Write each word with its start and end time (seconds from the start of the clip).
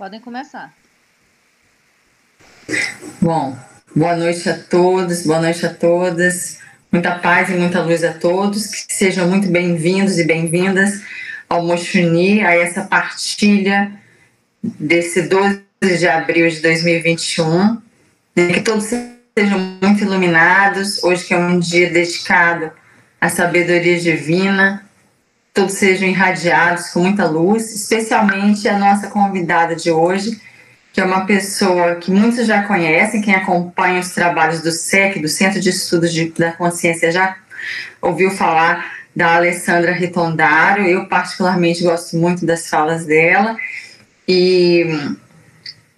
Podem 0.00 0.18
começar. 0.18 0.72
Bom, 3.20 3.54
boa 3.94 4.16
noite 4.16 4.48
a 4.48 4.56
todos, 4.56 5.26
boa 5.26 5.42
noite 5.42 5.66
a 5.66 5.74
todas. 5.74 6.58
Muita 6.90 7.18
paz 7.18 7.50
e 7.50 7.52
muita 7.52 7.82
luz 7.82 8.02
a 8.02 8.14
todos. 8.14 8.68
Que 8.68 8.94
sejam 8.94 9.28
muito 9.28 9.48
bem-vindos 9.48 10.18
e 10.18 10.24
bem-vindas 10.24 11.02
ao 11.50 11.66
Mochuni, 11.66 12.42
a 12.42 12.54
essa 12.54 12.84
partilha 12.84 13.92
desse 14.62 15.20
12 15.20 15.60
de 15.82 16.08
abril 16.08 16.48
de 16.48 16.62
2021. 16.62 17.76
Que 18.34 18.62
todos 18.62 18.86
sejam 18.86 19.78
muito 19.82 20.02
iluminados. 20.02 21.04
Hoje 21.04 21.26
que 21.26 21.34
é 21.34 21.38
um 21.38 21.58
dia 21.58 21.90
dedicado 21.90 22.72
à 23.20 23.28
sabedoria 23.28 24.00
divina. 24.00 24.82
Todos 25.60 25.74
sejam 25.74 26.08
irradiados 26.08 26.88
com 26.88 27.00
muita 27.00 27.26
luz, 27.26 27.70
especialmente 27.74 28.66
a 28.66 28.78
nossa 28.78 29.08
convidada 29.08 29.76
de 29.76 29.90
hoje, 29.90 30.40
que 30.90 31.02
é 31.02 31.04
uma 31.04 31.26
pessoa 31.26 31.96
que 31.96 32.10
muitos 32.10 32.46
já 32.46 32.62
conhecem, 32.62 33.20
quem 33.20 33.34
acompanha 33.34 34.00
os 34.00 34.08
trabalhos 34.08 34.62
do 34.62 34.72
SEC, 34.72 35.20
do 35.20 35.28
Centro 35.28 35.60
de 35.60 35.68
Estudos 35.68 36.14
de, 36.14 36.30
da 36.30 36.52
Consciência, 36.52 37.12
já 37.12 37.36
ouviu 38.00 38.30
falar 38.30 38.90
da 39.14 39.36
Alessandra 39.36 39.92
Ritondário. 39.92 40.86
Eu, 40.86 41.06
particularmente, 41.08 41.84
gosto 41.84 42.16
muito 42.16 42.46
das 42.46 42.66
falas 42.66 43.04
dela. 43.04 43.54
E 44.26 44.86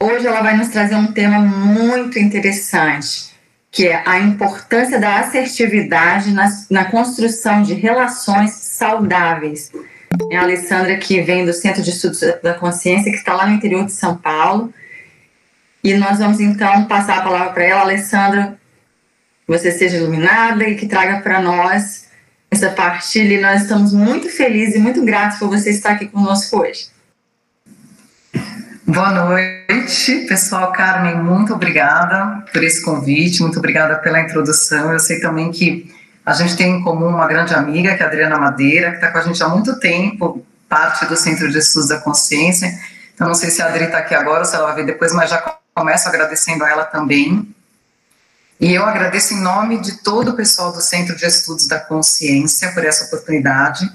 hoje 0.00 0.26
ela 0.26 0.42
vai 0.42 0.56
nos 0.56 0.70
trazer 0.70 0.96
um 0.96 1.12
tema 1.12 1.38
muito 1.38 2.18
interessante, 2.18 3.30
que 3.70 3.86
é 3.86 4.02
a 4.04 4.18
importância 4.18 4.98
da 4.98 5.20
assertividade 5.20 6.32
na, 6.32 6.48
na 6.68 6.84
construção 6.86 7.62
de 7.62 7.74
relações 7.74 8.61
saudáveis. 8.82 9.70
É 10.30 10.36
a 10.36 10.42
Alessandra 10.42 10.96
que 10.96 11.20
vem 11.22 11.46
do 11.46 11.52
Centro 11.52 11.82
de 11.82 11.90
Estudos 11.90 12.20
da 12.42 12.54
Consciência, 12.54 13.12
que 13.12 13.16
está 13.16 13.34
lá 13.34 13.46
no 13.46 13.54
interior 13.54 13.84
de 13.84 13.92
São 13.92 14.16
Paulo. 14.16 14.74
E 15.84 15.94
nós 15.94 16.18
vamos 16.18 16.40
então 16.40 16.84
passar 16.86 17.18
a 17.18 17.22
palavra 17.22 17.52
para 17.52 17.64
ela, 17.64 17.80
Alessandra, 17.82 18.58
você 19.46 19.70
seja 19.70 19.96
iluminada 19.96 20.68
e 20.68 20.74
que 20.74 20.86
traga 20.86 21.20
para 21.20 21.40
nós 21.40 22.08
essa 22.50 22.70
partilha. 22.70 23.34
E 23.34 23.40
nós 23.40 23.62
estamos 23.62 23.92
muito 23.92 24.28
felizes 24.28 24.74
e 24.74 24.78
muito 24.78 25.04
gratos 25.04 25.38
por 25.38 25.48
você 25.48 25.70
estar 25.70 25.92
aqui 25.92 26.06
conosco 26.08 26.60
hoje. 26.60 26.88
Boa 28.84 29.12
noite, 29.12 30.26
pessoal. 30.28 30.72
Carmen, 30.72 31.22
muito 31.22 31.54
obrigada 31.54 32.44
por 32.52 32.62
esse 32.62 32.82
convite, 32.82 33.42
muito 33.42 33.58
obrigada 33.58 33.96
pela 33.96 34.20
introdução. 34.20 34.92
Eu 34.92 34.98
sei 34.98 35.20
também 35.20 35.50
que 35.52 36.01
a 36.24 36.32
gente 36.34 36.56
tem 36.56 36.76
em 36.76 36.82
comum 36.82 37.08
uma 37.08 37.26
grande 37.26 37.52
amiga, 37.52 37.96
que 37.96 38.02
é 38.02 38.06
a 38.06 38.08
Adriana 38.08 38.38
Madeira, 38.38 38.90
que 38.90 38.96
está 38.96 39.10
com 39.10 39.18
a 39.18 39.22
gente 39.22 39.42
há 39.42 39.48
muito 39.48 39.78
tempo, 39.80 40.44
parte 40.68 41.04
do 41.06 41.16
Centro 41.16 41.50
de 41.50 41.58
Estudos 41.58 41.88
da 41.88 41.98
Consciência. 41.98 42.72
Então, 43.14 43.26
não 43.26 43.34
sei 43.34 43.50
se 43.50 43.60
a 43.60 43.66
Adri 43.66 43.84
está 43.84 43.98
aqui 43.98 44.14
agora 44.14 44.40
ou 44.40 44.44
se 44.44 44.54
ela 44.54 44.66
vai 44.66 44.76
ver 44.76 44.86
depois, 44.86 45.12
mas 45.12 45.28
já 45.28 45.56
começo 45.74 46.08
agradecendo 46.08 46.64
a 46.64 46.70
ela 46.70 46.84
também. 46.84 47.52
E 48.60 48.72
eu 48.72 48.84
agradeço 48.84 49.34
em 49.34 49.40
nome 49.40 49.80
de 49.80 50.02
todo 50.02 50.30
o 50.30 50.36
pessoal 50.36 50.72
do 50.72 50.80
Centro 50.80 51.16
de 51.16 51.26
Estudos 51.26 51.66
da 51.66 51.80
Consciência 51.80 52.70
por 52.72 52.84
essa 52.84 53.06
oportunidade. 53.06 53.90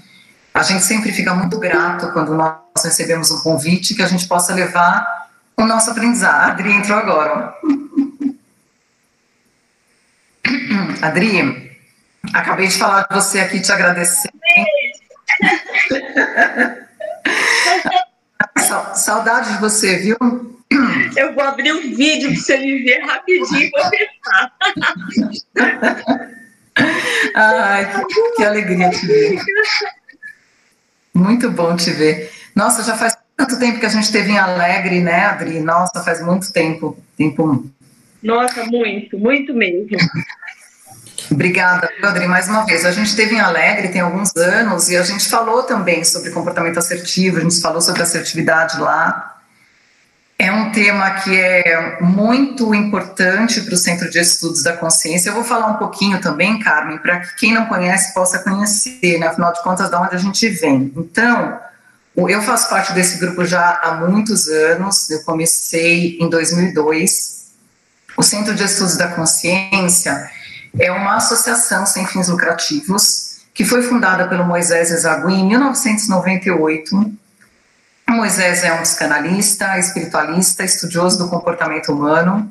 A 0.53 0.61
gente 0.63 0.83
sempre 0.83 1.13
fica 1.13 1.33
muito 1.33 1.57
grato 1.57 2.11
quando 2.11 2.35
nós 2.35 2.57
recebemos 2.83 3.31
um 3.31 3.39
convite 3.39 3.95
que 3.95 4.03
a 4.03 4.07
gente 4.07 4.27
possa 4.27 4.53
levar 4.53 5.29
o 5.55 5.65
nosso 5.65 5.89
aprendizado. 5.89 6.49
A 6.49 6.51
Adri 6.51 6.73
entrou 6.73 6.97
agora. 6.97 7.53
Adri, 11.01 11.66
acabei 12.33 12.67
de 12.67 12.77
falar 12.77 13.07
de 13.07 13.15
você 13.15 13.39
aqui, 13.39 13.59
te 13.61 13.71
agradecer. 13.71 14.29
Saudade 18.95 19.53
de 19.53 19.59
você, 19.59 19.97
viu? 19.97 20.17
Eu 21.15 21.33
vou 21.33 21.43
abrir 21.43 21.71
um 21.71 21.95
vídeo 21.95 22.29
para 22.29 22.39
você 22.39 22.57
me 22.57 22.83
ver 22.83 22.99
rapidinho 23.05 23.61
e 23.61 23.69
vou 23.69 23.89
pensar. 23.89 24.51
Ai, 27.35 28.05
que, 28.05 28.31
que, 28.35 28.43
alegria 28.43 28.89
te 28.89 29.07
ver. 29.07 29.39
Muito 31.13 31.49
bom 31.49 31.75
te 31.75 31.91
ver. 31.91 32.31
Nossa, 32.55 32.83
já 32.83 32.95
faz 32.97 33.17
tanto 33.35 33.57
tempo 33.59 33.79
que 33.79 33.85
a 33.85 33.89
gente 33.89 34.03
esteve 34.03 34.31
em 34.31 34.37
Alegre, 34.37 34.99
né, 34.99 35.25
Adri? 35.25 35.59
Nossa, 35.59 36.03
faz 36.03 36.21
muito 36.21 36.51
tempo. 36.51 36.97
tempo... 37.15 37.65
Nossa, 38.21 38.65
muito, 38.65 39.17
muito 39.17 39.53
mesmo. 39.53 39.87
Obrigada, 41.37 41.87
Adri, 42.01 42.27
mais 42.27 42.47
uma 42.47 42.65
vez. 42.65 42.83
A 42.83 42.91
gente 42.91 43.09
esteve 43.09 43.35
em 43.35 43.39
Alegre 43.39 43.89
tem 43.89 44.01
alguns 44.01 44.35
anos 44.35 44.89
e 44.89 44.97
a 44.97 45.03
gente 45.03 45.29
falou 45.29 45.61
também 45.61 46.03
sobre 46.03 46.31
comportamento 46.31 46.79
assertivo, 46.79 47.37
a 47.37 47.41
gente 47.41 47.61
falou 47.61 47.79
sobre 47.79 48.01
assertividade 48.01 48.79
lá. 48.79 49.37
É 50.39 50.51
um 50.51 50.71
tema 50.71 51.11
que 51.11 51.39
é 51.39 52.01
muito 52.01 52.73
importante 52.73 53.61
para 53.61 53.75
o 53.75 53.77
Centro 53.77 54.09
de 54.09 54.17
Estudos 54.17 54.63
da 54.63 54.75
Consciência. 54.75 55.29
Eu 55.29 55.35
vou 55.35 55.43
falar 55.43 55.67
um 55.67 55.75
pouquinho 55.75 56.19
também, 56.19 56.57
Carmen, 56.57 56.97
para 56.97 57.19
que 57.19 57.35
quem 57.35 57.53
não 57.53 57.67
conhece 57.67 58.15
possa 58.15 58.39
conhecer, 58.39 59.19
né? 59.19 59.27
afinal 59.27 59.53
de 59.53 59.61
contas, 59.61 59.91
de 59.91 59.95
onde 59.95 60.15
a 60.15 60.17
gente 60.17 60.49
vem. 60.49 60.91
Então, 60.97 61.59
eu 62.15 62.41
faço 62.41 62.67
parte 62.67 62.93
desse 62.93 63.19
grupo 63.19 63.45
já 63.45 63.79
há 63.83 63.93
muitos 63.93 64.47
anos, 64.47 65.07
eu 65.11 65.21
comecei 65.21 66.17
em 66.19 66.27
2002. 66.31 67.45
O 68.17 68.23
Centro 68.23 68.55
de 68.55 68.63
Estudos 68.63 68.97
da 68.97 69.09
Consciência 69.09 70.35
é 70.79 70.91
uma 70.91 71.15
associação 71.15 71.85
sem 71.85 72.05
fins 72.05 72.27
lucrativos 72.27 73.37
que 73.53 73.65
foi 73.65 73.81
fundada 73.81 74.27
pelo 74.27 74.45
Moisés 74.45 74.91
Ezagui 74.91 75.33
em 75.33 75.47
1998 75.47 77.17
Moisés 78.09 78.63
é 78.63 78.73
um 78.73 78.81
psicanalista, 78.81 79.77
espiritualista, 79.77 80.63
estudioso 80.63 81.17
do 81.17 81.29
comportamento 81.29 81.91
humano. 81.91 82.49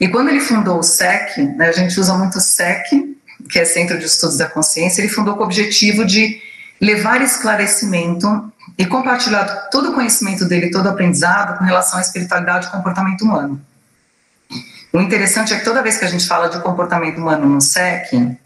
E 0.00 0.08
quando 0.08 0.28
ele 0.28 0.40
fundou 0.40 0.80
o 0.80 0.82
SEC, 0.82 1.38
né, 1.56 1.68
a 1.68 1.72
gente 1.72 1.98
usa 1.98 2.12
muito 2.14 2.38
o 2.38 2.40
SEC, 2.40 3.16
que 3.48 3.58
é 3.58 3.64
Centro 3.64 3.98
de 3.98 4.04
Estudos 4.04 4.36
da 4.36 4.46
Consciência, 4.46 5.00
ele 5.00 5.08
fundou 5.08 5.36
com 5.36 5.42
o 5.42 5.46
objetivo 5.46 6.04
de 6.04 6.40
levar 6.80 7.22
esclarecimento 7.22 8.52
e 8.76 8.84
compartilhar 8.84 9.68
todo 9.70 9.90
o 9.90 9.94
conhecimento 9.94 10.44
dele, 10.44 10.70
todo 10.70 10.86
o 10.86 10.90
aprendizado 10.90 11.56
com 11.56 11.64
relação 11.64 11.98
à 11.98 12.02
espiritualidade 12.02 12.66
e 12.66 12.70
comportamento 12.70 13.22
humano. 13.22 13.60
O 14.92 15.00
interessante 15.00 15.52
é 15.52 15.58
que 15.58 15.64
toda 15.64 15.82
vez 15.82 15.98
que 15.98 16.04
a 16.04 16.08
gente 16.08 16.26
fala 16.26 16.48
de 16.48 16.60
comportamento 16.60 17.18
humano 17.18 17.46
no 17.46 17.60
SEC, 17.60 18.36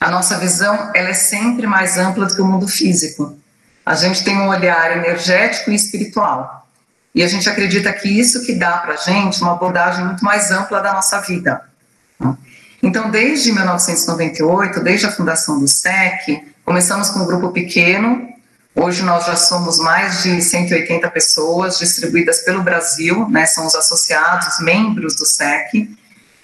a 0.00 0.10
nossa 0.10 0.38
visão 0.38 0.90
ela 0.94 1.10
é 1.10 1.14
sempre 1.14 1.66
mais 1.66 1.98
ampla 1.98 2.26
do 2.26 2.34
que 2.34 2.40
o 2.40 2.46
mundo 2.46 2.66
físico 2.66 3.38
a 3.84 3.94
gente 3.94 4.22
tem 4.22 4.38
um 4.38 4.48
olhar 4.48 4.96
energético 4.96 5.70
e 5.70 5.74
espiritual. 5.74 6.68
E 7.12 7.24
a 7.24 7.26
gente 7.26 7.48
acredita 7.48 7.92
que 7.92 8.08
isso 8.08 8.44
que 8.46 8.54
dá 8.54 8.78
para 8.78 8.94
a 8.94 8.96
gente 8.96 9.42
uma 9.42 9.52
abordagem 9.52 10.04
muito 10.04 10.24
mais 10.24 10.50
ampla 10.52 10.80
da 10.80 10.92
nossa 10.92 11.20
vida. 11.20 11.62
Então, 12.82 13.10
desde 13.10 13.52
1998, 13.52 14.80
desde 14.80 15.06
a 15.06 15.10
fundação 15.10 15.58
do 15.58 15.66
SEC, 15.66 16.54
começamos 16.64 17.10
com 17.10 17.20
um 17.20 17.26
grupo 17.26 17.50
pequeno. 17.50 18.28
Hoje 18.74 19.02
nós 19.02 19.26
já 19.26 19.36
somos 19.36 19.78
mais 19.78 20.22
de 20.22 20.40
180 20.40 21.10
pessoas 21.10 21.78
distribuídas 21.78 22.42
pelo 22.42 22.62
Brasil, 22.62 23.28
né? 23.28 23.46
São 23.46 23.66
os 23.66 23.74
associados, 23.74 24.60
membros 24.60 25.16
do 25.16 25.26
SEC 25.26 25.88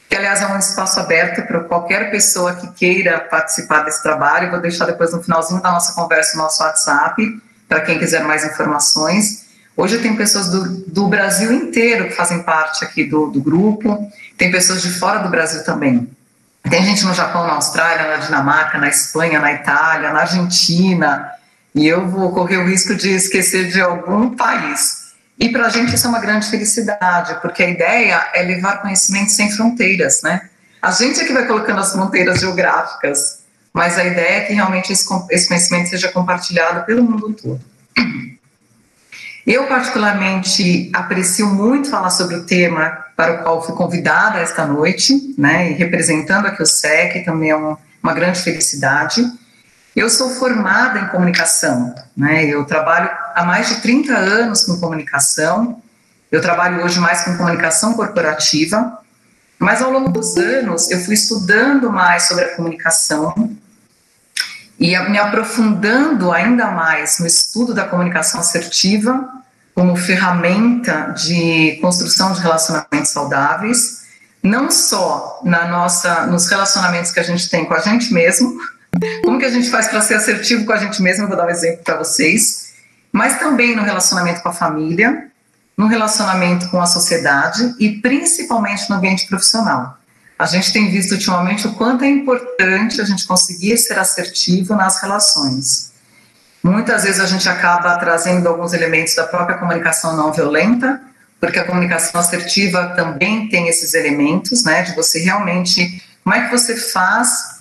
que 0.09 0.15
aliás 0.15 0.41
é 0.41 0.47
um 0.47 0.59
espaço 0.59 1.01
aberto 1.01 1.47
para 1.47 1.61
qualquer 1.65 2.11
pessoa 2.11 2.55
que 2.55 2.69
queira 2.73 3.21
participar 3.21 3.83
desse 3.83 4.03
trabalho. 4.03 4.51
Vou 4.51 4.61
deixar 4.61 4.87
depois 4.87 5.13
no 5.13 5.23
finalzinho 5.23 5.61
da 5.61 5.73
nossa 5.73 5.95
conversa 5.95 6.35
o 6.35 6.39
nosso 6.39 6.63
WhatsApp, 6.63 7.41
para 7.69 7.81
quem 7.81 7.99
quiser 7.99 8.23
mais 8.23 8.45
informações. 8.45 9.47
Hoje 9.77 9.99
tem 9.99 10.17
pessoas 10.17 10.49
do, 10.49 10.65
do 10.87 11.09
Brasil 11.09 11.53
inteiro 11.53 12.07
que 12.09 12.15
fazem 12.15 12.43
parte 12.43 12.85
aqui 12.85 13.05
do, 13.05 13.27
do 13.27 13.41
grupo, 13.41 14.11
tem 14.39 14.51
pessoas 14.51 14.81
de 14.81 14.91
fora 14.91 15.19
do 15.19 15.29
Brasil 15.29 15.65
também. 15.65 16.09
Tem 16.71 16.85
gente 16.85 17.05
no 17.05 17.15
Japão, 17.15 17.47
na 17.47 17.55
Austrália, 17.55 18.17
na 18.17 18.17
Dinamarca, 18.17 18.79
na 18.79 18.89
Espanha, 18.89 19.39
na 19.39 19.53
Itália, 19.53 20.13
na 20.13 20.21
Argentina, 20.21 21.31
e 21.77 21.87
eu 21.87 22.09
vou 22.09 22.33
correr 22.33 22.57
o 22.57 22.67
risco 22.67 22.95
de 22.95 23.11
esquecer 23.11 23.69
de 23.71 23.83
algum 23.83 24.35
país. 24.35 25.13
E 25.39 25.51
para 25.51 25.67
a 25.67 25.69
gente 25.69 25.95
isso 25.95 26.07
é 26.07 26.09
uma 26.09 26.19
grande 26.19 26.49
felicidade, 26.49 27.39
porque 27.43 27.63
a 27.63 27.69
ideia 27.69 28.31
é 28.33 28.43
levar 28.43 28.81
conhecimento 28.81 29.31
sem 29.31 29.51
fronteiras, 29.51 30.23
né? 30.23 30.49
A 30.81 30.91
gente 30.91 31.21
é 31.21 31.27
que 31.27 31.35
vai 31.35 31.47
colocando 31.47 31.81
as 31.81 31.93
fronteiras 31.93 32.41
geográficas, 32.41 33.41
mas 33.75 33.99
a 33.99 34.05
ideia 34.07 34.39
é 34.39 34.41
que 34.41 34.55
realmente 34.55 34.91
esse, 34.91 35.07
conhecimento 35.07 35.91
seja 35.91 36.11
compartilhado 36.11 36.87
pelo 36.87 37.03
mundo 37.03 37.35
todo. 37.35 37.61
Eu, 39.47 39.67
particularmente, 39.67 40.91
aprecio 40.95 41.47
muito 41.47 41.91
falar 41.91 42.11
sobre 42.11 42.37
o 42.37 42.47
tema 42.47 43.05
para 43.15 43.35
o 43.35 43.43
qual 43.43 43.65
fui 43.65 43.77
convidada 43.77 44.39
esta 44.39 44.67
noite, 44.67 45.35
né, 45.37 45.71
e 45.71 45.75
representando 45.75 46.47
aqui 46.47 46.63
o 46.63 46.67
SEC, 46.67 47.23
também 47.25 47.51
é 47.51 47.57
um, 47.57 47.77
uma 48.03 48.15
grande 48.15 48.41
felicidade. 48.41 49.23
Eu 49.97 50.11
sou 50.11 50.29
formada 50.29 51.01
em 51.01 51.09
comunicação, 51.09 51.95
né? 52.15 52.45
Eu 52.45 52.67
trabalho 52.67 53.09
há 53.35 53.43
mais 53.47 53.71
de 53.71 53.77
30 53.77 54.15
anos 54.15 54.63
com 54.65 54.79
comunicação. 54.79 55.83
Eu 56.31 56.43
trabalho 56.43 56.85
hoje 56.85 57.01
mais 57.01 57.23
com 57.23 57.35
comunicação 57.39 57.95
corporativa, 57.95 58.99
mas 59.59 59.81
ao 59.81 59.91
longo 59.91 60.11
dos 60.11 60.37
anos 60.37 60.91
eu 60.91 61.01
fui 61.01 61.15
estudando 61.15 61.91
mais 61.91 62.25
sobre 62.25 62.45
a 62.45 62.55
comunicação 62.55 63.57
e 64.79 64.99
me 65.09 65.19
aprofundando 65.19 66.31
ainda 66.31 66.71
mais 66.73 67.19
no 67.19 67.27
estudo 67.27 67.73
da 67.73 67.85
comunicação 67.85 68.41
assertiva, 68.41 69.27
como 69.75 69.97
ferramenta 69.97 71.15
de 71.17 71.79
construção 71.81 72.35
de 72.35 72.41
relacionamentos 72.41 73.11
saudáveis, 73.11 74.03
não 74.43 74.71
só 74.71 75.41
na 75.43 75.67
nossa, 75.69 76.27
nos 76.27 76.49
relacionamentos 76.49 77.13
que 77.13 77.21
a 77.21 77.23
gente 77.23 77.49
tem 77.49 77.65
com 77.65 77.73
a 77.73 77.81
gente 77.81 78.13
mesmo, 78.13 78.59
como 79.23 79.39
que 79.39 79.45
a 79.45 79.51
gente 79.51 79.71
faz 79.71 79.89
para 79.89 80.01
ser 80.01 80.15
assertivo 80.15 80.65
com 80.65 80.73
a 80.73 80.77
gente 80.77 81.03
mesmo, 81.03 81.27
vou 81.27 81.37
dar 81.37 81.47
um 81.47 81.51
exemplo 81.51 81.83
para 81.85 81.99
vocês, 81.99 82.73
mas 83.13 83.39
também 83.39 83.75
no 83.75 83.83
relacionamento 83.83 84.43
com 84.43 84.49
a 84.49 84.53
família, 84.53 85.29
no 85.77 85.87
relacionamento 85.87 86.69
com 86.71 86.81
a 86.81 86.87
sociedade 86.87 87.75
e 87.79 88.01
principalmente 88.01 88.89
no 88.89 88.97
ambiente 88.97 89.27
profissional. 89.27 89.99
A 90.39 90.47
gente 90.47 90.73
tem 90.73 90.91
visto 90.91 91.13
ultimamente 91.13 91.67
o 91.67 91.75
quanto 91.75 92.05
é 92.05 92.09
importante 92.09 93.01
a 93.01 93.05
gente 93.05 93.27
conseguir 93.27 93.77
ser 93.79 93.99
assertivo 93.99 94.75
nas 94.75 95.01
relações. 95.01 95.93
Muitas 96.63 97.05
vezes 97.05 97.21
a 97.21 97.27
gente 97.27 97.49
acaba 97.49 97.97
trazendo 97.97 98.49
alguns 98.49 98.73
elementos 98.73 99.15
da 99.15 99.25
própria 99.25 99.57
comunicação 99.57 100.17
não 100.17 100.33
violenta, 100.33 101.01
porque 101.41 101.59
a 101.59 101.65
comunicação 101.65 102.21
assertiva 102.21 102.93
também 102.97 103.49
tem 103.49 103.69
esses 103.69 103.95
elementos, 103.95 104.65
né, 104.65 104.83
de 104.83 104.95
você 104.95 105.21
realmente, 105.21 106.03
como 106.25 106.35
é 106.35 106.45
que 106.45 106.51
você 106.51 106.77
faz 106.77 107.56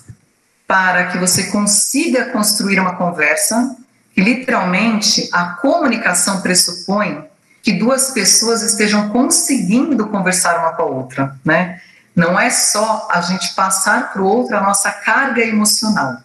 para 0.66 1.06
que 1.06 1.18
você 1.18 1.44
consiga 1.44 2.26
construir 2.26 2.80
uma 2.80 2.96
conversa 2.96 3.76
que 4.14 4.20
literalmente 4.20 5.28
a 5.32 5.50
comunicação 5.50 6.40
pressupõe 6.40 7.24
que 7.62 7.72
duas 7.72 8.10
pessoas 8.10 8.62
estejam 8.62 9.10
conseguindo 9.10 10.06
conversar 10.08 10.58
uma 10.60 10.72
com 10.72 10.82
a 10.82 10.86
outra, 10.86 11.36
né? 11.44 11.80
Não 12.14 12.38
é 12.38 12.48
só 12.48 13.08
a 13.10 13.20
gente 13.20 13.54
passar 13.54 14.12
para 14.12 14.22
o 14.22 14.24
outro 14.24 14.56
a 14.56 14.60
nossa 14.60 14.90
carga 14.90 15.42
emocional. 15.42 16.16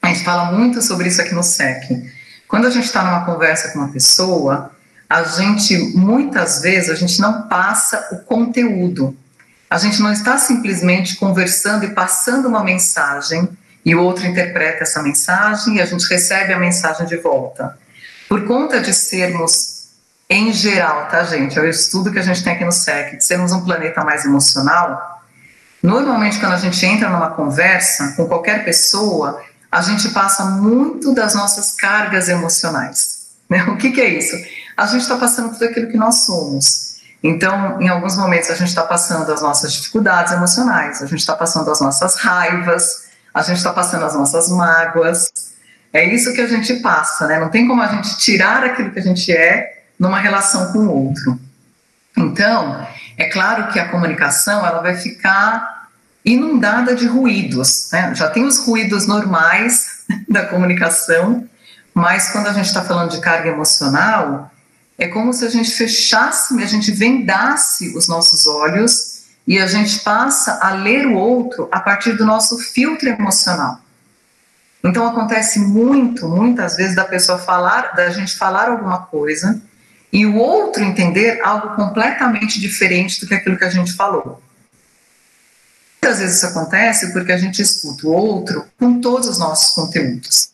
A 0.00 0.08
gente 0.08 0.24
fala 0.24 0.50
muito 0.52 0.80
sobre 0.80 1.08
isso 1.08 1.20
aqui 1.20 1.34
no 1.34 1.42
SEC. 1.42 2.10
Quando 2.48 2.66
a 2.66 2.70
gente 2.70 2.84
está 2.86 3.02
numa 3.02 3.24
conversa 3.24 3.68
com 3.68 3.80
uma 3.80 3.92
pessoa, 3.92 4.70
a 5.08 5.22
gente, 5.24 5.76
muitas 5.96 6.62
vezes, 6.62 6.88
a 6.88 6.94
gente 6.94 7.20
não 7.20 7.42
passa 7.48 8.08
o 8.12 8.18
conteúdo. 8.18 9.14
A 9.68 9.76
gente 9.76 10.00
não 10.00 10.12
está 10.12 10.38
simplesmente 10.38 11.16
conversando 11.16 11.84
e 11.84 11.90
passando 11.90 12.48
uma 12.48 12.64
mensagem 12.64 13.48
e 13.84 13.94
o 13.94 14.02
outro 14.02 14.26
interpreta 14.26 14.82
essa 14.82 15.02
mensagem 15.02 15.76
e 15.76 15.80
a 15.80 15.86
gente 15.86 16.06
recebe 16.08 16.52
a 16.52 16.58
mensagem 16.58 17.06
de 17.06 17.16
volta. 17.16 17.78
Por 18.28 18.46
conta 18.46 18.80
de 18.80 18.92
sermos, 18.92 19.88
em 20.28 20.52
geral, 20.52 21.08
tá, 21.08 21.24
gente? 21.24 21.58
É 21.58 21.62
o 21.62 21.68
estudo 21.68 22.12
que 22.12 22.18
a 22.18 22.22
gente 22.22 22.44
tem 22.44 22.52
aqui 22.52 22.64
no 22.64 22.72
SEC, 22.72 23.16
de 23.16 23.24
sermos 23.24 23.52
um 23.52 23.64
planeta 23.64 24.04
mais 24.04 24.24
emocional. 24.24 25.22
Normalmente, 25.82 26.38
quando 26.38 26.52
a 26.52 26.58
gente 26.58 26.84
entra 26.84 27.08
numa 27.08 27.30
conversa 27.30 28.12
com 28.16 28.26
qualquer 28.26 28.64
pessoa, 28.64 29.42
a 29.72 29.80
gente 29.80 30.10
passa 30.10 30.44
muito 30.44 31.14
das 31.14 31.34
nossas 31.34 31.74
cargas 31.74 32.28
emocionais. 32.28 33.20
Né? 33.48 33.64
O 33.64 33.76
que, 33.76 33.90
que 33.90 34.00
é 34.00 34.08
isso? 34.08 34.36
A 34.76 34.86
gente 34.86 35.02
está 35.02 35.16
passando 35.16 35.52
tudo 35.52 35.64
aquilo 35.64 35.90
que 35.90 35.96
nós 35.96 36.24
somos. 36.26 36.90
Então, 37.22 37.80
em 37.80 37.88
alguns 37.88 38.16
momentos, 38.16 38.50
a 38.50 38.54
gente 38.54 38.68
está 38.68 38.82
passando 38.82 39.30
as 39.30 39.42
nossas 39.42 39.72
dificuldades 39.72 40.32
emocionais, 40.32 41.02
a 41.02 41.06
gente 41.06 41.18
está 41.18 41.34
passando 41.34 41.70
as 41.70 41.80
nossas 41.80 42.16
raivas, 42.16 43.09
a 43.32 43.42
gente 43.42 43.58
está 43.58 43.72
passando 43.72 44.04
as 44.04 44.14
nossas 44.14 44.48
mágoas. 44.50 45.32
É 45.92 46.04
isso 46.04 46.32
que 46.32 46.40
a 46.40 46.46
gente 46.46 46.74
passa, 46.74 47.26
né? 47.26 47.38
Não 47.38 47.48
tem 47.48 47.66
como 47.66 47.82
a 47.82 47.88
gente 47.88 48.16
tirar 48.18 48.64
aquilo 48.64 48.90
que 48.90 48.98
a 48.98 49.02
gente 49.02 49.32
é 49.32 49.84
numa 49.98 50.18
relação 50.18 50.72
com 50.72 50.78
o 50.80 51.06
outro. 51.06 51.38
Então, 52.16 52.86
é 53.16 53.28
claro 53.28 53.72
que 53.72 53.78
a 53.78 53.88
comunicação 53.88 54.64
ela 54.66 54.80
vai 54.80 54.96
ficar 54.96 55.88
inundada 56.24 56.94
de 56.94 57.06
ruídos. 57.06 57.88
Né? 57.92 58.14
Já 58.14 58.28
tem 58.28 58.44
os 58.44 58.58
ruídos 58.58 59.06
normais 59.06 60.04
da 60.28 60.46
comunicação, 60.46 61.48
mas 61.94 62.30
quando 62.30 62.48
a 62.48 62.52
gente 62.52 62.66
está 62.66 62.82
falando 62.82 63.10
de 63.10 63.20
carga 63.20 63.48
emocional, 63.48 64.50
é 64.98 65.08
como 65.08 65.32
se 65.32 65.44
a 65.44 65.50
gente 65.50 65.70
fechasse, 65.70 66.62
a 66.62 66.66
gente 66.66 66.90
vendasse 66.92 67.96
os 67.96 68.06
nossos 68.06 68.46
olhos 68.46 69.09
e 69.46 69.58
a 69.58 69.66
gente 69.66 70.00
passa 70.00 70.58
a 70.62 70.70
ler 70.70 71.06
o 71.06 71.14
outro 71.14 71.68
a 71.72 71.80
partir 71.80 72.12
do 72.12 72.24
nosso 72.24 72.58
filtro 72.58 73.08
emocional. 73.08 73.80
Então 74.82 75.06
acontece 75.06 75.58
muito, 75.58 76.28
muitas 76.28 76.76
vezes 76.76 76.96
da 76.96 77.04
pessoa 77.04 77.38
falar, 77.38 77.94
da 77.94 78.10
gente 78.10 78.36
falar 78.36 78.68
alguma 78.68 79.02
coisa 79.02 79.60
e 80.12 80.24
o 80.26 80.36
outro 80.36 80.82
entender 80.82 81.40
algo 81.42 81.76
completamente 81.76 82.58
diferente 82.58 83.20
do 83.20 83.26
que 83.26 83.34
aquilo 83.34 83.58
que 83.58 83.64
a 83.64 83.70
gente 83.70 83.92
falou. 83.92 84.42
Muitas 86.02 86.18
vezes 86.18 86.36
isso 86.36 86.46
acontece 86.46 87.12
porque 87.12 87.30
a 87.30 87.36
gente 87.36 87.60
escuta 87.60 88.06
o 88.06 88.12
outro 88.12 88.66
com 88.78 89.00
todos 89.00 89.28
os 89.28 89.38
nossos 89.38 89.74
conteúdos. 89.74 90.48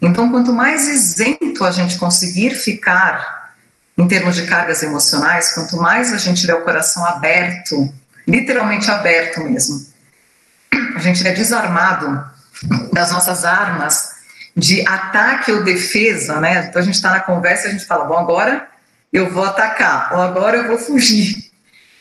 Então, 0.00 0.30
quanto 0.30 0.52
mais 0.52 0.88
isento 0.88 1.64
a 1.64 1.70
gente 1.70 1.98
conseguir 1.98 2.54
ficar 2.54 3.37
em 3.98 4.06
termos 4.06 4.36
de 4.36 4.46
cargas 4.46 4.82
emocionais, 4.82 5.52
quanto 5.52 5.76
mais 5.76 6.12
a 6.12 6.16
gente 6.16 6.40
tiver 6.40 6.54
o 6.54 6.62
coração 6.62 7.04
aberto, 7.04 7.92
literalmente 8.26 8.90
aberto 8.90 9.42
mesmo, 9.42 9.84
a 10.94 11.00
gente 11.00 11.26
é 11.26 11.32
desarmado 11.32 12.24
das 12.92 13.10
nossas 13.10 13.44
armas 13.44 14.10
de 14.56 14.86
ataque 14.86 15.52
ou 15.52 15.64
defesa, 15.64 16.40
né? 16.40 16.66
Então 16.68 16.80
a 16.80 16.84
gente 16.84 16.94
está 16.94 17.10
na 17.10 17.20
conversa 17.20 17.68
a 17.68 17.70
gente 17.70 17.84
fala, 17.84 18.04
bom, 18.04 18.16
agora 18.16 18.68
eu 19.12 19.32
vou 19.32 19.44
atacar, 19.44 20.12
ou 20.14 20.22
agora 20.22 20.58
eu 20.58 20.68
vou 20.68 20.78
fugir 20.78 21.48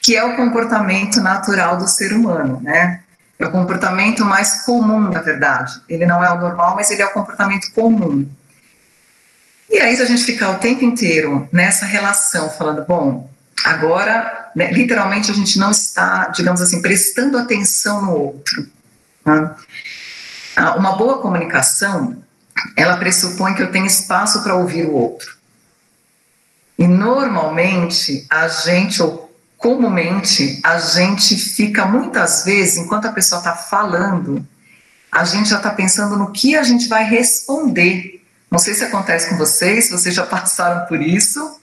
que 0.08 0.16
é 0.16 0.24
o 0.24 0.38
comportamento 0.38 1.20
natural 1.20 1.76
do 1.76 1.86
ser 1.86 2.14
humano, 2.14 2.62
né? 2.62 3.02
É 3.38 3.46
o 3.46 3.52
comportamento 3.52 4.24
mais 4.24 4.64
comum, 4.64 5.02
na 5.02 5.22
verdade. 5.22 5.82
Ele 5.90 6.06
não 6.06 6.24
é 6.24 6.32
o 6.32 6.40
normal, 6.40 6.76
mas 6.76 6.90
ele 6.90 7.02
é 7.02 7.06
o 7.06 7.12
comportamento 7.12 7.72
comum. 7.74 8.26
E 9.69 9.80
aí, 9.80 9.96
se 9.96 10.02
a 10.02 10.06
gente 10.06 10.24
ficar 10.24 10.52
o 10.52 10.60
tempo 10.60 10.84
inteiro 10.84 11.48
nessa 11.52 11.86
relação, 11.86 12.50
falando, 12.50 12.86
bom, 12.86 13.30
agora, 13.64 14.50
né, 14.56 14.72
literalmente, 14.72 15.30
a 15.30 15.34
gente 15.34 15.60
não 15.60 15.72
está, 15.72 16.28
digamos 16.28 16.62
assim, 16.62 16.81
prestando 16.81 17.38
atenção 17.38 18.02
no 18.02 18.12
outro. 18.12 18.68
Tá? 19.24 19.58
Uma 20.77 20.96
boa 20.96 21.22
comunicação, 21.22 22.18
ela 22.75 22.98
pressupõe 22.98 23.53
que 23.53 23.62
eu 23.62 23.72
tenho 23.72 23.86
espaço 23.86 24.41
para 24.41 24.56
ouvir 24.56 24.86
o 24.86 24.94
outro. 24.94 25.36
E 26.80 26.88
normalmente, 26.88 28.25
a 28.30 28.48
gente, 28.48 29.01
ou 29.01 29.27
comumente 29.58 30.60
a 30.63 30.80
gente 30.80 31.36
fica 31.36 31.86
muitas 31.86 32.46
vezes, 32.46 32.77
enquanto 32.77 33.08
a 33.08 33.12
pessoa 33.12 33.39
está 33.39 33.56
falando, 33.56 34.48
a 35.12 35.25
gente 35.25 35.50
já 35.50 35.58
está 35.58 35.72
pensando 35.72 36.15
no 36.15 36.32
que 36.32 36.56
a 36.56 36.63
gente 36.63 36.88
vai 36.88 37.03
responder. 37.03 38.16
Não 38.50 38.60
sei 38.60 38.74
se 38.74 38.84
acontece 38.84 39.30
com 39.30 39.38
vocês, 39.38 39.86
se 39.86 39.92
vocês 39.92 40.16
já 40.16 40.25
passaram 40.25 40.86
por 40.88 41.01
isso, 41.01 41.60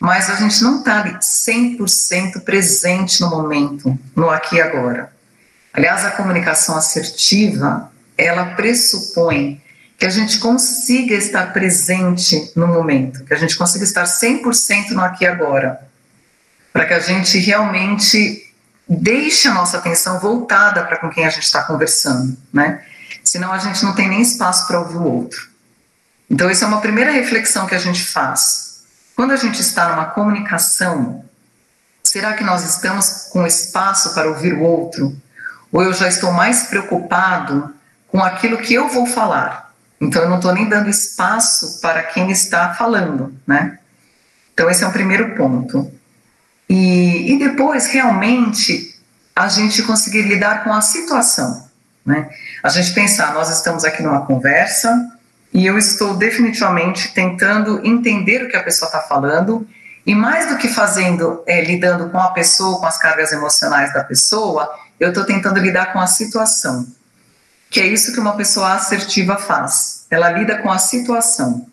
mas 0.00 0.30
a 0.30 0.34
gente 0.36 0.62
não 0.62 0.78
está 0.78 1.18
100% 1.18 2.42
presente 2.42 3.20
no 3.20 3.30
momento, 3.30 3.98
no 4.16 4.30
aqui 4.30 4.56
e 4.56 4.62
agora. 4.62 5.12
Aliás, 5.72 6.04
a 6.04 6.10
comunicação 6.12 6.76
assertiva, 6.76 7.90
ela 8.16 8.54
pressupõe 8.54 9.62
que 9.98 10.06
a 10.06 10.10
gente 10.10 10.38
consiga 10.38 11.14
estar 11.14 11.52
presente 11.52 12.52
no 12.56 12.66
momento, 12.66 13.24
que 13.24 13.34
a 13.34 13.36
gente 13.36 13.56
consiga 13.56 13.84
estar 13.84 14.04
100% 14.04 14.90
no 14.90 15.02
aqui 15.02 15.24
e 15.24 15.26
agora 15.26 15.84
para 16.74 16.86
que 16.86 16.92
a 16.92 16.98
gente 16.98 17.38
realmente 17.38 18.52
deixe 18.88 19.46
a 19.46 19.54
nossa 19.54 19.78
atenção 19.78 20.18
voltada 20.18 20.82
para 20.82 20.98
com 20.98 21.08
quem 21.08 21.24
a 21.24 21.30
gente 21.30 21.44
está 21.44 21.62
conversando, 21.62 22.36
né? 22.52 22.84
Senão 23.22 23.52
a 23.52 23.58
gente 23.58 23.84
não 23.84 23.94
tem 23.94 24.08
nem 24.08 24.20
espaço 24.20 24.66
para 24.66 24.80
ouvir 24.80 24.96
o 24.96 25.04
outro. 25.04 25.53
Então, 26.30 26.50
isso 26.50 26.64
é 26.64 26.66
uma 26.66 26.80
primeira 26.80 27.10
reflexão 27.10 27.66
que 27.66 27.74
a 27.74 27.78
gente 27.78 28.02
faz. 28.04 28.82
Quando 29.14 29.32
a 29.32 29.36
gente 29.36 29.60
está 29.60 29.90
numa 29.90 30.06
comunicação, 30.06 31.24
será 32.02 32.34
que 32.34 32.42
nós 32.42 32.64
estamos 32.64 33.28
com 33.30 33.46
espaço 33.46 34.14
para 34.14 34.28
ouvir 34.28 34.54
o 34.54 34.62
outro? 34.62 35.16
Ou 35.70 35.82
eu 35.82 35.92
já 35.92 36.08
estou 36.08 36.32
mais 36.32 36.64
preocupado 36.64 37.74
com 38.08 38.22
aquilo 38.22 38.58
que 38.58 38.74
eu 38.74 38.88
vou 38.88 39.06
falar? 39.06 39.72
Então, 40.00 40.22
eu 40.22 40.28
não 40.28 40.36
estou 40.36 40.52
nem 40.52 40.68
dando 40.68 40.90
espaço 40.90 41.80
para 41.80 42.02
quem 42.02 42.30
está 42.30 42.74
falando, 42.74 43.34
né? 43.46 43.78
Então, 44.52 44.70
esse 44.70 44.84
é 44.84 44.86
o 44.86 44.92
primeiro 44.92 45.34
ponto. 45.34 45.90
E, 46.68 47.32
e 47.32 47.38
depois, 47.38 47.86
realmente, 47.88 48.98
a 49.34 49.48
gente 49.48 49.82
conseguir 49.82 50.22
lidar 50.22 50.62
com 50.64 50.72
a 50.72 50.80
situação. 50.80 51.68
Né? 52.04 52.28
A 52.62 52.68
gente 52.68 52.92
pensar, 52.92 53.34
nós 53.34 53.50
estamos 53.50 53.84
aqui 53.84 54.02
numa 54.02 54.26
conversa 54.26 55.13
e 55.54 55.64
eu 55.64 55.78
estou 55.78 56.16
definitivamente 56.16 57.14
tentando 57.14 57.80
entender 57.86 58.42
o 58.42 58.48
que 58.48 58.56
a 58.56 58.62
pessoa 58.62 58.88
está 58.88 59.00
falando 59.02 59.64
e 60.04 60.12
mais 60.12 60.48
do 60.48 60.58
que 60.58 60.66
fazendo, 60.66 61.42
é, 61.46 61.62
lidando 61.62 62.10
com 62.10 62.18
a 62.18 62.32
pessoa, 62.32 62.80
com 62.80 62.86
as 62.86 62.98
cargas 62.98 63.30
emocionais 63.32 63.94
da 63.94 64.02
pessoa, 64.02 64.68
eu 64.98 65.10
estou 65.10 65.24
tentando 65.24 65.60
lidar 65.60 65.92
com 65.92 66.00
a 66.00 66.08
situação. 66.08 66.86
Que 67.70 67.80
é 67.80 67.86
isso 67.86 68.12
que 68.12 68.20
uma 68.20 68.36
pessoa 68.36 68.74
assertiva 68.74 69.36
faz. 69.36 70.06
Ela 70.10 70.30
lida 70.30 70.58
com 70.58 70.70
a 70.70 70.78
situação. 70.78 71.66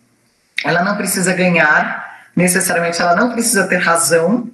Ela 0.64 0.84
não 0.84 0.96
precisa 0.96 1.34
ganhar, 1.34 2.30
necessariamente 2.36 3.02
ela 3.02 3.16
não 3.16 3.32
precisa 3.32 3.68
ter 3.68 3.78
razão, 3.78 4.48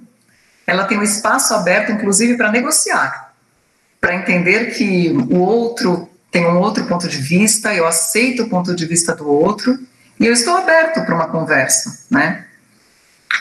ela 0.66 0.84
tem 0.84 0.98
um 0.98 1.02
espaço 1.02 1.54
aberto, 1.54 1.92
inclusive, 1.92 2.36
para 2.36 2.50
negociar, 2.50 3.32
para 4.00 4.14
entender 4.14 4.74
que 4.74 5.10
o 5.30 5.38
outro 5.38 6.07
tem 6.30 6.46
um 6.46 6.58
outro 6.58 6.84
ponto 6.86 7.08
de 7.08 7.18
vista, 7.18 7.74
eu 7.74 7.86
aceito 7.86 8.42
o 8.42 8.48
ponto 8.48 8.74
de 8.74 8.84
vista 8.86 9.14
do 9.14 9.28
outro 9.28 9.78
e 10.20 10.26
eu 10.26 10.32
estou 10.32 10.56
aberto 10.56 11.04
para 11.04 11.14
uma 11.14 11.28
conversa, 11.28 12.00
né? 12.10 12.44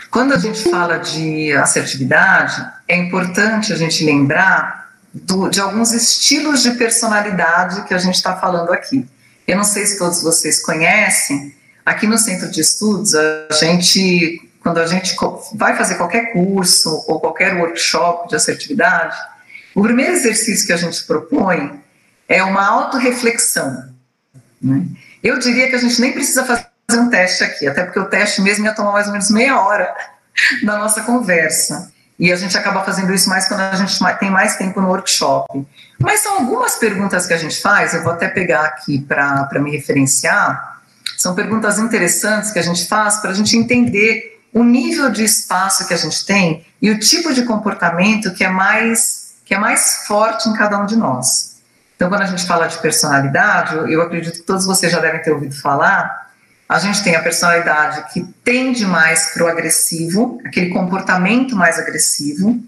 Quando 0.10 0.34
a 0.34 0.38
gente 0.38 0.70
fala 0.70 0.98
de 0.98 1.52
assertividade, 1.54 2.66
é 2.88 2.96
importante 2.96 3.74
a 3.74 3.76
gente 3.76 4.06
lembrar 4.06 4.92
do, 5.14 5.50
de 5.50 5.60
alguns 5.60 5.92
estilos 5.92 6.64
de 6.64 6.72
personalidade 6.72 7.84
que 7.84 7.94
a 7.94 7.98
gente 7.98 8.16
está 8.16 8.36
falando 8.36 8.72
aqui. 8.72 9.08
Eu 9.46 9.58
não 9.58 9.64
sei 9.64 9.86
se 9.86 9.98
todos 9.98 10.22
vocês 10.22 10.64
conhecem, 10.64 11.54
aqui 11.86 12.08
no 12.08 12.18
Centro 12.18 12.50
de 12.50 12.62
Estudos, 12.62 13.16
a 13.16 13.48
gente, 13.54 14.50
quando 14.62 14.78
a 14.80 14.86
gente 14.86 15.16
vai 15.56 15.76
fazer 15.76 15.96
qualquer 15.96 16.34
curso 16.34 17.04
ou 17.08 17.20
qualquer 17.20 17.56
workshop 17.56 18.30
de 18.30 18.36
assertividade, 18.36 19.18
o 19.74 19.82
primeiro 19.82 20.14
exercício 20.14 20.66
que 20.66 20.74
a 20.74 20.78
gente 20.78 21.04
propõe 21.04 21.80
é 22.28 22.44
uma 22.44 22.66
autorreflexão. 22.66 23.90
Né? 24.62 24.86
Eu 25.24 25.40
diria 25.40 25.70
que 25.70 25.76
a 25.76 25.80
gente 25.80 26.00
nem 26.02 26.12
precisa 26.12 26.46
fazer 26.46 26.68
um 26.92 27.10
teste 27.10 27.44
aqui, 27.44 27.68
até 27.68 27.84
porque 27.84 28.00
o 28.00 28.06
teste 28.06 28.42
mesmo 28.42 28.66
ia 28.66 28.74
tomar 28.74 28.92
mais 28.92 29.08
ou 29.08 29.14
menos 29.14 29.30
meia 29.30 29.60
hora 29.60 29.94
da 30.64 30.78
nossa 30.78 31.02
conversa. 31.04 31.92
E 32.20 32.32
a 32.32 32.36
gente 32.36 32.58
acaba 32.58 32.84
fazendo 32.84 33.14
isso 33.14 33.30
mais 33.30 33.48
quando 33.48 33.60
a 33.60 33.76
gente 33.76 34.00
tem 34.20 34.32
mais 34.32 34.58
tempo 34.58 34.82
no 34.82 34.88
workshop. 34.88 35.66
Mas 36.00 36.22
são 36.22 36.40
algumas 36.40 36.76
perguntas 36.76 37.28
que 37.28 37.34
a 37.34 37.38
gente 37.38 37.62
faz, 37.62 37.94
eu 37.94 38.04
vou 38.04 38.12
até 38.12 38.28
pegar 38.28 38.62
aqui 38.62 39.00
para 39.00 39.48
me 39.60 39.72
referenciar. 39.72 40.82
São 41.16 41.36
perguntas 41.36 41.78
interessantes 41.78 42.52
que 42.52 42.58
a 42.58 42.64
gente 42.64 42.88
faz 42.88 43.18
para 43.18 43.32
a 43.32 43.34
gente 43.34 43.56
entender 43.56 44.42
o 44.52 44.64
nível 44.64 45.12
de 45.12 45.24
espaço 45.24 45.88
que 45.88 45.94
a 45.94 45.98
gente 45.98 46.26
tem 46.26 46.66
e 46.82 46.90
o 46.90 47.00
tipo 47.00 47.32
de 47.34 47.44
comportamento 47.44 48.34
que 48.34 48.44
é 48.44 48.50
mais 48.50 49.28
que 49.46 49.54
é 49.54 49.60
mais 49.60 50.04
forte 50.08 50.50
em 50.50 50.54
cada 50.54 50.78
um 50.78 50.86
de 50.86 50.96
nós. 50.96 51.57
Então, 51.98 52.10
quando 52.10 52.22
a 52.22 52.28
gente 52.28 52.46
fala 52.46 52.68
de 52.68 52.78
personalidade, 52.78 53.76
eu 53.92 54.00
acredito 54.04 54.36
que 54.36 54.46
todos 54.46 54.68
vocês 54.68 54.92
já 54.92 55.00
devem 55.00 55.20
ter 55.20 55.32
ouvido 55.32 55.60
falar, 55.60 56.28
a 56.70 56.78
gente 56.78 57.04
tem 57.04 57.16
a 57.16 57.24
personalidade 57.24 58.14
que 58.14 58.24
tende 58.44 58.86
mais 58.86 59.32
para 59.34 59.46
o 59.46 59.48
agressivo, 59.48 60.40
aquele 60.46 60.70
comportamento 60.70 61.56
mais 61.56 61.80
agressivo. 61.80 62.62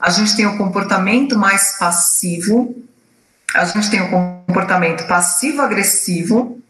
A 0.00 0.10
gente 0.10 0.34
tem 0.34 0.44
o 0.44 0.58
comportamento 0.58 1.38
mais 1.38 1.78
passivo. 1.78 2.74
A 3.54 3.64
gente 3.64 3.90
tem 3.90 4.00
o 4.02 4.10
comportamento 4.10 5.06
passivo-agressivo. 5.06 6.60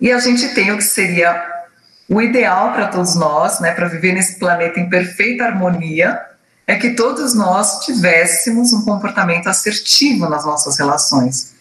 E 0.00 0.10
a 0.10 0.18
gente 0.18 0.48
tem 0.54 0.72
o 0.72 0.78
que 0.78 0.84
seria 0.84 1.46
o 2.08 2.22
ideal 2.22 2.72
para 2.72 2.88
todos 2.88 3.16
nós, 3.16 3.60
né, 3.60 3.72
para 3.72 3.86
viver 3.86 4.14
nesse 4.14 4.38
planeta 4.38 4.80
em 4.80 4.88
perfeita 4.88 5.44
harmonia, 5.44 6.18
é 6.70 6.76
que 6.76 6.90
todos 6.90 7.34
nós 7.34 7.84
tivéssemos 7.84 8.72
um 8.72 8.82
comportamento 8.82 9.48
assertivo 9.48 10.28
nas 10.28 10.44
nossas 10.44 10.78
relações. 10.78 11.52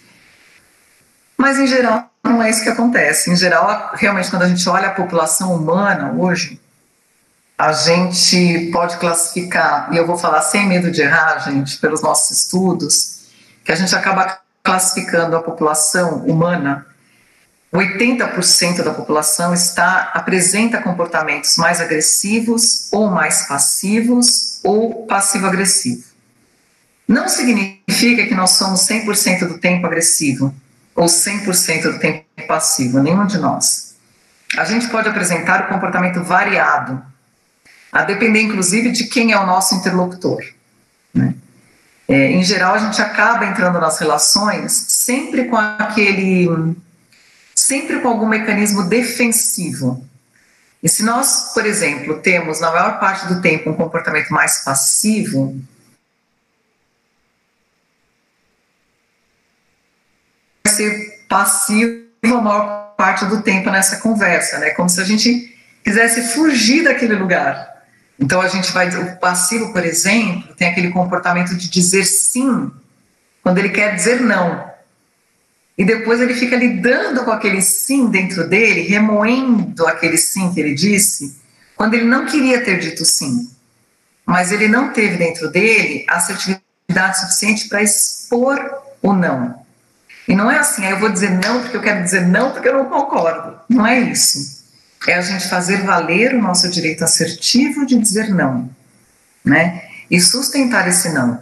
Mas, 1.36 1.58
em 1.58 1.66
geral, 1.66 2.12
não 2.24 2.44
é 2.44 2.50
isso 2.52 2.62
que 2.62 2.70
acontece. 2.70 3.32
Em 3.32 3.36
geral, 3.36 3.90
realmente, 3.96 4.30
quando 4.30 4.44
a 4.44 4.48
gente 4.48 4.70
olha 4.70 4.90
a 4.90 4.94
população 4.94 5.56
humana 5.56 6.14
hoje, 6.16 6.62
a 7.58 7.74
gente 7.74 8.70
pode 8.72 8.98
classificar, 8.98 9.90
e 9.92 9.98
eu 9.98 10.06
vou 10.06 10.16
falar 10.16 10.44
sem 10.44 10.68
medo 10.68 10.92
de 10.92 11.02
errar, 11.02 11.40
gente, 11.40 11.80
pelos 11.80 12.04
nossos 12.04 12.30
estudos, 12.38 13.22
que 13.66 13.72
a 13.72 13.76
gente 13.76 13.96
acaba 13.96 14.38
classificando 14.62 15.36
a 15.36 15.42
população 15.42 16.18
humana 16.18 16.86
80% 17.74 18.84
da 18.84 18.94
população 18.94 19.54
está 19.54 20.12
apresenta 20.14 20.82
comportamentos 20.82 21.56
mais 21.58 21.80
agressivos 21.80 22.92
ou 22.92 23.10
mais 23.10 23.44
passivos 23.44 24.60
ou 24.64 25.06
passivo-agressivo. 25.06 26.04
Não 27.08 27.28
significa 27.28 28.26
que 28.26 28.36
nós 28.36 28.52
somos 28.52 28.88
100% 28.88 29.48
do 29.48 29.60
tempo 29.60 29.86
agressivo 29.86 30.54
ou 30.96 31.06
100% 31.06 31.94
do 31.94 32.00
tempo 32.00 32.26
passivo, 32.48 33.00
nenhum 33.02 33.26
de 33.26 33.38
nós. 33.38 33.96
A 34.58 34.66
gente 34.66 34.88
pode 34.88 35.08
apresentar 35.08 35.66
o 35.66 35.68
comportamento 35.68 36.24
variado, 36.24 37.02
a 37.92 38.04
depender 38.04 38.42
inclusive 38.42 38.92
de 38.92 39.06
quem 39.06 39.32
é 39.32 39.40
o 39.40 39.46
nosso 39.46 39.76
interlocutor. 39.76 40.44
Né? 41.14 41.36
É, 42.08 42.32
em 42.32 42.44
geral, 42.44 42.74
a 42.74 42.80
gente 42.80 43.00
acaba 43.00 43.46
entrando 43.46 43.80
nas 43.80 44.00
relações 44.00 44.72
sempre 44.72 45.46
com 45.46 45.56
aquele 45.56 46.76
sempre 47.70 48.00
com 48.00 48.08
algum 48.08 48.26
mecanismo 48.26 48.90
defensivo. 48.90 50.04
E 50.82 50.90
se 50.90 51.04
nós, 51.04 51.52
por 51.54 51.66
exemplo, 51.68 52.20
temos 52.20 52.60
na 52.60 52.72
maior 52.72 53.00
parte 53.00 53.28
do 53.28 53.42
tempo 53.42 53.70
um 53.70 53.76
comportamento 53.76 54.30
mais 54.30 54.64
passivo, 54.64 55.62
vai 60.66 60.74
ser 60.74 61.26
passivo 61.30 62.10
a 62.24 62.42
maior 62.42 62.96
parte 62.98 63.26
do 63.26 63.44
tempo 63.44 63.70
nessa 63.70 63.98
conversa, 63.98 64.58
né? 64.58 64.72
Como 64.72 64.90
se 64.90 65.00
a 65.00 65.06
gente 65.06 65.56
quisesse 65.84 66.34
fugir 66.34 66.84
daquele 66.84 67.14
lugar. 67.14 67.86
Então 68.20 68.42
a 68.42 68.48
gente 68.48 68.72
vai, 68.72 68.90
o 68.90 69.16
passivo, 69.18 69.72
por 69.72 69.86
exemplo, 69.86 70.56
tem 70.56 70.70
aquele 70.70 70.90
comportamento 70.90 71.56
de 71.56 71.70
dizer 71.70 72.06
sim 72.06 72.72
quando 73.44 73.60
ele 73.60 73.70
quer 73.70 73.96
dizer 73.96 74.22
não. 74.22 74.69
E 75.80 75.86
depois 75.86 76.20
ele 76.20 76.34
fica 76.34 76.58
lidando 76.58 77.24
com 77.24 77.32
aquele 77.32 77.62
sim 77.62 78.08
dentro 78.08 78.46
dele, 78.46 78.82
remoendo 78.82 79.88
aquele 79.88 80.18
sim 80.18 80.52
que 80.52 80.60
ele 80.60 80.76
disse, 80.76 81.40
quando 81.74 81.94
ele 81.94 82.04
não 82.04 82.26
queria 82.26 82.62
ter 82.62 82.80
dito 82.80 83.06
sim. 83.06 83.50
Mas 84.26 84.52
ele 84.52 84.68
não 84.68 84.92
teve 84.92 85.16
dentro 85.16 85.50
dele 85.50 86.06
assertividade 86.10 87.22
suficiente 87.22 87.70
para 87.70 87.82
expor 87.82 88.60
o 89.02 89.14
não. 89.14 89.66
E 90.28 90.36
não 90.36 90.52
é 90.52 90.60
assim, 90.60 90.86
eu 90.86 91.00
vou 91.00 91.10
dizer 91.10 91.30
não 91.30 91.62
porque 91.62 91.78
eu 91.78 91.82
quero 91.82 92.04
dizer 92.04 92.28
não 92.28 92.52
porque 92.52 92.68
eu 92.68 92.74
não 92.74 92.90
concordo. 92.90 93.58
Não 93.70 93.88
é 93.88 94.02
isso. 94.02 94.60
É 95.08 95.14
a 95.14 95.22
gente 95.22 95.48
fazer 95.48 95.84
valer 95.84 96.36
o 96.36 96.42
nosso 96.42 96.68
direito 96.68 97.06
assertivo 97.06 97.86
de 97.86 97.98
dizer 97.98 98.28
não, 98.28 98.70
né? 99.46 99.84
E 100.12 100.20
sustentar 100.20 100.90
esse 100.90 101.08
não. 101.14 101.42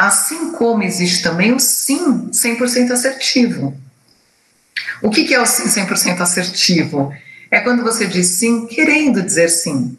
Assim 0.00 0.52
como 0.52 0.82
existe 0.82 1.22
também 1.22 1.52
o 1.52 1.60
sim 1.60 2.30
100% 2.30 2.90
assertivo. 2.90 3.76
O 5.02 5.10
que, 5.10 5.24
que 5.24 5.34
é 5.34 5.40
o 5.42 5.44
sim 5.44 5.64
100% 5.64 6.22
assertivo? 6.22 7.14
É 7.50 7.60
quando 7.60 7.82
você 7.82 8.06
diz 8.06 8.28
sim 8.28 8.66
querendo 8.66 9.22
dizer 9.22 9.50
sim. 9.50 9.98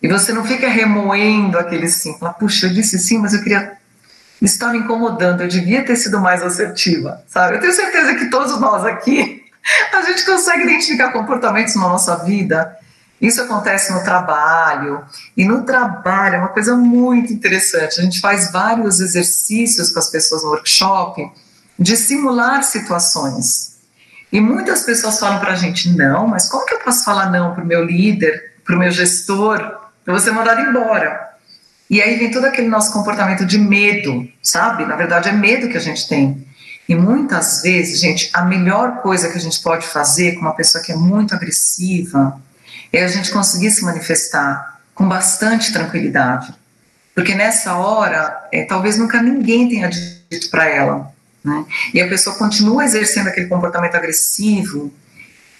E 0.00 0.06
você 0.06 0.32
não 0.32 0.44
fica 0.44 0.68
remoendo 0.68 1.58
aquele 1.58 1.88
sim. 1.88 2.16
Fala, 2.16 2.32
puxa, 2.32 2.68
eu 2.68 2.72
disse 2.72 2.96
sim, 2.96 3.18
mas 3.18 3.34
eu 3.34 3.42
queria. 3.42 3.72
Estava 4.40 4.76
incomodando, 4.76 5.40
eu 5.40 5.48
devia 5.48 5.84
ter 5.84 5.96
sido 5.96 6.20
mais 6.20 6.44
assertiva, 6.44 7.20
sabe? 7.26 7.56
Eu 7.56 7.60
tenho 7.60 7.72
certeza 7.72 8.14
que 8.14 8.30
todos 8.30 8.58
nós 8.60 8.84
aqui, 8.84 9.42
a 9.92 10.02
gente 10.02 10.24
consegue 10.24 10.62
identificar 10.62 11.10
comportamentos 11.10 11.74
na 11.74 11.88
nossa 11.88 12.14
vida 12.24 12.72
isso 13.20 13.42
acontece 13.42 13.92
no 13.92 14.02
trabalho, 14.02 15.04
e 15.36 15.44
no 15.44 15.64
trabalho 15.64 16.36
é 16.36 16.38
uma 16.38 16.48
coisa 16.48 16.74
muito 16.74 17.32
interessante. 17.32 18.00
A 18.00 18.02
gente 18.02 18.18
faz 18.18 18.50
vários 18.50 19.00
exercícios 19.00 19.92
com 19.92 19.98
as 19.98 20.08
pessoas 20.08 20.42
no 20.42 20.50
workshop 20.50 21.30
de 21.78 21.96
simular 21.96 22.62
situações. 22.62 23.78
E 24.32 24.40
muitas 24.40 24.84
pessoas 24.84 25.18
falam 25.18 25.38
para 25.38 25.52
a 25.52 25.56
gente: 25.56 25.90
não, 25.90 26.26
mas 26.26 26.48
como 26.48 26.64
que 26.64 26.74
eu 26.74 26.80
posso 26.80 27.04
falar 27.04 27.30
não 27.30 27.54
para 27.54 27.62
o 27.62 27.66
meu 27.66 27.84
líder, 27.84 28.54
para 28.64 28.76
o 28.76 28.78
meu 28.78 28.90
gestor? 28.90 29.58
Eu 30.06 30.14
vou 30.14 30.18
ser 30.18 30.30
mandado 30.30 30.62
embora. 30.62 31.28
E 31.90 32.00
aí 32.00 32.16
vem 32.16 32.30
todo 32.30 32.44
aquele 32.44 32.68
nosso 32.68 32.92
comportamento 32.92 33.44
de 33.44 33.58
medo, 33.58 34.26
sabe? 34.40 34.86
Na 34.86 34.94
verdade, 34.94 35.28
é 35.28 35.32
medo 35.32 35.68
que 35.68 35.76
a 35.76 35.80
gente 35.80 36.08
tem. 36.08 36.46
E 36.88 36.94
muitas 36.94 37.62
vezes, 37.62 38.00
gente, 38.00 38.30
a 38.32 38.42
melhor 38.42 39.02
coisa 39.02 39.28
que 39.28 39.36
a 39.36 39.40
gente 39.40 39.60
pode 39.60 39.86
fazer 39.86 40.32
com 40.34 40.40
uma 40.40 40.54
pessoa 40.54 40.82
que 40.82 40.92
é 40.92 40.96
muito 40.96 41.34
agressiva, 41.34 42.40
é 42.92 43.04
a 43.04 43.08
gente 43.08 43.30
conseguir 43.30 43.70
se 43.70 43.84
manifestar 43.84 44.80
com 44.94 45.08
bastante 45.08 45.72
tranquilidade. 45.72 46.54
Porque 47.14 47.34
nessa 47.34 47.74
hora, 47.76 48.48
é, 48.52 48.64
talvez 48.64 48.96
nunca 48.96 49.22
ninguém 49.22 49.68
tenha 49.68 49.88
dito 49.88 50.50
para 50.50 50.68
ela. 50.68 51.12
Né? 51.44 51.64
E 51.94 52.00
a 52.00 52.08
pessoa 52.08 52.36
continua 52.36 52.84
exercendo 52.84 53.28
aquele 53.28 53.46
comportamento 53.46 53.94
agressivo, 53.94 54.92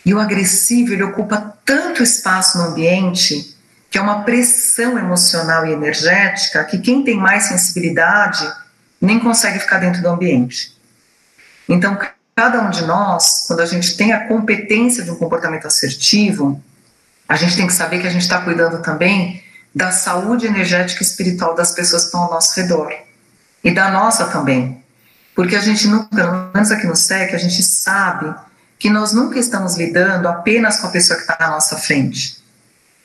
e 0.04 0.14
o 0.14 0.20
agressivo 0.20 0.92
ele 0.92 1.02
ocupa 1.02 1.54
tanto 1.64 2.02
espaço 2.02 2.58
no 2.58 2.64
ambiente 2.64 3.56
que 3.90 3.98
é 3.98 4.00
uma 4.00 4.22
pressão 4.22 4.96
emocional 4.96 5.66
e 5.66 5.72
energética 5.72 6.64
que 6.64 6.78
quem 6.78 7.02
tem 7.02 7.16
mais 7.16 7.44
sensibilidade 7.44 8.48
nem 9.00 9.18
consegue 9.18 9.58
ficar 9.58 9.78
dentro 9.78 10.00
do 10.00 10.08
ambiente. 10.08 10.76
Então, 11.68 11.98
cada 12.36 12.62
um 12.62 12.70
de 12.70 12.84
nós, 12.84 13.44
quando 13.48 13.60
a 13.60 13.66
gente 13.66 13.96
tem 13.96 14.12
a 14.12 14.28
competência 14.28 15.02
de 15.02 15.10
um 15.10 15.16
comportamento 15.16 15.66
assertivo, 15.66 16.62
a 17.30 17.36
gente 17.36 17.56
tem 17.56 17.64
que 17.64 17.72
saber 17.72 18.00
que 18.00 18.08
a 18.08 18.10
gente 18.10 18.22
está 18.22 18.40
cuidando 18.40 18.82
também 18.82 19.40
da 19.72 19.92
saúde 19.92 20.48
energética 20.48 21.00
e 21.00 21.06
espiritual 21.06 21.54
das 21.54 21.70
pessoas 21.70 22.02
que 22.02 22.08
estão 22.08 22.24
ao 22.24 22.30
nosso 22.30 22.60
redor. 22.60 22.92
E 23.62 23.70
da 23.70 23.88
nossa 23.88 24.26
também. 24.26 24.82
Porque 25.32 25.54
a 25.54 25.60
gente 25.60 25.86
nunca, 25.86 26.08
pelo 26.08 26.50
menos 26.52 26.72
aqui 26.72 26.88
no 26.88 26.96
SEC, 26.96 27.32
a 27.32 27.38
gente 27.38 27.62
sabe 27.62 28.34
que 28.80 28.90
nós 28.90 29.12
nunca 29.12 29.38
estamos 29.38 29.76
lidando 29.76 30.26
apenas 30.26 30.80
com 30.80 30.88
a 30.88 30.90
pessoa 30.90 31.16
que 31.16 31.22
está 31.22 31.36
na 31.38 31.50
nossa 31.50 31.76
frente. 31.76 32.42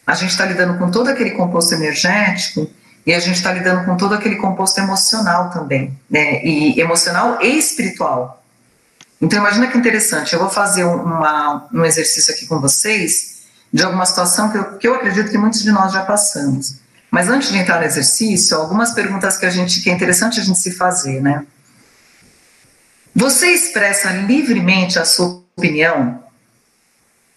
A 0.08 0.15
gente 0.15 0.32
está 0.32 0.44
lidando 0.44 0.79
com 0.79 0.89
todo 0.89 1.08
aquele 1.08 1.29
composto 1.29 1.75
energético 1.75 2.67
e 3.05 3.13
a 3.13 3.20
gente 3.20 3.36
está 3.36 3.53
lidando 3.53 3.86
com 3.86 3.96
todo 3.96 4.15
aquele 4.15 4.38
composto 4.38 4.79
emocional 4.79 5.51
também, 5.51 5.96
né? 6.10 6.44
E 6.44 6.82
emocional 6.82 7.38
e 7.44 7.60
espiritual. 7.60 8.44
Então 9.22 9.38
imagina 9.38 9.67
que 9.67 9.77
interessante. 9.77 10.34
Eu 10.34 10.39
vou 10.39 10.50
fazer 10.50 10.84
uma, 10.84 11.67
um 11.72 11.86
exercício 11.86 12.34
aqui 12.34 12.48
com 12.48 12.60
vocês 12.60 13.35
de 13.75 13.84
alguma 13.84 14.05
situação 14.05 14.50
que 14.50 14.58
eu, 14.58 14.77
que 14.77 14.88
eu 14.88 14.96
acredito 14.96 15.29
que 15.29 15.38
muitos 15.38 15.62
de 15.62 15.70
nós 15.70 15.91
já 15.91 16.05
passamos. 16.05 16.77
Mas 17.12 17.27
antes 17.27 17.51
de 17.51 17.58
entrar 17.58 17.79
no 17.79 17.86
exercício, 17.86 18.55
algumas 18.55 18.94
perguntas 18.94 19.38
que 19.38 19.46
a 19.46 19.50
gente 19.50 19.82
que 19.82 19.89
é 19.89 19.94
interessante 19.94 20.39
a 20.39 20.44
gente 20.44 20.60
se 20.60 20.72
fazer, 20.72 21.22
né? 21.22 21.46
Você 23.13 23.48
expressa 23.48 24.12
livremente 24.12 24.98
a 24.98 25.03
sua 25.03 25.44
opinião, 25.58 26.24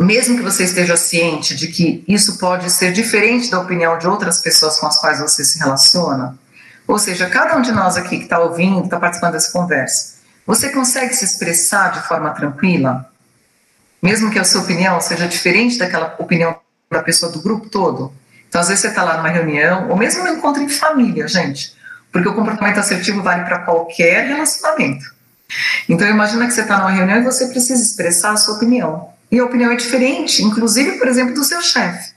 mesmo 0.00 0.36
que 0.36 0.42
você 0.44 0.62
esteja 0.62 0.96
ciente 0.96 1.56
de 1.56 1.66
que 1.66 2.04
isso 2.06 2.38
pode 2.38 2.70
ser 2.70 2.92
diferente 2.92 3.50
da 3.50 3.58
opinião 3.58 3.98
de 3.98 4.06
outras 4.06 4.38
pessoas 4.38 4.78
com 4.78 4.86
as 4.86 5.00
quais 5.00 5.18
você 5.18 5.44
se 5.44 5.58
relaciona? 5.58 6.38
Ou 6.86 7.00
seja, 7.00 7.28
cada 7.28 7.56
um 7.56 7.62
de 7.62 7.72
nós 7.72 7.96
aqui 7.96 8.16
que 8.16 8.24
está 8.24 8.38
ouvindo, 8.38 8.84
está 8.84 9.00
participando 9.00 9.32
dessa 9.32 9.50
conversa, 9.50 10.18
você 10.46 10.68
consegue 10.68 11.14
se 11.14 11.24
expressar 11.24 11.90
de 11.94 12.06
forma 12.06 12.30
tranquila? 12.30 13.10
Mesmo 14.02 14.30
que 14.30 14.38
a 14.38 14.44
sua 14.44 14.62
opinião 14.62 15.00
seja 15.00 15.26
diferente 15.26 15.78
daquela 15.78 16.14
opinião 16.18 16.56
da 16.90 17.02
pessoa 17.02 17.30
do 17.32 17.42
grupo 17.42 17.68
todo? 17.68 18.12
Então, 18.48 18.60
às 18.60 18.68
vezes 18.68 18.82
você 18.82 18.88
está 18.88 19.02
lá 19.02 19.16
numa 19.16 19.28
reunião, 19.28 19.88
ou 19.90 19.96
mesmo 19.96 20.24
no 20.24 20.30
encontro 20.30 20.62
em 20.62 20.68
família, 20.68 21.28
gente, 21.28 21.74
porque 22.12 22.28
o 22.28 22.34
comportamento 22.34 22.78
assertivo 22.78 23.22
vale 23.22 23.44
para 23.44 23.60
qualquer 23.60 24.26
relacionamento. 24.26 25.04
Então, 25.88 26.08
imagina 26.08 26.46
que 26.46 26.52
você 26.52 26.62
está 26.62 26.78
numa 26.78 26.90
reunião 26.90 27.18
e 27.18 27.24
você 27.24 27.48
precisa 27.48 27.82
expressar 27.82 28.32
a 28.32 28.36
sua 28.36 28.54
opinião. 28.54 29.10
E 29.30 29.38
a 29.38 29.44
opinião 29.44 29.70
é 29.70 29.76
diferente, 29.76 30.42
inclusive, 30.42 30.98
por 30.98 31.08
exemplo, 31.08 31.34
do 31.34 31.44
seu 31.44 31.60
chefe. 31.60 32.12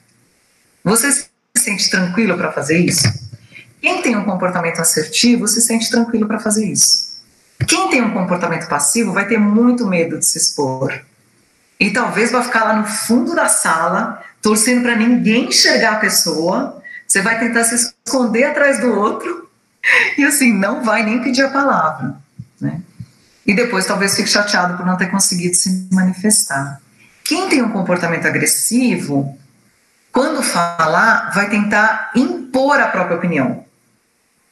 Você 0.84 1.12
se 1.12 1.28
sente 1.58 1.90
tranquilo 1.90 2.38
para 2.38 2.52
fazer 2.52 2.78
isso? 2.78 3.08
Quem 3.82 4.02
tem 4.02 4.16
um 4.16 4.24
comportamento 4.24 4.80
assertivo 4.80 5.48
se 5.48 5.62
sente 5.62 5.90
tranquilo 5.90 6.28
para 6.28 6.40
fazer 6.40 6.66
isso. 6.66 7.12
Quem 7.68 7.90
tem 7.90 8.02
um 8.02 8.12
comportamento 8.12 8.68
passivo 8.68 9.12
vai 9.12 9.28
ter 9.28 9.38
muito 9.38 9.86
medo 9.88 10.18
de 10.20 10.26
se 10.26 10.38
expor. 10.38 11.02
E 11.82 11.90
talvez 11.90 12.32
vai 12.32 12.44
ficar 12.44 12.64
lá 12.64 12.76
no 12.76 12.86
fundo 12.86 13.34
da 13.34 13.48
sala, 13.48 14.24
torcendo 14.40 14.84
para 14.84 14.96
ninguém 14.96 15.48
enxergar 15.48 15.94
a 15.94 16.00
pessoa. 16.00 16.80
Você 17.08 17.24
vai 17.24 17.40
tentar 17.40 17.64
se 17.64 17.74
esconder 17.74 18.44
atrás 18.44 18.80
do 18.80 18.94
outro 18.94 19.50
e 20.16 20.24
assim 20.24 20.54
não 20.54 20.84
vai 20.84 21.02
nem 21.04 21.24
pedir 21.24 21.42
a 21.42 21.50
palavra, 21.50 22.16
né? 22.62 22.82
E 23.48 23.56
depois 23.56 23.88
talvez 23.88 24.16
fique 24.16 24.30
chateado 24.30 24.78
por 24.78 24.86
não 24.86 24.96
ter 24.96 25.08
conseguido 25.08 25.56
se 25.56 25.90
manifestar. 25.92 26.80
Quem 27.24 27.50
tem 27.50 27.64
um 27.64 27.72
comportamento 27.72 28.28
agressivo, 28.28 29.36
quando 30.12 30.44
falar, 30.44 31.32
vai 31.34 31.50
tentar 31.50 32.12
impor 32.16 32.80
a 32.80 32.90
própria 32.90 33.18
opinião. 33.18 33.66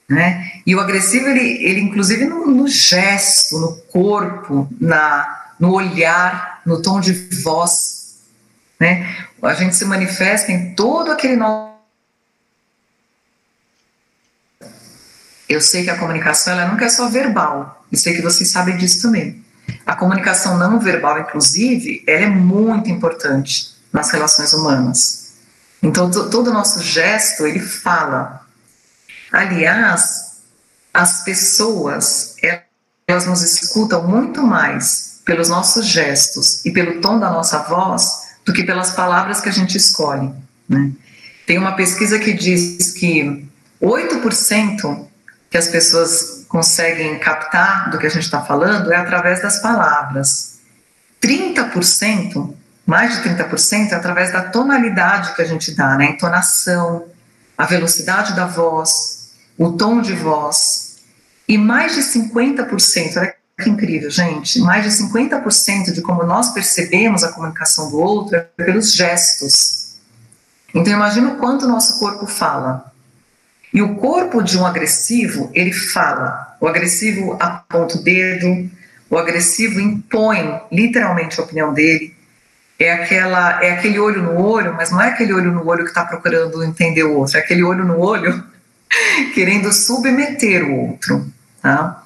Né? 0.09 0.51
E 0.65 0.75
o 0.75 0.79
agressivo, 0.79 1.27
ele, 1.27 1.63
ele 1.63 1.81
inclusive 1.81 2.25
no, 2.25 2.47
no 2.47 2.67
gesto, 2.67 3.59
no 3.59 3.75
corpo, 3.91 4.67
na, 4.81 5.51
no 5.59 5.71
olhar, 5.71 6.48
no 6.65 6.81
tom 6.81 6.99
de 6.99 7.13
voz, 7.41 8.19
né? 8.79 9.25
a 9.41 9.53
gente 9.53 9.75
se 9.75 9.85
manifesta 9.85 10.51
em 10.51 10.73
todo 10.75 11.11
aquele 11.11 11.35
nosso. 11.35 11.69
Eu 15.47 15.61
sei 15.61 15.83
que 15.83 15.89
a 15.89 15.97
comunicação 15.97 16.53
ela 16.53 16.71
nunca 16.71 16.85
é 16.85 16.89
só 16.89 17.09
verbal, 17.09 17.83
eu 17.91 17.97
sei 17.97 18.15
que 18.15 18.21
vocês 18.21 18.49
sabem 18.51 18.77
disso 18.77 19.01
também. 19.01 19.43
A 19.85 19.95
comunicação 19.95 20.57
não 20.57 20.79
verbal, 20.79 21.19
inclusive, 21.19 22.03
ela 22.07 22.25
é 22.25 22.29
muito 22.29 22.89
importante 22.89 23.75
nas 23.91 24.11
relações 24.11 24.53
humanas. 24.53 25.33
Então, 25.81 26.11
todo 26.11 26.49
o 26.49 26.53
nosso 26.53 26.81
gesto, 26.81 27.47
ele 27.47 27.59
fala. 27.59 28.45
Aliás, 29.31 30.41
as 30.93 31.23
pessoas, 31.23 32.35
elas 33.07 33.25
nos 33.25 33.41
escutam 33.41 34.07
muito 34.07 34.43
mais 34.43 35.08
pelos 35.29 35.47
nossos 35.47 35.85
gestos 35.85 36.65
e 36.65 36.71
pelo 36.71 37.01
tom 37.01 37.19
da 37.19 37.29
nossa 37.29 37.59
voz 37.59 38.29
do 38.43 38.51
que 38.51 38.63
pelas 38.63 38.89
palavras 38.95 39.39
que 39.39 39.47
a 39.47 39.51
gente 39.51 39.77
escolhe. 39.77 40.33
Né? 40.67 40.89
Tem 41.45 41.55
uma 41.59 41.73
pesquisa 41.73 42.17
que 42.17 42.33
diz 42.33 42.89
que 42.93 43.47
8% 43.79 45.05
que 45.47 45.55
as 45.55 45.67
pessoas 45.67 46.45
conseguem 46.47 47.19
captar 47.19 47.91
do 47.91 47.99
que 47.99 48.07
a 48.07 48.09
gente 48.09 48.23
está 48.23 48.41
falando 48.41 48.91
é 48.91 48.95
através 48.95 49.39
das 49.39 49.61
palavras. 49.61 50.57
30%, 51.21 52.55
mais 52.83 53.21
de 53.21 53.29
30%, 53.29 53.91
é 53.91 53.95
através 53.95 54.33
da 54.33 54.41
tonalidade 54.41 55.35
que 55.35 55.43
a 55.43 55.45
gente 55.45 55.75
dá, 55.75 55.95
né? 55.95 56.07
a 56.07 56.09
entonação, 56.09 57.05
a 57.55 57.67
velocidade 57.67 58.35
da 58.35 58.47
voz, 58.47 59.29
o 59.55 59.73
tom 59.73 60.01
de 60.01 60.15
voz. 60.15 60.97
E 61.47 61.55
mais 61.55 61.93
de 61.93 62.01
50%, 62.01 63.17
olha 63.17 63.38
que 63.59 63.69
incrível, 63.69 64.09
gente, 64.09 64.59
mais 64.59 64.83
de 64.83 65.03
50% 65.03 65.91
de 65.93 66.01
como 66.01 66.23
nós 66.23 66.53
percebemos 66.53 67.23
a 67.23 67.31
comunicação 67.31 67.91
do 67.91 67.99
outro 67.99 68.35
é 68.35 68.41
pelos 68.57 68.93
gestos. 68.93 69.97
Então 70.73 70.93
imagina 70.93 71.29
o 71.29 71.37
quanto 71.37 71.65
o 71.65 71.67
nosso 71.67 71.99
corpo 71.99 72.25
fala. 72.25 72.91
E 73.73 73.81
o 73.81 73.95
corpo 73.95 74.41
de 74.41 74.57
um 74.57 74.65
agressivo, 74.65 75.51
ele 75.53 75.71
fala. 75.71 76.57
O 76.59 76.67
agressivo 76.67 77.37
aponta 77.39 77.97
o 77.97 78.03
dedo, 78.03 78.69
o 79.09 79.17
agressivo 79.17 79.79
impõe 79.79 80.61
literalmente 80.71 81.39
a 81.39 81.43
opinião 81.43 81.73
dele. 81.73 82.15
É, 82.79 82.93
aquela, 82.93 83.61
é 83.63 83.71
aquele 83.71 83.99
olho 83.99 84.23
no 84.23 84.41
olho, 84.41 84.73
mas 84.73 84.89
não 84.89 85.01
é 85.01 85.09
aquele 85.09 85.33
olho 85.33 85.51
no 85.51 85.67
olho 85.67 85.83
que 85.83 85.89
está 85.89 86.05
procurando 86.05 86.63
entender 86.63 87.03
o 87.03 87.17
outro, 87.17 87.37
é 87.37 87.41
aquele 87.41 87.61
olho 87.61 87.83
no 87.83 87.99
olho 87.99 88.41
querendo 89.35 89.71
submeter 89.73 90.63
o 90.63 90.91
outro. 90.91 91.27
Tá? 91.61 91.98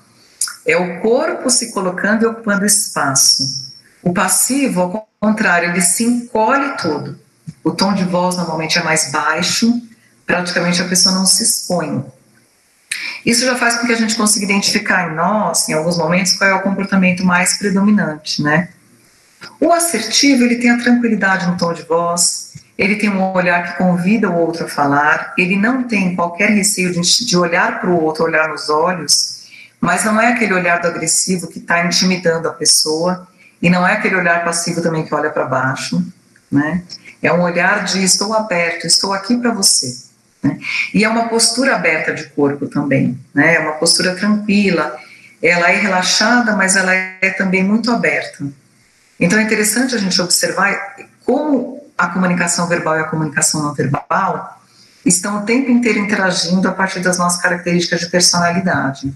É 0.65 0.77
o 0.77 1.01
corpo 1.01 1.49
se 1.49 1.71
colocando 1.71 2.23
e 2.23 2.25
ocupando 2.25 2.65
espaço. 2.65 3.71
O 4.01 4.13
passivo, 4.13 4.81
ao 4.81 5.09
contrário, 5.19 5.69
ele 5.69 5.81
se 5.81 6.03
encolhe 6.03 6.77
todo. 6.77 7.19
O 7.63 7.71
tom 7.71 7.93
de 7.93 8.03
voz 8.03 8.37
normalmente 8.37 8.77
é 8.77 8.83
mais 8.83 9.11
baixo, 9.11 9.81
praticamente 10.25 10.81
a 10.81 10.87
pessoa 10.87 11.15
não 11.15 11.25
se 11.25 11.43
expõe. 11.43 12.03
Isso 13.25 13.45
já 13.45 13.55
faz 13.55 13.77
com 13.77 13.87
que 13.87 13.93
a 13.93 13.97
gente 13.97 14.15
consiga 14.15 14.45
identificar 14.45 15.09
em 15.09 15.15
nós, 15.15 15.67
em 15.69 15.73
alguns 15.73 15.97
momentos, 15.97 16.33
qual 16.33 16.49
é 16.49 16.53
o 16.53 16.61
comportamento 16.61 17.23
mais 17.23 17.57
predominante, 17.57 18.41
né? 18.41 18.69
O 19.59 19.71
assertivo, 19.71 20.43
ele 20.43 20.55
tem 20.55 20.69
a 20.69 20.77
tranquilidade 20.77 21.47
no 21.47 21.57
tom 21.57 21.73
de 21.73 21.83
voz, 21.83 22.53
ele 22.77 22.95
tem 22.95 23.09
um 23.09 23.33
olhar 23.33 23.63
que 23.71 23.77
convida 23.77 24.29
o 24.29 24.37
outro 24.37 24.65
a 24.65 24.67
falar, 24.67 25.33
ele 25.37 25.55
não 25.55 25.83
tem 25.83 26.15
qualquer 26.15 26.49
receio 26.49 26.91
de, 26.91 27.37
olhar 27.37 27.79
para 27.79 27.89
o 27.89 28.01
outro, 28.01 28.23
olhar 28.23 28.49
nos 28.49 28.69
olhos, 28.69 29.42
mas 29.83 30.05
não 30.05 30.19
é 30.19 30.29
aquele 30.29 30.53
olhar 30.53 30.79
do 30.79 30.87
agressivo 30.87 31.45
que 31.45 31.59
está 31.59 31.85
intimidando 31.85 32.47
a 32.47 32.53
pessoa, 32.53 33.27
e 33.61 33.69
não 33.69 33.85
é 33.85 33.91
aquele 33.91 34.15
olhar 34.15 34.41
passivo 34.45 34.81
também 34.81 35.05
que 35.05 35.13
olha 35.13 35.29
para 35.29 35.43
baixo, 35.43 36.01
né? 36.49 36.83
É 37.21 37.33
um 37.33 37.41
olhar 37.41 37.83
de 37.83 38.01
estou 38.01 38.33
aberto, 38.33 38.87
estou 38.87 39.11
aqui 39.11 39.35
para 39.35 39.51
você. 39.51 39.93
Né? 40.41 40.57
E 40.93 41.03
é 41.03 41.09
uma 41.09 41.27
postura 41.27 41.75
aberta 41.75 42.13
de 42.13 42.29
corpo 42.29 42.65
também, 42.67 43.19
né? 43.33 43.55
É 43.55 43.59
uma 43.59 43.73
postura 43.73 44.15
tranquila, 44.15 44.97
ela 45.41 45.69
é 45.69 45.75
relaxada, 45.75 46.55
mas 46.55 46.77
ela 46.77 46.93
é 46.93 47.29
também 47.37 47.61
muito 47.61 47.91
aberta. 47.91 48.47
Então 49.19 49.37
é 49.37 49.43
interessante 49.43 49.95
a 49.95 49.97
gente 49.97 50.21
observar 50.21 50.95
como 51.25 51.85
a 51.97 52.07
comunicação 52.07 52.69
verbal 52.69 52.95
e 52.95 53.01
a 53.01 53.09
comunicação 53.09 53.61
não 53.61 53.73
verbal 53.73 54.61
estão 55.05 55.39
o 55.39 55.45
tempo 55.45 55.69
inteiro 55.69 55.99
interagindo 55.99 56.69
a 56.69 56.71
partir 56.71 57.01
das 57.01 57.17
nossas 57.17 57.41
características 57.41 57.99
de 57.99 58.09
personalidade. 58.09 59.13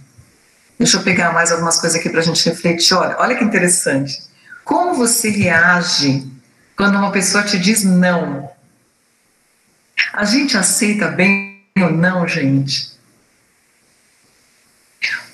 Deixa 0.78 0.98
eu 0.98 1.04
pegar 1.04 1.34
mais 1.34 1.52
algumas 1.52 1.80
coisas 1.80 2.00
aqui 2.00 2.10
para 2.10 2.20
a 2.20 2.24
gente 2.24 2.48
refletir. 2.48 2.94
Olha, 2.94 3.16
olha 3.20 3.36
que 3.36 3.44
interessante. 3.44 4.22
Como 4.64 4.94
você 4.94 5.30
reage 5.30 6.30
quando 6.76 6.98
uma 6.98 7.12
pessoa 7.12 7.44
te 7.44 7.58
diz 7.58 7.84
não? 7.84 8.50
A 10.14 10.26
gente 10.26 10.58
aceita 10.58 11.08
bem 11.08 11.64
ou 11.80 11.92
não, 11.92 12.28
gente? 12.28 12.92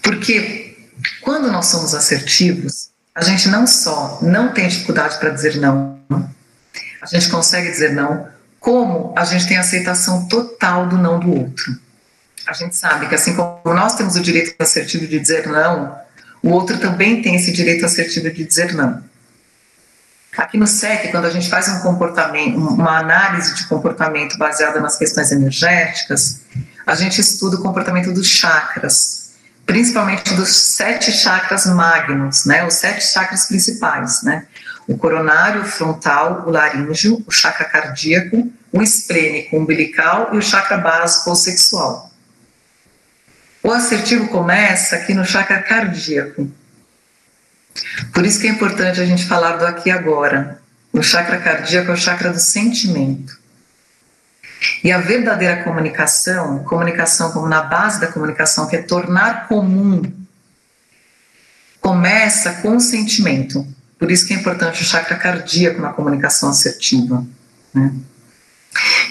Porque 0.01 0.89
quando 1.21 1.51
nós 1.51 1.65
somos 1.67 1.93
assertivos, 1.93 2.89
a 3.15 3.23
gente 3.23 3.47
não 3.49 3.67
só 3.67 4.19
não 4.21 4.53
tem 4.53 4.67
dificuldade 4.67 5.17
para 5.17 5.29
dizer 5.29 5.57
não, 5.57 5.99
a 7.01 7.05
gente 7.05 7.29
consegue 7.29 7.69
dizer 7.69 7.93
não, 7.93 8.27
como 8.59 9.13
a 9.17 9.25
gente 9.25 9.47
tem 9.47 9.57
aceitação 9.57 10.27
total 10.27 10.87
do 10.87 10.97
não 10.97 11.19
do 11.19 11.31
outro. 11.31 11.77
A 12.45 12.53
gente 12.53 12.75
sabe 12.75 13.07
que 13.07 13.15
assim 13.15 13.35
como 13.35 13.73
nós 13.73 13.95
temos 13.95 14.15
o 14.15 14.21
direito 14.21 14.53
assertivo 14.59 15.07
de 15.07 15.19
dizer 15.19 15.47
não, 15.47 15.97
o 16.41 16.49
outro 16.49 16.77
também 16.77 17.21
tem 17.21 17.35
esse 17.35 17.51
direito 17.51 17.85
assertivo 17.85 18.29
de 18.29 18.43
dizer 18.43 18.73
não. 18.73 19.01
Aqui 20.37 20.57
no 20.57 20.65
SEC, 20.65 21.11
quando 21.11 21.25
a 21.25 21.29
gente 21.29 21.47
faz 21.47 21.69
um 21.69 21.79
comportamento, 21.79 22.57
uma 22.57 22.97
análise 22.97 23.53
de 23.53 23.67
comportamento 23.67 24.37
baseada 24.37 24.81
nas 24.81 24.97
questões 24.97 25.31
energéticas, 25.31 26.41
a 26.85 26.95
gente 26.95 27.21
estuda 27.21 27.57
o 27.57 27.61
comportamento 27.61 28.11
dos 28.11 28.27
chakras, 28.27 29.33
principalmente 29.65 30.33
dos 30.33 30.73
sete 30.75 31.11
chakras 31.11 31.65
magnos, 31.67 32.45
né, 32.45 32.65
os 32.65 32.73
sete 32.73 33.05
chakras 33.05 33.45
principais, 33.45 34.23
né, 34.23 34.47
o 34.87 34.97
coronário, 34.97 35.61
o 35.61 35.65
frontal, 35.65 36.43
o 36.47 36.49
laríngeo, 36.49 37.23
o 37.25 37.31
chakra 37.31 37.65
cardíaco, 37.65 38.51
o 38.71 38.81
esplênico, 38.81 39.55
umbilical 39.55 40.31
e 40.33 40.37
o 40.37 40.41
chakra 40.41 40.77
básico 40.77 41.29
ou 41.29 41.35
sexual. 41.35 42.12
O 43.63 43.71
assertivo 43.71 44.27
começa 44.27 44.97
aqui 44.97 45.13
no 45.13 45.23
chakra 45.23 45.61
cardíaco. 45.61 46.51
Por 48.13 48.25
isso 48.25 48.39
que 48.41 48.47
é 48.47 48.49
importante 48.49 48.99
a 48.99 49.05
gente 49.05 49.25
falar 49.25 49.55
do 49.55 49.65
aqui 49.65 49.87
e 49.87 49.91
agora. 49.91 50.61
O 50.91 51.01
chakra 51.01 51.37
cardíaco 51.39 51.89
é 51.89 51.93
o 51.93 51.97
chakra 51.97 52.31
do 52.31 52.39
sentimento. 52.39 53.41
E 54.83 54.91
a 54.91 54.99
verdadeira 54.99 55.63
comunicação, 55.63 56.63
comunicação 56.65 57.31
como 57.31 57.47
na 57.47 57.61
base 57.61 58.01
da 58.01 58.07
comunicação, 58.07 58.67
que 58.67 58.75
é 58.75 58.81
tornar 58.81 59.47
comum, 59.47 60.01
começa 61.79 62.53
com 62.55 62.75
o 62.75 62.81
sentimento. 62.81 63.65
Por 63.97 64.11
isso 64.11 64.27
que 64.27 64.33
é 64.33 64.37
importante 64.37 64.81
o 64.81 64.85
chakra 64.85 65.15
cardíaco 65.15 65.81
na 65.81 65.93
comunicação 65.93 66.49
assertiva. 66.49 67.25
Né? 67.73 67.93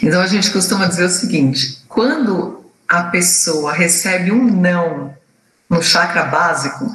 Então 0.02 0.20
a 0.20 0.26
gente 0.26 0.50
costuma 0.50 0.86
dizer 0.86 1.04
o 1.04 1.10
seguinte: 1.10 1.82
quando 1.88 2.61
a 2.92 3.04
pessoa 3.04 3.72
recebe 3.72 4.30
um 4.30 4.44
não 4.44 5.16
no 5.68 5.82
chakra 5.82 6.24
básico, 6.24 6.92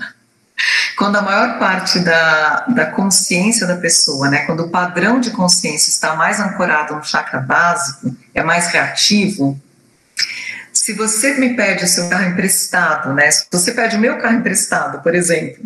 quando 0.96 1.16
a 1.16 1.24
maior 1.24 1.58
parte 1.58 1.98
da, 1.98 2.66
da 2.68 2.86
consciência 2.86 3.66
da 3.66 3.78
pessoa, 3.78 4.30
né, 4.30 4.46
quando 4.46 4.60
o 4.60 4.70
padrão 4.70 5.20
de 5.20 5.32
consciência 5.32 5.90
está 5.90 6.16
mais 6.16 6.40
ancorado 6.40 6.96
no 6.96 7.04
chakra 7.04 7.40
básico, 7.40 8.16
é 8.36 8.44
mais 8.44 8.68
reativo, 8.68 9.60
se 10.72 10.94
você 10.94 11.34
me 11.34 11.56
pede 11.56 11.84
o 11.84 11.88
seu 11.88 12.08
carro 12.10 12.30
emprestado, 12.30 13.12
né, 13.16 13.32
se 13.32 13.48
você 13.52 13.72
pede 13.72 13.96
o 13.96 14.00
meu 14.00 14.20
carro 14.20 14.36
emprestado, 14.36 15.02
por 15.02 15.16
exemplo, 15.16 15.66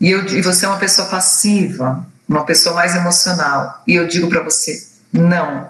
e, 0.00 0.10
eu, 0.10 0.24
e 0.24 0.40
você 0.40 0.64
é 0.64 0.68
uma 0.68 0.78
pessoa 0.78 1.06
passiva, 1.08 2.06
uma 2.26 2.46
pessoa 2.46 2.74
mais 2.74 2.96
emocional, 2.96 3.82
e 3.86 3.94
eu 3.94 4.08
digo 4.08 4.26
para 4.26 4.42
você, 4.42 4.86
não, 5.12 5.68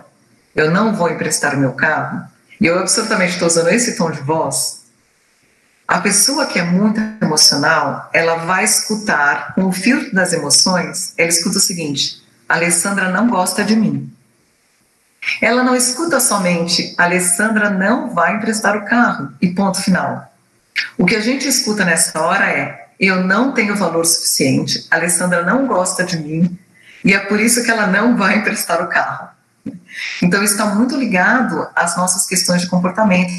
eu 0.54 0.70
não 0.70 0.94
vou 0.94 1.10
emprestar 1.10 1.56
o 1.56 1.58
meu 1.58 1.72
carro, 1.72 2.32
e 2.60 2.66
eu 2.66 2.78
absolutamente 2.78 3.32
estou 3.32 3.48
usando 3.48 3.68
esse 3.68 3.96
tom 3.96 4.10
de 4.10 4.20
voz, 4.20 4.84
a 5.86 6.00
pessoa 6.00 6.46
que 6.46 6.58
é 6.58 6.64
muito 6.64 7.00
emocional, 7.22 8.08
ela 8.12 8.36
vai 8.36 8.64
escutar 8.64 9.54
com 9.54 9.66
o 9.66 9.72
filtro 9.72 10.14
das 10.14 10.32
emoções, 10.32 11.12
ela 11.18 11.28
escuta 11.28 11.58
o 11.58 11.60
seguinte: 11.60 12.22
Alessandra 12.48 13.10
não 13.10 13.28
gosta 13.28 13.62
de 13.62 13.76
mim. 13.76 14.10
Ela 15.40 15.62
não 15.62 15.74
escuta 15.74 16.20
somente 16.20 16.94
Alessandra 16.98 17.70
não 17.70 18.10
vai 18.14 18.36
emprestar 18.36 18.76
o 18.76 18.84
carro 18.84 19.32
e 19.40 19.54
ponto 19.54 19.80
final. 19.80 20.30
O 20.98 21.06
que 21.06 21.16
a 21.16 21.20
gente 21.20 21.48
escuta 21.48 21.84
nessa 21.84 22.20
hora 22.20 22.48
é: 22.50 22.88
eu 22.98 23.22
não 23.22 23.52
tenho 23.52 23.76
valor 23.76 24.04
suficiente, 24.04 24.86
Alessandra 24.90 25.42
não 25.42 25.66
gosta 25.66 26.04
de 26.04 26.18
mim 26.18 26.58
e 27.04 27.12
é 27.12 27.18
por 27.18 27.38
isso 27.38 27.62
que 27.62 27.70
ela 27.70 27.86
não 27.86 28.16
vai 28.16 28.38
emprestar 28.38 28.82
o 28.82 28.88
carro. 28.88 29.28
Então, 30.22 30.42
isso 30.42 30.55
está 30.55 30.66
muito 30.66 30.96
ligado 30.96 31.68
às 31.74 31.96
nossas 31.96 32.27
questões 32.27 32.62
de 32.62 32.68
comportamento 32.68 33.33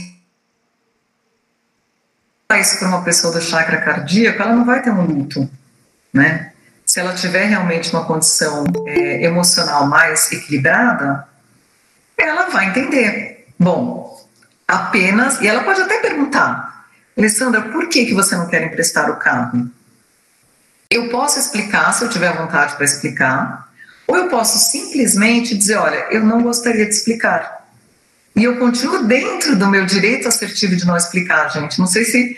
isso 2.60 2.80
para 2.80 2.88
uma 2.88 3.04
pessoa 3.04 3.34
do 3.34 3.42
chakra 3.42 3.82
cardíaco, 3.82 4.42
ela 4.42 4.54
não 4.54 4.66
vai 4.66 4.82
ter 4.82 4.92
um 4.92 5.06
luto, 5.06 5.50
né? 6.14 6.52
Se 6.86 7.00
ela 7.00 7.14
tiver 7.14 7.46
realmente 7.46 7.92
uma 7.92 8.06
condição 8.06 8.64
é, 8.88 9.24
emocional 9.24 9.88
mais 9.88 10.32
equilibrada, 10.32 11.28
ela 12.18 12.50
vai 12.50 12.70
entender. 12.70 13.48
Bom, 13.58 14.24
apenas, 14.68 15.42
e 15.42 15.48
ela 15.48 15.64
pode 15.64 15.82
até 15.82 16.00
perguntar, 16.00 16.88
Alessandra, 17.18 17.62
por 17.62 17.90
que, 17.90 18.06
que 18.06 18.14
você 18.14 18.36
não 18.36 18.48
quer 18.48 18.64
emprestar 18.64 19.10
o 19.10 19.18
carro? 19.18 19.70
Eu 20.90 21.10
posso 21.10 21.40
explicar, 21.40 21.92
se 21.94 22.04
eu 22.04 22.10
tiver 22.10 22.32
vontade 22.38 22.76
para 22.76 22.86
explicar, 22.86 23.68
ou 24.08 24.16
eu 24.16 24.30
posso 24.30 24.58
simplesmente 24.72 25.58
dizer, 25.58 25.76
olha, 25.78 26.08
eu 26.12 26.24
não 26.24 26.44
gostaria 26.44 26.86
de 26.86 26.92
explicar. 26.92 27.66
E 28.36 28.44
eu 28.44 28.58
continuo 28.58 29.04
dentro 29.04 29.56
do 29.56 29.68
meu 29.68 29.86
direito 29.86 30.28
assertivo 30.28 30.76
de 30.76 30.86
não 30.86 30.98
explicar, 30.98 31.50
gente. 31.50 31.80
Não 31.80 31.88
sei 31.88 32.04
se 32.04 32.38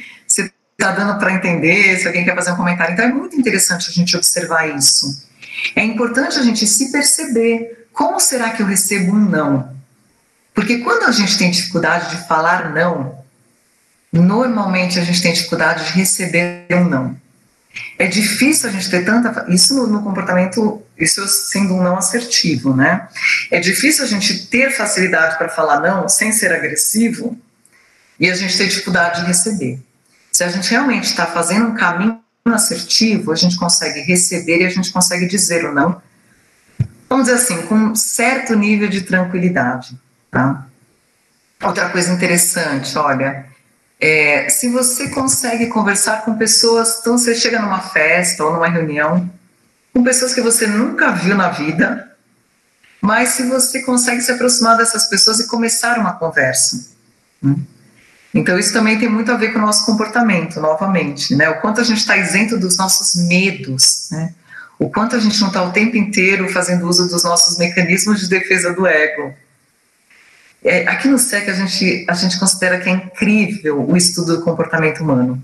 está 0.79 0.91
dando 0.91 1.17
para 1.17 1.33
entender, 1.33 1.97
se 1.97 2.05
alguém 2.05 2.23
quer 2.23 2.35
fazer 2.35 2.51
um 2.51 2.55
comentário. 2.55 2.93
Então 2.93 3.05
é 3.05 3.11
muito 3.11 3.35
interessante 3.35 3.89
a 3.89 3.91
gente 3.91 4.15
observar 4.15 4.67
isso. 4.77 5.27
É 5.75 5.83
importante 5.83 6.37
a 6.37 6.43
gente 6.43 6.67
se 6.67 6.91
perceber 6.91 7.87
como 7.91 8.19
será 8.19 8.51
que 8.51 8.61
eu 8.61 8.67
recebo 8.67 9.11
um 9.13 9.19
não? 9.19 9.75
Porque 10.53 10.79
quando 10.79 11.03
a 11.03 11.11
gente 11.11 11.37
tem 11.37 11.49
dificuldade 11.49 12.15
de 12.15 12.27
falar 12.27 12.71
não, 12.71 13.17
normalmente 14.13 14.99
a 14.99 15.03
gente 15.03 15.21
tem 15.21 15.33
dificuldade 15.33 15.85
de 15.85 15.93
receber 15.93 16.67
um 16.71 16.87
não. 16.87 17.17
É 17.99 18.07
difícil 18.07 18.69
a 18.69 18.71
gente 18.71 18.89
ter 18.89 19.03
tanta. 19.03 19.45
Isso 19.49 19.87
no, 19.87 20.03
comportamento, 20.03 20.83
isso 20.97 21.25
sendo 21.27 21.73
um 21.73 21.81
não 21.81 21.97
assertivo, 21.97 22.75
né? 22.75 23.07
É 23.51 23.59
difícil 23.59 24.03
a 24.03 24.07
gente 24.07 24.47
ter 24.47 24.71
facilidade 24.71 25.37
para 25.37 25.49
falar 25.49 25.79
não 25.79 26.07
sem 26.07 26.31
ser 26.31 26.53
agressivo 26.53 27.37
e 28.19 28.29
a 28.29 28.35
gente 28.35 28.57
ter 28.57 28.67
dificuldade 28.67 29.21
de 29.21 29.27
receber. 29.27 29.79
Se 30.31 30.43
a 30.43 30.49
gente 30.49 30.69
realmente 30.69 31.05
está 31.05 31.25
fazendo 31.25 31.67
um 31.67 31.75
caminho 31.75 32.21
assertivo, 32.45 33.31
a 33.31 33.35
gente 33.35 33.57
consegue 33.57 34.01
receber 34.01 34.61
e 34.61 34.65
a 34.65 34.69
gente 34.69 34.91
consegue 34.91 35.25
dizer 35.25 35.65
o 35.65 35.73
não. 35.73 36.01
Vamos 37.09 37.25
dizer 37.25 37.37
assim, 37.37 37.61
com 37.67 37.75
um 37.75 37.95
certo 37.95 38.53
nível 38.55 38.87
de 38.87 39.01
tranquilidade. 39.01 39.97
Tá? 40.29 40.67
Outra 41.63 41.89
coisa 41.89 42.13
interessante, 42.13 42.95
olha, 42.97 43.45
é, 43.99 44.47
se 44.49 44.69
você 44.69 45.09
consegue 45.09 45.67
conversar 45.67 46.23
com 46.23 46.37
pessoas, 46.37 46.99
então 47.01 47.17
você 47.17 47.33
chega 47.33 47.59
numa 47.59 47.81
festa 47.81 48.43
ou 48.43 48.53
numa 48.53 48.67
reunião, 48.67 49.29
com 49.93 50.03
pessoas 50.03 50.33
que 50.33 50.41
você 50.41 50.67
nunca 50.67 51.11
viu 51.11 51.35
na 51.35 51.49
vida, 51.49 52.11
mas 53.01 53.29
se 53.29 53.43
você 53.43 53.81
consegue 53.81 54.21
se 54.21 54.31
aproximar 54.31 54.77
dessas 54.77 55.05
pessoas 55.05 55.39
e 55.39 55.47
começar 55.47 55.97
uma 55.97 56.13
conversa. 56.13 56.89
Né? 57.41 57.55
Então, 58.33 58.59
isso 58.59 58.71
também 58.71 58.99
tem 58.99 59.09
muito 59.09 59.31
a 59.31 59.37
ver 59.37 59.51
com 59.51 59.59
o 59.59 59.61
nosso 59.61 59.85
comportamento, 59.85 60.59
novamente, 60.59 61.35
né? 61.35 61.49
O 61.49 61.59
quanto 61.59 61.81
a 61.81 61.83
gente 61.83 61.99
está 61.99 62.17
isento 62.17 62.57
dos 62.57 62.77
nossos 62.77 63.15
medos, 63.27 64.09
né? 64.11 64.33
O 64.77 64.89
quanto 64.91 65.15
a 65.15 65.19
gente 65.19 65.39
não 65.41 65.47
está 65.47 65.63
o 65.63 65.71
tempo 65.71 65.97
inteiro 65.97 66.47
fazendo 66.49 66.87
uso 66.87 67.09
dos 67.09 67.23
nossos 67.23 67.57
mecanismos 67.57 68.19
de 68.19 68.29
defesa 68.29 68.73
do 68.73 68.85
ego, 68.85 69.33
é, 70.67 70.87
aqui 70.87 71.07
no 71.07 71.17
SEC 71.17 71.49
a 71.49 71.53
gente, 71.53 72.05
a 72.09 72.13
gente 72.13 72.37
considera 72.37 72.79
que 72.79 72.89
é 72.89 72.91
incrível 72.91 73.89
o 73.89 73.95
estudo 73.95 74.37
do 74.37 74.43
comportamento 74.43 75.01
humano, 75.01 75.43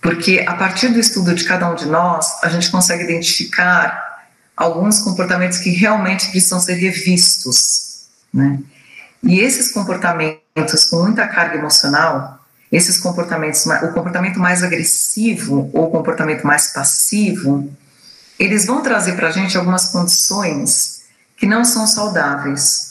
porque 0.00 0.44
a 0.46 0.54
partir 0.54 0.88
do 0.88 0.98
estudo 0.98 1.34
de 1.34 1.44
cada 1.44 1.70
um 1.70 1.74
de 1.74 1.86
nós, 1.86 2.42
a 2.42 2.48
gente 2.48 2.70
consegue 2.70 3.04
identificar 3.04 4.26
alguns 4.56 4.98
comportamentos 4.98 5.58
que 5.58 5.70
realmente 5.70 6.30
precisam 6.30 6.58
ser 6.60 6.74
revistos, 6.74 8.06
né? 8.32 8.58
E 9.22 9.40
esses 9.40 9.70
comportamentos 9.72 10.86
com 10.88 11.02
muita 11.02 11.26
carga 11.28 11.56
emocional, 11.56 12.40
esses 12.72 12.98
comportamentos, 12.98 13.66
o 13.66 13.92
comportamento 13.92 14.38
mais 14.38 14.62
agressivo 14.62 15.70
ou 15.74 15.88
o 15.88 15.90
comportamento 15.90 16.46
mais 16.46 16.72
passivo, 16.72 17.70
eles 18.38 18.64
vão 18.64 18.82
trazer 18.82 19.16
para 19.16 19.28
a 19.28 19.30
gente 19.30 19.58
algumas 19.58 19.86
condições 19.86 21.02
que 21.36 21.46
não 21.46 21.64
são 21.64 21.86
saudáveis 21.86 22.89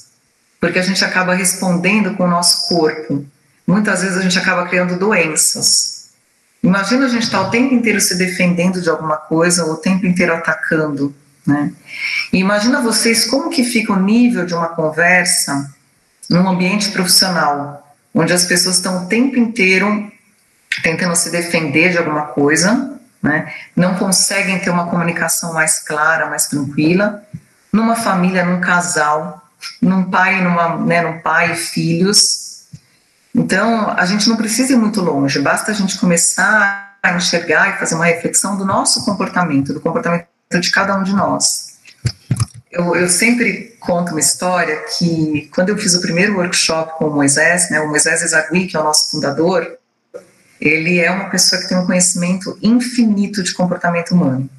porque 0.59 0.79
a 0.79 0.83
gente 0.83 1.03
acaba 1.03 1.33
respondendo 1.33 2.15
com 2.15 2.23
o 2.23 2.29
nosso 2.29 2.67
corpo. 2.67 3.25
Muitas 3.65 4.01
vezes 4.01 4.17
a 4.17 4.21
gente 4.21 4.37
acaba 4.37 4.67
criando 4.67 4.97
doenças. 4.97 6.09
Imagina 6.61 7.05
a 7.05 7.09
gente 7.09 7.23
estar 7.23 7.39
tá 7.39 7.47
o 7.47 7.51
tempo 7.51 7.73
inteiro 7.73 8.01
se 8.01 8.17
defendendo 8.17 8.81
de 8.81 8.89
alguma 8.89 9.17
coisa, 9.17 9.65
ou 9.65 9.73
o 9.73 9.77
tempo 9.77 10.05
inteiro 10.05 10.33
atacando, 10.33 11.15
né? 11.45 11.71
E 12.33 12.37
imagina 12.37 12.81
vocês 12.81 13.25
como 13.25 13.49
que 13.49 13.63
fica 13.63 13.93
o 13.93 14.01
nível 14.01 14.45
de 14.45 14.53
uma 14.53 14.69
conversa 14.69 15.73
num 16.29 16.47
ambiente 16.47 16.91
profissional, 16.91 17.95
onde 18.13 18.33
as 18.33 18.43
pessoas 18.45 18.75
estão 18.75 19.05
o 19.05 19.07
tempo 19.07 19.37
inteiro 19.37 20.11
tentando 20.83 21.15
se 21.15 21.29
defender 21.31 21.91
de 21.91 21.97
alguma 21.97 22.27
coisa, 22.27 22.99
né? 23.23 23.53
Não 23.75 23.95
conseguem 23.95 24.59
ter 24.59 24.69
uma 24.69 24.87
comunicação 24.87 25.53
mais 25.53 25.79
clara, 25.79 26.29
mais 26.29 26.47
tranquila. 26.47 27.23
Numa 27.71 27.95
família, 27.95 28.45
num 28.45 28.59
casal, 28.59 29.48
num 29.81 30.09
pai, 30.09 30.41
numa, 30.41 30.77
né, 30.77 31.01
num 31.01 31.19
pai 31.19 31.53
e 31.53 31.55
filhos. 31.55 32.65
Então, 33.33 33.89
a 33.91 34.05
gente 34.05 34.27
não 34.27 34.35
precisa 34.35 34.73
ir 34.73 34.77
muito 34.77 35.01
longe, 35.01 35.39
basta 35.39 35.71
a 35.71 35.73
gente 35.73 35.97
começar 35.97 36.97
a 37.01 37.13
enxergar 37.15 37.69
e 37.69 37.79
fazer 37.79 37.95
uma 37.95 38.05
reflexão 38.05 38.57
do 38.57 38.65
nosso 38.65 39.05
comportamento, 39.05 39.73
do 39.73 39.79
comportamento 39.79 40.27
de 40.59 40.71
cada 40.71 40.97
um 40.97 41.03
de 41.03 41.13
nós. 41.13 41.77
Eu, 42.71 42.95
eu 42.95 43.07
sempre 43.07 43.75
conto 43.79 44.11
uma 44.11 44.19
história 44.19 44.83
que, 44.97 45.49
quando 45.53 45.69
eu 45.69 45.77
fiz 45.77 45.95
o 45.95 46.01
primeiro 46.01 46.35
workshop 46.37 46.97
com 46.97 47.07
o 47.07 47.13
Moisés, 47.13 47.69
né, 47.69 47.79
o 47.79 47.87
Moisés 47.87 48.21
Ezagui, 48.21 48.67
que 48.67 48.75
é 48.75 48.79
o 48.79 48.83
nosso 48.83 49.11
fundador, 49.11 49.77
ele 50.59 50.99
é 50.99 51.09
uma 51.09 51.29
pessoa 51.29 51.61
que 51.61 51.67
tem 51.67 51.77
um 51.77 51.85
conhecimento 51.85 52.57
infinito 52.61 53.41
de 53.41 53.53
comportamento 53.53 54.11
humano. 54.11 54.49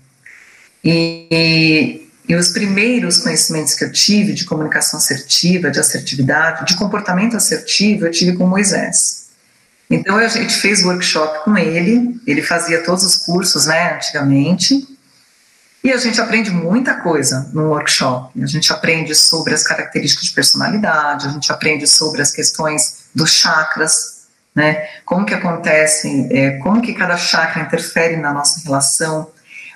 E, 0.82 2.08
e 2.30 2.34
os 2.36 2.50
primeiros 2.50 3.18
conhecimentos 3.18 3.74
que 3.74 3.82
eu 3.82 3.90
tive 3.90 4.32
de 4.32 4.44
comunicação 4.44 5.00
assertiva, 5.00 5.68
de 5.68 5.80
assertividade, 5.80 6.64
de 6.64 6.76
comportamento 6.76 7.36
assertivo, 7.36 8.06
eu 8.06 8.10
tive 8.12 8.36
com 8.36 8.46
Moisés. 8.46 9.30
Então 9.90 10.16
a 10.16 10.28
gente 10.28 10.54
fez 10.54 10.84
workshop 10.84 11.44
com 11.44 11.58
ele, 11.58 12.20
ele 12.24 12.40
fazia 12.40 12.84
todos 12.84 13.02
os 13.02 13.16
cursos, 13.16 13.66
né, 13.66 13.96
antigamente, 13.96 14.86
e 15.82 15.92
a 15.92 15.96
gente 15.96 16.20
aprende 16.20 16.52
muita 16.52 17.00
coisa 17.00 17.50
no 17.52 17.70
workshop. 17.70 18.40
A 18.40 18.46
gente 18.46 18.72
aprende 18.72 19.12
sobre 19.12 19.52
as 19.52 19.64
características 19.64 20.28
de 20.28 20.32
personalidade, 20.32 21.26
a 21.26 21.30
gente 21.30 21.50
aprende 21.50 21.84
sobre 21.88 22.22
as 22.22 22.30
questões 22.30 23.06
dos 23.12 23.32
chakras, 23.32 24.28
né, 24.54 24.86
como 25.04 25.26
que 25.26 25.34
acontece, 25.34 26.28
é, 26.30 26.58
como 26.58 26.80
que 26.80 26.94
cada 26.94 27.16
chakra 27.16 27.60
interfere 27.60 28.16
na 28.18 28.32
nossa 28.32 28.60
relação, 28.60 29.28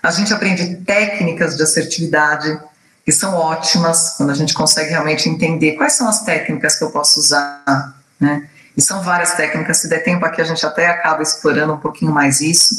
a 0.05 0.11
gente 0.11 0.35
aprende 0.35 0.77
técnicas 0.85 1.57
de 1.57 1.63
assertividade, 1.63 2.61
que 3.07 3.11
são 3.11 3.35
ótimas 3.35 4.11
quando 4.19 4.31
a 4.31 4.35
gente 4.35 4.53
consegue 4.53 4.91
realmente 4.91 5.31
entender 5.31 5.73
quais 5.73 5.95
são 5.95 6.07
as 6.07 6.23
técnicas 6.25 6.77
que 6.77 6.85
eu 6.85 6.91
posso 6.91 7.19
usar, 7.19 7.97
né? 8.21 8.47
E 8.77 8.83
são 8.83 9.03
várias 9.03 9.33
técnicas, 9.33 9.79
se 9.79 9.89
der 9.89 10.01
tempo 10.01 10.27
aqui 10.27 10.43
a 10.43 10.45
gente 10.45 10.65
até 10.67 10.89
acaba 10.89 11.23
explorando 11.23 11.73
um 11.73 11.79
pouquinho 11.79 12.13
mais 12.13 12.43
isso. 12.43 12.75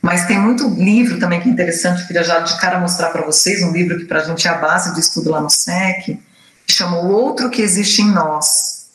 Mas 0.00 0.26
tem 0.26 0.38
muito 0.38 0.68
livro 0.68 1.18
também 1.18 1.40
que 1.40 1.48
é 1.48 1.52
interessante, 1.52 2.06
queria 2.06 2.22
já 2.22 2.38
de 2.38 2.56
cara 2.60 2.78
mostrar 2.78 3.10
para 3.10 3.22
vocês, 3.22 3.64
um 3.64 3.72
livro 3.72 3.98
que 3.98 4.04
para 4.04 4.20
a 4.20 4.24
gente 4.24 4.46
é 4.46 4.50
a 4.50 4.54
base 4.54 4.94
de 4.94 5.00
estudo 5.00 5.30
lá 5.30 5.40
no 5.40 5.50
SEC, 5.50 6.20
que 6.66 6.72
chama 6.72 6.98
O 6.98 7.08
Outro 7.08 7.50
que 7.50 7.62
Existe 7.62 8.00
em 8.00 8.12
Nós, 8.12 8.86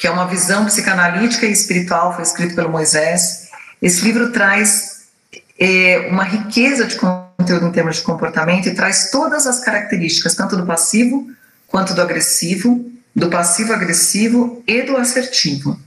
que 0.00 0.08
é 0.08 0.10
uma 0.10 0.26
visão 0.26 0.64
psicanalítica 0.64 1.46
e 1.46 1.52
espiritual, 1.52 2.12
foi 2.12 2.24
escrito 2.24 2.56
pelo 2.56 2.70
Moisés. 2.70 3.50
Esse 3.80 4.02
livro 4.02 4.32
traz 4.32 4.97
é, 5.58 6.08
uma 6.10 6.24
riqueza 6.24 6.86
de 6.86 6.96
conteúdo 6.96 7.66
em 7.66 7.72
termos 7.72 7.96
de 7.96 8.02
comportamento 8.02 8.66
e 8.66 8.74
traz 8.74 9.10
todas 9.10 9.46
as 9.46 9.60
características, 9.60 10.34
tanto 10.34 10.56
do 10.56 10.64
passivo 10.64 11.26
quanto 11.66 11.94
do 11.94 12.00
agressivo, 12.00 12.90
do 13.14 13.28
passivo-agressivo 13.28 14.62
e 14.66 14.82
do 14.82 14.96
assertivo. 14.96 15.78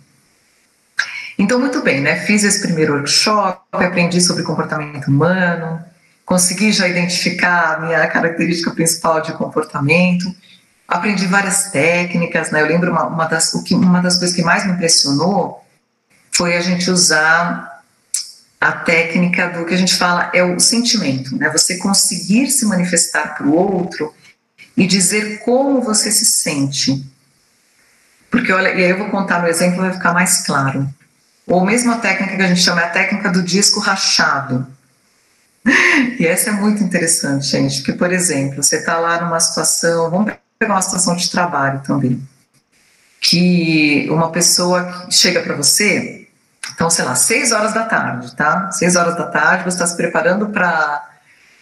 Então, 1.37 1.59
muito 1.59 1.81
bem, 1.81 2.01
né? 2.01 2.17
Fiz 2.17 2.43
esse 2.43 2.61
primeiro 2.61 2.93
workshop, 2.93 3.59
aprendi 3.71 4.21
sobre 4.21 4.43
comportamento 4.43 5.07
humano, 5.07 5.83
consegui 6.25 6.71
já 6.71 6.87
identificar 6.87 7.75
a 7.75 7.79
minha 7.79 8.07
característica 8.07 8.71
principal 8.71 9.21
de 9.21 9.33
comportamento, 9.33 10.25
aprendi 10.87 11.25
várias 11.25 11.71
técnicas, 11.71 12.51
né? 12.51 12.61
Eu 12.61 12.67
lembro 12.67 12.91
uma, 12.91 13.07
uma, 13.07 13.25
das, 13.25 13.53
o 13.53 13.63
que, 13.63 13.73
uma 13.73 14.01
das 14.01 14.17
coisas 14.17 14.35
que 14.35 14.43
mais 14.43 14.65
me 14.65 14.73
impressionou 14.73 15.65
foi 16.31 16.55
a 16.55 16.61
gente 16.61 16.91
usar 16.91 17.70
a 18.61 18.71
técnica 18.73 19.49
do 19.49 19.65
que 19.65 19.73
a 19.73 19.77
gente 19.77 19.95
fala 19.95 20.29
é 20.35 20.43
o 20.43 20.59
sentimento, 20.59 21.35
né? 21.35 21.49
Você 21.49 21.77
conseguir 21.77 22.47
se 22.51 22.63
manifestar 22.63 23.35
para 23.35 23.47
o 23.47 23.55
outro 23.55 24.13
e 24.77 24.85
dizer 24.85 25.39
como 25.39 25.81
você 25.81 26.11
se 26.11 26.25
sente. 26.25 27.03
Porque 28.29 28.53
olha, 28.53 28.69
e 28.69 28.83
aí 28.83 28.91
eu 28.91 28.99
vou 28.99 29.09
contar 29.09 29.41
no 29.41 29.47
exemplo, 29.47 29.81
vai 29.81 29.91
ficar 29.91 30.13
mais 30.13 30.45
claro. 30.45 30.87
Ou 31.47 31.65
mesmo 31.65 31.91
a 31.91 31.97
técnica 31.97 32.35
que 32.35 32.41
a 32.43 32.47
gente 32.47 32.61
chama 32.61 32.81
é 32.81 32.85
a 32.85 32.89
técnica 32.89 33.31
do 33.31 33.41
disco 33.41 33.79
rachado. 33.79 34.67
E 36.19 36.25
essa 36.25 36.49
é 36.49 36.53
muito 36.53 36.83
interessante, 36.83 37.47
gente, 37.47 37.77
porque, 37.77 37.93
por 37.93 38.11
exemplo, 38.11 38.63
você 38.63 38.77
está 38.77 38.97
lá 38.97 39.21
numa 39.21 39.39
situação, 39.39 40.09
vamos 40.09 40.33
pegar 40.57 40.73
uma 40.73 40.81
situação 40.81 41.15
de 41.15 41.29
trabalho 41.29 41.81
também, 41.85 42.21
que 43.19 44.07
uma 44.09 44.31
pessoa 44.31 45.07
chega 45.09 45.41
para 45.41 45.55
você, 45.55 46.20
então, 46.69 46.89
sei 46.89 47.05
lá, 47.05 47.15
seis 47.15 47.51
horas 47.51 47.73
da 47.73 47.85
tarde, 47.85 48.35
tá? 48.35 48.71
Seis 48.71 48.95
horas 48.95 49.15
da 49.15 49.25
tarde, 49.27 49.63
você 49.63 49.69
está 49.69 49.87
se 49.87 49.95
preparando 49.95 50.49
para. 50.49 51.09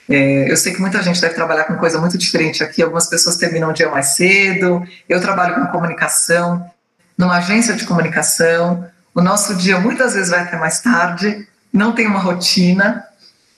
É, 0.09 0.51
eu 0.51 0.57
sei 0.57 0.73
que 0.73 0.81
muita 0.81 1.01
gente 1.03 1.21
deve 1.21 1.35
trabalhar 1.35 1.65
com 1.65 1.77
coisa 1.77 1.99
muito 1.99 2.17
diferente 2.17 2.63
aqui, 2.63 2.81
algumas 2.81 3.07
pessoas 3.07 3.37
terminam 3.37 3.69
o 3.69 3.73
dia 3.73 3.89
mais 3.89 4.07
cedo, 4.15 4.83
eu 5.07 5.21
trabalho 5.21 5.55
com 5.55 5.67
comunicação, 5.67 6.69
numa 7.15 7.37
agência 7.37 7.75
de 7.75 7.85
comunicação, 7.85 8.89
o 9.13 9.21
nosso 9.21 9.55
dia 9.55 9.79
muitas 9.79 10.15
vezes 10.15 10.29
vai 10.29 10.39
até 10.39 10.57
mais 10.57 10.81
tarde, 10.81 11.47
não 11.71 11.91
tem 11.91 12.07
uma 12.07 12.19
rotina, 12.19 13.05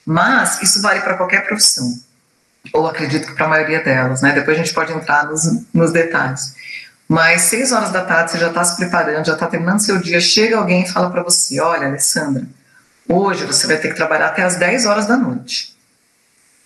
mas 0.06 0.62
isso 0.62 0.82
vale 0.82 1.00
para 1.00 1.16
qualquer 1.16 1.48
profissão, 1.48 1.90
ou 2.74 2.86
acredito 2.86 3.28
que 3.28 3.34
para 3.34 3.46
a 3.46 3.50
maioria 3.50 3.82
delas, 3.82 4.22
né? 4.22 4.34
Depois 4.34 4.58
a 4.58 4.62
gente 4.62 4.74
pode 4.74 4.92
entrar 4.92 5.26
nos, 5.28 5.44
nos 5.74 5.94
detalhes. 5.94 6.54
Mas 7.12 7.42
seis 7.42 7.74
horas 7.74 7.92
da 7.92 8.06
tarde 8.06 8.32
você 8.32 8.38
já 8.38 8.48
está 8.48 8.64
se 8.64 8.78
preparando, 8.78 9.26
já 9.26 9.34
está 9.34 9.46
terminando 9.46 9.82
seu 9.82 9.98
dia, 9.98 10.22
chega 10.22 10.56
alguém 10.56 10.84
e 10.84 10.90
fala 10.90 11.10
para 11.10 11.22
você: 11.22 11.60
Olha, 11.60 11.88
Alessandra, 11.88 12.46
hoje 13.06 13.44
você 13.44 13.68
vai 13.68 13.76
ter 13.76 13.90
que 13.90 13.96
trabalhar 13.96 14.28
até 14.28 14.44
as 14.44 14.56
10 14.56 14.86
horas 14.86 15.08
da 15.08 15.18
noite. 15.18 15.76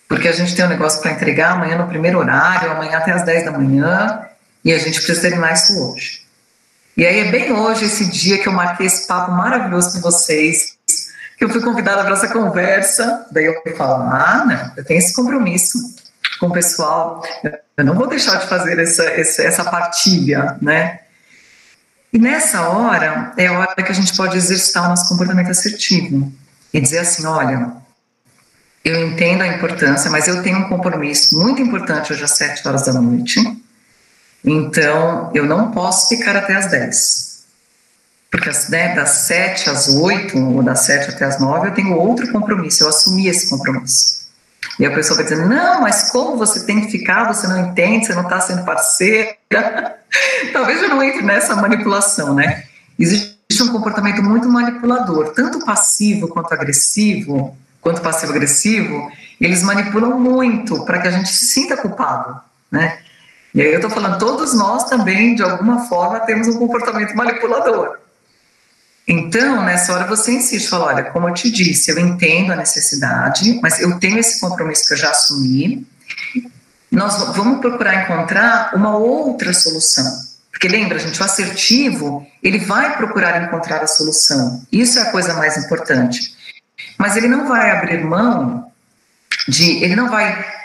Porque 0.06 0.28
a 0.28 0.32
gente 0.32 0.54
tem 0.54 0.64
um 0.64 0.68
negócio 0.68 1.02
para 1.02 1.10
entregar 1.10 1.54
amanhã 1.54 1.76
no 1.76 1.88
primeiro 1.88 2.20
horário, 2.20 2.70
amanhã 2.70 2.98
até 2.98 3.10
as 3.10 3.24
10 3.24 3.44
da 3.46 3.58
manhã, 3.58 4.20
e 4.64 4.72
a 4.72 4.78
gente 4.78 5.02
precisa 5.02 5.20
terminar 5.20 5.52
isso 5.52 5.76
hoje. 5.82 6.22
E 6.96 7.04
aí 7.04 7.26
é 7.26 7.30
bem 7.32 7.52
hoje 7.52 7.86
esse 7.86 8.08
dia 8.08 8.38
que 8.38 8.48
eu 8.48 8.52
marquei 8.52 8.86
esse 8.86 9.04
papo 9.08 9.32
maravilhoso 9.32 9.94
com 9.94 10.00
vocês, 10.00 10.76
que 11.36 11.44
eu 11.44 11.48
fui 11.48 11.60
convidada 11.60 12.04
para 12.04 12.12
essa 12.12 12.28
conversa. 12.28 13.26
Daí 13.32 13.46
eu 13.46 13.76
falo, 13.76 14.04
ah, 14.04 14.44
não, 14.46 14.72
eu 14.76 14.84
tenho 14.84 14.98
esse 14.98 15.12
compromisso 15.12 15.76
com 16.38 16.46
o 16.46 16.52
pessoal, 16.52 17.22
eu 17.76 17.84
não 17.84 17.94
vou 17.94 18.06
deixar 18.06 18.36
de 18.36 18.46
fazer 18.46 18.78
essa, 18.78 19.04
essa, 19.04 19.64
partilha, 19.64 20.56
né? 20.60 21.00
E 22.12 22.18
nessa 22.18 22.68
hora 22.68 23.32
é 23.36 23.46
a 23.46 23.58
hora 23.58 23.82
que 23.82 23.92
a 23.92 23.94
gente 23.94 24.16
pode 24.16 24.36
exercitar 24.36 24.86
o 24.86 24.88
nosso 24.88 25.08
comportamento 25.08 25.50
assertivo 25.50 26.32
e 26.72 26.80
dizer 26.80 27.00
assim, 27.00 27.26
olha, 27.26 27.72
eu 28.84 29.06
entendo 29.06 29.42
a 29.42 29.48
importância, 29.48 30.10
mas 30.10 30.28
eu 30.28 30.42
tenho 30.42 30.58
um 30.58 30.68
compromisso 30.68 31.38
muito 31.38 31.60
importante 31.60 32.12
hoje 32.12 32.24
às 32.24 32.30
sete 32.32 32.66
horas 32.66 32.84
da 32.84 32.92
noite 32.92 33.40
então, 34.46 35.32
eu 35.34 35.44
não 35.44 35.72
posso 35.72 36.08
ficar 36.08 36.36
até 36.36 36.54
as 36.54 36.70
10. 36.70 37.44
Porque 38.30 38.48
né, 38.68 38.94
das 38.94 39.10
7 39.10 39.68
às 39.68 39.88
8, 39.88 40.38
ou 40.38 40.62
das 40.62 40.80
7 40.80 41.10
até 41.10 41.24
as 41.24 41.40
9, 41.40 41.68
eu 41.68 41.74
tenho 41.74 41.96
outro 41.96 42.30
compromisso, 42.30 42.84
eu 42.84 42.88
assumi 42.88 43.26
esse 43.26 43.50
compromisso. 43.50 44.25
E 44.78 44.86
a 44.86 44.90
pessoa 44.94 45.16
vai 45.16 45.24
dizer: 45.24 45.46
não, 45.46 45.80
mas 45.80 46.10
como 46.10 46.36
você 46.36 46.64
tem 46.64 46.82
que 46.82 46.90
ficar, 46.90 47.32
você 47.32 47.46
não 47.46 47.58
entende, 47.58 48.06
você 48.06 48.14
não 48.14 48.22
está 48.22 48.40
sendo 48.40 48.64
parceira. 48.64 49.36
Talvez 50.52 50.82
eu 50.82 50.88
não 50.88 51.02
entre 51.02 51.22
nessa 51.22 51.54
manipulação, 51.56 52.34
né? 52.34 52.64
Existe 52.98 53.36
um 53.62 53.68
comportamento 53.68 54.22
muito 54.22 54.48
manipulador, 54.48 55.32
tanto 55.32 55.64
passivo 55.64 56.28
quanto 56.28 56.52
agressivo, 56.52 57.56
quanto 57.80 58.00
passivo-agressivo, 58.00 59.10
eles 59.40 59.62
manipulam 59.62 60.18
muito 60.18 60.84
para 60.84 61.00
que 61.00 61.08
a 61.08 61.10
gente 61.10 61.28
se 61.28 61.46
sinta 61.46 61.76
culpado, 61.76 62.40
né? 62.70 62.98
E 63.54 63.60
aí 63.60 63.68
eu 63.68 63.76
estou 63.76 63.90
falando, 63.90 64.18
todos 64.18 64.54
nós 64.54 64.84
também, 64.84 65.34
de 65.34 65.42
alguma 65.42 65.86
forma, 65.86 66.20
temos 66.20 66.48
um 66.48 66.58
comportamento 66.58 67.14
manipulador. 67.14 67.96
Então, 69.08 69.64
nessa 69.64 69.92
hora 69.92 70.04
você 70.06 70.32
insiste, 70.32 70.68
fala, 70.68 70.86
olha, 70.86 71.04
como 71.04 71.28
eu 71.28 71.34
te 71.34 71.50
disse, 71.50 71.90
eu 71.90 71.98
entendo 71.98 72.52
a 72.52 72.56
necessidade, 72.56 73.60
mas 73.62 73.78
eu 73.78 73.98
tenho 74.00 74.18
esse 74.18 74.40
compromisso 74.40 74.88
que 74.88 74.94
eu 74.94 74.98
já 74.98 75.10
assumi, 75.10 75.86
nós 76.90 77.36
vamos 77.36 77.60
procurar 77.60 78.02
encontrar 78.02 78.74
uma 78.74 78.96
outra 78.96 79.52
solução. 79.52 80.26
Porque 80.50 80.66
lembra, 80.66 80.98
gente, 80.98 81.20
o 81.20 81.24
assertivo, 81.24 82.26
ele 82.42 82.58
vai 82.58 82.96
procurar 82.96 83.42
encontrar 83.42 83.82
a 83.82 83.86
solução. 83.86 84.66
Isso 84.72 84.98
é 84.98 85.02
a 85.02 85.12
coisa 85.12 85.34
mais 85.34 85.56
importante. 85.56 86.34
Mas 86.98 87.14
ele 87.16 87.28
não 87.28 87.46
vai 87.46 87.70
abrir 87.70 88.02
mão 88.02 88.72
de, 89.46 89.84
ele 89.84 89.94
não 89.94 90.08
vai 90.08 90.55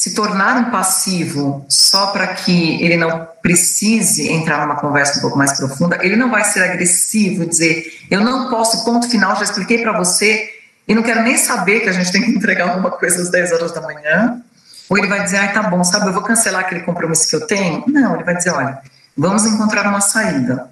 se 0.00 0.14
tornar 0.14 0.56
um 0.56 0.70
passivo 0.70 1.62
só 1.68 2.06
para 2.06 2.28
que 2.28 2.82
ele 2.82 2.96
não 2.96 3.28
precise 3.42 4.32
entrar 4.32 4.66
numa 4.66 4.76
conversa 4.76 5.18
um 5.18 5.20
pouco 5.20 5.36
mais 5.36 5.52
profunda, 5.58 5.98
ele 6.00 6.16
não 6.16 6.30
vai 6.30 6.42
ser 6.42 6.62
agressivo 6.62 7.44
dizer, 7.44 8.06
eu 8.10 8.22
não 8.22 8.48
posso, 8.48 8.82
ponto 8.82 9.10
final, 9.10 9.36
já 9.36 9.42
expliquei 9.42 9.82
para 9.82 9.92
você 9.92 10.48
e 10.88 10.94
não 10.94 11.02
quero 11.02 11.22
nem 11.22 11.36
saber 11.36 11.80
que 11.80 11.90
a 11.90 11.92
gente 11.92 12.10
tem 12.10 12.22
que 12.22 12.30
entregar 12.30 12.70
alguma 12.70 12.92
coisa 12.92 13.20
às 13.20 13.28
10 13.28 13.52
horas 13.52 13.72
da 13.72 13.82
manhã. 13.82 14.40
Ou 14.88 14.96
ele 14.96 15.06
vai 15.06 15.22
dizer, 15.22 15.36
ah, 15.36 15.48
tá 15.48 15.64
bom, 15.64 15.84
sabe, 15.84 16.06
eu 16.06 16.14
vou 16.14 16.22
cancelar 16.22 16.62
aquele 16.62 16.80
compromisso 16.80 17.28
que 17.28 17.36
eu 17.36 17.46
tenho. 17.46 17.84
Não, 17.86 18.14
ele 18.14 18.24
vai 18.24 18.34
dizer, 18.34 18.52
olha, 18.52 18.78
vamos 19.14 19.44
encontrar 19.44 19.86
uma 19.86 20.00
saída. 20.00 20.70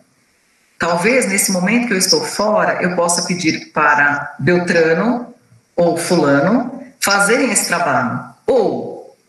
Talvez 0.79 1.27
nesse 1.27 1.53
momento 1.53 1.89
que 1.89 1.93
eu 1.93 1.99
estou 1.99 2.25
fora, 2.25 2.83
eu 2.83 2.97
possa 2.97 3.25
pedir 3.25 3.73
para 3.75 4.37
Beltrano 4.39 5.35
ou 5.77 5.99
Fulano 5.99 6.83
fazerem 6.99 7.53
esse 7.53 7.67
trabalho. 7.67 8.25
Ou 8.47 8.88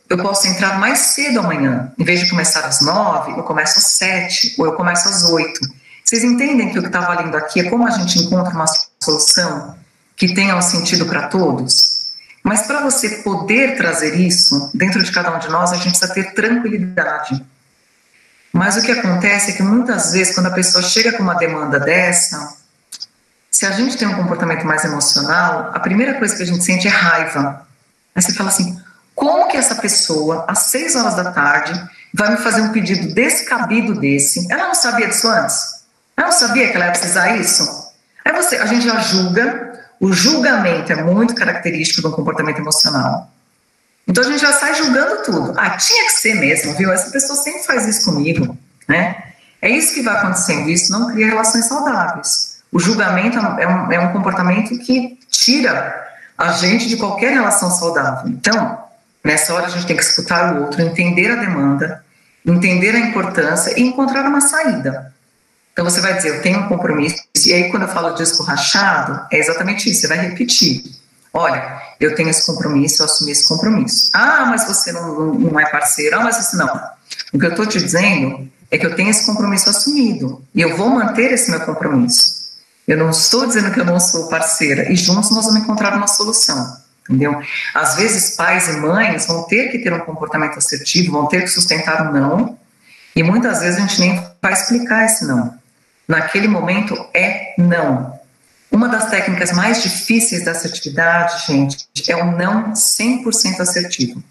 eu 0.09 0.17
posso 0.17 0.47
entrar 0.47 0.79
mais 0.79 0.99
cedo 0.99 1.39
amanhã. 1.39 1.91
Em 1.97 2.03
vez 2.03 2.21
de 2.21 2.29
começar 2.29 2.65
às 2.65 2.81
nove, 2.81 3.31
eu 3.33 3.43
começo 3.43 3.77
às 3.77 3.85
sete, 3.85 4.55
ou 4.57 4.65
eu 4.65 4.73
começo 4.73 5.07
às 5.07 5.29
oito. 5.29 5.59
Vocês 6.03 6.23
entendem 6.23 6.71
que 6.71 6.79
o 6.79 6.81
que 6.81 6.87
está 6.87 7.01
valendo 7.01 7.35
aqui 7.37 7.59
é 7.59 7.69
como 7.69 7.87
a 7.87 7.91
gente 7.91 8.17
encontra 8.17 8.51
uma 8.51 8.65
solução 8.99 9.77
que 10.15 10.33
tenha 10.33 10.55
um 10.55 10.61
sentido 10.61 11.05
para 11.05 11.27
todos? 11.27 11.99
Mas 12.43 12.63
para 12.63 12.81
você 12.81 13.17
poder 13.17 13.77
trazer 13.77 14.15
isso 14.15 14.71
dentro 14.73 15.03
de 15.03 15.11
cada 15.11 15.35
um 15.35 15.37
de 15.37 15.49
nós, 15.49 15.71
a 15.71 15.75
gente 15.75 15.89
precisa 15.89 16.11
ter 16.11 16.33
tranquilidade. 16.33 17.45
Mas 18.51 18.77
o 18.77 18.81
que 18.81 18.91
acontece 18.91 19.51
é 19.51 19.53
que 19.53 19.61
muitas 19.61 20.13
vezes, 20.13 20.33
quando 20.33 20.47
a 20.47 20.51
pessoa 20.51 20.83
chega 20.83 21.11
com 21.11 21.21
uma 21.21 21.35
demanda 21.35 21.79
dessa, 21.79 22.55
se 23.51 23.65
a 23.67 23.71
gente 23.71 23.95
tem 23.95 24.07
um 24.07 24.15
comportamento 24.15 24.65
mais 24.65 24.83
emocional, 24.83 25.69
a 25.73 25.79
primeira 25.79 26.15
coisa 26.15 26.35
que 26.35 26.41
a 26.41 26.45
gente 26.45 26.63
sente 26.63 26.87
é 26.87 26.89
raiva. 26.89 27.67
Aí 28.15 28.21
você 28.21 28.33
fala 28.33 28.49
assim: 28.49 28.78
como 29.19 29.49
que 29.49 29.57
essa 29.57 29.75
pessoa, 29.75 30.45
às 30.47 30.59
seis 30.59 30.95
horas 30.95 31.13
da 31.13 31.29
tarde, 31.29 31.73
vai 32.13 32.31
me 32.31 32.37
fazer 32.37 32.61
um 32.61 32.71
pedido 32.71 33.13
descabido 33.13 33.93
desse? 33.99 34.49
Ela 34.49 34.67
não 34.67 34.73
sabia 34.73 35.09
disso 35.09 35.27
antes? 35.27 35.83
Ela 36.15 36.27
não 36.27 36.33
sabia 36.33 36.69
que 36.69 36.77
ela 36.77 36.85
ia 36.85 36.91
precisar 36.91 37.35
isso? 37.35 37.91
Aí 38.23 38.31
você, 38.31 38.55
a 38.55 38.65
gente 38.65 38.85
já 38.85 38.97
julga, 38.99 39.77
o 39.99 40.13
julgamento 40.13 40.93
é 40.93 41.03
muito 41.03 41.35
característico 41.35 42.01
do 42.01 42.15
comportamento 42.15 42.59
emocional. 42.59 43.29
Então 44.07 44.23
a 44.23 44.27
gente 44.27 44.39
já 44.39 44.53
sai 44.53 44.73
julgando 44.75 45.21
tudo. 45.23 45.53
Ah, 45.57 45.71
tinha 45.71 46.05
que 46.05 46.13
ser 46.13 46.35
mesmo, 46.35 46.73
viu? 46.75 46.89
Essa 46.89 47.11
pessoa 47.11 47.37
sempre 47.37 47.63
faz 47.63 47.85
isso 47.89 48.05
comigo, 48.05 48.57
né? 48.87 49.33
É 49.61 49.69
isso 49.69 49.93
que 49.93 50.01
vai 50.01 50.15
acontecendo. 50.15 50.69
Isso 50.69 50.93
não 50.93 51.11
cria 51.11 51.27
relações 51.27 51.65
saudáveis. 51.65 52.61
O 52.71 52.79
julgamento 52.79 53.37
é 53.37 53.67
um, 53.67 53.91
é 53.91 53.99
um 53.99 54.13
comportamento 54.13 54.79
que 54.79 55.19
tira 55.29 56.07
a 56.37 56.53
gente 56.53 56.87
de 56.87 56.95
qualquer 56.95 57.33
relação 57.33 57.69
saudável. 57.69 58.29
Então, 58.29 58.87
Nessa 59.23 59.53
hora 59.53 59.65
a 59.65 59.69
gente 59.69 59.85
tem 59.85 59.95
que 59.95 60.03
escutar 60.03 60.55
o 60.55 60.61
outro, 60.61 60.81
entender 60.81 61.31
a 61.31 61.35
demanda, 61.35 62.03
entender 62.45 62.95
a 62.95 62.99
importância 62.99 63.77
e 63.77 63.83
encontrar 63.83 64.25
uma 64.25 64.41
saída. 64.41 65.13
Então 65.73 65.83
você 65.83 66.01
vai 66.01 66.13
dizer, 66.13 66.35
eu 66.35 66.41
tenho 66.41 66.59
um 66.59 66.67
compromisso, 66.67 67.17
e 67.45 67.53
aí 67.53 67.69
quando 67.69 67.83
eu 67.83 67.89
falo 67.89 68.15
disco 68.15 68.43
rachado, 68.43 69.27
é 69.31 69.37
exatamente 69.37 69.89
isso, 69.89 70.01
você 70.01 70.07
vai 70.07 70.17
repetir. 70.17 70.83
Olha, 71.33 71.81
eu 71.99 72.15
tenho 72.15 72.29
esse 72.29 72.45
compromisso, 72.45 73.01
eu 73.01 73.05
assumi 73.05 73.31
esse 73.31 73.47
compromisso. 73.47 74.09
Ah, 74.13 74.45
mas 74.47 74.65
você 74.65 74.91
não, 74.91 75.33
não 75.35 75.59
é 75.59 75.65
parceiro, 75.69 76.17
ah, 76.17 76.23
mas 76.23 76.37
você 76.37 76.57
não. 76.57 76.81
O 77.31 77.39
que 77.39 77.45
eu 77.45 77.51
estou 77.51 77.65
te 77.65 77.77
dizendo 77.77 78.49
é 78.71 78.77
que 78.77 78.85
eu 78.85 78.95
tenho 78.95 79.09
esse 79.09 79.25
compromisso 79.25 79.69
assumido, 79.69 80.43
e 80.55 80.61
eu 80.61 80.75
vou 80.75 80.89
manter 80.89 81.31
esse 81.31 81.51
meu 81.51 81.61
compromisso. 81.61 82.39
Eu 82.87 82.97
não 82.97 83.09
estou 83.09 83.45
dizendo 83.45 83.71
que 83.71 83.79
eu 83.79 83.85
não 83.85 83.99
sou 83.99 84.27
parceira, 84.27 84.91
e 84.91 84.95
juntos 84.95 85.29
nós 85.31 85.45
vamos 85.45 85.61
encontrar 85.61 85.95
uma 85.95 86.07
solução 86.07 86.77
entendeu? 87.09 87.41
Às 87.73 87.95
vezes, 87.95 88.35
pais 88.35 88.67
e 88.67 88.77
mães 88.77 89.25
vão 89.25 89.43
ter 89.43 89.69
que 89.71 89.79
ter 89.79 89.91
um 89.91 89.99
comportamento 89.99 90.57
assertivo, 90.57 91.13
vão 91.13 91.27
ter 91.27 91.41
que 91.41 91.47
sustentar 91.47 92.05
o 92.05 92.09
um 92.09 92.13
não, 92.13 92.59
e 93.15 93.23
muitas 93.23 93.61
vezes 93.61 93.77
a 93.77 93.81
gente 93.81 93.99
nem 93.99 94.23
vai 94.41 94.53
explicar 94.53 95.05
esse 95.05 95.25
não. 95.25 95.57
Naquele 96.07 96.47
momento 96.47 96.95
é 97.13 97.55
não. 97.57 98.17
Uma 98.71 98.87
das 98.87 99.09
técnicas 99.09 99.51
mais 99.51 99.81
difíceis 99.81 100.45
da 100.45 100.51
assertividade, 100.51 101.47
gente, 101.47 101.87
é 102.07 102.15
o 102.15 102.31
não 102.37 102.73
100% 102.73 103.59
assertivo. 103.59 104.23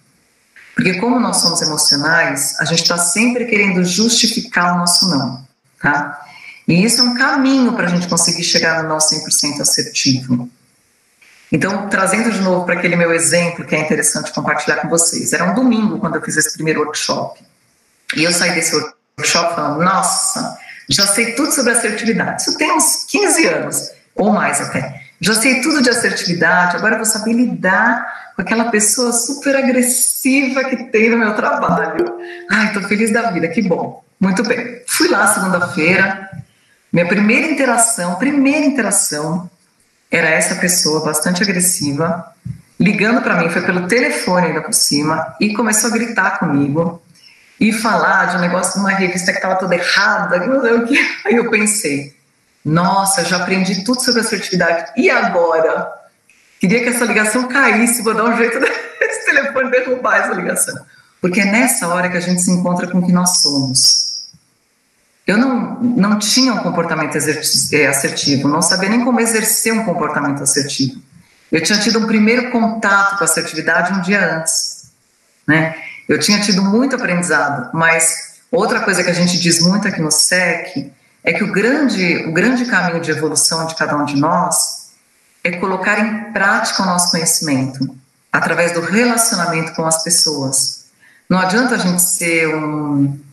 Porque 0.74 0.94
como 0.94 1.18
nós 1.18 1.38
somos 1.38 1.60
emocionais, 1.60 2.54
a 2.60 2.64
gente 2.64 2.82
está 2.82 2.96
sempre 2.96 3.46
querendo 3.46 3.84
justificar 3.84 4.74
o 4.74 4.78
nosso 4.78 5.08
não, 5.08 5.44
tá? 5.82 6.24
E 6.68 6.84
isso 6.84 7.00
é 7.00 7.04
um 7.04 7.14
caminho 7.14 7.72
para 7.72 7.86
a 7.86 7.90
gente 7.90 8.06
conseguir 8.06 8.44
chegar 8.44 8.82
no 8.82 8.88
não 8.88 8.98
100% 8.98 9.60
assertivo. 9.60 10.48
Então, 11.50 11.88
trazendo 11.88 12.30
de 12.30 12.40
novo 12.40 12.66
para 12.66 12.74
aquele 12.74 12.94
meu 12.94 13.12
exemplo 13.12 13.64
que 13.64 13.74
é 13.74 13.80
interessante 13.80 14.32
compartilhar 14.32 14.76
com 14.76 14.88
vocês. 14.88 15.32
Era 15.32 15.50
um 15.50 15.54
domingo 15.54 15.98
quando 15.98 16.16
eu 16.16 16.22
fiz 16.22 16.36
esse 16.36 16.52
primeiro 16.54 16.80
workshop. 16.80 17.40
E 18.16 18.24
eu 18.24 18.32
saí 18.32 18.54
desse 18.54 18.74
workshop 18.74 19.54
falando: 19.54 19.82
nossa, 19.82 20.58
já 20.88 21.06
sei 21.06 21.32
tudo 21.32 21.52
sobre 21.52 21.72
assertividade. 21.72 22.42
Isso 22.42 22.56
tem 22.56 22.72
uns 22.72 23.04
15 23.04 23.46
anos, 23.46 23.90
ou 24.14 24.30
mais 24.30 24.60
até. 24.60 25.02
Já 25.20 25.34
sei 25.34 25.60
tudo 25.60 25.82
de 25.82 25.90
assertividade, 25.90 26.76
agora 26.76 26.94
eu 26.94 26.98
vou 26.98 27.06
saber 27.06 27.32
lidar 27.32 28.32
com 28.36 28.42
aquela 28.42 28.70
pessoa 28.70 29.12
super 29.12 29.56
agressiva 29.56 30.64
que 30.64 30.84
tem 30.84 31.10
no 31.10 31.18
meu 31.18 31.34
trabalho. 31.34 32.04
Ai, 32.50 32.68
estou 32.68 32.82
feliz 32.84 33.12
da 33.12 33.30
vida, 33.30 33.48
que 33.48 33.62
bom. 33.62 34.04
Muito 34.20 34.44
bem. 34.44 34.82
Fui 34.86 35.08
lá 35.08 35.34
segunda-feira, 35.34 36.30
minha 36.92 37.06
primeira 37.06 37.48
interação, 37.48 38.14
primeira 38.14 38.64
interação, 38.64 39.50
era 40.10 40.28
essa 40.28 40.56
pessoa 40.56 41.04
bastante 41.04 41.42
agressiva, 41.42 42.32
ligando 42.80 43.20
para 43.22 43.36
mim, 43.36 43.50
foi 43.50 43.62
pelo 43.62 43.86
telefone 43.86 44.48
ainda 44.48 44.62
por 44.62 44.72
cima, 44.72 45.34
e 45.40 45.52
começou 45.52 45.90
a 45.90 45.92
gritar 45.92 46.38
comigo 46.38 47.02
e 47.60 47.72
falar 47.72 48.26
de 48.26 48.36
um 48.36 48.40
negócio 48.40 48.74
de 48.74 48.80
uma 48.80 48.90
revista 48.90 49.32
que 49.32 49.38
estava 49.38 49.56
toda 49.56 49.74
errada. 49.74 50.40
Aí 51.24 51.34
eu 51.34 51.50
pensei, 51.50 52.14
nossa, 52.64 53.24
já 53.24 53.38
aprendi 53.38 53.84
tudo 53.84 54.02
sobre 54.02 54.20
assertividade, 54.20 54.92
e 54.96 55.10
agora? 55.10 55.92
Queria 56.60 56.82
que 56.82 56.88
essa 56.88 57.04
ligação 57.04 57.46
caísse, 57.48 58.02
vou 58.02 58.14
dar 58.14 58.24
um 58.24 58.36
jeito 58.36 58.58
desse 58.98 59.24
telefone 59.26 59.70
derrubar 59.70 60.18
essa 60.18 60.34
ligação. 60.34 60.74
Porque 61.20 61.40
é 61.40 61.44
nessa 61.44 61.88
hora 61.88 62.08
que 62.08 62.16
a 62.16 62.20
gente 62.20 62.40
se 62.40 62.50
encontra 62.50 62.86
com 62.88 62.98
o 62.98 63.06
que 63.06 63.12
nós 63.12 63.40
somos 63.40 64.07
eu 65.28 65.36
não, 65.36 65.78
não 65.82 66.18
tinha 66.18 66.54
um 66.54 66.58
comportamento 66.60 67.14
é, 67.18 67.86
assertivo, 67.86 68.48
não 68.48 68.62
sabia 68.62 68.88
nem 68.88 69.04
como 69.04 69.20
exercer 69.20 69.74
um 69.74 69.84
comportamento 69.84 70.42
assertivo. 70.42 71.02
Eu 71.52 71.62
tinha 71.62 71.78
tido 71.78 71.98
um 71.98 72.06
primeiro 72.06 72.50
contato 72.50 73.18
com 73.18 73.24
a 73.24 73.26
assertividade 73.26 73.92
um 73.92 74.00
dia 74.00 74.38
antes, 74.38 74.90
né? 75.46 75.76
Eu 76.08 76.18
tinha 76.18 76.40
tido 76.40 76.62
muito 76.62 76.96
aprendizado, 76.96 77.70
mas 77.74 78.38
outra 78.50 78.80
coisa 78.80 79.04
que 79.04 79.10
a 79.10 79.12
gente 79.12 79.38
diz 79.38 79.60
muito 79.60 79.86
aqui 79.86 80.00
no 80.00 80.10
SEC 80.10 80.90
é 81.22 81.34
que 81.34 81.44
o 81.44 81.52
grande, 81.52 82.24
o 82.26 82.32
grande 82.32 82.64
caminho 82.64 82.98
de 82.98 83.10
evolução 83.10 83.66
de 83.66 83.74
cada 83.74 83.98
um 83.98 84.06
de 84.06 84.16
nós 84.16 84.92
é 85.44 85.52
colocar 85.58 86.00
em 86.00 86.32
prática 86.32 86.82
o 86.82 86.86
nosso 86.86 87.10
conhecimento 87.10 87.94
através 88.32 88.72
do 88.72 88.80
relacionamento 88.80 89.74
com 89.74 89.84
as 89.84 90.02
pessoas. 90.02 90.86
Não 91.28 91.38
adianta 91.38 91.74
a 91.74 91.78
gente 91.78 92.00
ser 92.00 92.54
um 92.54 93.27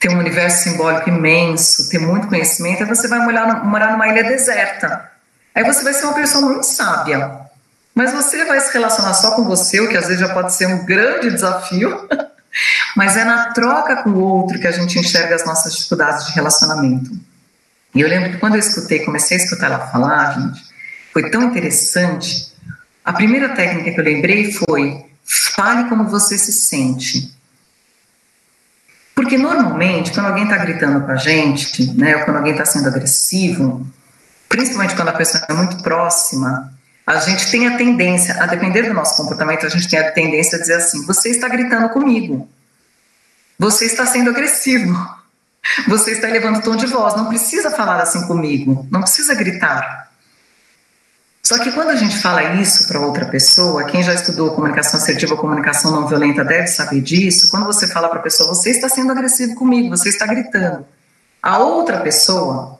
ter 0.00 0.08
um 0.08 0.18
universo 0.18 0.64
simbólico 0.64 1.10
imenso, 1.10 1.90
ter 1.90 1.98
muito 1.98 2.26
conhecimento, 2.26 2.82
aí 2.82 2.88
você 2.88 3.06
vai 3.06 3.18
morar, 3.18 3.62
morar 3.64 3.92
numa 3.92 4.08
ilha 4.08 4.24
deserta. 4.24 5.10
Aí 5.54 5.62
você 5.62 5.84
vai 5.84 5.92
ser 5.92 6.06
uma 6.06 6.14
pessoa 6.14 6.42
muito 6.46 6.64
sábia. 6.64 7.38
Mas 7.94 8.12
você 8.12 8.46
vai 8.46 8.58
se 8.60 8.72
relacionar 8.72 9.12
só 9.12 9.36
com 9.36 9.44
você, 9.44 9.78
o 9.78 9.88
que 9.88 9.96
às 9.98 10.06
vezes 10.06 10.20
já 10.20 10.32
pode 10.32 10.54
ser 10.54 10.66
um 10.66 10.86
grande 10.86 11.30
desafio. 11.30 12.08
Mas 12.96 13.14
é 13.16 13.24
na 13.24 13.52
troca 13.52 14.02
com 14.02 14.10
o 14.10 14.20
outro 14.20 14.58
que 14.58 14.66
a 14.66 14.72
gente 14.72 14.98
enxerga 14.98 15.34
as 15.34 15.44
nossas 15.44 15.74
dificuldades 15.74 16.26
de 16.26 16.32
relacionamento. 16.32 17.10
E 17.94 18.00
eu 18.00 18.08
lembro 18.08 18.30
que 18.30 18.38
quando 18.38 18.54
eu 18.54 18.60
escutei, 18.60 19.00
comecei 19.00 19.36
a 19.36 19.40
escutar 19.40 19.66
ela 19.66 19.86
falar, 19.88 20.32
gente, 20.32 20.64
foi 21.12 21.28
tão 21.30 21.42
interessante. 21.42 22.54
A 23.04 23.12
primeira 23.12 23.50
técnica 23.50 23.90
que 23.90 24.00
eu 24.00 24.04
lembrei 24.04 24.50
foi: 24.52 25.04
fale 25.54 25.88
como 25.90 26.08
você 26.08 26.38
se 26.38 26.52
sente. 26.52 27.38
Porque 29.20 29.36
normalmente, 29.36 30.12
quando 30.12 30.28
alguém 30.28 30.44
está 30.44 30.56
gritando 30.56 31.04
com 31.04 31.12
a 31.12 31.16
gente, 31.16 31.92
né, 31.92 32.16
ou 32.16 32.24
quando 32.24 32.38
alguém 32.38 32.52
está 32.52 32.64
sendo 32.64 32.88
agressivo, 32.88 33.86
principalmente 34.48 34.96
quando 34.96 35.08
a 35.08 35.12
pessoa 35.12 35.44
é 35.46 35.52
muito 35.52 35.82
próxima, 35.82 36.72
a 37.06 37.18
gente 37.18 37.50
tem 37.50 37.68
a 37.68 37.76
tendência, 37.76 38.42
a 38.42 38.46
depender 38.46 38.84
do 38.84 38.94
nosso 38.94 39.18
comportamento, 39.18 39.66
a 39.66 39.68
gente 39.68 39.90
tem 39.90 39.98
a 39.98 40.10
tendência 40.10 40.56
a 40.56 40.60
dizer 40.62 40.76
assim: 40.76 41.04
você 41.04 41.28
está 41.28 41.50
gritando 41.50 41.90
comigo, 41.90 42.48
você 43.58 43.84
está 43.84 44.06
sendo 44.06 44.30
agressivo, 44.30 44.96
você 45.86 46.12
está 46.12 46.26
elevando 46.26 46.60
o 46.60 46.62
tom 46.62 46.74
de 46.74 46.86
voz, 46.86 47.14
não 47.14 47.26
precisa 47.26 47.70
falar 47.70 48.00
assim 48.00 48.26
comigo, 48.26 48.88
não 48.90 49.02
precisa 49.02 49.34
gritar. 49.34 50.09
Só 51.42 51.58
que 51.58 51.72
quando 51.72 51.88
a 51.88 51.96
gente 51.96 52.18
fala 52.18 52.54
isso 52.60 52.86
para 52.86 53.00
outra 53.00 53.26
pessoa, 53.26 53.84
quem 53.84 54.02
já 54.02 54.14
estudou 54.14 54.54
comunicação 54.54 55.00
assertiva 55.00 55.34
ou 55.34 55.40
comunicação 55.40 55.90
não 55.90 56.06
violenta 56.06 56.44
deve 56.44 56.66
saber 56.66 57.00
disso. 57.00 57.50
Quando 57.50 57.64
você 57.64 57.88
fala 57.88 58.08
para 58.08 58.18
a 58.18 58.22
pessoa, 58.22 58.54
você 58.54 58.70
está 58.70 58.88
sendo 58.88 59.10
agressivo 59.10 59.54
comigo, 59.54 59.88
você 59.88 60.10
está 60.10 60.26
gritando. 60.26 60.84
A 61.42 61.58
outra 61.58 62.00
pessoa 62.00 62.78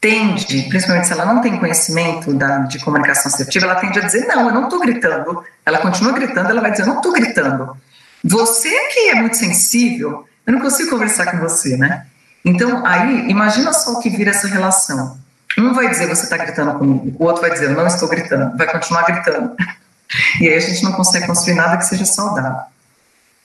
tende, 0.00 0.62
principalmente 0.68 1.06
se 1.06 1.12
ela 1.12 1.24
não 1.24 1.40
tem 1.40 1.58
conhecimento 1.58 2.32
da, 2.34 2.58
de 2.58 2.78
comunicação 2.78 3.32
assertiva, 3.32 3.66
ela 3.66 3.76
tende 3.76 3.98
a 3.98 4.02
dizer: 4.02 4.26
Não, 4.26 4.48
eu 4.48 4.54
não 4.54 4.64
estou 4.64 4.80
gritando. 4.80 5.42
Ela 5.64 5.78
continua 5.78 6.12
gritando, 6.12 6.50
ela 6.50 6.60
vai 6.60 6.70
dizer: 6.70 6.82
Eu 6.82 6.88
não 6.88 6.96
estou 6.96 7.12
gritando. 7.12 7.76
Você 8.22 8.70
que 8.88 9.08
é 9.10 9.14
muito 9.14 9.36
sensível, 9.36 10.26
eu 10.46 10.52
não 10.52 10.60
consigo 10.60 10.90
conversar 10.90 11.30
com 11.30 11.38
você, 11.38 11.76
né? 11.76 12.06
Então, 12.44 12.84
aí, 12.86 13.28
imagina 13.28 13.72
só 13.72 13.92
o 13.92 14.00
que 14.00 14.10
vira 14.10 14.30
essa 14.30 14.46
relação. 14.46 15.18
Um 15.56 15.72
vai 15.72 15.88
dizer 15.88 16.06
você 16.06 16.24
está 16.24 16.36
gritando 16.36 16.78
comigo, 16.78 17.16
o 17.18 17.24
outro 17.24 17.42
vai 17.42 17.50
dizer 17.50 17.70
não 17.70 17.86
estou 17.86 18.08
gritando, 18.08 18.56
vai 18.56 18.70
continuar 18.70 19.02
gritando. 19.04 19.56
E 20.40 20.48
aí 20.48 20.54
a 20.54 20.60
gente 20.60 20.82
não 20.82 20.92
consegue 20.92 21.26
construir 21.26 21.54
nada 21.54 21.76
que 21.76 21.84
seja 21.84 22.04
saudável. 22.04 22.62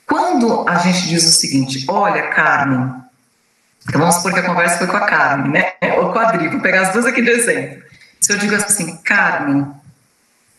Quando 0.06 0.68
a 0.68 0.76
gente 0.78 1.08
diz 1.08 1.24
o 1.26 1.32
seguinte, 1.32 1.86
olha, 1.88 2.30
Carmen, 2.30 2.94
então 3.88 4.00
vamos 4.00 4.16
supor 4.16 4.34
que 4.34 4.40
a 4.40 4.46
conversa 4.46 4.78
foi 4.78 4.88
com 4.88 4.98
a 4.98 5.06
Carmen, 5.06 5.52
né? 5.52 5.74
Ou 5.98 6.12
com 6.12 6.20
a 6.20 6.30
Adri, 6.30 6.50
vou 6.50 6.62
pegar 6.62 6.88
as 6.88 6.94
duas 6.94 7.06
aqui 7.06 7.22
de 7.22 7.30
exemplo. 7.30 7.84
Se 8.20 8.32
eu 8.32 8.38
digo 8.38 8.56
assim, 8.56 8.98
Carmen, 8.98 9.68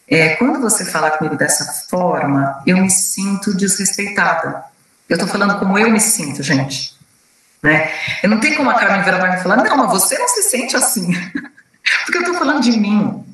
é, 0.08 0.36
quando 0.36 0.60
você 0.60 0.84
fala 0.84 1.10
comigo 1.10 1.36
dessa 1.36 1.64
forma, 1.88 2.62
eu 2.66 2.76
me 2.76 2.90
sinto 2.90 3.56
desrespeitada. 3.56 4.64
Eu 5.08 5.16
estou 5.16 5.28
falando 5.28 5.58
como 5.58 5.78
eu 5.78 5.90
me 5.90 6.00
sinto, 6.00 6.42
gente. 6.42 6.93
Né? 7.64 7.90
Eu 8.22 8.28
não 8.28 8.40
tenho 8.40 8.58
como 8.58 8.68
a 8.68 8.74
Carmen 8.74 9.02
virar 9.02 9.18
para 9.18 9.30
mim 9.30 9.38
e 9.38 9.42
falar, 9.42 9.56
não, 9.56 9.76
mas 9.78 9.90
você 9.90 10.18
não 10.18 10.28
se 10.28 10.42
sente 10.42 10.76
assim. 10.76 11.10
Porque 12.04 12.18
eu 12.18 12.20
estou 12.20 12.34
falando 12.34 12.60
de 12.60 12.72
mim. 12.78 13.24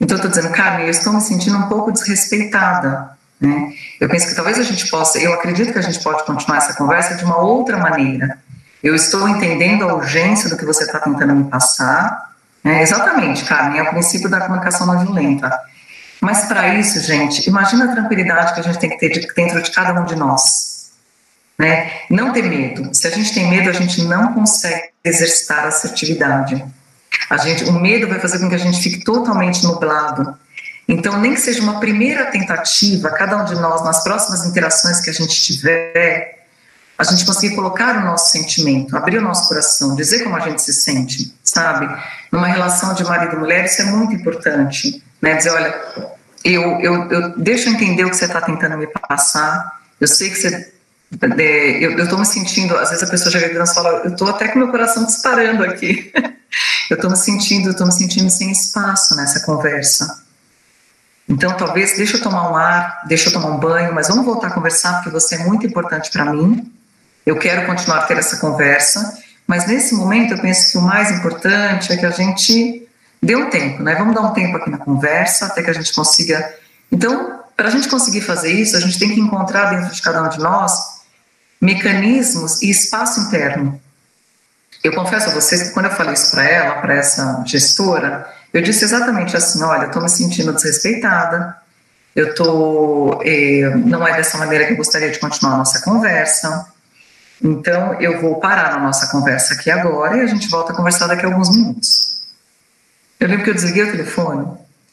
Então 0.00 0.16
eu 0.16 0.24
estou 0.24 0.30
dizendo, 0.30 0.54
Carmen, 0.54 0.84
eu 0.84 0.90
estou 0.90 1.12
me 1.12 1.20
sentindo 1.20 1.58
um 1.58 1.68
pouco 1.68 1.90
desrespeitada. 1.90 3.10
Né? 3.40 3.72
Eu 4.00 4.08
penso 4.08 4.28
que 4.28 4.34
talvez 4.36 4.60
a 4.60 4.62
gente 4.62 4.88
possa, 4.88 5.18
eu 5.18 5.34
acredito 5.34 5.72
que 5.72 5.78
a 5.78 5.82
gente 5.82 6.00
pode 6.04 6.24
continuar 6.24 6.58
essa 6.58 6.74
conversa 6.74 7.16
de 7.16 7.24
uma 7.24 7.38
outra 7.38 7.76
maneira. 7.76 8.38
Eu 8.80 8.94
estou 8.94 9.28
entendendo 9.28 9.88
a 9.88 9.94
urgência 9.94 10.48
do 10.48 10.56
que 10.56 10.64
você 10.64 10.84
está 10.84 11.00
tentando 11.00 11.34
me 11.34 11.50
passar. 11.50 12.30
Né? 12.62 12.80
Exatamente, 12.80 13.44
Carmen, 13.44 13.80
é 13.80 13.82
o 13.82 13.90
princípio 13.90 14.30
da 14.30 14.40
comunicação 14.42 14.86
não 14.86 15.00
violenta. 15.00 15.50
Mas 16.20 16.44
para 16.44 16.74
isso, 16.76 17.00
gente, 17.00 17.48
imagina 17.48 17.86
a 17.86 17.88
tranquilidade 17.88 18.54
que 18.54 18.60
a 18.60 18.62
gente 18.62 18.78
tem 18.78 18.90
que 18.90 18.98
ter 18.98 19.34
dentro 19.34 19.60
de 19.60 19.70
cada 19.72 20.00
um 20.00 20.04
de 20.04 20.14
nós. 20.14 20.73
Né? 21.58 21.90
Não 22.10 22.32
ter 22.32 22.42
medo. 22.42 22.92
Se 22.92 23.06
a 23.06 23.10
gente 23.10 23.32
tem 23.32 23.48
medo, 23.48 23.70
a 23.70 23.72
gente 23.72 24.02
não 24.02 24.32
consegue 24.34 24.88
exercitar 25.04 25.64
a 25.64 25.68
assertividade. 25.68 26.64
A 27.30 27.36
gente, 27.36 27.64
o 27.64 27.72
medo 27.72 28.08
vai 28.08 28.18
fazer 28.18 28.38
com 28.38 28.48
que 28.48 28.54
a 28.54 28.58
gente 28.58 28.80
fique 28.80 29.04
totalmente 29.04 29.62
nublado. 29.62 30.36
Então, 30.88 31.18
nem 31.20 31.34
que 31.34 31.40
seja 31.40 31.62
uma 31.62 31.80
primeira 31.80 32.26
tentativa, 32.26 33.10
cada 33.10 33.36
um 33.36 33.44
de 33.44 33.54
nós, 33.54 33.82
nas 33.84 34.02
próximas 34.02 34.44
interações 34.44 35.00
que 35.00 35.10
a 35.10 35.12
gente 35.12 35.42
tiver, 35.42 36.44
a 36.98 37.04
gente 37.04 37.24
conseguir 37.24 37.54
colocar 37.54 37.96
o 37.96 38.04
nosso 38.04 38.30
sentimento, 38.30 38.96
abrir 38.96 39.18
o 39.18 39.22
nosso 39.22 39.48
coração, 39.48 39.96
dizer 39.96 40.22
como 40.22 40.36
a 40.36 40.40
gente 40.40 40.60
se 40.60 40.72
sente, 40.72 41.34
sabe? 41.42 41.88
Numa 42.30 42.46
relação 42.46 42.94
de 42.94 43.02
marido 43.04 43.36
e 43.36 43.38
mulher, 43.38 43.64
isso 43.64 43.80
é 43.80 43.86
muito 43.86 44.14
importante, 44.14 45.02
né? 45.20 45.34
Dizer, 45.34 45.50
olha, 45.50 45.74
eu, 46.44 46.80
eu, 46.80 47.10
eu 47.10 47.34
entender 47.38 48.04
o 48.04 48.10
que 48.10 48.16
você 48.16 48.26
está 48.26 48.40
tentando 48.40 48.76
me 48.76 48.86
passar. 48.86 49.80
Eu 49.98 50.06
sei 50.06 50.28
que 50.28 50.36
você 50.36 50.73
é, 51.38 51.84
eu 51.84 51.98
estou 51.98 52.18
me 52.18 52.26
sentindo, 52.26 52.76
às 52.76 52.90
vezes 52.90 53.04
a 53.04 53.10
pessoa 53.10 53.30
chega 53.30 53.46
aqui 53.46 53.56
e 53.56 53.74
fala, 53.74 54.02
eu 54.04 54.12
estou 54.12 54.28
até 54.28 54.48
com 54.48 54.58
meu 54.58 54.70
coração 54.70 55.04
disparando 55.04 55.64
aqui. 55.64 56.12
eu 56.90 56.96
estou 56.96 57.10
me 57.10 57.16
sentindo, 57.16 57.70
estou 57.70 57.86
me 57.86 57.92
sentindo 57.92 58.30
sem 58.30 58.50
espaço 58.50 59.16
nessa 59.16 59.40
conversa. 59.40 60.22
Então, 61.28 61.56
talvez, 61.56 61.96
deixa 61.96 62.18
eu 62.18 62.22
tomar 62.22 62.50
um 62.50 62.56
ar, 62.56 63.02
deixa 63.06 63.28
eu 63.28 63.32
tomar 63.32 63.48
um 63.48 63.58
banho, 63.58 63.94
mas 63.94 64.08
vamos 64.08 64.24
voltar 64.24 64.48
a 64.48 64.50
conversar 64.50 64.94
porque 64.94 65.10
você 65.10 65.36
é 65.36 65.38
muito 65.38 65.66
importante 65.66 66.10
para 66.10 66.26
mim. 66.26 66.70
Eu 67.24 67.38
quero 67.38 67.66
continuar 67.66 68.00
a 68.00 68.02
ter 68.02 68.18
essa 68.18 68.36
conversa, 68.36 69.18
mas 69.46 69.66
nesse 69.66 69.94
momento 69.94 70.34
eu 70.34 70.40
penso 70.40 70.70
que 70.70 70.78
o 70.78 70.82
mais 70.82 71.10
importante 71.10 71.92
é 71.92 71.96
que 71.96 72.04
a 72.04 72.10
gente 72.10 72.86
dê 73.22 73.34
um 73.34 73.48
tempo, 73.48 73.82
né? 73.82 73.94
Vamos 73.94 74.14
dar 74.14 74.20
um 74.20 74.34
tempo 74.34 74.58
aqui 74.58 74.68
na 74.68 74.76
conversa 74.76 75.46
até 75.46 75.62
que 75.62 75.70
a 75.70 75.72
gente 75.72 75.94
consiga. 75.94 76.54
Então, 76.92 77.40
para 77.56 77.68
a 77.68 77.70
gente 77.70 77.88
conseguir 77.88 78.20
fazer 78.20 78.52
isso, 78.52 78.76
a 78.76 78.80
gente 78.80 78.98
tem 78.98 79.14
que 79.14 79.20
encontrar 79.20 79.70
dentro 79.70 79.94
de 79.94 80.02
cada 80.02 80.22
um 80.22 80.28
de 80.28 80.38
nós 80.38 80.93
mecanismos 81.64 82.60
e 82.62 82.70
espaço 82.70 83.20
interno. 83.20 83.80
Eu 84.82 84.94
confesso 84.94 85.30
a 85.30 85.32
vocês 85.32 85.62
que 85.62 85.70
quando 85.70 85.86
eu 85.86 85.92
falei 85.92 86.12
isso 86.12 86.30
para 86.30 86.44
ela, 86.44 86.74
para 86.74 86.94
essa 86.94 87.42
gestora, 87.46 88.28
eu 88.52 88.60
disse 88.60 88.84
exatamente 88.84 89.34
assim: 89.34 89.62
olha, 89.62 89.84
eu 89.84 89.86
estou 89.86 90.02
me 90.02 90.10
sentindo 90.10 90.52
desrespeitada, 90.52 91.56
eu 92.14 92.34
tô, 92.34 93.20
eh, 93.24 93.74
não 93.76 94.06
é 94.06 94.14
dessa 94.14 94.36
maneira 94.36 94.66
que 94.66 94.74
eu 94.74 94.76
gostaria 94.76 95.10
de 95.10 95.18
continuar 95.18 95.54
a 95.54 95.58
nossa 95.58 95.80
conversa. 95.80 96.66
Então, 97.42 98.00
eu 98.00 98.20
vou 98.20 98.38
parar 98.38 98.74
a 98.74 98.78
nossa 98.78 99.08
conversa 99.08 99.54
aqui 99.54 99.70
agora 99.70 100.18
e 100.18 100.20
a 100.20 100.26
gente 100.26 100.48
volta 100.48 100.72
a 100.72 100.76
conversar 100.76 101.06
daqui 101.06 101.24
a 101.24 101.28
alguns 101.28 101.50
minutos. 101.56 102.22
Eu 103.18 103.28
lembro 103.28 103.44
que 103.44 103.50
eu 103.50 103.54
desliguei 103.54 103.84
o 103.84 103.90
telefone. 103.90 104.46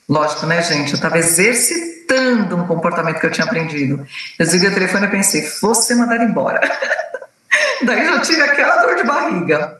Lógico, 0.08 0.46
né, 0.46 0.62
gente? 0.64 0.92
Eu 0.92 0.96
estava 0.96 1.18
exercitando 1.18 2.01
um 2.16 2.68
comportamento 2.68 3.20
que 3.20 3.26
eu 3.26 3.32
tinha 3.32 3.46
aprendido. 3.46 4.06
Eu 4.38 4.46
desliguei 4.46 4.70
o 4.70 4.74
telefone 4.74 5.06
e 5.06 5.10
pensei, 5.10 5.50
você 5.62 5.96
mandar 5.96 6.22
embora. 6.22 6.60
Daí 7.84 8.06
já 8.06 8.20
tive 8.22 8.42
aquela 8.42 8.82
dor 8.84 8.96
de 8.96 9.04
barriga. 9.04 9.80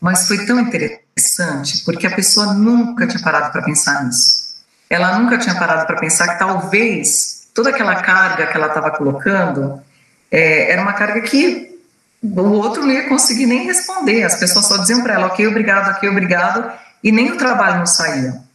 Mas 0.00 0.28
foi 0.28 0.44
tão 0.46 0.60
interessante 0.60 1.84
porque 1.84 2.06
a 2.06 2.14
pessoa 2.14 2.54
nunca 2.54 3.06
tinha 3.06 3.22
parado 3.22 3.50
para 3.52 3.62
pensar 3.62 4.04
nisso. 4.04 4.48
Ela 4.88 5.18
nunca 5.18 5.38
tinha 5.38 5.54
parado 5.54 5.86
para 5.86 5.98
pensar 5.98 6.28
que 6.28 6.38
talvez 6.38 7.48
toda 7.54 7.70
aquela 7.70 7.96
carga 7.96 8.46
que 8.46 8.56
ela 8.56 8.68
estava 8.68 8.90
colocando 8.90 9.82
é, 10.30 10.72
era 10.72 10.82
uma 10.82 10.92
carga 10.92 11.20
que 11.20 11.76
o 12.22 12.40
outro 12.52 12.82
não 12.82 12.92
ia 12.92 13.08
conseguir 13.08 13.46
nem 13.46 13.66
responder. 13.66 14.24
As 14.24 14.36
pessoas 14.36 14.66
só 14.66 14.76
diziam 14.76 15.02
para 15.02 15.14
ela, 15.14 15.26
ok, 15.26 15.46
obrigado, 15.46 15.96
ok, 15.96 16.08
obrigado, 16.08 16.72
e 17.02 17.12
nem 17.12 17.30
o 17.32 17.36
trabalho 17.36 17.78
não 17.78 17.86
saía. 17.86 18.47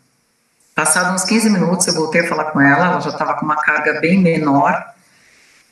Passados 0.75 1.21
uns 1.21 1.27
15 1.27 1.49
minutos, 1.49 1.87
eu 1.87 1.93
voltei 1.93 2.21
a 2.21 2.27
falar 2.27 2.45
com 2.45 2.59
ela, 2.59 2.87
ela 2.87 2.99
já 2.99 3.11
estava 3.11 3.35
com 3.35 3.45
uma 3.45 3.55
carga 3.55 3.99
bem 3.99 4.19
menor, 4.19 4.93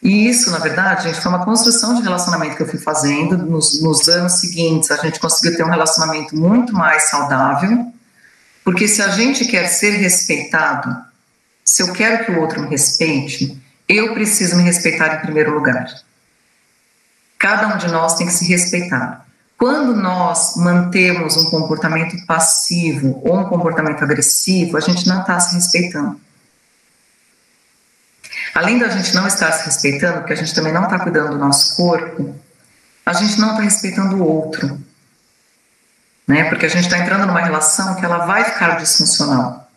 e 0.01 0.27
isso, 0.27 0.49
na 0.49 0.57
verdade, 0.57 1.03
gente, 1.03 1.21
foi 1.21 1.31
uma 1.31 1.45
construção 1.45 1.93
de 1.93 2.01
relacionamento 2.01 2.55
que 2.55 2.63
eu 2.63 2.67
fui 2.67 2.79
fazendo. 2.79 3.37
Nos, 3.37 3.81
nos, 3.83 4.09
anos 4.09 4.39
seguintes, 4.39 4.89
a 4.89 4.97
gente 4.97 5.19
conseguiu 5.19 5.55
ter 5.55 5.63
um 5.63 5.69
relacionamento 5.69 6.35
muito 6.35 6.73
mais 6.73 7.09
saudável, 7.09 7.93
porque 8.63 8.87
se 8.87 9.01
a 9.01 9.09
gente 9.09 9.45
quer 9.45 9.67
ser 9.67 9.91
respeitado, 9.91 10.95
se 11.63 11.83
eu 11.83 11.93
quero 11.93 12.25
que 12.25 12.31
o 12.31 12.41
outro 12.41 12.61
me 12.61 12.67
respeite, 12.67 13.61
eu 13.87 14.13
preciso 14.13 14.55
me 14.55 14.63
respeitar 14.63 15.15
em 15.15 15.19
primeiro 15.19 15.53
lugar. 15.53 15.85
Cada 17.37 17.67
um 17.67 17.77
de 17.77 17.87
nós 17.87 18.15
tem 18.15 18.25
que 18.25 18.33
se 18.33 18.45
respeitar. 18.45 19.25
Quando 19.61 19.95
nós 19.95 20.55
mantemos 20.55 21.37
um 21.37 21.51
comportamento 21.51 22.25
passivo 22.25 23.21
ou 23.23 23.41
um 23.41 23.43
comportamento 23.43 24.03
agressivo, 24.03 24.75
a 24.75 24.79
gente 24.79 25.07
não 25.07 25.21
está 25.21 25.39
se 25.39 25.53
respeitando. 25.53 26.19
Além 28.55 28.79
da 28.79 28.89
gente 28.89 29.13
não 29.13 29.27
estar 29.27 29.51
se 29.51 29.65
respeitando, 29.65 30.17
porque 30.17 30.33
a 30.33 30.35
gente 30.35 30.55
também 30.55 30.73
não 30.73 30.85
está 30.85 30.97
cuidando 30.97 31.33
do 31.33 31.37
nosso 31.37 31.75
corpo, 31.75 32.35
a 33.05 33.13
gente 33.13 33.39
não 33.39 33.51
está 33.51 33.61
respeitando 33.61 34.15
o 34.15 34.27
outro. 34.27 34.81
Né? 36.27 36.45
Porque 36.49 36.65
a 36.65 36.69
gente 36.69 36.85
está 36.85 36.97
entrando 36.97 37.27
numa 37.27 37.41
relação 37.41 37.93
que 37.97 38.03
ela 38.03 38.25
vai 38.25 38.43
ficar 38.43 38.79
disfuncional. 38.79 39.69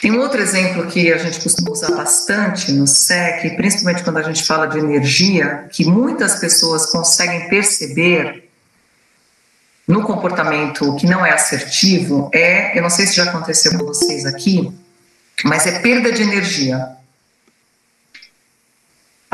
Tem 0.00 0.12
um 0.12 0.20
outro 0.20 0.40
exemplo 0.40 0.86
que 0.86 1.12
a 1.12 1.18
gente 1.18 1.40
costuma 1.40 1.72
usar 1.72 1.90
bastante 1.96 2.70
no 2.70 2.86
SEC, 2.86 3.56
principalmente 3.56 4.04
quando 4.04 4.18
a 4.18 4.22
gente 4.22 4.44
fala 4.44 4.66
de 4.66 4.78
energia, 4.78 5.66
que 5.72 5.84
muitas 5.84 6.36
pessoas 6.36 6.86
conseguem 6.86 7.48
perceber 7.48 8.43
no 9.86 10.02
comportamento 10.02 10.96
que 10.96 11.06
não 11.06 11.24
é 11.24 11.32
assertivo, 11.32 12.30
é, 12.32 12.76
eu 12.76 12.82
não 12.82 12.90
sei 12.90 13.06
se 13.06 13.16
já 13.16 13.24
aconteceu 13.24 13.78
com 13.78 13.84
vocês 13.84 14.24
aqui, 14.24 14.72
mas 15.44 15.66
é 15.66 15.78
perda 15.80 16.12
de 16.12 16.22
energia 16.22 16.96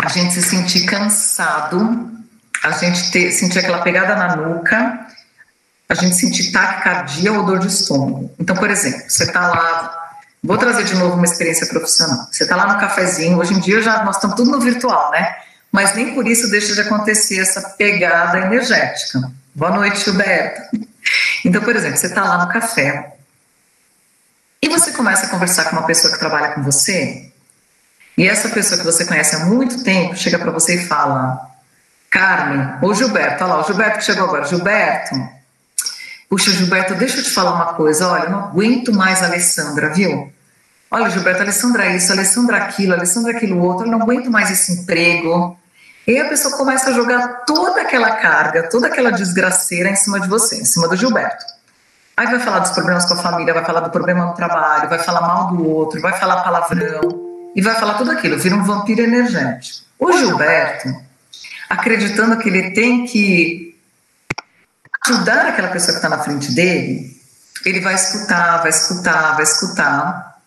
a 0.02 0.08
gente 0.08 0.32
se 0.32 0.42
sentir 0.42 0.86
cansado, 0.86 2.10
a 2.64 2.70
gente 2.70 3.10
ter, 3.10 3.30
sentir 3.32 3.58
aquela 3.58 3.82
pegada 3.82 4.16
na 4.16 4.34
nuca, 4.34 5.06
a 5.88 5.94
gente 5.94 6.16
sentir 6.16 6.52
taquicardia 6.52 7.32
ou 7.32 7.44
dor 7.44 7.58
de 7.58 7.66
estômago. 7.66 8.32
Então, 8.38 8.56
por 8.56 8.70
exemplo, 8.70 9.02
você 9.06 9.24
está 9.24 9.48
lá, 9.48 10.10
vou 10.42 10.56
trazer 10.56 10.84
de 10.84 10.94
novo 10.94 11.16
uma 11.16 11.26
experiência 11.26 11.66
profissional. 11.66 12.28
Você 12.30 12.44
está 12.44 12.56
lá 12.56 12.72
no 12.72 12.80
cafezinho, 12.80 13.38
hoje 13.38 13.52
em 13.52 13.60
dia 13.60 13.82
já 13.82 14.02
nós 14.02 14.16
estamos 14.16 14.36
tudo 14.36 14.50
no 14.50 14.60
virtual, 14.60 15.10
né? 15.10 15.34
Mas 15.70 15.94
nem 15.94 16.14
por 16.14 16.26
isso 16.26 16.50
deixa 16.50 16.74
de 16.74 16.80
acontecer 16.80 17.38
essa 17.38 17.60
pegada 17.76 18.38
energética. 18.38 19.30
Boa 19.54 19.72
noite, 19.72 20.04
Gilberto. 20.04 20.78
Então, 21.44 21.62
por 21.62 21.74
exemplo, 21.74 21.96
você 21.96 22.06
está 22.06 22.22
lá 22.22 22.44
no 22.44 22.52
café 22.52 23.16
e 24.62 24.68
você 24.68 24.92
começa 24.92 25.26
a 25.26 25.28
conversar 25.28 25.64
com 25.64 25.76
uma 25.76 25.86
pessoa 25.86 26.12
que 26.12 26.18
trabalha 26.18 26.52
com 26.52 26.62
você 26.62 27.30
e 28.16 28.28
essa 28.28 28.48
pessoa 28.50 28.78
que 28.78 28.84
você 28.84 29.04
conhece 29.04 29.34
há 29.34 29.46
muito 29.46 29.82
tempo 29.82 30.16
chega 30.16 30.38
para 30.38 30.50
você 30.52 30.76
e 30.76 30.86
fala: 30.86 31.50
Carmen, 32.08 32.78
ou 32.80 32.94
Gilberto, 32.94 33.42
olha 33.42 33.54
lá, 33.54 33.60
o 33.60 33.66
Gilberto 33.66 33.98
que 33.98 34.04
chegou 34.04 34.24
agora, 34.24 34.44
Gilberto. 34.44 35.16
Puxa, 36.28 36.52
Gilberto, 36.52 36.94
deixa 36.94 37.18
eu 37.18 37.24
te 37.24 37.30
falar 37.30 37.54
uma 37.54 37.74
coisa. 37.74 38.06
Olha, 38.06 38.24
eu 38.24 38.30
não 38.30 38.44
aguento 38.44 38.92
mais 38.92 39.20
a 39.20 39.26
Alessandra, 39.26 39.92
viu? 39.92 40.32
Olha, 40.90 41.10
Gilberto, 41.10 41.42
Alessandra 41.42 41.96
isso, 41.96 42.12
Alessandra 42.12 42.58
aquilo, 42.58 42.92
Alessandra 42.92 43.32
aquilo 43.32 43.58
outro, 43.60 43.86
eu 43.86 43.90
não 43.90 44.02
aguento 44.02 44.30
mais 44.30 44.50
esse 44.50 44.72
emprego. 44.72 45.58
E 46.10 46.14
aí 46.14 46.26
a 46.26 46.28
pessoa 46.28 46.56
começa 46.56 46.90
a 46.90 46.92
jogar 46.92 47.44
toda 47.46 47.82
aquela 47.82 48.16
carga, 48.16 48.68
toda 48.68 48.88
aquela 48.88 49.12
desgraceira 49.12 49.88
em 49.88 49.94
cima 49.94 50.18
de 50.18 50.26
você, 50.26 50.56
em 50.56 50.64
cima 50.64 50.88
do 50.88 50.96
Gilberto. 50.96 51.44
Aí 52.16 52.26
vai 52.26 52.40
falar 52.40 52.58
dos 52.58 52.72
problemas 52.72 53.04
com 53.04 53.14
a 53.14 53.18
família, 53.18 53.54
vai 53.54 53.64
falar 53.64 53.78
do 53.78 53.90
problema 53.90 54.26
no 54.26 54.34
trabalho, 54.34 54.88
vai 54.88 54.98
falar 54.98 55.20
mal 55.20 55.54
do 55.54 55.64
outro, 55.64 56.00
vai 56.00 56.18
falar 56.18 56.42
palavrão 56.42 57.52
e 57.54 57.62
vai 57.62 57.76
falar 57.76 57.94
tudo 57.94 58.10
aquilo, 58.10 58.36
vira 58.40 58.56
um 58.56 58.64
vampiro 58.64 59.02
energético. 59.02 59.86
O 60.00 60.10
Gilberto, 60.10 60.88
acreditando 61.68 62.38
que 62.38 62.48
ele 62.48 62.72
tem 62.72 63.06
que 63.06 63.78
ajudar 65.06 65.46
aquela 65.46 65.68
pessoa 65.68 65.92
que 65.92 66.04
está 66.04 66.08
na 66.08 66.24
frente 66.24 66.52
dele, 66.52 67.22
ele 67.64 67.78
vai 67.78 67.94
escutar, 67.94 68.62
vai 68.62 68.70
escutar, 68.70 69.36
vai 69.36 69.44
escutar, 69.44 70.40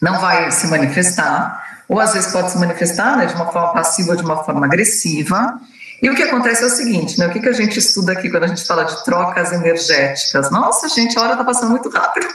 não 0.00 0.20
vai 0.20 0.52
se 0.52 0.68
manifestar, 0.68 1.65
ou 1.88 2.00
às 2.00 2.14
vezes 2.14 2.32
pode 2.32 2.50
se 2.50 2.58
manifestar 2.58 3.16
né, 3.16 3.26
de 3.26 3.34
uma 3.34 3.46
forma 3.46 3.72
passiva 3.72 4.10
ou 4.10 4.16
de 4.16 4.24
uma 4.24 4.42
forma 4.44 4.66
agressiva, 4.66 5.60
e 6.02 6.10
o 6.10 6.14
que 6.14 6.22
acontece 6.22 6.62
é 6.62 6.66
o 6.66 6.70
seguinte, 6.70 7.18
né? 7.18 7.26
O 7.26 7.30
que, 7.30 7.40
que 7.40 7.48
a 7.48 7.52
gente 7.52 7.78
estuda 7.78 8.12
aqui 8.12 8.28
quando 8.30 8.44
a 8.44 8.48
gente 8.48 8.66
fala 8.66 8.84
de 8.84 9.02
trocas 9.04 9.52
energéticas? 9.52 10.50
Nossa, 10.50 10.88
gente, 10.88 11.18
a 11.18 11.22
hora 11.22 11.32
está 11.32 11.44
passando 11.44 11.70
muito 11.70 11.88
rápido. 11.88 12.28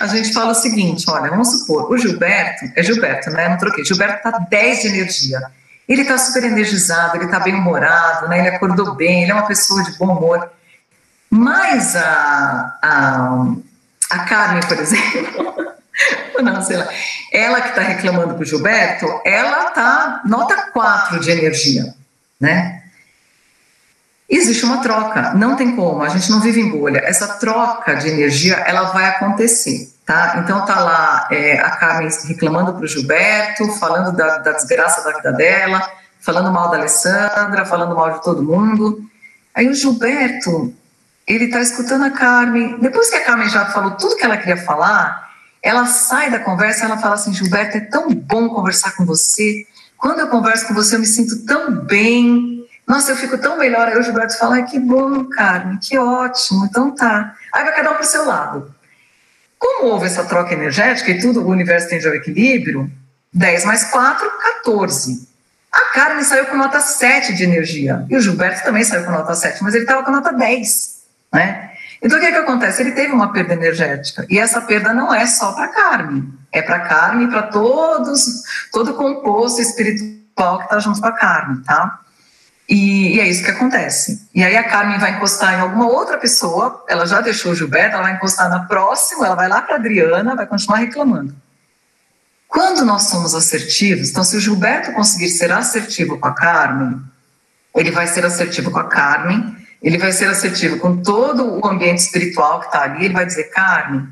A 0.00 0.06
gente 0.06 0.32
fala 0.32 0.52
o 0.52 0.54
seguinte: 0.54 1.04
olha, 1.08 1.30
vamos 1.30 1.48
supor, 1.50 1.90
o 1.90 1.96
Gilberto, 1.96 2.66
é 2.76 2.82
Gilberto, 2.82 3.30
né? 3.30 3.48
Não 3.48 3.56
troquei. 3.56 3.84
Gilberto 3.84 4.16
está 4.16 4.38
10 4.38 4.82
de 4.82 4.88
energia. 4.88 5.40
Ele 5.88 6.02
está 6.02 6.18
super 6.18 6.44
energizado, 6.44 7.16
ele 7.16 7.24
está 7.24 7.40
bem 7.40 7.54
humorado, 7.54 8.28
né? 8.28 8.40
Ele 8.40 8.48
acordou 8.48 8.94
bem, 8.94 9.22
ele 9.22 9.32
é 9.32 9.34
uma 9.34 9.46
pessoa 9.46 9.82
de 9.82 9.96
bom 9.98 10.16
humor. 10.16 10.50
Mas 11.30 11.96
a, 11.96 12.78
a, 12.82 13.46
a 14.10 14.18
Carmen, 14.20 14.62
por 14.66 14.78
exemplo, 14.78 15.43
não, 16.42 16.62
sei 16.62 16.76
lá, 16.76 16.88
ela 17.32 17.60
que 17.60 17.68
está 17.68 17.82
reclamando 17.82 18.34
para 18.34 18.42
o 18.42 18.44
Gilberto, 18.44 19.06
ela 19.24 19.68
está 19.68 20.22
nota 20.24 20.70
4 20.72 21.20
de 21.20 21.30
energia 21.30 21.94
né? 22.40 22.82
Existe 24.28 24.64
uma 24.64 24.78
troca, 24.78 25.34
não 25.34 25.54
tem 25.54 25.76
como, 25.76 26.02
a 26.02 26.08
gente 26.08 26.30
não 26.30 26.40
vive 26.40 26.60
em 26.60 26.70
bolha. 26.70 26.98
Essa 27.04 27.28
troca 27.34 27.94
de 27.94 28.08
energia, 28.08 28.56
ela 28.66 28.84
vai 28.84 29.06
acontecer, 29.06 29.92
tá? 30.04 30.36
Então 30.38 30.64
tá 30.64 30.80
lá 30.80 31.28
é, 31.30 31.58
a 31.58 31.70
Carmen 31.70 32.08
reclamando 32.26 32.72
para 32.72 32.84
o 32.84 32.86
Gilberto, 32.86 33.70
falando 33.74 34.16
da, 34.16 34.38
da 34.38 34.52
desgraça 34.52 35.04
da 35.04 35.16
vida 35.16 35.32
dela, 35.32 35.88
falando 36.20 36.50
mal 36.50 36.70
da 36.70 36.78
Alessandra, 36.78 37.66
falando 37.66 37.94
mal 37.94 38.12
de 38.12 38.22
todo 38.22 38.42
mundo. 38.42 39.04
Aí 39.54 39.68
o 39.68 39.74
Gilberto, 39.74 40.74
ele 41.26 41.48
tá 41.48 41.60
escutando 41.60 42.04
a 42.04 42.10
Carmen. 42.10 42.78
Depois 42.80 43.10
que 43.10 43.16
a 43.16 43.24
Carmen 43.24 43.48
já 43.48 43.66
falou 43.66 43.92
tudo 43.92 44.16
que 44.16 44.24
ela 44.24 44.38
queria 44.38 44.56
falar, 44.56 45.23
ela 45.64 45.86
sai 45.86 46.30
da 46.30 46.38
conversa, 46.38 46.84
ela 46.84 46.98
fala 46.98 47.14
assim: 47.14 47.32
Gilberto, 47.32 47.78
é 47.78 47.80
tão 47.80 48.10
bom 48.10 48.50
conversar 48.50 48.94
com 48.94 49.06
você. 49.06 49.66
Quando 49.96 50.20
eu 50.20 50.28
converso 50.28 50.68
com 50.68 50.74
você, 50.74 50.96
eu 50.96 51.00
me 51.00 51.06
sinto 51.06 51.46
tão 51.46 51.74
bem. 51.74 52.62
Nossa, 52.86 53.12
eu 53.12 53.16
fico 53.16 53.38
tão 53.38 53.56
melhor. 53.56 53.88
Aí 53.88 53.98
o 53.98 54.02
Gilberto 54.02 54.36
fala, 54.36 54.62
que 54.62 54.78
bom, 54.78 55.24
Carmen, 55.24 55.78
que 55.78 55.96
ótimo. 55.96 56.66
Então 56.66 56.94
tá. 56.94 57.34
Aí 57.50 57.64
vai 57.64 57.74
cada 57.74 57.92
um 57.92 57.94
pro 57.94 58.04
seu 58.04 58.26
lado. 58.26 58.74
Como 59.58 59.88
houve 59.88 60.04
essa 60.04 60.24
troca 60.24 60.52
energética 60.52 61.10
e 61.10 61.18
tudo, 61.18 61.40
o 61.40 61.48
universo 61.48 61.88
tende 61.88 62.06
ao 62.06 62.14
equilíbrio, 62.14 62.90
10 63.32 63.64
mais 63.64 63.84
4, 63.84 64.30
14. 64.62 65.26
A 65.72 65.80
Carmen 65.94 66.22
saiu 66.22 66.44
com 66.46 66.56
nota 66.58 66.80
7 66.80 67.32
de 67.32 67.44
energia. 67.44 68.04
E 68.10 68.16
o 68.16 68.20
Gilberto 68.20 68.62
também 68.62 68.84
saiu 68.84 69.04
com 69.04 69.10
nota 69.10 69.34
7, 69.34 69.62
mas 69.62 69.74
ele 69.74 69.84
estava 69.84 70.02
com 70.02 70.10
nota 70.10 70.30
10. 70.30 71.02
Né? 71.32 71.70
Então, 72.04 72.18
o 72.18 72.20
que, 72.20 72.26
é 72.26 72.32
que 72.32 72.36
acontece? 72.36 72.82
Ele 72.82 72.92
teve 72.92 73.14
uma 73.14 73.32
perda 73.32 73.54
energética. 73.54 74.26
E 74.28 74.38
essa 74.38 74.60
perda 74.60 74.92
não 74.92 75.12
é 75.12 75.26
só 75.26 75.52
para 75.52 75.68
Carmen. 75.68 76.34
É 76.52 76.60
para 76.60 76.80
Carmen 76.80 77.26
e 77.26 77.30
para 77.30 77.44
todos, 77.44 78.42
todo 78.70 78.90
o 78.90 78.94
composto 78.94 79.62
espiritual 79.62 80.58
que 80.58 80.64
está 80.64 80.78
junto 80.80 81.00
com 81.00 81.06
a 81.06 81.12
Carmen, 81.12 81.62
tá? 81.62 82.00
E, 82.68 83.16
e, 83.16 83.20
é 83.20 83.26
isso 83.26 83.42
que 83.42 83.50
acontece. 83.50 84.28
E 84.34 84.44
aí 84.44 84.54
a 84.54 84.68
Carmen 84.68 84.98
vai 84.98 85.12
encostar 85.12 85.54
em 85.54 85.60
alguma 85.60 85.86
outra 85.86 86.18
pessoa, 86.18 86.84
ela 86.88 87.06
já 87.06 87.22
deixou 87.22 87.52
o 87.52 87.54
Gilberto, 87.54 87.94
ela 87.94 88.02
vai 88.02 88.14
encostar 88.14 88.50
na 88.50 88.60
próxima, 88.60 89.24
ela 89.24 89.34
vai 89.34 89.48
lá 89.48 89.62
para 89.62 89.76
Adriana, 89.76 90.36
vai 90.36 90.46
continuar 90.46 90.78
reclamando. 90.78 91.34
Quando 92.46 92.84
nós 92.84 93.04
somos 93.04 93.34
assertivos, 93.34 94.10
então 94.10 94.22
se 94.24 94.36
o 94.36 94.40
Gilberto 94.40 94.92
conseguir 94.92 95.30
ser 95.30 95.50
assertivo 95.50 96.18
com 96.18 96.28
a 96.28 96.34
Carmen, 96.34 97.00
ele 97.74 97.90
vai 97.90 98.06
ser 98.06 98.24
assertivo 98.26 98.70
com 98.70 98.78
a 98.78 98.88
Carmen, 98.88 99.63
ele 99.84 99.98
vai 99.98 100.12
ser 100.12 100.26
assertivo 100.28 100.78
com 100.78 100.96
todo 100.96 101.60
o 101.64 101.66
ambiente 101.66 101.98
espiritual 101.98 102.60
que 102.60 102.66
está 102.66 102.82
ali, 102.82 103.04
ele 103.04 103.14
vai 103.14 103.26
dizer, 103.26 103.44
Carmen, 103.50 104.08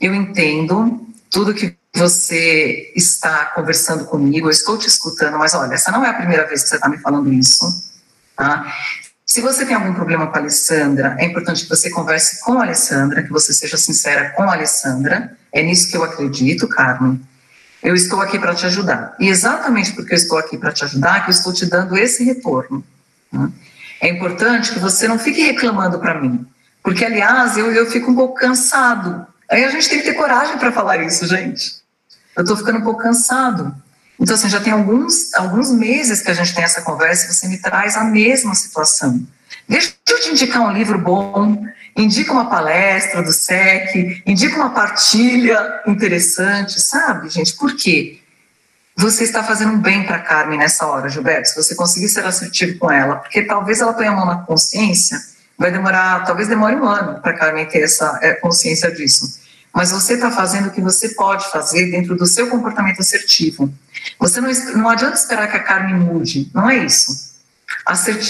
eu 0.00 0.14
entendo 0.14 1.06
tudo 1.30 1.52
que 1.52 1.76
você 1.94 2.92
está 2.96 3.46
conversando 3.46 4.04
comigo, 4.04 4.46
eu 4.46 4.52
estou 4.52 4.78
te 4.78 4.88
escutando, 4.88 5.36
mas 5.36 5.52
olha, 5.52 5.74
essa 5.74 5.90
não 5.90 6.04
é 6.04 6.08
a 6.08 6.14
primeira 6.14 6.46
vez 6.46 6.62
que 6.62 6.68
você 6.68 6.76
está 6.76 6.88
me 6.88 6.98
falando 6.98 7.32
isso 7.32 7.88
Tá? 8.38 8.72
Se 9.26 9.40
você 9.40 9.66
tem 9.66 9.74
algum 9.74 9.92
problema 9.92 10.28
com 10.28 10.36
a 10.36 10.40
Alessandra, 10.40 11.16
é 11.18 11.26
importante 11.26 11.64
que 11.64 11.68
você 11.68 11.90
converse 11.90 12.40
com 12.40 12.58
a 12.58 12.62
Alessandra, 12.62 13.22
que 13.22 13.30
você 13.30 13.52
seja 13.52 13.76
sincera 13.76 14.30
com 14.30 14.44
a 14.44 14.52
Alessandra. 14.52 15.36
É 15.52 15.60
nisso 15.60 15.90
que 15.90 15.96
eu 15.96 16.04
acredito, 16.04 16.68
Carmen. 16.68 17.20
Eu 17.82 17.94
estou 17.94 18.20
aqui 18.20 18.38
para 18.38 18.54
te 18.54 18.64
ajudar. 18.64 19.14
E 19.18 19.28
exatamente 19.28 19.92
porque 19.92 20.14
eu 20.14 20.16
estou 20.16 20.38
aqui 20.38 20.56
para 20.56 20.72
te 20.72 20.84
ajudar, 20.84 21.24
que 21.24 21.30
eu 21.30 21.34
estou 21.34 21.52
te 21.52 21.66
dando 21.66 21.96
esse 21.96 22.24
retorno. 22.24 22.82
Tá? 23.30 23.50
É 24.00 24.08
importante 24.08 24.72
que 24.72 24.78
você 24.78 25.08
não 25.08 25.18
fique 25.18 25.42
reclamando 25.42 25.98
para 25.98 26.20
mim, 26.20 26.46
porque, 26.82 27.04
aliás, 27.04 27.56
eu, 27.56 27.72
eu 27.72 27.90
fico 27.90 28.10
um 28.10 28.14
pouco 28.14 28.34
cansado. 28.34 29.26
Aí 29.50 29.64
a 29.64 29.70
gente 29.70 29.88
tem 29.88 29.98
que 29.98 30.04
ter 30.04 30.14
coragem 30.14 30.58
para 30.58 30.70
falar 30.70 30.98
isso, 30.98 31.26
gente. 31.26 31.78
Eu 32.36 32.42
estou 32.42 32.56
ficando 32.56 32.78
um 32.78 32.82
pouco 32.82 33.02
cansado. 33.02 33.74
Então, 34.20 34.34
assim, 34.34 34.48
já 34.48 34.60
tem 34.60 34.72
alguns, 34.72 35.32
alguns 35.34 35.70
meses 35.70 36.20
que 36.20 36.30
a 36.30 36.34
gente 36.34 36.54
tem 36.54 36.64
essa 36.64 36.82
conversa 36.82 37.26
e 37.26 37.34
você 37.34 37.48
me 37.48 37.58
traz 37.58 37.96
a 37.96 38.04
mesma 38.04 38.54
situação. 38.54 39.26
Deixa 39.68 39.92
eu 40.08 40.20
te 40.20 40.30
indicar 40.30 40.62
um 40.62 40.72
livro 40.72 40.98
bom, 40.98 41.64
indica 41.96 42.32
uma 42.32 42.48
palestra 42.48 43.22
do 43.22 43.32
SEC, 43.32 44.22
indica 44.26 44.56
uma 44.56 44.70
partilha 44.70 45.82
interessante, 45.86 46.80
sabe, 46.80 47.28
gente? 47.28 47.54
Por 47.54 47.74
quê? 47.76 48.20
Você 49.00 49.22
está 49.22 49.44
fazendo 49.44 49.74
um 49.74 49.78
bem 49.78 50.04
para 50.04 50.18
Carmen 50.18 50.58
nessa 50.58 50.84
hora, 50.84 51.08
Gilberto, 51.08 51.48
se 51.50 51.54
você 51.54 51.72
conseguir 51.72 52.08
ser 52.08 52.24
assertivo 52.24 52.76
com 52.80 52.90
ela, 52.90 53.14
porque 53.14 53.42
talvez 53.42 53.80
ela 53.80 53.94
tenha 53.94 54.10
a 54.10 54.16
mão 54.16 54.26
na 54.26 54.38
consciência, 54.38 55.20
vai 55.56 55.70
demorar, 55.70 56.24
talvez 56.24 56.48
demore 56.48 56.74
um 56.74 56.84
ano 56.84 57.22
para 57.22 57.32
Carmen 57.32 57.64
ter 57.64 57.84
essa 57.84 58.18
é, 58.20 58.34
consciência 58.34 58.90
disso. 58.90 59.38
Mas 59.72 59.92
você 59.92 60.14
está 60.14 60.32
fazendo 60.32 60.66
o 60.66 60.70
que 60.72 60.80
você 60.80 61.10
pode 61.10 61.48
fazer 61.48 61.92
dentro 61.92 62.16
do 62.16 62.26
seu 62.26 62.48
comportamento 62.48 62.98
assertivo. 62.98 63.72
Você 64.18 64.40
não, 64.40 64.50
não 64.74 64.88
adianta 64.88 65.14
esperar 65.14 65.48
que 65.48 65.56
a 65.56 65.62
Carmen 65.62 65.94
mude, 65.94 66.50
não 66.52 66.68
é 66.68 66.78
isso. 66.78 67.36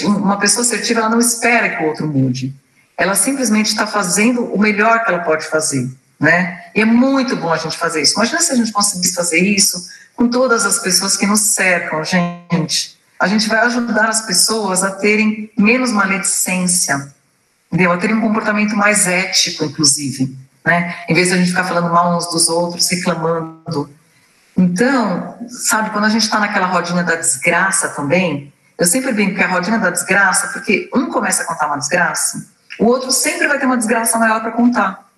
uma 0.05 0.37
pessoa 0.37 0.63
assertiva 0.63 0.99
ela 0.99 1.09
não 1.09 1.19
espera 1.19 1.77
que 1.77 1.83
o 1.83 1.87
outro 1.87 2.05
mude. 2.05 2.53
Ela 2.95 3.15
simplesmente 3.15 3.69
está 3.69 3.87
fazendo 3.87 4.43
o 4.43 4.59
melhor 4.59 5.03
que 5.03 5.11
ela 5.11 5.23
pode 5.23 5.47
fazer, 5.47 5.89
né? 6.19 6.65
E 6.75 6.81
é 6.81 6.85
muito 6.85 7.35
bom 7.35 7.51
a 7.51 7.57
gente 7.57 7.77
fazer 7.77 8.01
isso. 8.01 8.15
Imagina 8.15 8.41
se 8.41 8.51
a 8.51 8.55
gente 8.55 8.71
conseguisse 8.71 9.13
fazer 9.13 9.39
isso 9.39 9.87
com 10.15 10.27
todas 10.27 10.65
as 10.65 10.79
pessoas 10.79 11.15
que 11.15 11.25
nos 11.25 11.39
cercam, 11.39 12.03
gente. 12.03 12.99
A 13.19 13.27
gente 13.27 13.47
vai 13.47 13.59
ajudar 13.59 14.09
as 14.09 14.21
pessoas 14.21 14.83
a 14.83 14.91
terem 14.91 15.51
menos 15.57 15.91
maledicência, 15.91 17.13
entendeu? 17.71 17.91
A 17.91 17.97
terem 17.97 18.15
um 18.15 18.21
comportamento 18.21 18.75
mais 18.75 19.07
ético, 19.07 19.65
inclusive, 19.65 20.37
né? 20.65 20.95
Em 21.07 21.13
vez 21.13 21.29
de 21.29 21.33
a 21.35 21.37
gente 21.37 21.49
ficar 21.49 21.63
falando 21.63 21.89
mal 21.89 22.17
uns 22.17 22.29
dos 22.31 22.49
outros, 22.49 22.89
reclamando, 22.89 23.89
então, 24.59 25.37
sabe, 25.47 25.89
quando 25.91 26.03
a 26.03 26.09
gente 26.09 26.23
está 26.23 26.37
naquela 26.37 26.65
rodinha 26.65 27.01
da 27.01 27.15
desgraça 27.15 27.87
também, 27.89 28.51
eu 28.77 28.85
sempre 28.85 29.13
brinco 29.13 29.35
que 29.35 29.41
é 29.41 29.45
a 29.45 29.49
rodinha 29.49 29.79
da 29.79 29.89
desgraça, 29.89 30.49
porque 30.49 30.89
um 30.93 31.05
começa 31.05 31.43
a 31.43 31.45
contar 31.45 31.67
uma 31.67 31.77
desgraça, 31.77 32.45
o 32.77 32.85
outro 32.85 33.09
sempre 33.09 33.47
vai 33.47 33.57
ter 33.57 33.65
uma 33.65 33.77
desgraça 33.77 34.17
maior 34.19 34.41
para 34.41 34.51
contar. 34.51 35.08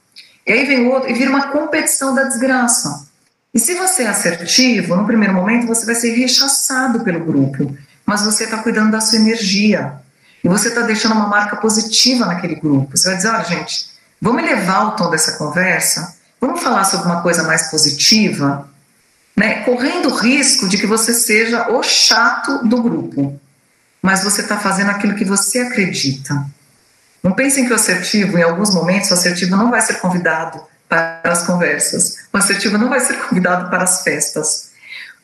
E 0.46 0.52
aí 0.52 0.66
vem 0.66 0.88
o 0.88 0.92
outro 0.92 1.10
e 1.10 1.14
vira 1.14 1.30
uma 1.30 1.48
competição 1.48 2.14
da 2.16 2.24
desgraça. 2.24 3.08
E 3.54 3.60
se 3.60 3.74
você 3.76 4.04
é 4.04 4.08
assertivo, 4.08 4.96
no 4.96 5.06
primeiro 5.06 5.34
momento 5.34 5.68
você 5.68 5.86
vai 5.86 5.96
ser 5.96 6.12
rechaçado 6.12 7.02
pelo 7.02 7.26
grupo, 7.26 7.76
mas 8.06 8.24
você 8.24 8.46
está 8.46 8.58
cuidando 8.58 8.92
da 8.92 9.02
sua 9.02 9.20
energia. 9.20 9.94
E 10.44 10.48
você 10.48 10.70
está 10.70 10.82
deixando 10.82 11.14
uma 11.14 11.28
marca 11.28 11.56
positiva 11.58 12.26
naquele 12.26 12.56
grupo. 12.56 12.98
Você 12.98 13.10
vai 13.10 13.18
dizer: 13.18 13.30
olha, 13.30 13.44
gente, 13.44 13.90
vamos 14.22 14.42
elevar 14.44 14.88
o 14.88 14.92
tom 14.92 15.10
dessa 15.10 15.34
conversa, 15.34 16.16
vamos 16.40 16.62
falar 16.62 16.84
sobre 16.86 17.08
uma 17.08 17.22
coisa 17.22 17.44
mais 17.44 17.70
positiva, 17.70 18.68
né, 19.36 19.64
correndo 19.64 20.10
o 20.10 20.16
risco 20.16 20.68
de 20.68 20.78
que 20.78 20.88
você 20.88 21.14
seja 21.14 21.70
o 21.72 21.84
chato 21.84 22.68
do 22.68 22.82
grupo, 22.82 23.40
mas 24.02 24.24
você 24.24 24.42
está 24.42 24.58
fazendo 24.58 24.92
aquilo 24.92 25.16
que 25.16 25.26
você 25.26 25.60
acredita. 25.60 26.46
Não 27.24 27.34
pensem 27.34 27.66
que 27.66 27.72
o 27.72 27.76
assertivo, 27.76 28.38
em 28.38 28.44
alguns 28.44 28.74
momentos, 28.74 29.12
o 29.12 29.14
assertivo 29.14 29.56
não 29.56 29.70
vai 29.70 29.82
ser 29.82 29.96
convidado 29.96 30.62
para 30.90 31.22
as 31.24 31.46
conversas, 31.46 32.16
o 32.34 32.38
assertivo 32.38 32.78
não 32.78 32.90
vai 32.90 33.00
ser 33.00 33.14
convidado 33.28 33.70
para 33.70 33.84
as 33.84 34.04
festas, 34.04 34.72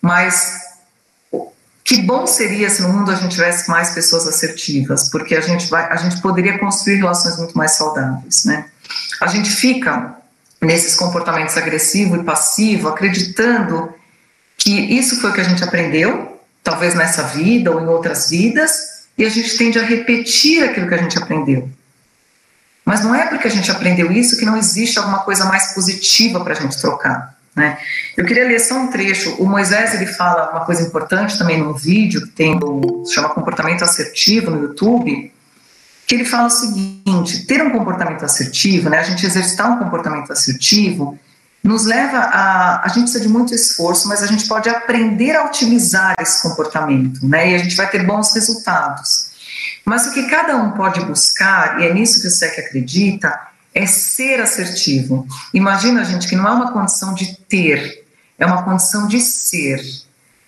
mas 0.02 0.68
que 1.84 2.02
bom 2.02 2.28
seria 2.28 2.70
se 2.70 2.82
no 2.82 2.90
mundo 2.90 3.12
a 3.12 3.16
gente 3.16 3.32
tivesse 3.32 3.70
mais 3.70 3.92
pessoas 3.92 4.28
assertivas, 4.28 5.10
porque 5.10 5.36
a 5.36 5.42
gente 5.42 5.70
vai, 5.70 5.90
a 5.90 5.96
gente 5.96 6.22
poderia 6.22 6.60
construir 6.60 6.98
relações 6.98 7.38
muito 7.38 7.58
mais 7.58 7.72
saudáveis, 7.72 8.44
né? 8.44 8.66
A 9.22 9.28
gente 9.28 9.50
fica 9.50 10.18
nesses 10.62 10.96
comportamentos 10.96 11.56
agressivo 11.56 12.18
e 12.18 12.24
passivo, 12.24 12.90
acreditando 12.90 13.94
que 14.58 14.72
isso 14.72 15.22
foi 15.22 15.30
o 15.30 15.34
que 15.34 15.42
a 15.42 15.46
gente 15.46 15.64
aprendeu, 15.64 16.42
talvez 16.62 16.94
nessa 16.94 17.24
vida 17.24 17.72
ou 17.72 17.80
em 17.80 17.88
outras 17.88 18.30
vidas, 18.30 19.06
e 19.18 19.26
a 19.26 19.30
gente 19.30 19.58
tende 19.58 19.80
a 19.80 19.84
repetir 19.84 20.64
aquilo 20.64 20.90
que 20.90 20.94
a 20.94 21.02
gente 21.02 21.18
aprendeu. 21.18 21.70
Mas 22.88 23.02
não 23.02 23.14
é 23.14 23.28
porque 23.28 23.46
a 23.46 23.52
gente 23.52 23.70
aprendeu 23.70 24.10
isso 24.14 24.38
que 24.38 24.46
não 24.46 24.56
existe 24.56 24.98
alguma 24.98 25.20
coisa 25.20 25.44
mais 25.44 25.74
positiva 25.74 26.40
para 26.40 26.54
a 26.54 26.56
gente 26.56 26.80
trocar. 26.80 27.36
Né? 27.54 27.78
Eu 28.16 28.24
queria 28.24 28.48
ler 28.48 28.62
só 28.62 28.76
um 28.76 28.88
trecho. 28.88 29.36
O 29.40 29.46
Moisés 29.46 29.94
ele 29.94 30.06
fala 30.06 30.52
uma 30.52 30.64
coisa 30.64 30.84
importante 30.84 31.38
também 31.38 31.62
num 31.62 31.74
vídeo 31.74 32.22
que 32.22 32.30
tem 32.30 32.58
o 32.64 33.04
chama 33.14 33.28
comportamento 33.28 33.84
assertivo 33.84 34.52
no 34.52 34.62
YouTube, 34.62 35.34
que 36.08 36.16
ele 36.16 36.24
fala 36.24 36.48
o 36.48 36.50
seguinte: 36.50 37.46
ter 37.46 37.62
um 37.62 37.72
comportamento 37.72 38.24
assertivo, 38.24 38.90
né, 38.90 39.00
a 39.00 39.04
gente 39.04 39.26
exercitar 39.26 39.70
um 39.70 39.80
comportamento 39.80 40.32
assertivo, 40.32 41.20
nos 41.62 41.84
leva 41.84 42.20
a. 42.20 42.86
A 42.86 42.88
gente 42.88 43.02
precisa 43.02 43.20
de 43.20 43.28
muito 43.28 43.54
esforço, 43.54 44.08
mas 44.08 44.24
a 44.24 44.28
gente 44.28 44.48
pode 44.48 44.70
aprender 44.70 45.36
a 45.36 45.46
utilizar 45.46 46.16
esse 46.22 46.42
comportamento, 46.42 47.20
né, 47.28 47.52
e 47.52 47.56
a 47.56 47.58
gente 47.58 47.76
vai 47.76 47.90
ter 47.90 48.06
bons 48.06 48.34
resultados. 48.34 49.28
Mas 49.88 50.06
o 50.06 50.12
que 50.12 50.24
cada 50.24 50.58
um 50.58 50.72
pode 50.72 51.00
buscar, 51.06 51.80
e 51.80 51.86
é 51.86 51.94
nisso 51.94 52.20
que 52.20 52.28
o 52.28 52.30
SEC 52.30 52.60
acredita, 52.60 53.40
é 53.74 53.86
ser 53.86 54.42
assertivo. 54.42 55.26
Imagina, 55.54 56.04
gente, 56.04 56.28
que 56.28 56.36
não 56.36 56.46
é 56.46 56.52
uma 56.52 56.74
condição 56.74 57.14
de 57.14 57.38
ter, 57.48 58.06
é 58.38 58.46
uma 58.46 58.64
condição 58.64 59.08
de 59.08 59.22
ser. 59.22 59.82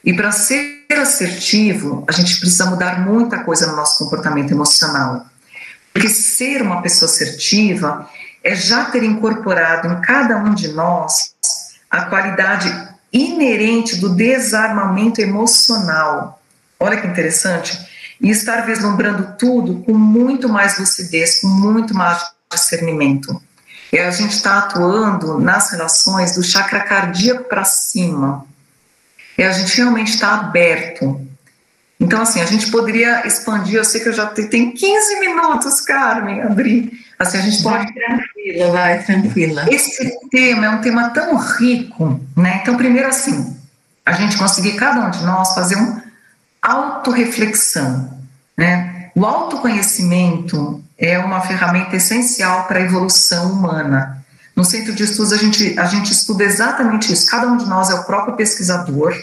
E 0.04 0.14
para 0.14 0.34
ser 0.34 0.86
assertivo, 0.92 2.04
a 2.10 2.12
gente 2.12 2.38
precisa 2.38 2.66
mudar 2.66 3.00
muita 3.00 3.42
coisa 3.46 3.66
no 3.68 3.78
nosso 3.78 4.04
comportamento 4.04 4.52
emocional. 4.52 5.26
Porque 5.94 6.10
ser 6.10 6.62
uma 6.62 6.82
pessoa 6.82 7.10
assertiva 7.10 8.10
é 8.44 8.54
já 8.54 8.86
ter 8.92 9.04
incorporado 9.04 9.88
em 9.88 10.02
cada 10.02 10.36
um 10.36 10.54
de 10.54 10.68
nós 10.68 11.34
a 11.90 12.02
qualidade 12.02 12.70
inerente 13.14 13.96
do 13.96 14.10
desarmamento 14.10 15.22
emocional. 15.22 16.42
Olha 16.78 17.00
que 17.00 17.08
interessante. 17.08 17.88
E 18.22 18.30
estar 18.30 18.66
vislumbrando 18.66 19.36
tudo 19.38 19.82
com 19.84 19.94
muito 19.94 20.50
mais 20.50 20.78
lucidez, 20.78 21.40
com 21.40 21.48
muito 21.48 21.94
mais 21.94 22.22
discernimento. 22.52 23.42
E 23.92 23.98
a 23.98 24.12
gente 24.12 24.34
está 24.34 24.60
atuando 24.60 25.40
nas 25.40 25.72
relações 25.72 26.36
do 26.36 26.44
chakra 26.44 26.82
cardíaco 26.82 27.46
para 27.46 27.64
cima. 27.64 28.46
E 29.38 29.44
a 29.44 29.52
gente 29.52 29.76
realmente 29.78 30.10
está 30.10 30.36
aberto 30.36 31.30
então, 32.00 32.22
assim, 32.22 32.40
a 32.40 32.46
gente 32.46 32.72
poderia 32.72 33.28
expandir, 33.28 33.76
eu 33.76 33.84
sei 33.84 34.00
que 34.00 34.08
eu 34.08 34.14
já 34.14 34.26
tenho 34.28 34.72
15 34.74 35.20
minutos, 35.20 35.82
Carmen, 35.82 36.42
abrir. 36.42 36.92
Assim, 37.20 37.38
a 37.38 37.42
gente 37.42 37.62
pode. 37.62 37.84
Vai 37.84 37.94
tranquila, 37.94 38.72
vai 38.72 39.04
tranquila. 39.04 39.66
Esse 39.70 40.30
tema 40.30 40.66
é 40.66 40.70
um 40.70 40.80
tema 40.80 41.10
tão 41.10 41.36
rico, 41.36 42.20
né? 42.38 42.60
Então, 42.62 42.78
primeiro, 42.78 43.10
assim, 43.10 43.54
a 44.06 44.14
gente 44.14 44.38
conseguir, 44.38 44.78
cada 44.78 45.02
um 45.02 45.12
de 45.12 45.22
nós, 45.26 45.54
fazer 45.54 45.76
uma 45.76 45.99
autorreflexão, 46.62 48.20
né? 48.58 49.12
O 49.16 49.26
autoconhecimento 49.26 50.84
é 50.98 51.18
uma 51.20 51.42
ferramenta 51.42 51.96
essencial 51.96 52.66
para 52.66 52.80
a 52.80 52.84
evolução 52.84 53.52
humana. 53.52 54.24
No 54.56 54.64
centro 54.64 54.94
de 54.94 55.04
estudos, 55.04 55.34
a 55.34 55.38
gente, 55.38 55.78
a 55.80 55.86
gente 55.86 56.12
estuda 56.12 56.44
exatamente 56.44 57.12
isso. 57.12 57.30
Cada 57.30 57.48
um 57.48 57.58
de 57.58 57.66
nós 57.66 57.90
é 57.90 57.94
o 57.94 58.04
próprio 58.04 58.36
pesquisador, 58.36 59.14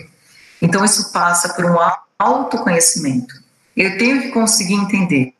então 0.61 0.85
isso 0.85 1.13
passa 1.13 1.51
por 1.51 1.65
um 1.65 1.77
autoconhecimento. 2.19 3.35
Eu 3.77 3.99
tenho 3.99 4.23
que 4.23 4.29
conseguir 4.29 4.75
entender 4.75 5.35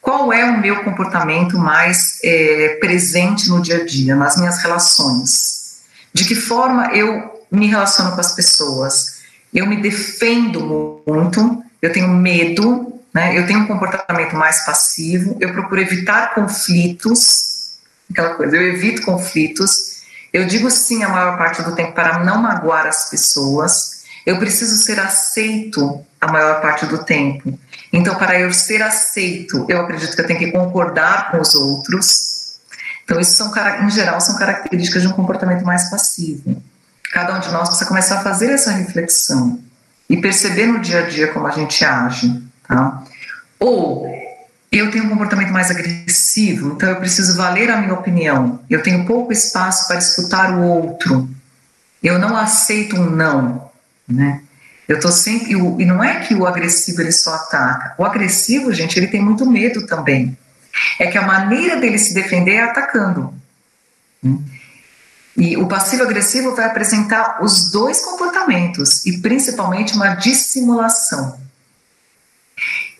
qual 0.00 0.32
é 0.32 0.44
o 0.44 0.60
meu 0.60 0.82
comportamento 0.82 1.58
mais 1.58 2.18
é, 2.22 2.78
presente 2.80 3.48
no 3.48 3.60
dia 3.60 3.82
a 3.82 3.84
dia, 3.84 4.14
nas 4.14 4.36
minhas 4.36 4.58
relações. 4.58 5.80
De 6.12 6.24
que 6.24 6.34
forma 6.34 6.92
eu 6.94 7.44
me 7.50 7.66
relaciono 7.66 8.12
com 8.12 8.20
as 8.20 8.34
pessoas. 8.34 9.19
Eu 9.52 9.66
me 9.66 9.76
defendo 9.80 11.02
muito, 11.06 11.62
eu 11.82 11.92
tenho 11.92 12.08
medo, 12.08 13.00
né? 13.12 13.36
eu 13.36 13.46
tenho 13.46 13.60
um 13.60 13.66
comportamento 13.66 14.36
mais 14.36 14.64
passivo, 14.64 15.36
eu 15.40 15.52
procuro 15.52 15.80
evitar 15.80 16.34
conflitos, 16.34 17.72
aquela 18.10 18.34
coisa, 18.34 18.56
eu 18.56 18.62
evito 18.62 19.02
conflitos, 19.02 20.00
eu 20.32 20.46
digo 20.46 20.70
sim 20.70 21.02
a 21.02 21.08
maior 21.08 21.36
parte 21.36 21.62
do 21.62 21.74
tempo 21.74 21.92
para 21.92 22.22
não 22.24 22.40
magoar 22.40 22.86
as 22.86 23.10
pessoas, 23.10 24.00
eu 24.24 24.38
preciso 24.38 24.76
ser 24.76 25.00
aceito 25.00 26.04
a 26.20 26.30
maior 26.30 26.60
parte 26.60 26.86
do 26.86 27.04
tempo. 27.04 27.58
Então, 27.92 28.14
para 28.14 28.38
eu 28.38 28.52
ser 28.52 28.82
aceito, 28.82 29.66
eu 29.68 29.80
acredito 29.80 30.14
que 30.14 30.20
eu 30.20 30.26
tenho 30.26 30.38
que 30.38 30.52
concordar 30.52 31.30
com 31.30 31.40
os 31.40 31.54
outros. 31.54 32.58
Então, 33.02 33.18
isso 33.18 33.32
são, 33.32 33.52
em 33.82 33.90
geral, 33.90 34.20
são 34.20 34.36
características 34.36 35.02
de 35.02 35.08
um 35.08 35.12
comportamento 35.12 35.64
mais 35.64 35.90
passivo. 35.90 36.62
Cada 37.12 37.36
um 37.36 37.40
de 37.40 37.50
nós 37.50 37.68
precisa 37.68 37.88
começar 37.88 38.18
a 38.18 38.22
fazer 38.22 38.50
essa 38.50 38.70
reflexão 38.70 39.60
e 40.08 40.16
perceber 40.16 40.66
no 40.66 40.80
dia 40.80 41.00
a 41.00 41.08
dia 41.08 41.28
como 41.32 41.46
a 41.46 41.50
gente 41.50 41.84
age, 41.84 42.42
tá? 42.66 43.02
Ou 43.58 44.06
eu 44.70 44.90
tenho 44.90 45.04
um 45.04 45.08
comportamento 45.08 45.52
mais 45.52 45.70
agressivo, 45.70 46.72
então 46.72 46.88
eu 46.88 46.96
preciso 46.96 47.36
valer 47.36 47.70
a 47.70 47.78
minha 47.78 47.94
opinião. 47.94 48.60
Eu 48.70 48.82
tenho 48.82 49.04
pouco 49.04 49.32
espaço 49.32 49.88
para 49.88 49.98
escutar 49.98 50.54
o 50.54 50.62
outro. 50.62 51.28
Eu 52.02 52.18
não 52.18 52.36
aceito 52.36 52.96
um 52.96 53.10
não, 53.10 53.70
né? 54.08 54.42
Eu 54.88 54.98
tô 54.98 55.10
sempre 55.10 55.52
e 55.52 55.84
não 55.84 56.02
é 56.02 56.20
que 56.20 56.34
o 56.34 56.46
agressivo 56.46 57.00
ele 57.00 57.12
só 57.12 57.34
ataca. 57.34 57.94
O 57.98 58.04
agressivo, 58.04 58.72
gente, 58.72 58.98
ele 58.98 59.06
tem 59.06 59.22
muito 59.22 59.44
medo 59.48 59.86
também. 59.86 60.36
É 60.98 61.06
que 61.06 61.18
a 61.18 61.26
maneira 61.26 61.76
dele 61.76 61.98
se 61.98 62.14
defender 62.14 62.54
é 62.54 62.62
atacando. 62.62 63.34
E 65.40 65.56
o 65.56 65.66
passivo-agressivo 65.66 66.54
vai 66.54 66.66
apresentar 66.66 67.42
os 67.42 67.70
dois 67.70 68.02
comportamentos 68.02 69.06
e 69.06 69.22
principalmente 69.22 69.94
uma 69.94 70.14
dissimulação. 70.14 71.40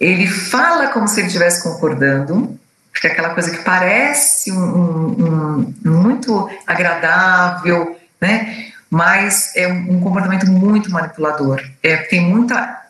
Ele 0.01 0.27
fala 0.27 0.89
como 0.89 1.07
se 1.07 1.21
ele 1.21 1.27
estivesse 1.27 1.63
concordando, 1.63 2.59
porque 2.91 3.09
é 3.09 3.13
aquela 3.13 3.35
coisa 3.35 3.51
que 3.51 3.63
parece 3.63 4.51
um, 4.51 4.59
um, 4.59 5.75
um, 5.85 5.91
muito 5.91 6.49
agradável, 6.67 8.01
né? 8.19 8.73
mas 8.89 9.55
é 9.55 9.69
um 9.69 10.01
comportamento 10.01 10.47
muito 10.47 10.91
manipulador. 10.91 11.63
É, 11.83 11.99
tem 11.99 12.23
muita 12.23 12.87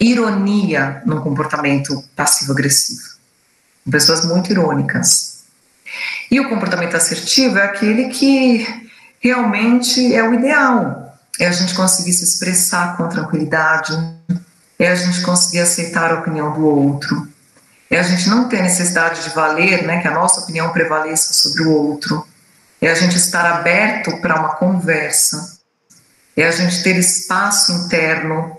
ironia 0.00 1.02
no 1.04 1.20
comportamento 1.20 2.02
passivo-agressivo. 2.16 3.02
Pessoas 3.90 4.24
muito 4.24 4.50
irônicas. 4.50 5.37
E 6.30 6.40
o 6.40 6.48
comportamento 6.48 6.96
assertivo 6.96 7.58
é 7.58 7.64
aquele 7.64 8.08
que 8.08 8.66
realmente 9.20 10.14
é 10.14 10.22
o 10.22 10.34
ideal. 10.34 11.16
É 11.40 11.46
a 11.46 11.52
gente 11.52 11.74
conseguir 11.74 12.12
se 12.12 12.24
expressar 12.24 12.96
com 12.96 13.08
tranquilidade, 13.08 13.92
é 14.78 14.88
a 14.88 14.94
gente 14.94 15.20
conseguir 15.22 15.60
aceitar 15.60 16.10
a 16.10 16.20
opinião 16.20 16.52
do 16.52 16.64
outro, 16.66 17.28
é 17.90 17.98
a 17.98 18.02
gente 18.02 18.28
não 18.28 18.48
ter 18.48 18.62
necessidade 18.62 19.22
de 19.22 19.30
valer, 19.30 19.84
né, 19.84 20.00
que 20.00 20.08
a 20.08 20.12
nossa 20.12 20.40
opinião 20.40 20.72
prevaleça 20.72 21.32
sobre 21.32 21.62
o 21.62 21.70
outro, 21.70 22.26
é 22.80 22.90
a 22.90 22.94
gente 22.94 23.16
estar 23.16 23.44
aberto 23.46 24.20
para 24.20 24.38
uma 24.38 24.54
conversa, 24.56 25.58
é 26.36 26.46
a 26.46 26.50
gente 26.50 26.82
ter 26.82 26.96
espaço 26.96 27.72
interno 27.72 28.56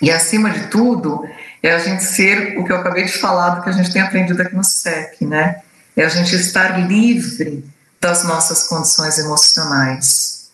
e, 0.00 0.10
acima 0.10 0.50
de 0.50 0.68
tudo, 0.68 1.24
é 1.62 1.72
a 1.72 1.78
gente 1.78 2.02
ser 2.02 2.58
o 2.58 2.64
que 2.64 2.72
eu 2.72 2.76
acabei 2.76 3.04
de 3.04 3.12
falar 3.12 3.50
do 3.50 3.62
que 3.62 3.68
a 3.68 3.72
gente 3.72 3.92
tem 3.92 4.02
aprendido 4.02 4.40
aqui 4.40 4.54
no 4.54 4.64
SEC, 4.64 5.24
né? 5.24 5.60
É 5.98 6.04
a 6.04 6.08
gente 6.08 6.32
estar 6.36 6.78
livre 6.86 7.68
das 8.00 8.22
nossas 8.22 8.68
condições 8.68 9.18
emocionais. 9.18 10.48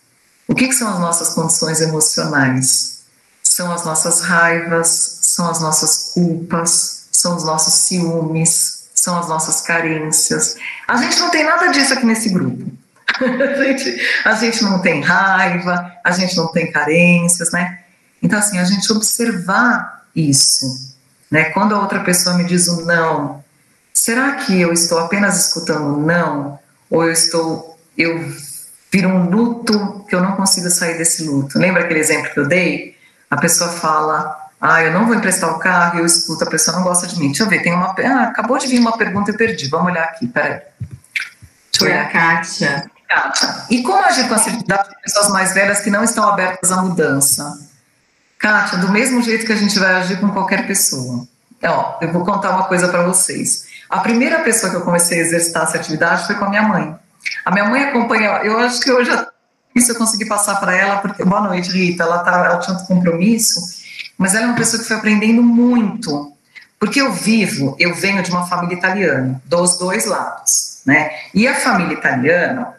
O 0.49 0.55
que, 0.55 0.69
que 0.69 0.73
são 0.73 0.89
as 0.89 0.99
nossas 0.99 1.35
condições 1.35 1.83
emocionais? 1.83 3.05
São 3.43 3.71
as 3.71 3.85
nossas 3.85 4.23
raivas, 4.23 5.19
são 5.21 5.51
as 5.51 5.61
nossas 5.61 6.13
culpas, 6.15 7.09
são 7.13 7.37
os 7.37 7.45
nossos 7.45 7.75
ciúmes, 7.75 8.85
são 8.95 9.19
as 9.19 9.29
nossas 9.29 9.61
carências. 9.61 10.57
A 10.89 10.97
gente 10.97 11.21
não 11.21 11.31
tem 11.31 11.45
nada 11.45 11.67
disso 11.69 11.93
aqui 11.93 12.07
nesse 12.07 12.31
grupo. 12.31 12.65
a, 13.21 13.65
gente, 13.65 14.01
a 14.25 14.35
gente 14.37 14.65
não 14.65 14.81
tem 14.81 15.03
raiva, 15.03 15.93
a 16.03 16.11
gente 16.11 16.35
não 16.39 16.51
tem 16.53 16.73
carências, 16.73 17.53
né? 17.53 17.81
Então, 18.23 18.39
assim, 18.39 18.59
a 18.59 18.65
gente 18.65 18.91
observar 18.91 20.07
isso, 20.17 20.97
né? 21.31 21.51
Quando 21.51 21.75
a 21.75 21.81
outra 21.81 22.01
pessoa 22.01 22.35
me 22.35 22.45
diz 22.45 22.67
um 22.67 22.87
não, 22.87 23.44
será 24.05 24.33
que 24.33 24.61
eu 24.61 24.71
estou 24.71 24.99
apenas 24.99 25.47
escutando 25.47 25.97
não? 25.97 26.59
Ou 26.91 27.05
eu 27.05 27.13
estou, 27.13 27.79
eu 27.97 28.31
viro 28.93 29.09
um 29.09 29.31
luto 29.31 30.05
que 30.07 30.15
eu 30.15 30.21
não 30.21 30.33
consigo 30.33 30.69
sair 30.69 30.99
desse 30.99 31.25
luto? 31.25 31.59
Lembra 31.59 31.85
aquele 31.85 32.01
exemplo 32.01 32.31
que 32.31 32.39
eu 32.39 32.47
dei? 32.47 32.99
A 33.31 33.39
pessoa 33.39 33.71
fala, 33.71 34.37
ah, 34.61 34.83
eu 34.83 34.93
não 34.93 35.07
vou 35.07 35.15
emprestar 35.15 35.51
o 35.51 35.59
carro, 35.59 35.97
e 35.97 36.01
eu 36.01 36.07
escuto, 36.07 36.45
a 36.45 36.51
pessoa 36.51 36.77
não 36.77 36.85
gosta 36.85 37.07
de 37.07 37.19
mim. 37.19 37.29
Deixa 37.29 37.45
eu 37.45 37.49
ver, 37.49 37.63
tem 37.63 37.73
uma. 37.73 37.95
Ah, 37.99 38.25
acabou 38.25 38.59
de 38.59 38.67
vir 38.67 38.79
uma 38.79 38.95
pergunta 38.95 39.31
e 39.31 39.37
perdi. 39.39 39.69
Vamos 39.69 39.91
olhar 39.91 40.05
aqui, 40.05 40.27
peraí. 40.27 40.61
Foi 41.79 41.97
a 41.97 42.07
Kátia. 42.07 42.91
Kátia, 43.09 43.65
e 43.71 43.83
como 43.83 44.05
agir 44.05 44.29
com 44.29 44.35
a 44.35 44.37
atividade 44.37 44.91
de 44.91 45.01
pessoas 45.01 45.31
mais 45.31 45.55
velhas 45.55 45.81
que 45.81 45.89
não 45.89 46.05
estão 46.05 46.29
abertas 46.29 46.71
à 46.71 46.83
mudança? 46.83 47.59
Kátia, 48.39 48.77
do 48.79 48.91
mesmo 48.91 49.23
jeito 49.23 49.47
que 49.47 49.53
a 49.53 49.57
gente 49.57 49.79
vai 49.79 49.95
agir 49.95 50.21
com 50.21 50.31
qualquer 50.31 50.67
pessoa. 50.67 51.27
Ó, 51.63 51.99
eu 52.03 52.13
vou 52.13 52.23
contar 52.23 52.51
uma 52.51 52.65
coisa 52.65 52.87
para 52.89 53.03
vocês. 53.03 53.73
A 53.95 54.01
primeira 54.01 54.41
pessoa 54.41 54.71
que 54.71 54.77
eu 54.77 54.81
comecei 54.81 55.21
a 55.21 55.23
exercitar 55.23 55.63
essa 55.63 55.77
atividade 55.77 56.27
foi 56.27 56.35
com 56.35 56.47
a 56.47 56.51
minha 56.51 56.63
mãe. 56.63 56.97
A 57.45 57.51
minha 57.53 57.65
mãe 57.67 57.85
acompanha, 57.85 58.41
eu 58.43 58.59
acho 58.59 58.81
que 58.81 59.05
já 59.05 59.29
isso 59.73 59.93
eu 59.93 59.97
consegui 59.97 60.27
passar 60.27 60.57
para 60.57 60.75
ela, 60.75 60.99
porque 60.99 61.25
boa 61.25 61.43
noite, 61.43 61.71
Rita, 61.71 62.03
ela, 62.03 62.19
tá, 62.19 62.33
ela 62.45 62.59
tinha 62.59 62.77
um 62.77 62.85
compromisso 62.87 63.61
mas 64.19 64.35
ela 64.35 64.45
é 64.45 64.47
uma 64.49 64.57
pessoa 64.57 64.81
que 64.81 64.89
foi 64.89 64.97
aprendendo 64.97 65.43
muito. 65.43 66.33
Porque 66.79 67.01
eu 67.01 67.13
vivo, 67.13 67.77
eu 67.79 67.95
venho 67.95 68.23
de 68.23 68.31
uma 68.31 68.47
família 68.47 68.77
italiana, 68.77 69.41
dos 69.45 69.79
dois 69.79 70.07
lados, 70.07 70.83
né? 70.85 71.11
E 71.33 71.47
a 71.47 71.55
família 71.55 71.95
italiana 71.95 72.75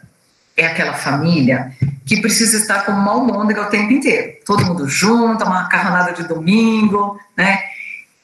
é 0.56 0.66
aquela 0.66 0.94
família 0.94 1.72
que 2.04 2.20
precisa 2.20 2.58
estar 2.58 2.84
como 2.84 2.98
uma 2.98 3.12
almôndega 3.12 3.62
o 3.62 3.70
tempo 3.70 3.92
inteiro. 3.92 4.34
Todo 4.44 4.64
mundo 4.64 4.88
junto, 4.88 5.44
uma 5.44 5.62
macarronada 5.62 6.12
de 6.12 6.22
domingo, 6.22 7.18
né? 7.36 7.62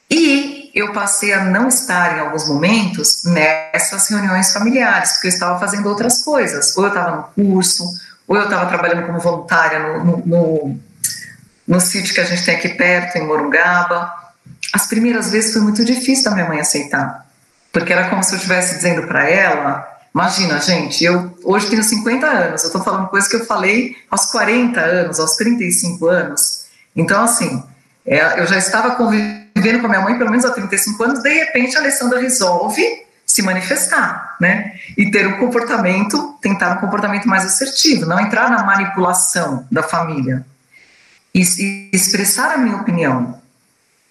E 0.09 0.52
eu 0.73 0.91
passei 0.91 1.31
a 1.33 1.43
não 1.43 1.67
estar 1.67 2.17
em 2.17 2.19
alguns 2.21 2.47
momentos 2.47 3.23
nessas 3.25 4.09
reuniões 4.09 4.51
familiares, 4.51 5.13
porque 5.13 5.27
eu 5.27 5.31
estava 5.31 5.59
fazendo 5.59 5.87
outras 5.87 6.23
coisas. 6.23 6.75
Ou 6.75 6.85
eu 6.85 6.89
estava 6.89 7.15
no 7.15 7.23
curso, 7.23 7.83
ou 8.27 8.35
eu 8.35 8.45
estava 8.45 8.65
trabalhando 8.65 9.05
como 9.05 9.19
voluntária 9.19 9.79
no, 9.79 10.03
no, 10.03 10.25
no 10.25 10.79
no 11.67 11.79
sítio 11.79 12.13
que 12.13 12.21
a 12.21 12.25
gente 12.25 12.43
tem 12.43 12.55
aqui 12.55 12.69
perto, 12.69 13.17
em 13.17 13.25
Morungaba. 13.25 14.13
As 14.73 14.87
primeiras 14.87 15.31
vezes 15.31 15.53
foi 15.53 15.61
muito 15.61 15.83
difícil 15.83 16.25
da 16.25 16.31
minha 16.31 16.47
mãe 16.47 16.59
aceitar, 16.59 17.25
porque 17.71 17.93
era 17.93 18.09
como 18.09 18.23
se 18.23 18.33
eu 18.33 18.37
estivesse 18.37 18.75
dizendo 18.75 19.07
para 19.07 19.29
ela: 19.29 19.87
imagina, 20.13 20.59
gente, 20.59 21.03
eu 21.03 21.37
hoje 21.43 21.69
tenho 21.69 21.83
50 21.83 22.25
anos, 22.25 22.63
eu 22.63 22.67
estou 22.67 22.83
falando 22.83 23.07
coisas 23.07 23.29
que 23.29 23.35
eu 23.35 23.45
falei 23.45 23.95
aos 24.09 24.25
40 24.25 24.79
anos, 24.79 25.19
aos 25.19 25.35
35 25.35 26.07
anos. 26.07 26.65
Então, 26.95 27.23
assim, 27.23 27.63
é, 28.05 28.39
eu 28.39 28.45
já 28.45 28.57
estava 28.57 28.95
convivendo 28.95 29.42
com 29.53 29.85
a 29.85 29.89
minha 29.89 30.01
mãe 30.01 30.17
pelo 30.17 30.29
menos 30.29 30.45
há 30.45 30.51
35 30.51 31.03
anos, 31.03 31.23
de 31.23 31.29
repente 31.29 31.75
a 31.77 31.79
Alessandra 31.79 32.19
resolve 32.19 32.81
se 33.25 33.41
manifestar, 33.41 34.35
né? 34.39 34.73
E 34.97 35.09
ter 35.09 35.25
um 35.27 35.37
comportamento, 35.39 36.37
tentar 36.41 36.77
um 36.77 36.79
comportamento 36.79 37.27
mais 37.27 37.45
assertivo, 37.45 38.05
não 38.05 38.19
entrar 38.19 38.49
na 38.49 38.63
manipulação 38.63 39.65
da 39.71 39.81
família, 39.81 40.45
e, 41.33 41.89
expressar 41.91 42.53
a 42.53 42.57
minha 42.57 42.75
opinião. 42.75 43.41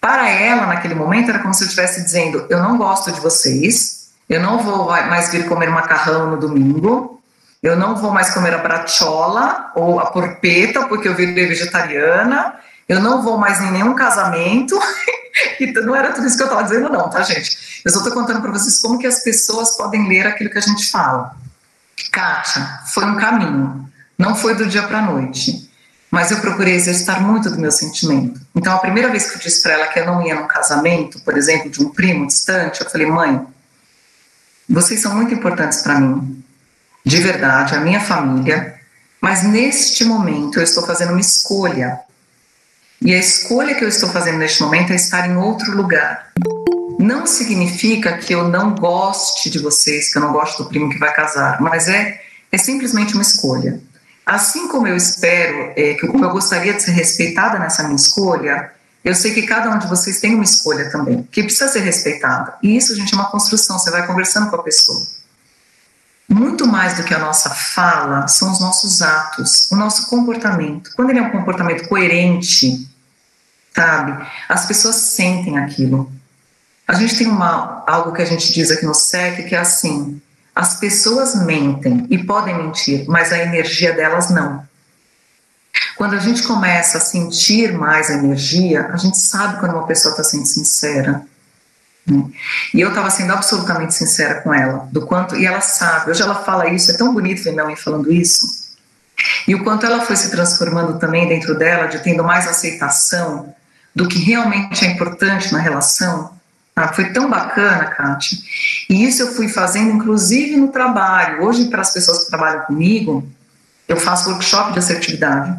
Para 0.00 0.28
ela, 0.28 0.66
naquele 0.66 0.94
momento, 0.94 1.28
era 1.28 1.38
como 1.38 1.54
se 1.54 1.62
eu 1.62 1.68
estivesse 1.68 2.02
dizendo: 2.02 2.46
eu 2.50 2.60
não 2.60 2.76
gosto 2.76 3.12
de 3.12 3.20
vocês, 3.20 4.10
eu 4.28 4.40
não 4.40 4.58
vou 4.58 4.86
mais 4.86 5.30
vir 5.30 5.46
comer 5.46 5.70
macarrão 5.70 6.30
no 6.30 6.36
domingo, 6.38 7.22
eu 7.62 7.76
não 7.76 7.94
vou 7.94 8.10
mais 8.10 8.34
comer 8.34 8.54
a 8.54 8.58
brachola 8.58 9.70
ou 9.76 10.00
a 10.00 10.06
porpeta 10.06 10.88
porque 10.88 11.06
eu 11.06 11.14
virei 11.14 11.46
vegetariana, 11.46 12.54
eu 12.88 13.00
não 13.00 13.22
vou 13.22 13.38
mais 13.38 13.60
em 13.60 13.70
nenhum 13.70 13.94
casamento. 13.94 14.76
então, 15.60 15.84
não 15.84 15.94
era 15.94 16.12
tudo 16.12 16.26
isso 16.26 16.36
que 16.36 16.42
eu 16.42 16.46
estava 16.46 16.64
dizendo, 16.64 16.88
não, 16.88 17.08
tá, 17.08 17.22
gente? 17.22 17.82
Eu 17.84 17.90
só 17.90 17.98
estou 17.98 18.12
contando 18.12 18.40
para 18.40 18.52
vocês 18.52 18.78
como 18.78 18.98
que 18.98 19.06
as 19.06 19.22
pessoas 19.22 19.76
podem 19.76 20.08
ler 20.08 20.26
aquilo 20.26 20.50
que 20.50 20.58
a 20.58 20.62
gente 20.62 20.90
fala. 20.90 21.36
Kátia, 22.10 22.80
foi 22.86 23.04
um 23.04 23.16
caminho, 23.16 23.90
não 24.18 24.34
foi 24.34 24.54
do 24.54 24.66
dia 24.66 24.82
para 24.82 24.98
a 24.98 25.02
noite 25.02 25.72
mas 26.12 26.30
eu 26.30 26.40
procurei 26.42 26.74
exercitar 26.74 27.22
muito 27.22 27.48
do 27.48 27.58
meu 27.58 27.72
sentimento. 27.72 28.38
Então, 28.54 28.74
a 28.74 28.78
primeira 28.78 29.08
vez 29.08 29.30
que 29.30 29.36
eu 29.36 29.40
disse 29.40 29.62
para 29.62 29.72
ela 29.72 29.86
que 29.86 29.98
eu 29.98 30.04
não 30.04 30.20
ia 30.20 30.34
num 30.34 30.46
casamento, 30.46 31.18
por 31.20 31.38
exemplo, 31.38 31.70
de 31.70 31.82
um 31.82 31.88
primo 31.88 32.26
distante, 32.26 32.82
eu 32.82 32.90
falei: 32.90 33.06
mãe, 33.06 33.46
vocês 34.68 35.00
são 35.00 35.14
muito 35.14 35.32
importantes 35.32 35.80
para 35.80 35.98
mim. 35.98 36.44
de 37.02 37.16
verdade, 37.16 37.74
a 37.74 37.80
minha 37.80 37.98
família, 37.98 38.78
mas 39.22 39.42
neste 39.42 40.04
momento 40.04 40.58
eu 40.58 40.62
estou 40.62 40.86
fazendo 40.86 41.12
uma 41.12 41.20
escolha. 41.20 41.98
E 43.04 43.12
a 43.12 43.18
escolha 43.18 43.74
que 43.74 43.84
eu 43.84 43.88
estou 43.88 44.08
fazendo 44.10 44.38
neste 44.38 44.62
momento 44.62 44.92
é 44.92 44.96
estar 44.96 45.28
em 45.28 45.36
outro 45.36 45.76
lugar. 45.76 46.30
Não 47.00 47.26
significa 47.26 48.16
que 48.16 48.32
eu 48.32 48.46
não 48.46 48.76
goste 48.76 49.50
de 49.50 49.58
vocês, 49.58 50.12
que 50.12 50.18
eu 50.18 50.22
não 50.22 50.32
gosto 50.32 50.62
do 50.62 50.68
primo 50.68 50.88
que 50.88 50.98
vai 50.98 51.12
casar, 51.12 51.60
mas 51.60 51.88
é, 51.88 52.20
é 52.52 52.56
simplesmente 52.56 53.14
uma 53.14 53.22
escolha. 53.22 53.80
Assim 54.24 54.68
como 54.68 54.86
eu 54.86 54.96
espero, 54.96 55.72
é, 55.76 55.96
eu 56.00 56.30
gostaria 56.30 56.74
de 56.74 56.82
ser 56.82 56.92
respeitada 56.92 57.58
nessa 57.58 57.82
minha 57.82 57.96
escolha, 57.96 58.70
eu 59.04 59.16
sei 59.16 59.34
que 59.34 59.42
cada 59.42 59.68
um 59.68 59.80
de 59.80 59.88
vocês 59.88 60.20
tem 60.20 60.36
uma 60.36 60.44
escolha 60.44 60.88
também, 60.88 61.24
que 61.24 61.42
precisa 61.42 61.66
ser 61.66 61.80
respeitada. 61.80 62.54
E 62.62 62.76
isso, 62.76 62.94
gente, 62.94 63.12
é 63.12 63.16
uma 63.16 63.30
construção, 63.32 63.80
você 63.80 63.90
vai 63.90 64.06
conversando 64.06 64.48
com 64.48 64.54
a 64.54 64.62
pessoa. 64.62 65.04
Muito 66.28 66.68
mais 66.68 66.96
do 66.96 67.02
que 67.02 67.12
a 67.12 67.18
nossa 67.18 67.50
fala 67.50 68.28
são 68.28 68.52
os 68.52 68.60
nossos 68.60 69.02
atos, 69.02 69.68
o 69.72 69.76
nosso 69.76 70.06
comportamento. 70.06 70.92
Quando 70.94 71.10
ele 71.10 71.18
é 71.18 71.22
um 71.22 71.32
comportamento 71.32 71.88
coerente, 71.88 72.91
sabe, 73.74 74.26
as 74.48 74.66
pessoas 74.66 74.96
sentem 74.96 75.58
aquilo. 75.58 76.10
A 76.86 76.94
gente 76.94 77.16
tem 77.16 77.26
uma, 77.26 77.84
algo 77.86 78.12
que 78.12 78.22
a 78.22 78.26
gente 78.26 78.52
diz 78.52 78.70
aqui 78.70 78.84
no 78.84 78.94
SEC 78.94 79.48
que 79.48 79.54
é 79.54 79.58
assim: 79.58 80.20
as 80.54 80.76
pessoas 80.76 81.34
mentem 81.34 82.06
e 82.10 82.18
podem 82.18 82.56
mentir, 82.56 83.04
mas 83.08 83.32
a 83.32 83.38
energia 83.38 83.92
delas 83.92 84.30
não. 84.30 84.66
Quando 85.96 86.14
a 86.14 86.18
gente 86.18 86.42
começa 86.42 86.98
a 86.98 87.00
sentir 87.00 87.72
mais 87.72 88.10
a 88.10 88.14
energia, 88.14 88.90
a 88.92 88.96
gente 88.96 89.18
sabe 89.18 89.60
quando 89.60 89.72
uma 89.72 89.86
pessoa 89.86 90.12
está 90.12 90.24
sendo 90.24 90.46
sincera. 90.46 91.24
Né? 92.06 92.24
E 92.74 92.80
eu 92.80 92.88
estava 92.88 93.08
sendo 93.08 93.32
absolutamente 93.32 93.94
sincera 93.94 94.40
com 94.40 94.52
ela, 94.52 94.88
do 94.90 95.06
quanto, 95.06 95.36
e 95.36 95.46
ela 95.46 95.60
sabe, 95.60 96.10
hoje 96.10 96.20
ela 96.20 96.34
fala 96.34 96.68
isso, 96.68 96.90
é 96.90 96.96
tão 96.96 97.14
bonito 97.14 97.42
ver 97.42 97.52
minha 97.52 97.64
mãe 97.64 97.76
falando 97.76 98.12
isso, 98.12 98.62
e 99.46 99.54
o 99.54 99.62
quanto 99.62 99.86
ela 99.86 100.04
foi 100.04 100.16
se 100.16 100.30
transformando 100.30 100.98
também 100.98 101.28
dentro 101.28 101.56
dela, 101.56 101.86
de 101.86 102.00
tendo 102.00 102.24
mais 102.24 102.48
aceitação 102.48 103.54
do 103.94 104.08
que 104.08 104.18
realmente 104.18 104.84
é 104.84 104.90
importante 104.90 105.52
na 105.52 105.58
relação. 105.58 106.32
Ah, 106.74 106.92
foi 106.92 107.12
tão 107.12 107.28
bacana, 107.28 107.86
Kátia. 107.86 108.38
E 108.88 109.04
isso 109.04 109.22
eu 109.22 109.34
fui 109.34 109.48
fazendo, 109.48 109.92
inclusive, 109.92 110.56
no 110.56 110.68
trabalho. 110.68 111.44
Hoje, 111.44 111.66
para 111.66 111.82
as 111.82 111.92
pessoas 111.92 112.24
que 112.24 112.30
trabalham 112.30 112.62
comigo, 112.62 113.28
eu 113.86 113.96
faço 113.96 114.30
workshop 114.30 114.72
de 114.72 114.78
assertividade 114.78 115.54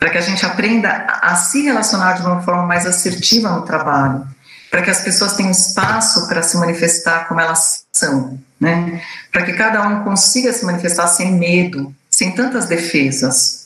para 0.00 0.08
que 0.08 0.16
a 0.16 0.22
gente 0.22 0.44
aprenda 0.46 0.90
a, 1.20 1.36
se 1.36 1.60
relacionar 1.60 2.14
de 2.14 2.22
uma 2.22 2.42
forma 2.42 2.66
mais 2.66 2.86
assertiva 2.86 3.50
no 3.50 3.62
trabalho, 3.62 4.26
para 4.70 4.80
que 4.80 4.88
as 4.88 5.00
pessoas 5.00 5.34
tenham 5.34 5.50
espaço 5.50 6.26
para 6.26 6.42
se 6.42 6.56
manifestar 6.56 7.28
como 7.28 7.38
elas 7.38 7.84
são, 7.92 8.40
né? 8.58 9.02
Para 9.30 9.42
que 9.42 9.52
cada 9.52 9.86
um 9.86 10.02
consiga 10.02 10.54
se 10.54 10.64
manifestar 10.64 11.06
sem 11.06 11.32
medo, 11.32 11.94
sem 12.10 12.32
tantas 12.32 12.64
defesas. 12.64 13.59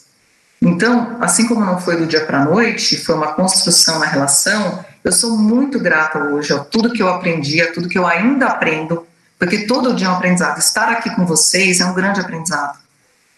Então, 0.65 1.19
assim 1.21 1.47
como 1.47 1.63
não 1.63 1.79
foi 1.79 1.99
do 1.99 2.07
dia 2.07 2.25
para 2.25 2.41
a 2.41 2.45
noite, 2.45 2.97
foi 2.97 3.15
uma 3.15 3.35
construção 3.35 3.99
na 3.99 4.07
relação, 4.07 4.83
eu 5.05 5.13
sou 5.13 5.37
muito 5.37 5.79
grata 5.79 6.19
hoje 6.19 6.55
a 6.55 6.59
tudo 6.59 6.91
que 6.91 7.03
eu 7.03 7.09
aprendi, 7.09 7.61
a 7.61 7.71
tudo 7.71 7.87
que 7.87 7.99
eu 7.99 8.07
ainda 8.07 8.47
aprendo, 8.47 9.07
porque 9.39 9.67
todo 9.67 9.95
dia 9.95 10.07
é 10.07 10.11
um 10.11 10.15
aprendizado. 10.15 10.59
Estar 10.59 10.89
aqui 10.89 11.15
com 11.15 11.27
vocês 11.27 11.81
é 11.81 11.85
um 11.85 11.93
grande 11.93 12.19
aprendizado. 12.19 12.79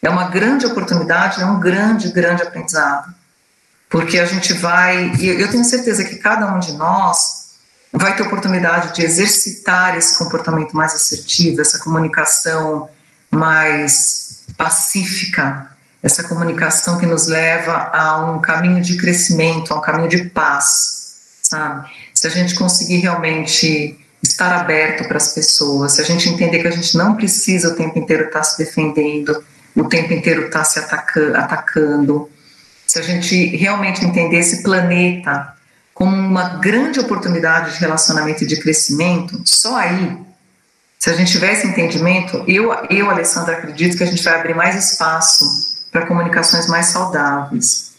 É 0.01 0.09
uma 0.09 0.29
grande 0.29 0.67
oportunidade, 0.67 1.43
é 1.43 1.47
um 1.47 1.59
grande, 1.59 2.13
grande 2.13 2.45
aprendizado. 2.45 3.13
Porque 3.91 4.21
a 4.21 4.27
gente 4.27 4.53
vai, 4.53 5.13
e 5.19 5.27
eu 5.27 5.51
tenho 5.51 5.65
certeza 5.65 6.05
que 6.05 6.17
cada 6.17 6.47
um 6.55 6.61
de 6.61 6.75
nós 6.75 7.47
vai 7.93 8.15
ter 8.15 8.23
oportunidade 8.23 8.95
de 8.95 9.03
exercitar 9.03 9.97
esse 9.97 10.17
comportamento 10.17 10.77
mais 10.77 10.95
assertivo, 10.95 11.61
essa 11.61 11.81
comunicação 11.81 12.89
mais 13.31 14.45
pacífica, 14.57 15.76
essa 16.07 16.23
comunicação 16.23 16.99
que 16.99 17.05
nos 17.05 17.27
leva 17.27 17.91
a 17.93 18.31
um 18.31 18.41
caminho 18.41 18.81
de 18.81 18.97
crescimento, 18.97 19.75
a 19.75 19.79
um 19.79 19.81
caminho 19.81 20.09
de 20.09 20.25
paz, 20.27 21.17
sabe? 21.43 21.91
Se 22.15 22.29
a 22.29 22.31
gente 22.31 22.55
conseguir 22.55 22.99
realmente 22.99 23.99
estar 24.23 24.53
aberto 24.55 25.09
para 25.09 25.17
as 25.17 25.35
pessoas, 25.35 25.93
se 25.93 26.01
a 26.01 26.05
gente 26.05 26.29
entender 26.29 26.61
que 26.61 26.69
a 26.69 26.71
gente 26.71 26.97
não 26.97 27.17
precisa 27.17 27.71
o 27.71 27.75
tempo 27.75 27.99
inteiro 27.99 28.27
estar 28.27 28.45
se 28.45 28.57
defendendo, 28.57 29.45
o 29.75 29.89
tempo 29.89 30.13
inteiro 30.13 30.47
está 30.47 30.63
se 30.63 30.79
ataca 30.79 31.37
atacando. 31.39 32.31
Se 32.87 33.01
a 33.01 33.03
gente 33.03 33.57
realmente 33.57 34.05
entender 34.05 34.39
esse 34.39 34.63
planeta 34.63 35.55
como 35.93 36.15
uma 36.15 36.61
grande 36.61 37.01
oportunidade 37.01 37.75
de 37.75 37.81
relacionamento 37.81 38.45
e 38.45 38.47
de 38.47 38.61
crescimento, 38.61 39.43
só 39.45 39.77
aí, 39.77 40.17
se 41.01 41.11
a 41.11 41.15
gente 41.15 41.33
tiver 41.33 41.53
esse 41.53 41.67
entendimento, 41.67 42.45
eu, 42.47 42.73
eu 42.89 43.11
Alessandra, 43.11 43.55
acredito 43.55 43.97
que 43.97 44.05
a 44.05 44.07
gente 44.07 44.23
vai 44.23 44.39
abrir 44.39 44.55
mais 44.55 44.77
espaço 44.77 45.76
para 45.97 46.05
comunicações 46.05 46.67
mais 46.67 46.87
saudáveis. 46.87 47.95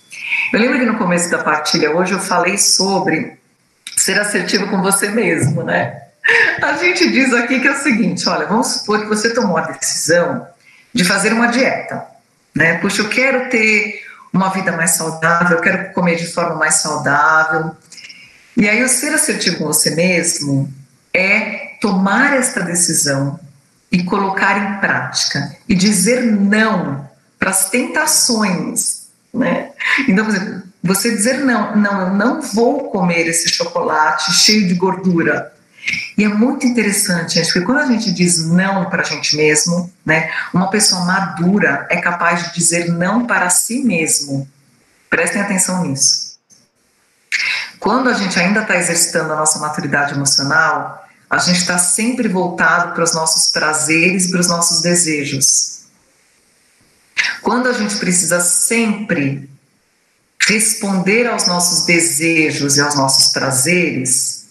Eu 0.54 0.60
lembro 0.60 0.78
que 0.78 0.86
no 0.86 1.00
começo 1.00 1.32
da 1.32 1.40
partilha 1.40 1.96
hoje 1.96 2.14
eu 2.14 2.20
falei 2.20 2.56
sobre 2.56 3.40
ser 3.96 4.20
assertivo 4.20 4.68
com 4.68 4.84
você 4.84 5.10
mesmo, 5.10 5.64
né? 5.64 6.04
A 6.62 6.74
gente 6.74 7.12
diz 7.12 7.34
aqui 7.34 7.60
que 7.60 7.68
é 7.68 7.72
o 7.72 7.82
seguinte: 7.82 8.30
olha, 8.30 8.46
vamos 8.46 8.68
supor 8.68 9.00
que 9.00 9.08
você 9.08 9.34
tomou 9.34 9.58
a 9.58 9.62
decisão 9.62 10.46
de 10.94 11.04
fazer 11.04 11.34
uma 11.34 11.48
dieta, 11.48 12.06
né? 12.56 12.78
Puxa, 12.78 13.02
eu 13.02 13.10
quero 13.10 13.50
ter 13.50 14.00
uma 14.32 14.50
vida 14.50 14.72
mais 14.74 14.92
saudável, 14.92 15.58
eu 15.58 15.64
quero 15.64 15.92
comer 15.94 16.18
de 16.18 16.32
forma 16.32 16.56
mais 16.56 16.76
saudável. 16.76 17.76
E 18.56 18.70
aí 18.70 18.84
o 18.84 18.88
ser 18.88 19.12
assertivo 19.14 19.58
com 19.58 19.66
você 19.66 19.96
mesmo 19.96 20.72
é 21.12 21.78
tomar 21.82 22.36
esta 22.36 22.62
decisão 22.62 23.40
e 23.92 24.04
colocar 24.04 24.56
em 24.58 24.80
prática 24.80 25.56
e 25.68 25.74
dizer 25.74 26.22
não 26.22 27.08
para 27.40 27.52
as 27.52 27.70
tentações, 27.70 29.08
né? 29.34 29.72
Então, 30.08 30.26
por 30.26 30.36
exemplo, 30.36 30.64
você 30.84 31.12
dizer 31.12 31.40
não, 31.40 31.76
não, 31.76 32.02
eu 32.02 32.14
não 32.14 32.42
vou 32.42 32.90
comer 32.90 33.28
esse 33.28 33.50
chocolate 33.50 34.34
cheio 34.34 34.68
de 34.68 34.74
gordura, 34.76 35.54
e 36.18 36.24
é 36.24 36.28
muito 36.28 36.66
interessante, 36.66 37.36
gente, 37.36 37.46
porque 37.46 37.62
quando 37.62 37.80
a 37.80 37.86
gente 37.86 38.12
diz 38.12 38.46
não 38.46 38.90
para 38.90 39.04
a 39.04 39.06
gente 39.06 39.36
mesmo, 39.38 39.92
né, 40.06 40.32
uma 40.54 40.70
pessoa 40.70 41.06
madura 41.06 41.88
é 41.90 41.98
capaz 41.98 42.48
de 42.48 42.56
dizer 42.56 42.90
não 42.92 43.26
para 43.26 43.50
si 43.50 43.84
mesmo. 43.84 44.48
Prestem 45.10 45.42
atenção 45.42 45.86
nisso. 45.86 46.38
Quando 47.80 48.10
a 48.10 48.14
gente 48.14 48.38
ainda 48.40 48.62
está 48.62 48.76
exercitando 48.76 49.32
a 49.32 49.36
nossa 49.36 49.60
maturidade 49.60 50.14
emocional, 50.14 51.08
a 51.30 51.38
gente 51.38 51.60
está 51.60 51.78
sempre 51.78 52.28
voltado 52.28 52.94
para 52.94 53.04
os 53.04 53.14
nossos 53.14 53.52
prazeres 53.52 54.26
e 54.26 54.32
para 54.32 54.40
os 54.40 54.48
nossos 54.48 54.82
desejos. 54.82 55.77
Quando 57.42 57.68
a 57.68 57.74
gente 57.74 57.96
precisa 57.98 58.40
sempre 58.40 59.50
responder 60.48 61.28
aos 61.28 61.48
nossos 61.48 61.86
desejos 61.86 62.78
e 62.78 62.82
aos 62.82 62.96
nossos 62.96 63.32
prazeres, 63.34 64.48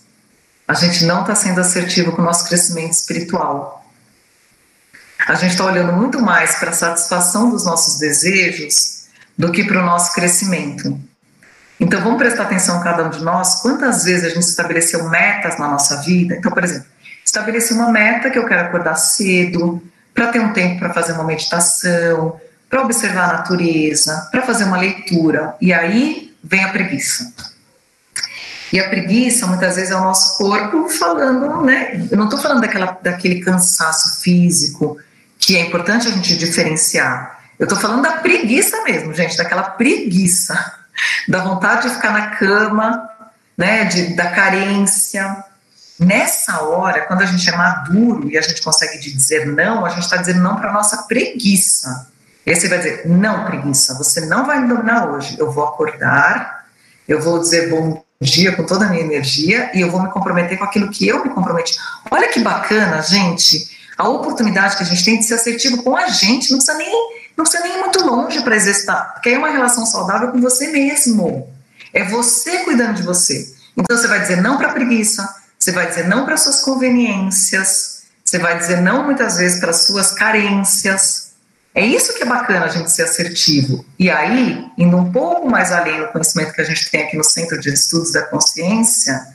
a 0.69 0.75
gente 0.75 1.05
não 1.05 1.23
está 1.23 1.35
sendo 1.35 1.61
assertivo 1.61 2.13
com 2.13 2.23
o 2.23 2.25
nosso 2.25 2.49
crescimento 2.49 2.93
espiritual. 2.93 3.85
A 5.27 5.35
gente 5.35 5.53
está 5.53 5.65
olhando 5.65 5.93
muito 5.93 6.21
mais 6.21 6.57
para 6.57 6.71
a 6.71 6.75
satisfação 6.75 7.51
dos 7.51 7.65
nossos 7.65 7.99
desejos 7.99 9.07
do 9.37 9.51
que 9.51 9.65
para 9.65 9.81
o 9.81 9.85
nosso 9.85 10.13
crescimento. 10.13 10.99
Então 11.79 12.01
vamos 12.03 12.19
prestar 12.19 12.45
atenção 12.45 12.83
cada 12.83 13.05
um 13.05 13.11
de 13.11 13.23
nós, 13.23 13.61
quantas 13.61 14.05
vezes 14.05 14.25
a 14.25 14.29
gente 14.29 14.45
estabeleceu 14.45 15.09
metas 15.09 15.59
na 15.59 15.69
nossa 15.69 15.97
vida. 16.03 16.35
Então, 16.37 16.51
por 16.51 16.65
exemplo, 16.65 16.87
estabeleci 17.25 17.73
uma 17.75 17.91
meta 17.91 18.31
que 18.31 18.39
eu 18.39 18.47
quero 18.47 18.63
acordar 18.63 18.97
cedo, 18.97 19.83
para 20.15 20.29
ter 20.29 20.41
um 20.41 20.53
tempo 20.53 20.79
para 20.79 20.95
fazer 20.95 21.13
uma 21.13 21.25
meditação, 21.25 22.41
para 22.77 22.85
observar 22.85 23.31
a 23.31 23.39
natureza, 23.39 24.29
para 24.31 24.43
fazer 24.43 24.65
uma 24.65 24.77
leitura. 24.77 25.57
E 25.63 25.73
aí 25.73 26.35
vem 26.45 26.63
a 26.63 26.69
preguiça. 26.69 27.33
E 28.71 28.79
a 28.79 28.89
preguiça, 28.91 29.47
muitas 29.47 29.77
vezes, 29.77 29.91
é 29.91 29.97
o 29.97 30.05
nosso 30.05 30.37
corpo 30.37 30.87
falando, 30.91 31.63
né? 31.63 32.07
Eu 32.11 32.19
não 32.19 32.25
estou 32.25 32.39
falando 32.39 32.61
daquela, 32.61 32.99
daquele 33.03 33.41
cansaço 33.41 34.21
físico, 34.21 34.99
que 35.39 35.57
é 35.57 35.61
importante 35.61 36.09
a 36.09 36.11
gente 36.11 36.37
diferenciar. 36.37 37.41
Eu 37.59 37.65
estou 37.65 37.79
falando 37.79 38.03
da 38.03 38.19
preguiça 38.19 38.83
mesmo, 38.83 39.15
gente, 39.15 39.37
daquela 39.39 39.63
preguiça, 39.63 40.75
da 41.27 41.43
vontade 41.43 41.89
de 41.89 41.95
ficar 41.95 42.13
na 42.13 42.37
cama, 42.37 43.09
né? 43.57 43.85
De, 43.85 44.15
da 44.15 44.33
carência. 44.33 45.45
Nessa 45.99 46.61
hora, 46.61 47.07
quando 47.07 47.23
a 47.23 47.27
gente 47.27 47.49
é 47.49 47.57
maduro 47.57 48.29
e 48.29 48.37
a 48.37 48.43
gente 48.43 48.61
consegue 48.61 48.99
dizer 48.99 49.47
não, 49.47 49.87
a 49.87 49.89
gente 49.89 50.03
está 50.03 50.19
dizendo 50.19 50.43
não 50.43 50.57
para 50.57 50.71
nossa 50.71 51.05
preguiça. 51.05 52.15
E 52.47 52.55
você 52.55 52.69
vai 52.69 52.79
dizer: 52.79 53.07
não, 53.07 53.45
preguiça, 53.45 53.95
você 53.95 54.21
não 54.27 54.47
vai 54.47 54.61
me 54.61 54.69
dominar 54.69 55.11
hoje. 55.11 55.37
Eu 55.39 55.51
vou 55.51 55.65
acordar, 55.65 56.67
eu 57.09 57.21
vou 57.21 57.41
dizer 57.41 57.69
bom 57.69 58.05
dia 58.21 58.55
com 58.55 58.65
toda 58.65 58.87
a 58.87 58.89
minha 58.89 59.03
energia 59.03 59.71
e 59.75 59.81
eu 59.81 59.91
vou 59.91 60.03
me 60.03 60.11
comprometer 60.11 60.57
com 60.57 60.65
aquilo 60.65 60.91
que 60.91 61.07
eu 61.07 61.23
me 61.25 61.31
comprometi. 61.31 61.77
Olha 62.11 62.29
que 62.29 62.41
bacana, 62.41 63.03
gente, 63.03 63.77
a 63.99 64.09
oportunidade 64.09 64.77
que 64.77 64.83
a 64.83 64.87
gente 64.87 65.05
tem 65.05 65.19
de 65.19 65.25
ser 65.25 65.35
assertivo 65.35 65.83
com 65.83 65.97
a 65.97 66.09
gente, 66.09 66.51
não 66.51 66.59
precisa 66.59 66.79
nem, 66.79 66.93
não 67.37 67.45
precisa 67.45 67.63
nem 67.63 67.77
ir 67.77 67.81
muito 67.81 68.07
longe 68.07 68.43
para 68.43 68.57
exercitar, 68.57 69.15
porque 69.15 69.31
é 69.31 69.39
uma 69.39 69.51
relação 69.51 69.85
saudável 69.85 70.31
com 70.33 70.41
você 70.41 70.69
mesmo. 70.69 71.49
É 71.93 72.05
você 72.05 72.59
cuidando 72.65 72.95
de 72.95 73.03
você. 73.03 73.55
Então 73.77 73.97
você 73.97 74.07
vai 74.07 74.21
dizer 74.21 74.41
não 74.41 74.57
para 74.57 74.73
preguiça, 74.73 75.29
você 75.59 75.73
vai 75.73 75.89
dizer 75.89 76.07
não 76.07 76.25
para 76.25 76.37
suas 76.37 76.61
conveniências, 76.61 78.05
Você 78.25 78.39
vai 78.39 78.59
dizer 78.59 78.81
não 78.81 79.05
muitas 79.05 79.37
vezes 79.37 79.61
para 79.61 79.73
suas 79.73 80.13
carências. 80.13 81.26
É 81.77 81.85
isso 81.85 82.15
que 82.15 82.23
é 82.23 82.27
bacana 82.27 82.65
a 82.65 82.69
gente 82.71 82.91
ser 82.91 83.03
assertivo. 83.03 83.85
E 83.99 84.11
aí, 84.11 84.67
indo 84.79 84.97
um 84.97 85.13
pouco 85.13 85.47
mais 85.47 85.71
além 85.71 86.01
do 86.01 86.09
conhecimento 86.09 86.55
que 86.55 86.63
a 86.63 86.65
gente 86.65 86.91
tem 86.91 87.03
aqui 87.03 87.19
no 87.19 87.23
Centro 87.23 87.61
de 87.61 87.69
Estudos 87.69 88.13
da 88.13 88.23
Consciência, 88.23 89.27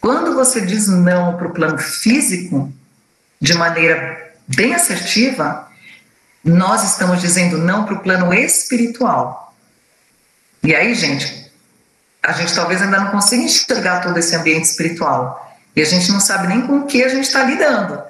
quando 0.00 0.34
você 0.34 0.60
diz 0.60 0.88
não 0.88 1.36
para 1.36 1.46
o 1.46 1.52
plano 1.52 1.78
físico, 1.78 2.72
de 3.40 3.54
maneira 3.54 4.34
bem 4.48 4.74
assertiva, 4.74 5.70
nós 6.42 6.82
estamos 6.82 7.20
dizendo 7.20 7.56
não 7.56 7.84
para 7.84 7.94
o 7.94 8.00
plano 8.00 8.34
espiritual. 8.34 9.54
E 10.64 10.74
aí, 10.74 10.92
gente, 10.92 11.52
a 12.20 12.32
gente 12.32 12.52
talvez 12.52 12.82
ainda 12.82 12.98
não 12.98 13.12
consiga 13.12 13.44
enxergar 13.44 14.00
todo 14.00 14.18
esse 14.18 14.34
ambiente 14.34 14.64
espiritual. 14.64 15.56
E 15.76 15.82
a 15.82 15.84
gente 15.84 16.10
não 16.10 16.18
sabe 16.18 16.48
nem 16.48 16.66
com 16.66 16.80
o 16.80 16.86
que 16.86 17.04
a 17.04 17.08
gente 17.08 17.26
está 17.26 17.44
lidando. 17.44 18.02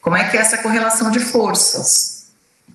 Como 0.00 0.16
é 0.16 0.28
que 0.28 0.36
é 0.36 0.40
essa 0.40 0.58
correlação 0.58 1.12
de 1.12 1.20
forças? 1.20 2.15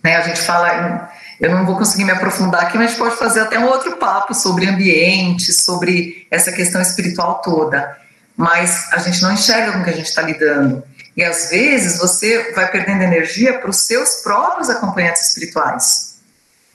Né, 0.03 0.17
a 0.17 0.21
gente 0.21 0.41
fala, 0.41 1.11
eu 1.39 1.51
não 1.51 1.65
vou 1.65 1.77
conseguir 1.77 2.05
me 2.05 2.11
aprofundar 2.11 2.63
aqui, 2.63 2.77
mas 2.77 2.93
pode 2.93 3.15
fazer 3.17 3.41
até 3.41 3.59
um 3.59 3.65
outro 3.65 3.97
papo 3.97 4.33
sobre 4.33 4.67
ambiente, 4.67 5.51
sobre 5.53 6.27
essa 6.31 6.51
questão 6.51 6.81
espiritual 6.81 7.41
toda. 7.41 7.97
Mas 8.35 8.91
a 8.91 8.97
gente 8.97 9.21
não 9.21 9.31
enxerga 9.31 9.73
com 9.73 9.79
o 9.79 9.83
que 9.83 9.89
a 9.89 9.95
gente 9.95 10.07
está 10.07 10.21
lidando. 10.21 10.83
E 11.15 11.23
às 11.23 11.49
vezes 11.49 11.99
você 11.99 12.51
vai 12.53 12.69
perdendo 12.71 13.03
energia 13.03 13.59
para 13.59 13.69
os 13.69 13.81
seus 13.81 14.17
próprios 14.23 14.69
acompanhantes 14.69 15.27
espirituais. 15.27 16.11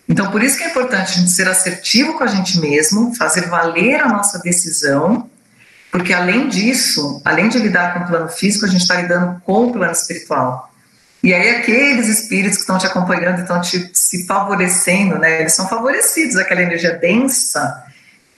Então, 0.08 0.30
por 0.30 0.42
isso 0.42 0.56
que 0.56 0.64
é 0.64 0.68
importante 0.68 1.12
a 1.12 1.14
gente 1.14 1.30
ser 1.30 1.48
assertivo 1.48 2.14
com 2.14 2.22
a 2.22 2.28
gente 2.28 2.60
mesmo, 2.60 3.14
fazer 3.16 3.48
valer 3.48 4.00
a 4.00 4.08
nossa 4.08 4.38
decisão, 4.38 5.28
porque 5.90 6.12
além 6.12 6.48
disso, 6.48 7.20
além 7.24 7.48
de 7.48 7.58
lidar 7.58 7.94
com 7.94 8.00
o 8.00 8.06
plano 8.06 8.28
físico, 8.28 8.66
a 8.66 8.68
gente 8.68 8.82
está 8.82 9.00
lidando 9.00 9.40
com 9.40 9.66
o 9.66 9.72
plano 9.72 9.92
espiritual. 9.92 10.70
E 11.26 11.34
aí 11.34 11.56
aqueles 11.56 12.06
espíritos 12.06 12.58
que 12.58 12.60
estão 12.60 12.78
te 12.78 12.86
acompanhando, 12.86 13.40
estão 13.40 13.60
te 13.60 13.90
se 13.92 14.24
favorecendo, 14.28 15.18
né? 15.18 15.40
Eles 15.40 15.54
são 15.54 15.68
favorecidos, 15.68 16.36
aquela 16.36 16.62
energia 16.62 16.92
densa, 16.92 17.84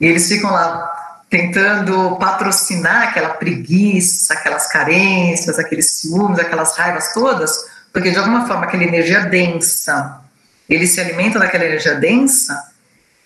e 0.01 0.07
eles 0.07 0.27
ficam 0.27 0.49
lá 0.49 1.21
tentando 1.29 2.15
patrocinar 2.15 3.09
aquela 3.09 3.29
preguiça, 3.29 4.33
aquelas 4.33 4.65
carências, 4.71 5.59
aqueles 5.59 5.87
ciúmes, 5.91 6.39
aquelas 6.39 6.75
raivas 6.75 7.13
todas, 7.13 7.63
porque 7.93 8.09
de 8.09 8.17
alguma 8.17 8.47
forma 8.47 8.63
aquela 8.63 8.83
energia 8.83 9.19
densa, 9.19 10.21
ele 10.67 10.87
se 10.87 10.99
alimenta 10.99 11.37
daquela 11.37 11.65
energia 11.65 11.93
densa, 11.93 12.59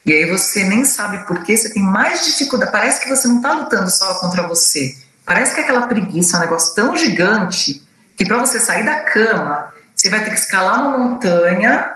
e 0.05 0.11
aí 0.11 0.30
você 0.30 0.66
nem 0.66 0.84
sabe 0.84 1.26
por 1.26 1.41
que 1.41 1.55
você 1.55 1.70
tem 1.70 1.82
mais 1.82 2.26
dificuldade. 2.26 2.70
Parece 2.70 2.99
que 2.99 3.07
você 3.07 3.30
não 3.30 3.38
está 3.38 3.53
lutando 3.53 3.89
só 3.89 4.16
contra 4.16 4.45
você. 4.45 4.93
Parece 5.26 5.55
que 5.55 5.61
aquela 5.61 5.88
preguiça 5.88 6.36
é 6.36 6.39
um 6.39 6.43
negócio 6.43 6.76
tão 6.76 6.97
gigante 6.97 7.82
que 8.16 8.26
para 8.26 8.38
você 8.38 8.59
sair 8.59 8.86
da 8.86 8.99
cama, 9.01 9.74
você 9.95 10.09
vai 10.09 10.24
ter 10.24 10.32
que 10.32 10.39
escalar 10.39 10.88
uma 10.88 10.97
montanha, 10.97 11.91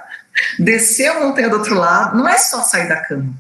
descer 0.60 1.08
a 1.08 1.20
montanha 1.20 1.50
do 1.50 1.58
outro 1.58 1.76
lado. 1.76 2.18
Não 2.18 2.28
é 2.28 2.38
só 2.38 2.62
sair 2.62 2.88
da 2.88 2.98
cama. 2.98 3.34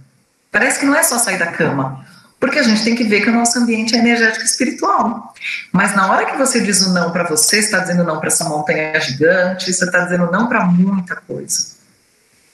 Parece 0.51 0.79
que 0.79 0.85
não 0.85 0.95
é 0.95 1.03
só 1.03 1.17
sair 1.17 1.37
da 1.37 1.47
cama. 1.47 2.05
Porque 2.39 2.59
a 2.59 2.63
gente 2.63 2.83
tem 2.83 2.95
que 2.95 3.03
ver 3.03 3.21
que 3.21 3.29
o 3.29 3.33
nosso 3.33 3.57
ambiente 3.57 3.95
é 3.95 3.99
energético 3.99 4.45
espiritual. 4.45 5.33
Mas 5.71 5.95
na 5.95 6.11
hora 6.11 6.25
que 6.25 6.37
você 6.37 6.61
diz 6.61 6.85
o 6.85 6.93
não 6.93 7.11
para 7.11 7.23
você, 7.23 7.57
você 7.61 7.65
está 7.65 7.79
dizendo 7.79 8.03
não 8.03 8.19
para 8.19 8.27
essa 8.27 8.43
montanha 8.43 8.99
gigante, 8.99 9.73
você 9.73 9.85
está 9.85 10.01
dizendo 10.01 10.31
não 10.31 10.47
para 10.47 10.63
muita 10.65 11.15
coisa. 11.15 11.77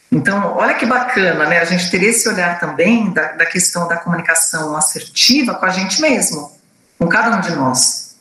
Então, 0.09 0.55
olha 0.55 0.76
que 0.76 0.86
bacana, 0.86 1.47
né? 1.47 1.59
A 1.59 1.65
gente 1.65 1.89
ter 1.89 2.01
esse 2.03 2.30
olhar 2.30 2.59
também 2.59 3.11
da, 3.11 3.34
da 3.34 3.45
questão 3.45 3.88
da 3.88 3.97
comunicação 3.97 4.76
assertiva 4.78 5.55
com 5.55 5.65
a 5.65 5.69
gente 5.69 5.99
mesmo, 5.99 6.51
com 6.99 7.07
cada 7.07 7.36
um 7.36 7.41
de 7.41 7.51
nós. 7.51 8.12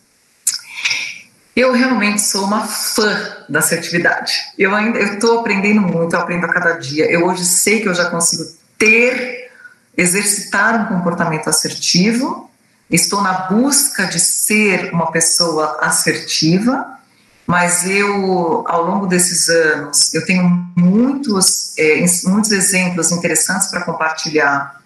Eu 1.54 1.72
realmente 1.72 2.22
sou 2.22 2.44
uma 2.44 2.66
fã 2.66 3.44
da 3.48 3.58
assertividade. 3.58 4.32
Eu 4.58 4.74
ainda 4.74 4.98
estou 4.98 5.40
aprendendo 5.40 5.82
muito, 5.82 6.14
eu 6.14 6.20
aprendo 6.20 6.46
a 6.46 6.48
cada 6.48 6.72
dia. 6.72 7.10
Eu 7.10 7.26
hoje 7.26 7.44
sei 7.44 7.80
que 7.80 7.88
eu 7.88 7.94
já 7.94 8.06
consigo 8.08 8.44
ter 8.78 9.50
exercitar 9.96 10.80
um 10.80 10.96
comportamento 10.96 11.48
assertivo, 11.48 12.50
estou 12.90 13.22
na 13.22 13.32
busca 13.50 14.06
de 14.06 14.18
ser 14.18 14.92
uma 14.92 15.10
pessoa 15.10 15.78
assertiva, 15.80 16.98
mas 17.46 17.88
eu, 17.88 18.64
ao 18.66 18.84
longo 18.84 19.06
desses 19.06 19.48
anos, 19.48 20.14
eu 20.14 20.24
tenho 20.24 20.44
muitos, 20.76 21.76
é, 21.76 22.04
muitos 22.24 22.50
exemplos 22.52 23.10
interessantes 23.10 23.68
para 23.68 23.82
compartilhar 23.82 24.80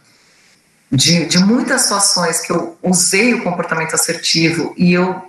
de, 0.90 1.26
de 1.26 1.38
muitas 1.38 1.82
situações 1.82 2.40
que 2.40 2.50
eu 2.50 2.76
usei 2.82 3.34
o 3.34 3.42
comportamento 3.42 3.94
assertivo 3.94 4.74
e 4.76 4.92
eu, 4.92 5.22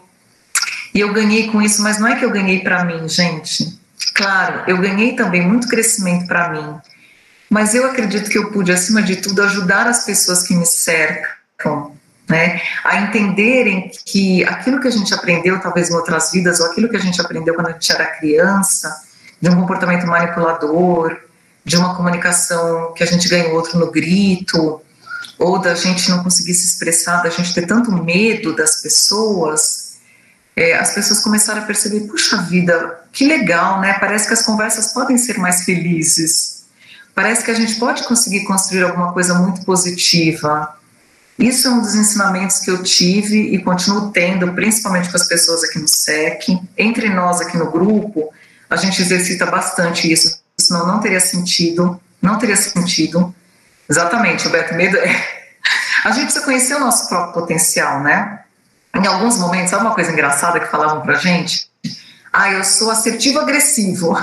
e 0.94 1.00
eu 1.00 1.14
ganhei 1.14 1.50
com 1.52 1.62
isso, 1.62 1.82
mas 1.82 2.00
não 2.00 2.08
é 2.08 2.16
que 2.16 2.26
eu 2.26 2.32
ganhei 2.32 2.60
para 2.60 2.84
mim, 2.84 3.08
gente. 3.08 3.78
Claro, 4.14 4.64
eu 4.68 4.78
ganhei 4.78 5.16
também 5.16 5.46
muito 5.46 5.68
crescimento 5.68 6.28
para 6.28 6.50
mim, 6.50 6.76
mas 7.50 7.74
eu 7.74 7.86
acredito 7.86 8.30
que 8.30 8.38
eu 8.38 8.52
pude, 8.52 8.72
acima 8.72 9.02
de 9.02 9.18
tudo, 9.18 9.42
ajudar 9.44 9.88
as 9.88 10.06
pessoas 10.06 10.44
que 10.44 10.56
me 10.56 10.66
cercam, 10.66 11.96
né, 12.28 12.62
a 12.84 12.98
entenderem 12.98 13.90
que 14.06 14.44
aquilo 14.44 14.82
que 14.82 14.88
a 14.88 14.92
gente 14.92 15.14
aprendeu, 15.14 15.60
talvez 15.60 15.90
em 15.90 15.96
outras 15.96 16.32
vidas, 16.32 16.60
ou 16.60 16.66
aquilo 16.66 16.90
que 16.90 16.98
a 16.98 17.00
gente 17.00 17.22
aprendeu 17.22 17.54
quando 17.54 17.68
a 17.68 17.72
gente 17.72 17.92
era 17.92 18.06
criança, 18.06 19.02
de 19.40 19.50
um 19.50 19.56
comportamento 19.56 20.06
manipulador, 20.06 21.18
de 21.64 21.78
uma 21.78 21.96
comunicação 21.96 22.94
que 22.94 23.04
a 23.04 23.06
gente 23.06 23.30
ganhou 23.30 23.54
outro 23.54 23.80
no 23.80 23.92
grito, 23.92 24.82
ou 25.38 25.60
da 25.60 25.76
gente 25.76 26.10
não 26.10 26.24
conseguir 26.24 26.54
se 26.54 26.66
expressar, 26.66 27.22
da 27.22 27.30
gente 27.30 27.54
ter 27.54 27.66
tanto 27.66 27.92
medo 27.92 28.56
das 28.56 28.82
pessoas, 28.82 29.87
é, 30.58 30.74
as 30.74 30.94
pessoas 30.94 31.22
começaram 31.22 31.62
a 31.62 31.66
perceber, 31.66 32.02
puxa 32.02 32.42
vida, 32.42 33.00
que 33.14 33.26
legal, 33.26 33.80
né? 33.80 33.94
Parece 33.94 34.28
que 34.28 34.34
as 34.34 34.42
conversas 34.42 34.92
podem 34.92 35.18
ser 35.18 35.38
mais 35.38 35.64
felizes 35.64 36.58
parece 37.18 37.44
que 37.44 37.50
a 37.50 37.56
gente 37.56 37.74
pode 37.78 38.04
conseguir 38.04 38.44
construir 38.44 38.84
alguma 38.84 39.12
coisa 39.12 39.34
muito 39.34 39.66
positiva. 39.66 40.78
Isso 41.40 41.68
é 41.68 41.72
um 41.72 41.82
dos 41.82 41.96
ensinamentos 41.96 42.60
que 42.60 42.70
eu 42.70 42.84
tive 42.84 43.56
e 43.56 43.64
continuo 43.64 44.12
tendo, 44.12 44.54
principalmente 44.54 45.10
com 45.10 45.18
as 45.18 45.28
pessoas 45.28 45.64
aqui 45.64 45.80
no 45.80 45.88
SEC. 45.88 46.60
Entre 46.78 47.10
nós 47.10 47.42
aqui 47.42 47.58
no 47.58 47.72
grupo, 47.72 48.32
a 48.70 48.76
gente 48.76 49.02
exercita 49.02 49.48
bastante 49.48 50.12
isso, 50.12 50.40
senão 50.60 50.86
não 50.86 51.00
teria 51.00 51.20
sentido, 51.20 52.00
não 52.22 52.38
teria 52.38 52.56
sentido. 52.56 53.34
Exatamente, 53.90 54.46
Roberto, 54.46 54.76
medo 54.76 54.98
é... 54.98 55.38
A 56.06 56.12
gente 56.12 56.26
precisa 56.26 56.46
conhecer 56.46 56.76
o 56.76 56.80
nosso 56.80 57.10
próprio 57.10 57.34
potencial, 57.34 58.04
né? 58.04 58.42
Em 58.98 59.08
alguns 59.08 59.38
momentos, 59.38 59.70
sabe 59.70 59.84
uma 59.84 59.94
coisa 59.94 60.12
engraçada 60.12 60.60
que 60.60 60.72
falavam 60.72 61.02
pra 61.02 61.16
gente? 61.16 61.70
Ah, 62.34 62.52
eu 62.52 62.64
sou 62.64 62.90
assertivo-agressivo. 62.92 64.18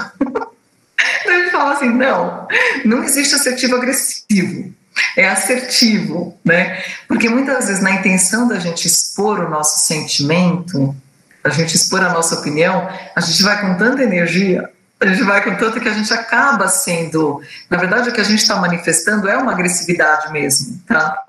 Então 1.20 1.32
ele 1.32 1.50
fala 1.50 1.74
assim: 1.74 1.88
não, 1.88 2.46
não 2.84 3.04
existe 3.04 3.34
assertivo 3.34 3.76
agressivo. 3.76 4.72
É 5.16 5.28
assertivo, 5.28 6.38
né? 6.44 6.82
Porque 7.08 7.28
muitas 7.28 7.66
vezes, 7.66 7.82
na 7.82 7.92
intenção 7.92 8.46
da 8.46 8.58
gente 8.58 8.86
expor 8.86 9.40
o 9.40 9.50
nosso 9.50 9.86
sentimento, 9.86 10.94
a 11.42 11.48
gente 11.50 11.74
expor 11.74 12.02
a 12.02 12.12
nossa 12.12 12.36
opinião, 12.36 12.88
a 13.14 13.20
gente 13.20 13.42
vai 13.42 13.60
com 13.60 13.76
tanta 13.76 14.02
energia, 14.02 14.70
a 15.00 15.06
gente 15.06 15.22
vai 15.24 15.42
com 15.42 15.56
tanto 15.56 15.80
que 15.80 15.88
a 15.88 15.92
gente 15.92 16.12
acaba 16.12 16.68
sendo. 16.68 17.42
Na 17.68 17.76
verdade, 17.76 18.08
o 18.08 18.12
que 18.12 18.20
a 18.20 18.24
gente 18.24 18.40
está 18.40 18.56
manifestando 18.56 19.28
é 19.28 19.36
uma 19.36 19.52
agressividade 19.52 20.32
mesmo, 20.32 20.80
tá? 20.86 21.22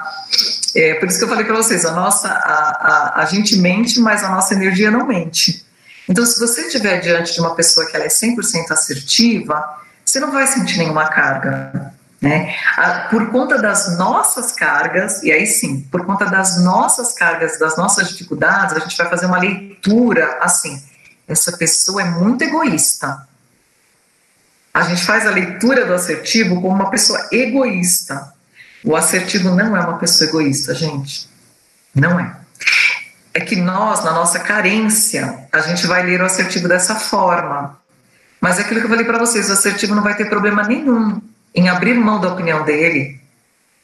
É 0.75 0.95
por 0.95 1.07
isso 1.07 1.17
que 1.17 1.23
eu 1.23 1.29
falei 1.29 1.45
para 1.45 1.55
vocês: 1.55 1.85
a 1.85 1.91
nossa, 1.91 2.27
a, 2.27 3.19
a, 3.19 3.21
a 3.21 3.25
gente 3.25 3.57
mente, 3.57 3.99
mas 3.99 4.23
a 4.23 4.29
nossa 4.29 4.53
energia 4.53 4.91
não 4.91 5.07
mente. 5.07 5.65
Então, 6.07 6.25
se 6.25 6.39
você 6.39 6.67
estiver 6.67 6.99
diante 6.99 7.33
de 7.33 7.39
uma 7.39 7.55
pessoa 7.55 7.87
que 7.87 7.95
ela 7.95 8.05
é 8.05 8.09
100% 8.09 8.71
assertiva, 8.71 9.81
você 10.03 10.19
não 10.19 10.31
vai 10.31 10.45
sentir 10.45 10.77
nenhuma 10.77 11.07
carga. 11.07 11.93
Né? 12.21 12.55
Por 13.09 13.31
conta 13.31 13.57
das 13.57 13.97
nossas 13.97 14.51
cargas, 14.51 15.23
e 15.23 15.31
aí 15.31 15.47
sim, 15.47 15.81
por 15.91 16.05
conta 16.05 16.25
das 16.25 16.63
nossas 16.63 17.13
cargas, 17.13 17.57
das 17.57 17.77
nossas 17.77 18.09
dificuldades, 18.09 18.75
a 18.75 18.79
gente 18.79 18.97
vai 18.97 19.09
fazer 19.09 19.25
uma 19.25 19.39
leitura 19.39 20.37
assim: 20.41 20.81
essa 21.27 21.57
pessoa 21.57 22.01
é 22.01 22.05
muito 22.05 22.43
egoísta. 22.43 23.27
A 24.73 24.81
gente 24.81 25.05
faz 25.05 25.25
a 25.25 25.31
leitura 25.31 25.85
do 25.85 25.93
assertivo 25.93 26.61
como 26.61 26.75
uma 26.75 26.89
pessoa 26.89 27.29
egoísta. 27.31 28.34
O 28.85 28.95
assertivo 28.95 29.49
não 29.55 29.75
é 29.75 29.81
uma 29.81 29.97
pessoa 29.97 30.29
egoísta, 30.29 30.73
gente. 30.73 31.27
Não 31.93 32.19
é 32.19 32.45
é 33.35 33.41
que 33.41 33.57
nós, 33.57 34.01
na 34.05 34.13
nossa 34.13 34.39
carência, 34.39 35.45
a 35.51 35.59
gente 35.59 35.85
vai 35.85 36.05
ler 36.05 36.21
o 36.21 36.25
assertivo 36.25 36.69
dessa 36.69 36.95
forma. 36.95 37.77
Mas 38.39 38.57
é 38.57 38.61
aquilo 38.61 38.79
que 38.79 38.85
eu 38.85 38.89
falei 38.89 39.03
para 39.03 39.19
vocês, 39.19 39.49
o 39.49 39.53
assertivo 39.53 39.93
não 39.93 40.01
vai 40.01 40.15
ter 40.15 40.29
problema 40.29 40.63
nenhum 40.63 41.21
em 41.53 41.67
abrir 41.67 41.95
mão 41.95 42.21
da 42.21 42.31
opinião 42.31 42.63
dele, 42.63 43.19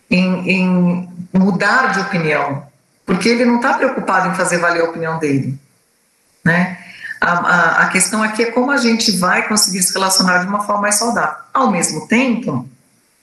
em, 0.09 0.49
em 0.49 1.09
mudar 1.33 1.91
de 1.91 1.99
opinião, 1.99 2.65
porque 3.05 3.27
ele 3.27 3.43
não 3.43 3.57
está 3.57 3.73
preocupado 3.73 4.29
em 4.29 4.35
fazer 4.35 4.57
valer 4.57 4.83
a 4.83 4.85
opinião 4.85 5.19
dele. 5.19 5.59
Né? 6.45 6.77
A, 7.19 7.31
a, 7.31 7.83
a, 7.83 7.87
questão 7.89 8.23
aqui 8.23 8.43
é 8.43 8.51
como 8.51 8.71
a 8.71 8.77
gente 8.77 9.17
vai 9.17 9.49
conseguir 9.49 9.83
se 9.83 9.93
relacionar 9.93 10.39
de 10.39 10.47
uma 10.47 10.63
forma 10.63 10.83
mais 10.83 10.95
saudável. 10.95 11.43
Ao 11.53 11.69
mesmo 11.69 12.07
tempo, 12.07 12.69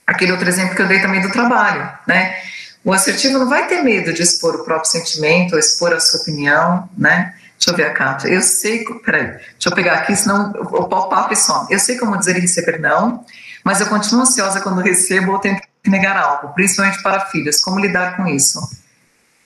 aquele 0.09 0.31
outro 0.31 0.49
exemplo 0.49 0.75
que 0.75 0.81
eu 0.81 0.87
dei 0.87 0.99
também 0.99 1.21
do 1.21 1.31
trabalho, 1.31 1.89
né? 2.07 2.35
O 2.83 2.91
assertivo 2.91 3.37
não 3.37 3.47
vai 3.47 3.67
ter 3.67 3.83
medo 3.83 4.11
de 4.11 4.23
expor 4.23 4.55
o 4.55 4.63
próprio 4.63 4.89
sentimento, 4.89 5.53
ou 5.53 5.59
expor 5.59 5.93
a 5.93 5.99
sua 5.99 6.21
opinião, 6.21 6.89
né? 6.97 7.33
Deixa 7.57 7.71
eu 7.71 7.75
ver 7.75 7.85
a 7.87 7.93
Kátia. 7.93 8.29
Eu 8.29 8.41
sei. 8.41 8.85
Peraí, 9.05 9.27
deixa 9.27 9.67
eu 9.67 9.75
pegar 9.75 9.95
aqui, 9.95 10.15
senão 10.15 10.51
o 10.51 10.87
pop-up 10.87 11.35
some. 11.35 11.67
Eu 11.69 11.79
sei 11.79 11.97
como 11.97 12.17
dizer 12.17 12.37
e 12.37 12.39
receber 12.39 12.79
não, 12.79 13.23
mas 13.63 13.81
eu 13.81 13.87
continuo 13.87 14.21
ansiosa 14.21 14.61
quando 14.61 14.81
recebo 14.81 15.33
ou 15.33 15.39
tento 15.39 15.61
negar 15.85 16.17
algo, 16.17 16.53
principalmente 16.53 17.01
para 17.03 17.25
filhos. 17.25 17.59
Como 17.61 17.79
lidar 17.79 18.15
com 18.15 18.27
isso? 18.27 18.59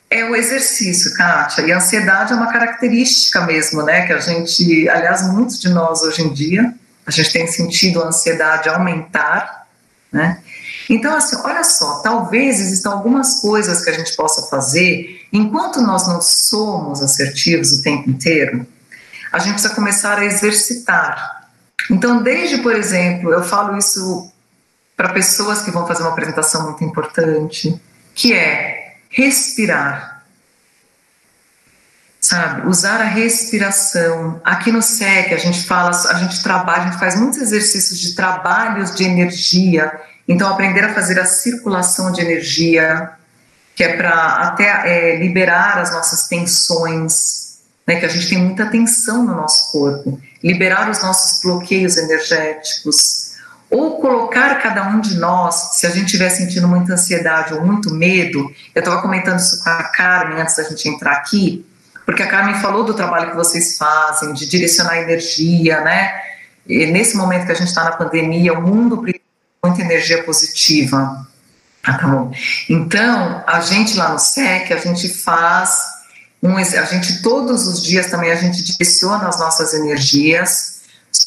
É 0.09 0.23
o 0.25 0.35
exercício, 0.35 1.13
Kátia. 1.15 1.63
E 1.63 1.71
a 1.71 1.77
ansiedade 1.77 2.33
é 2.33 2.35
uma 2.35 2.51
característica 2.53 3.41
mesmo, 3.41 3.81
né? 3.81 4.05
Que 4.05 4.13
a 4.13 4.19
gente, 4.19 4.87
aliás, 4.87 5.27
muitos 5.27 5.59
de 5.59 5.69
nós 5.69 6.03
hoje 6.03 6.21
em 6.21 6.31
dia, 6.31 6.73
a 7.05 7.11
gente 7.11 7.33
tem 7.33 7.47
sentido 7.47 8.01
a 8.01 8.07
ansiedade 8.07 8.69
aumentar, 8.69 9.67
né? 10.11 10.37
Então, 10.89 11.15
assim, 11.15 11.37
olha 11.43 11.63
só, 11.63 11.99
talvez 12.01 12.59
existam 12.59 12.91
algumas 12.91 13.39
coisas 13.39 13.83
que 13.83 13.89
a 13.89 13.93
gente 13.93 14.15
possa 14.15 14.47
fazer 14.49 15.27
enquanto 15.31 15.81
nós 15.81 16.07
não 16.07 16.21
somos 16.21 17.01
assertivos 17.01 17.71
o 17.71 17.81
tempo 17.81 18.09
inteiro. 18.09 18.65
A 19.31 19.39
gente 19.39 19.53
precisa 19.53 19.73
começar 19.73 20.19
a 20.19 20.25
exercitar. 20.25 21.49
Então, 21.89 22.21
desde, 22.21 22.57
por 22.59 22.75
exemplo, 22.75 23.31
eu 23.31 23.43
falo 23.43 23.77
isso 23.77 24.31
para 24.95 25.09
pessoas 25.09 25.61
que 25.61 25.71
vão 25.71 25.87
fazer 25.87 26.03
uma 26.03 26.11
apresentação 26.11 26.63
muito 26.63 26.83
importante, 26.83 27.81
que 28.13 28.33
é 28.33 28.97
respirar. 29.09 30.23
Sabe, 32.21 32.69
usar 32.69 33.01
a 33.01 33.05
respiração. 33.05 34.39
Aqui 34.45 34.71
no 34.71 34.81
SEC 34.81 35.33
a 35.33 35.37
gente 35.37 35.63
fala, 35.63 35.89
a 35.89 36.13
gente 36.13 36.41
trabalha, 36.41 36.83
a 36.83 36.85
gente 36.85 36.99
faz 36.99 37.19
muitos 37.19 37.41
exercícios 37.41 37.99
de 37.99 38.15
trabalhos 38.15 38.95
de 38.95 39.03
energia 39.03 39.91
então, 40.27 40.49
aprender 40.49 40.83
a 40.83 40.93
fazer 40.93 41.19
a 41.19 41.25
circulação 41.25 42.11
de 42.11 42.21
energia, 42.21 43.11
que 43.75 43.83
é 43.83 43.97
para 43.97 44.47
até 44.47 45.13
é, 45.13 45.15
liberar 45.17 45.79
as 45.79 45.91
nossas 45.91 46.27
tensões, 46.27 47.57
né, 47.85 47.97
que 47.97 48.05
a 48.05 48.09
gente 48.09 48.29
tem 48.29 48.37
muita 48.37 48.67
tensão 48.67 49.23
no 49.23 49.35
nosso 49.35 49.71
corpo, 49.71 50.19
liberar 50.41 50.89
os 50.89 51.01
nossos 51.01 51.41
bloqueios 51.41 51.97
energéticos, 51.97 53.33
ou 53.69 53.99
colocar 53.99 54.61
cada 54.61 54.87
um 54.87 55.01
de 55.01 55.15
nós, 55.17 55.79
se 55.79 55.87
a 55.87 55.89
gente 55.89 56.05
estiver 56.05 56.29
sentindo 56.29 56.67
muita 56.67 56.93
ansiedade 56.93 57.55
ou 57.55 57.65
muito 57.65 57.91
medo, 57.93 58.53
eu 58.73 58.79
estava 58.79 59.01
comentando 59.01 59.39
isso 59.39 59.63
com 59.63 59.69
a 59.69 59.83
Carmen 59.85 60.39
antes 60.39 60.55
da 60.55 60.63
gente 60.63 60.87
entrar 60.87 61.13
aqui, 61.13 61.65
porque 62.05 62.21
a 62.21 62.27
Carmen 62.27 62.55
falou 62.55 62.83
do 62.83 62.93
trabalho 62.93 63.31
que 63.31 63.35
vocês 63.35 63.77
fazem, 63.77 64.33
de 64.33 64.45
direcionar 64.45 64.97
energia, 64.99 65.81
né? 65.81 66.13
E 66.67 66.85
nesse 66.85 67.17
momento 67.17 67.45
que 67.45 67.51
a 67.51 67.55
gente 67.55 67.69
está 67.69 67.83
na 67.83 67.93
pandemia, 67.93 68.53
o 68.53 68.61
mundo 68.61 69.01
precisa 69.01 69.22
muita 69.63 69.81
energia 69.81 70.23
positiva. 70.23 71.25
Ah, 71.83 71.97
tá. 71.97 72.27
Então, 72.69 73.43
a 73.47 73.61
gente 73.61 73.97
lá 73.97 74.09
no 74.09 74.19
SEC, 74.19 74.71
a 74.71 74.77
gente 74.77 75.09
faz 75.09 75.93
um, 76.41 76.57
a 76.57 76.63
gente 76.63 77.21
todos 77.21 77.67
os 77.67 77.81
dias 77.81 78.07
também 78.07 78.29
a 78.29 78.35
gente 78.35 78.61
direciona 78.61 79.29
as 79.29 79.39
nossas 79.39 79.73
energias 79.73 80.81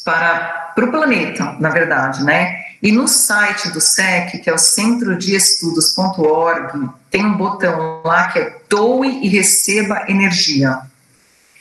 para, 0.04 0.72
para 0.74 0.84
o 0.84 0.90
planeta, 0.90 1.56
na 1.58 1.70
verdade, 1.70 2.22
né? 2.22 2.64
E 2.82 2.92
no 2.92 3.08
site 3.08 3.70
do 3.70 3.80
SEC, 3.80 4.42
que 4.42 4.50
é 4.50 4.52
o 4.52 4.58
Centro 4.58 5.16
de 5.16 5.34
Estudos.org, 5.34 6.90
tem 7.10 7.24
um 7.24 7.34
botão 7.34 8.02
lá 8.04 8.28
que 8.28 8.38
é 8.38 8.56
doe 8.68 9.24
e 9.24 9.28
receba 9.28 10.04
energia. 10.06 10.80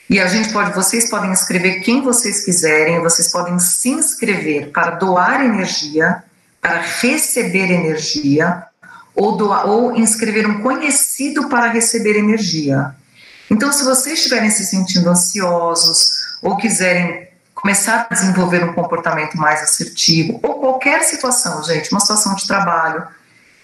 E 0.08 0.20
a 0.20 0.26
gente 0.26 0.52
pode, 0.52 0.72
vocês 0.72 1.08
podem 1.08 1.32
escrever 1.32 1.80
quem 1.80 2.02
vocês 2.02 2.44
quiserem, 2.44 3.00
vocês 3.00 3.32
podem 3.32 3.58
se 3.58 3.88
inscrever 3.88 4.70
para 4.70 4.90
doar 4.90 5.42
energia 5.42 6.22
para 6.60 6.80
receber 6.80 7.70
energia 7.70 8.64
ou, 9.14 9.36
doar, 9.36 9.66
ou 9.66 9.96
inscrever 9.96 10.46
um 10.46 10.60
conhecido 10.60 11.48
para 11.48 11.68
receber 11.68 12.18
energia. 12.18 12.94
Então, 13.50 13.72
se 13.72 13.84
vocês 13.84 14.18
estiverem 14.18 14.50
se 14.50 14.64
sentindo 14.64 15.08
ansiosos 15.08 16.10
ou 16.42 16.56
quiserem 16.56 17.28
começar 17.54 18.06
a 18.10 18.14
desenvolver 18.14 18.62
um 18.62 18.74
comportamento 18.74 19.36
mais 19.36 19.62
assertivo, 19.62 20.38
ou 20.42 20.60
qualquer 20.60 21.02
situação, 21.04 21.62
gente, 21.64 21.90
uma 21.90 22.00
situação 22.00 22.34
de 22.34 22.46
trabalho, 22.46 23.06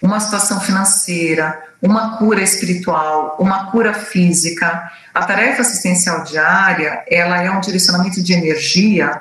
uma 0.01 0.19
situação 0.19 0.61
financeira, 0.61 1.63
uma 1.81 2.17
cura 2.17 2.43
espiritual, 2.43 3.37
uma 3.39 3.71
cura 3.71 3.93
física, 3.93 4.91
a 5.13 5.25
tarefa 5.25 5.61
assistencial 5.61 6.25
diária, 6.25 7.05
ela 7.09 7.43
é 7.43 7.51
um 7.51 7.61
direcionamento 7.61 8.23
de 8.23 8.33
energia 8.33 9.21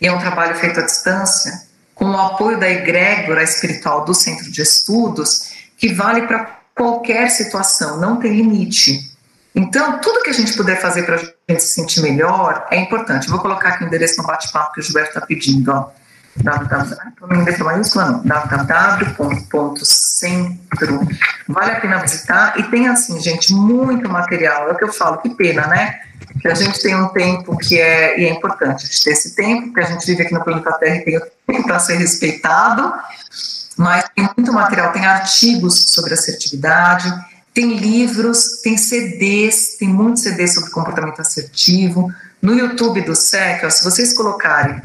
e 0.00 0.06
é 0.06 0.12
um 0.12 0.18
trabalho 0.18 0.54
feito 0.54 0.78
à 0.78 0.82
distância 0.84 1.71
com 2.02 2.10
o 2.10 2.18
apoio 2.18 2.58
da 2.58 2.68
egrégora 2.68 3.44
espiritual 3.44 4.04
do 4.04 4.12
centro 4.12 4.50
de 4.50 4.60
estudos, 4.60 5.52
que 5.76 5.94
vale 5.94 6.22
para 6.22 6.58
qualquer 6.74 7.30
situação, 7.30 8.00
não 8.00 8.16
tem 8.16 8.34
limite. 8.34 9.12
Então, 9.54 10.00
tudo 10.00 10.20
que 10.24 10.30
a 10.30 10.32
gente 10.32 10.52
puder 10.56 10.80
fazer 10.80 11.04
para 11.04 11.14
a 11.14 11.18
gente 11.18 11.62
se 11.62 11.68
sentir 11.68 12.00
melhor 12.00 12.66
é 12.72 12.80
importante. 12.80 13.28
vou 13.28 13.38
colocar 13.38 13.68
aqui 13.68 13.84
o 13.84 13.86
endereço 13.86 14.20
no 14.20 14.26
bate-papo 14.26 14.72
que 14.72 14.80
o 14.80 14.82
Gilberto 14.82 15.10
está 15.10 15.20
pedindo. 15.24 15.70
Ó. 15.70 15.90
www.centro. 16.36 17.40
Vale 21.48 21.70
a 21.72 21.80
pena 21.80 21.98
visitar 21.98 22.58
e 22.58 22.62
tem 22.64 22.88
assim, 22.88 23.20
gente, 23.20 23.52
muito 23.52 24.08
material. 24.08 24.68
É 24.68 24.72
o 24.72 24.76
que 24.76 24.84
eu 24.84 24.92
falo, 24.92 25.18
que 25.18 25.30
pena, 25.30 25.66
né? 25.66 26.00
que 26.40 26.48
a 26.48 26.54
gente 26.54 26.80
tem 26.80 26.94
um 26.94 27.08
tempo 27.08 27.56
que 27.56 27.78
é, 27.78 28.18
e 28.20 28.24
é 28.24 28.30
importante 28.30 28.84
a 28.84 28.86
gente 28.86 29.04
ter 29.04 29.10
esse 29.10 29.34
tempo, 29.34 29.66
porque 29.66 29.80
a 29.80 29.84
gente 29.84 30.06
vive 30.06 30.22
aqui 30.22 30.34
no 30.34 30.42
planeta 30.42 30.72
Terra 30.72 30.96
e 30.96 31.04
tem 31.04 31.18
o 31.18 31.22
tempo 31.46 31.64
para 31.64 31.78
ser 31.78 31.96
respeitado, 31.96 32.92
mas 33.76 34.04
tem 34.14 34.28
muito 34.36 34.52
material, 34.52 34.92
tem 34.92 35.06
artigos 35.06 35.84
sobre 35.88 36.14
assertividade, 36.14 37.12
tem 37.54 37.76
livros, 37.76 38.60
tem 38.62 38.76
CDs, 38.76 39.76
tem 39.78 39.88
muitos 39.88 40.22
CDs 40.22 40.54
sobre 40.54 40.70
comportamento 40.70 41.20
assertivo. 41.20 42.12
No 42.40 42.54
YouTube 42.54 43.02
do 43.02 43.14
SEC, 43.14 43.64
ó, 43.64 43.70
se 43.70 43.84
vocês 43.84 44.14
colocarem 44.14 44.80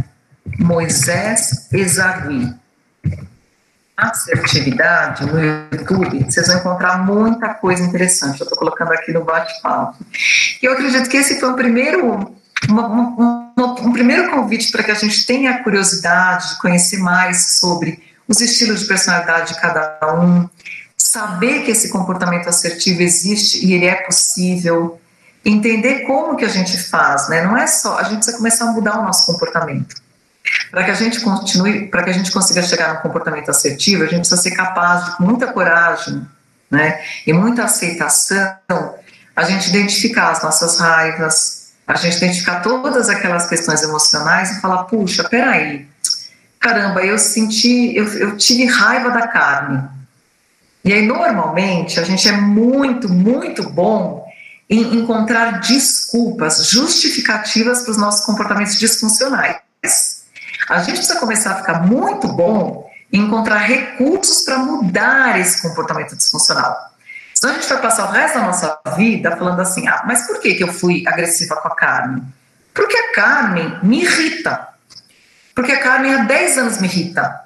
Moisés 0.60 1.68
Ezagui, 1.72 2.54
assertividade 3.98 5.26
no 5.26 5.40
YouTube, 5.44 6.24
vocês 6.24 6.48
vão 6.48 6.58
encontrar 6.58 7.04
muita 7.04 7.54
coisa 7.56 7.84
interessante. 7.84 8.40
Eu 8.40 8.44
estou 8.44 8.58
colocando 8.58 8.92
aqui 8.92 9.12
no 9.12 9.24
bate-papo. 9.24 9.98
E 10.62 10.66
eu 10.66 10.74
acredito 10.74 11.10
que 11.10 11.18
esse 11.18 11.40
foi 11.40 11.50
o 11.50 11.56
primeiro, 11.56 12.36
uma, 12.70 12.88
uma, 12.88 13.54
um 13.82 13.92
primeiro 13.92 14.30
convite 14.30 14.72
para 14.72 14.84
que 14.84 14.92
a 14.92 14.96
gente 14.96 15.26
tenha 15.26 15.52
a 15.52 15.64
curiosidade 15.64 16.50
de 16.50 16.60
conhecer 16.60 16.98
mais 16.98 17.58
sobre 17.58 18.04
os 18.28 18.40
estilos 18.40 18.82
de 18.82 18.88
personalidade 18.88 19.54
de 19.54 19.62
cada 19.62 20.00
um, 20.22 20.48
saber 20.96 21.64
que 21.64 21.72
esse 21.72 21.90
comportamento 21.90 22.48
assertivo 22.50 23.02
existe 23.02 23.66
e 23.66 23.74
ele 23.74 23.86
é 23.86 23.96
possível, 23.96 25.00
entender 25.44 26.02
como 26.02 26.36
que 26.36 26.46
a 26.46 26.50
gente 26.50 26.78
faz, 26.78 27.30
né? 27.30 27.42
Não 27.42 27.58
é 27.58 27.66
só, 27.66 27.98
a 27.98 28.04
gente 28.04 28.18
precisa 28.18 28.38
começar 28.38 28.66
a 28.66 28.74
mudar 28.74 29.00
o 29.00 29.04
nosso 29.04 29.26
comportamento. 29.26 30.07
Para 30.72 30.84
que 30.84 30.92
a 30.92 30.94
gente 30.94 31.20
continue, 31.22 31.88
para 31.88 32.04
que 32.04 32.10
a 32.10 32.14
gente 32.14 32.32
consiga 32.32 32.62
chegar 32.62 32.96
no 32.96 33.02
comportamento 33.02 33.50
assertivo, 33.50 34.04
a 34.04 34.08
gente 34.08 34.20
precisa 34.20 34.42
ser 34.42 34.52
capaz 34.52 35.06
de, 35.06 35.18
com 35.18 35.24
muita 35.24 35.48
coragem, 35.48 36.26
né, 36.70 37.02
e 37.26 37.32
muita 37.32 37.64
aceitação, 37.64 38.96
a 39.36 39.44
gente 39.44 39.70
identificar 39.70 40.32
as 40.32 40.44
nossas 40.44 40.80
raivas, 40.80 41.72
a 41.88 41.96
gente 41.96 42.18
identificar 42.18 42.62
todas 42.62 43.08
aquelas 43.08 43.48
questões 43.48 43.82
emocionais 43.82 44.58
e 44.58 44.62
falar, 44.62 44.84
puxa, 44.84 45.24
peraí, 45.24 45.88
caramba, 46.60 47.02
eu 47.02 47.18
senti, 47.18 47.96
eu, 47.96 48.06
eu 48.18 48.38
tive 48.38 48.66
raiva 48.66 49.12
da 49.12 49.28
carne. 49.28 49.88
E 50.84 50.92
aí, 50.92 51.06
normalmente, 51.06 52.00
a 52.00 52.04
gente 52.04 52.28
é 52.28 52.32
muito, 52.32 53.10
muito 53.10 53.70
bom 53.70 54.26
em 54.70 54.82
encontrar 54.98 55.60
desculpas, 55.62 56.68
justificativas 56.70 57.84
para 57.84 57.92
os 57.92 57.98
nossos 57.98 58.26
comportamentos 58.26 58.78
disfuncionais. 58.78 60.17
A 60.70 60.80
gente 60.80 60.98
precisa 60.98 61.20
começar 61.20 61.52
a 61.52 61.56
ficar 61.56 61.84
muito 61.84 62.28
bom 62.28 62.90
em 63.12 63.22
encontrar 63.22 63.60
recursos 63.60 64.44
para 64.44 64.58
mudar 64.58 65.40
esse 65.40 65.62
comportamento 65.62 66.16
disfuncional. 66.16 66.76
Senão 67.34 67.54
a 67.54 67.58
gente 67.58 67.70
vai 67.70 67.82
passar 67.82 68.10
o 68.10 68.12
resto 68.12 68.40
da 68.40 68.46
nossa 68.46 68.80
vida 68.98 69.36
falando 69.38 69.62
assim: 69.62 69.88
ah, 69.88 70.04
mas 70.06 70.28
por 70.28 70.40
que, 70.42 70.56
que 70.56 70.64
eu 70.64 70.74
fui 70.74 71.04
agressiva 71.08 71.56
com 71.56 71.68
a 71.68 71.76
Carmen? 71.76 72.24
Porque 72.74 72.98
a 72.98 73.14
Carmen 73.14 73.80
me 73.82 74.04
irrita. 74.04 74.68
Porque 75.56 75.72
a 75.72 75.80
Carmen 75.82 76.14
há 76.14 76.24
10 76.24 76.58
anos 76.58 76.78
me 76.80 76.88
irrita. 76.88 77.42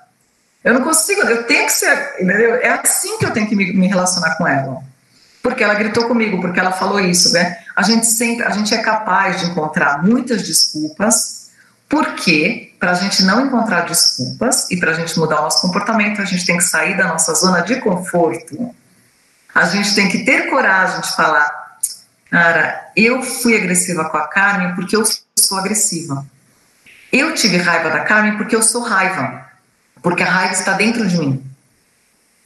Eu 0.63 0.73
não 0.73 0.81
consigo, 0.81 1.21
eu 1.21 1.43
tenho 1.43 1.65
que 1.65 1.71
ser, 1.71 2.15
entendeu? 2.19 2.55
É 2.55 2.69
assim 2.69 3.17
que 3.17 3.25
eu 3.25 3.31
tenho 3.31 3.47
que 3.47 3.55
me, 3.55 3.71
me 3.73 3.87
relacionar 3.87 4.35
com 4.35 4.47
ela. 4.47 4.81
Porque 5.41 5.63
ela 5.63 5.73
gritou 5.73 6.07
comigo, 6.07 6.39
porque 6.39 6.59
ela 6.59 6.71
falou 6.71 6.99
isso, 6.99 7.33
né? 7.33 7.57
A 7.75 7.81
gente 7.81 8.05
sempre, 8.05 8.45
a 8.45 8.51
gente 8.51 8.73
é 8.73 8.77
capaz 8.79 9.39
de 9.39 9.47
encontrar 9.47 10.03
muitas 10.03 10.43
desculpas 10.43 11.40
porque, 11.91 12.73
para 12.79 12.91
a 12.91 12.93
gente 12.93 13.21
não 13.23 13.45
encontrar 13.45 13.81
desculpas 13.81 14.71
e 14.71 14.77
para 14.77 14.91
a 14.91 14.93
gente 14.93 15.19
mudar 15.19 15.41
o 15.41 15.43
nosso 15.43 15.61
comportamento, 15.61 16.21
a 16.21 16.25
gente 16.25 16.45
tem 16.45 16.55
que 16.55 16.63
sair 16.63 16.95
da 16.95 17.05
nossa 17.05 17.33
zona 17.33 17.59
de 17.59 17.81
conforto. 17.81 18.73
A 19.53 19.65
gente 19.65 19.93
tem 19.93 20.07
que 20.07 20.23
ter 20.23 20.49
coragem 20.49 21.01
de 21.01 21.13
falar: 21.13 21.77
cara, 22.29 22.89
eu 22.95 23.21
fui 23.21 23.57
agressiva 23.57 24.09
com 24.09 24.15
a 24.15 24.25
Carmen 24.29 24.73
porque 24.73 24.95
eu 24.95 25.03
sou 25.37 25.57
agressiva. 25.59 26.25
Eu 27.11 27.33
tive 27.33 27.57
raiva 27.57 27.89
da 27.89 28.05
Carmen 28.05 28.37
porque 28.37 28.55
eu 28.55 28.63
sou 28.63 28.83
raiva. 28.83 29.47
Porque 30.01 30.23
a 30.23 30.31
raiva 30.31 30.53
está 30.53 30.71
dentro 30.71 31.05
de 31.05 31.17
mim. 31.17 31.45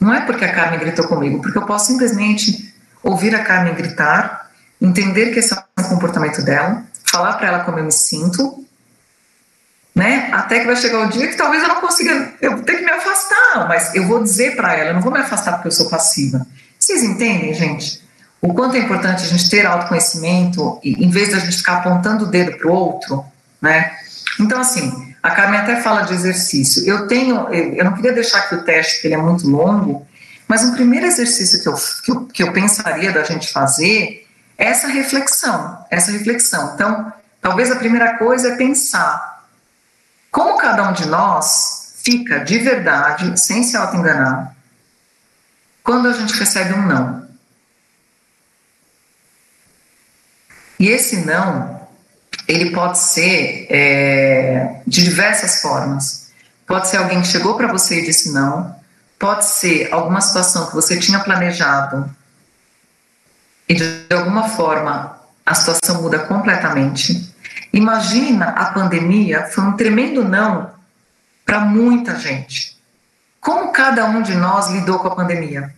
Não 0.00 0.12
é 0.12 0.22
porque 0.22 0.44
a 0.44 0.52
Carmen 0.52 0.80
gritou 0.80 1.06
comigo, 1.06 1.40
porque 1.40 1.56
eu 1.56 1.64
posso 1.64 1.86
simplesmente 1.86 2.74
ouvir 3.00 3.32
a 3.32 3.44
Carmen 3.44 3.76
gritar, 3.76 4.50
entender 4.80 5.30
que 5.30 5.38
esse 5.38 5.54
é 5.54 5.64
um 5.78 5.84
comportamento 5.84 6.42
dela, 6.42 6.82
falar 7.04 7.34
para 7.34 7.46
ela 7.46 7.60
como 7.60 7.78
eu 7.78 7.84
me 7.84 7.92
sinto, 7.92 8.65
né? 9.96 10.28
Até 10.30 10.60
que 10.60 10.66
vai 10.66 10.76
chegar 10.76 11.06
o 11.06 11.08
dia 11.08 11.26
que 11.26 11.36
talvez 11.36 11.62
eu 11.62 11.70
não 11.70 11.80
consiga, 11.80 12.34
eu 12.42 12.52
vou 12.52 12.62
ter 12.62 12.76
que 12.76 12.84
me 12.84 12.90
afastar, 12.90 13.66
mas 13.66 13.94
eu 13.94 14.06
vou 14.06 14.22
dizer 14.22 14.54
para 14.54 14.74
ela, 14.74 14.90
eu 14.90 14.94
não 14.94 15.00
vou 15.00 15.10
me 15.10 15.18
afastar 15.18 15.52
porque 15.52 15.68
eu 15.68 15.72
sou 15.72 15.88
passiva. 15.88 16.46
Vocês 16.78 17.02
entendem, 17.02 17.54
gente? 17.54 18.04
O 18.42 18.52
quanto 18.52 18.76
é 18.76 18.80
importante 18.80 19.24
a 19.24 19.26
gente 19.26 19.48
ter 19.48 19.64
autoconhecimento 19.64 20.78
e 20.84 21.02
em 21.02 21.08
vez 21.08 21.30
de 21.30 21.36
a 21.36 21.38
gente 21.38 21.56
ficar 21.56 21.78
apontando 21.78 22.26
o 22.26 22.28
dedo 22.28 22.58
para 22.58 22.68
o 22.68 22.74
outro, 22.74 23.24
né? 23.60 23.96
Então, 24.38 24.60
assim, 24.60 25.14
a 25.22 25.30
Carmen 25.30 25.60
até 25.60 25.80
fala 25.80 26.02
de 26.02 26.12
exercício. 26.12 26.86
Eu 26.86 27.08
tenho, 27.08 27.48
eu 27.48 27.82
não 27.82 27.94
queria 27.94 28.12
deixar 28.12 28.40
aqui 28.40 28.54
o 28.54 28.64
teste, 28.64 28.96
porque 28.96 29.06
ele 29.06 29.14
é 29.14 29.18
muito 29.18 29.48
longo, 29.48 30.06
mas 30.46 30.62
um 30.62 30.74
primeiro 30.74 31.06
exercício 31.06 31.62
que 31.62 31.68
eu, 31.70 31.74
que 32.04 32.10
eu, 32.10 32.26
que 32.26 32.42
eu 32.42 32.52
pensaria 32.52 33.10
da 33.12 33.24
gente 33.24 33.50
fazer 33.50 34.26
é 34.58 34.66
essa 34.66 34.88
reflexão, 34.88 35.78
essa 35.90 36.12
reflexão. 36.12 36.72
Então, 36.74 37.10
talvez 37.40 37.72
a 37.72 37.76
primeira 37.76 38.18
coisa 38.18 38.48
é 38.48 38.56
pensar 38.56 39.35
como 40.36 40.58
cada 40.58 40.86
um 40.90 40.92
de 40.92 41.06
nós 41.06 41.94
fica 42.04 42.44
de 42.44 42.58
verdade, 42.58 43.40
sem 43.40 43.62
se 43.62 43.74
auto-enganar, 43.74 44.54
quando 45.82 46.08
a 46.08 46.12
gente 46.12 46.34
recebe 46.34 46.74
um 46.74 46.86
não. 46.86 47.26
E 50.78 50.88
esse 50.88 51.24
não, 51.24 51.88
ele 52.46 52.70
pode 52.70 52.98
ser 52.98 53.66
é, 53.70 54.82
de 54.86 55.04
diversas 55.04 55.62
formas. 55.62 56.30
Pode 56.66 56.88
ser 56.88 56.98
alguém 56.98 57.22
que 57.22 57.28
chegou 57.28 57.56
para 57.56 57.72
você 57.72 58.02
e 58.02 58.04
disse 58.04 58.30
não, 58.30 58.78
pode 59.18 59.46
ser 59.46 59.88
alguma 59.90 60.20
situação 60.20 60.66
que 60.66 60.74
você 60.74 60.98
tinha 60.98 61.20
planejado 61.20 62.14
e 63.66 63.74
de 63.74 64.14
alguma 64.14 64.50
forma 64.50 65.18
a 65.46 65.54
situação 65.54 66.02
muda 66.02 66.18
completamente. 66.18 67.32
Imagina 67.72 68.46
a 68.48 68.66
pandemia, 68.66 69.46
foi 69.46 69.62
um 69.62 69.76
tremendo 69.76 70.24
não 70.24 70.74
para 71.44 71.60
muita 71.60 72.18
gente. 72.18 72.76
Como 73.40 73.70
cada 73.70 74.06
um 74.06 74.22
de 74.22 74.34
nós 74.34 74.68
lidou 74.70 74.98
com 74.98 75.06
a 75.06 75.14
pandemia? 75.14 75.72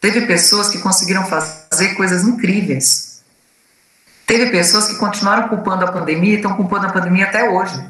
Teve 0.00 0.22
pessoas 0.22 0.70
que 0.70 0.78
conseguiram 0.78 1.26
fazer 1.26 1.94
coisas 1.94 2.24
incríveis. 2.24 3.22
Teve 4.26 4.50
pessoas 4.50 4.88
que 4.88 4.96
continuaram 4.96 5.48
culpando 5.48 5.84
a 5.84 5.92
pandemia 5.92 6.32
e 6.32 6.36
estão 6.36 6.56
culpando 6.56 6.86
a 6.86 6.92
pandemia 6.92 7.26
até 7.26 7.48
hoje. 7.48 7.84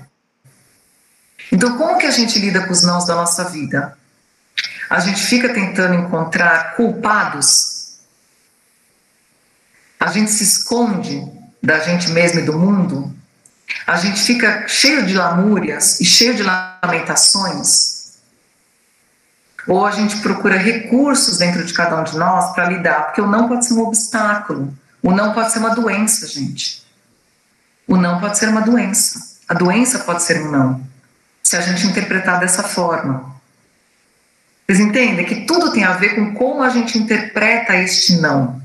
Então, 1.52 1.78
como 1.78 1.98
que 1.98 2.06
a 2.06 2.10
gente 2.10 2.38
lida 2.40 2.66
com 2.66 2.72
os 2.72 2.82
nãos 2.82 3.06
da 3.06 3.14
nossa 3.14 3.44
vida? 3.44 3.96
A 4.90 4.98
gente 4.98 5.20
fica 5.20 5.52
tentando 5.54 5.94
encontrar 5.94 6.74
culpados? 6.74 7.75
A 10.06 10.10
gente 10.10 10.30
se 10.30 10.44
esconde 10.44 11.26
da 11.62 11.80
gente 11.80 12.10
mesmo 12.10 12.40
e 12.40 12.44
do 12.44 12.58
mundo? 12.58 13.16
a 13.86 13.96
gente 13.96 14.20
fica 14.20 14.66
cheio 14.66 15.06
de 15.06 15.14
lamúrias 15.14 16.00
e 16.00 16.04
cheio 16.04 16.34
de 16.34 16.42
lamentações, 16.42 18.16
ou 19.66 19.84
a 19.84 19.90
gente 19.92 20.16
procura 20.18 20.56
recursos 20.56 21.38
dentro 21.38 21.64
de 21.64 21.72
cada 21.72 22.00
um 22.00 22.04
de 22.04 22.16
nós 22.16 22.52
para 22.52 22.68
lidar, 22.68 23.06
porque 23.06 23.20
o 23.20 23.26
não 23.26 23.48
pode 23.48 23.66
ser 23.66 23.74
um 23.74 23.82
obstáculo, 23.82 24.72
o 25.02 25.12
não 25.12 25.32
pode 25.32 25.52
ser 25.52 25.60
uma 25.60 25.74
doença, 25.74 26.26
gente. 26.26 26.84
O 27.86 27.96
não 27.96 28.20
pode 28.20 28.38
ser 28.38 28.48
uma 28.48 28.62
doença. 28.62 29.36
A 29.48 29.54
doença 29.54 30.00
pode 30.00 30.22
ser 30.22 30.42
um 30.42 30.50
não, 30.50 30.80
se 31.42 31.56
a 31.56 31.60
gente 31.60 31.86
interpretar 31.86 32.40
dessa 32.40 32.64
forma. 32.64 33.36
Vocês 34.66 34.80
entendem 34.80 35.24
que 35.24 35.46
tudo 35.46 35.72
tem 35.72 35.84
a 35.84 35.92
ver 35.92 36.16
com 36.16 36.34
como 36.34 36.62
a 36.62 36.68
gente 36.70 36.98
interpreta 36.98 37.76
este 37.76 38.16
não. 38.16 38.60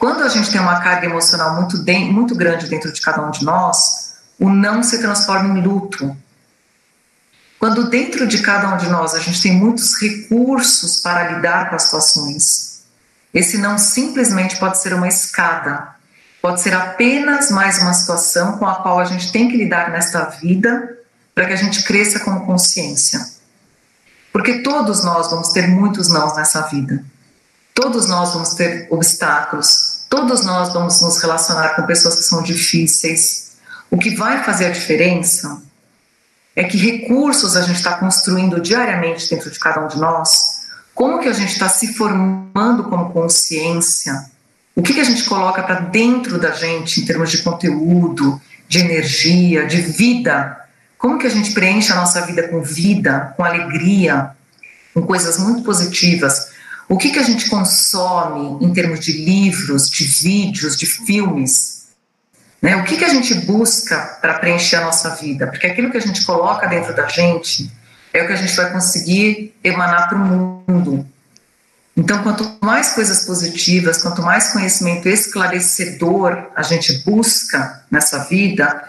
Quando 0.00 0.22
a 0.22 0.28
gente 0.28 0.50
tem 0.50 0.58
uma 0.58 0.80
carga 0.80 1.04
emocional 1.04 1.54
muito, 1.56 1.76
muito 2.10 2.34
grande 2.34 2.68
dentro 2.68 2.90
de 2.90 3.02
cada 3.02 3.20
um 3.20 3.30
de 3.30 3.44
nós, 3.44 4.14
o 4.38 4.48
não 4.48 4.82
se 4.82 4.98
transforma 4.98 5.58
em 5.58 5.62
luto. 5.62 6.16
Quando 7.58 7.90
dentro 7.90 8.26
de 8.26 8.38
cada 8.38 8.72
um 8.72 8.78
de 8.78 8.88
nós 8.88 9.14
a 9.14 9.20
gente 9.20 9.42
tem 9.42 9.52
muitos 9.52 10.00
recursos 10.00 11.02
para 11.02 11.32
lidar 11.32 11.68
com 11.68 11.76
as 11.76 11.82
situações, 11.82 12.80
esse 13.34 13.58
não 13.58 13.76
simplesmente 13.76 14.56
pode 14.56 14.80
ser 14.80 14.94
uma 14.94 15.06
escada, 15.06 15.94
pode 16.40 16.62
ser 16.62 16.72
apenas 16.72 17.50
mais 17.50 17.82
uma 17.82 17.92
situação 17.92 18.56
com 18.56 18.66
a 18.66 18.76
qual 18.76 19.00
a 19.00 19.04
gente 19.04 19.30
tem 19.30 19.50
que 19.50 19.56
lidar 19.58 19.90
nesta 19.90 20.24
vida 20.24 20.96
para 21.34 21.44
que 21.44 21.52
a 21.52 21.56
gente 21.56 21.82
cresça 21.82 22.20
com 22.20 22.40
consciência. 22.46 23.20
Porque 24.32 24.62
todos 24.62 25.04
nós 25.04 25.30
vamos 25.30 25.50
ter 25.50 25.68
muitos 25.68 26.08
nãos 26.08 26.34
nessa 26.34 26.62
vida. 26.62 27.04
Todos 27.74 28.08
nós 28.08 28.32
vamos 28.32 28.54
ter 28.54 28.86
obstáculos. 28.90 30.00
Todos 30.08 30.44
nós 30.44 30.72
vamos 30.72 31.00
nos 31.00 31.18
relacionar 31.22 31.70
com 31.70 31.86
pessoas 31.86 32.16
que 32.16 32.24
são 32.24 32.42
difíceis, 32.42 33.50
o 33.90 33.98
que 33.98 34.14
vai 34.14 34.44
fazer 34.44 34.66
a 34.66 34.70
diferença 34.70 35.62
é 36.54 36.64
que 36.64 36.76
recursos 36.76 37.56
a 37.56 37.62
gente 37.62 37.76
está 37.76 37.96
construindo 37.96 38.60
diariamente 38.60 39.28
dentro 39.28 39.50
de 39.50 39.58
cada 39.58 39.84
um 39.84 39.88
de 39.88 39.98
nós, 39.98 40.60
como 40.94 41.18
que 41.18 41.28
a 41.28 41.32
gente 41.32 41.52
está 41.52 41.68
se 41.68 41.94
formando 41.94 42.84
como 42.84 43.12
consciência, 43.12 44.30
o 44.74 44.82
que, 44.82 44.94
que 44.94 45.00
a 45.00 45.04
gente 45.04 45.24
coloca 45.24 45.62
para 45.62 45.80
dentro 45.80 46.38
da 46.38 46.52
gente 46.52 47.00
em 47.00 47.04
termos 47.04 47.30
de 47.30 47.42
conteúdo, 47.42 48.40
de 48.68 48.78
energia, 48.78 49.66
de 49.66 49.80
vida, 49.80 50.60
como 50.96 51.18
que 51.18 51.26
a 51.26 51.30
gente 51.30 51.52
preenche 51.52 51.92
a 51.92 51.96
nossa 51.96 52.20
vida 52.22 52.46
com 52.48 52.62
vida, 52.62 53.32
com 53.36 53.44
alegria, 53.44 54.30
com 54.92 55.02
coisas 55.02 55.38
muito 55.38 55.62
positivas, 55.62 56.49
o 56.90 56.98
que, 56.98 57.10
que 57.10 57.20
a 57.20 57.22
gente 57.22 57.48
consome 57.48 58.58
em 58.64 58.72
termos 58.72 58.98
de 58.98 59.12
livros, 59.12 59.88
de 59.88 60.02
vídeos, 60.02 60.76
de 60.76 60.86
filmes, 60.86 61.86
né? 62.60 62.74
O 62.74 62.84
que, 62.84 62.96
que 62.96 63.04
a 63.04 63.08
gente 63.08 63.32
busca 63.32 64.18
para 64.20 64.34
preencher 64.40 64.76
a 64.76 64.80
nossa 64.86 65.10
vida? 65.10 65.46
Porque 65.46 65.68
aquilo 65.68 65.88
que 65.88 65.96
a 65.96 66.00
gente 66.00 66.24
coloca 66.26 66.66
dentro 66.66 66.94
da 66.94 67.06
gente 67.06 67.70
é 68.12 68.24
o 68.24 68.26
que 68.26 68.32
a 68.32 68.36
gente 68.36 68.54
vai 68.56 68.72
conseguir 68.72 69.54
emanar 69.62 70.08
para 70.08 70.18
o 70.18 70.20
mundo. 70.20 71.06
Então, 71.96 72.24
quanto 72.24 72.58
mais 72.60 72.92
coisas 72.92 73.24
positivas, 73.24 74.02
quanto 74.02 74.20
mais 74.20 74.48
conhecimento 74.48 75.08
esclarecedor 75.08 76.48
a 76.56 76.62
gente 76.62 77.04
busca 77.04 77.84
nessa 77.88 78.24
vida, 78.24 78.82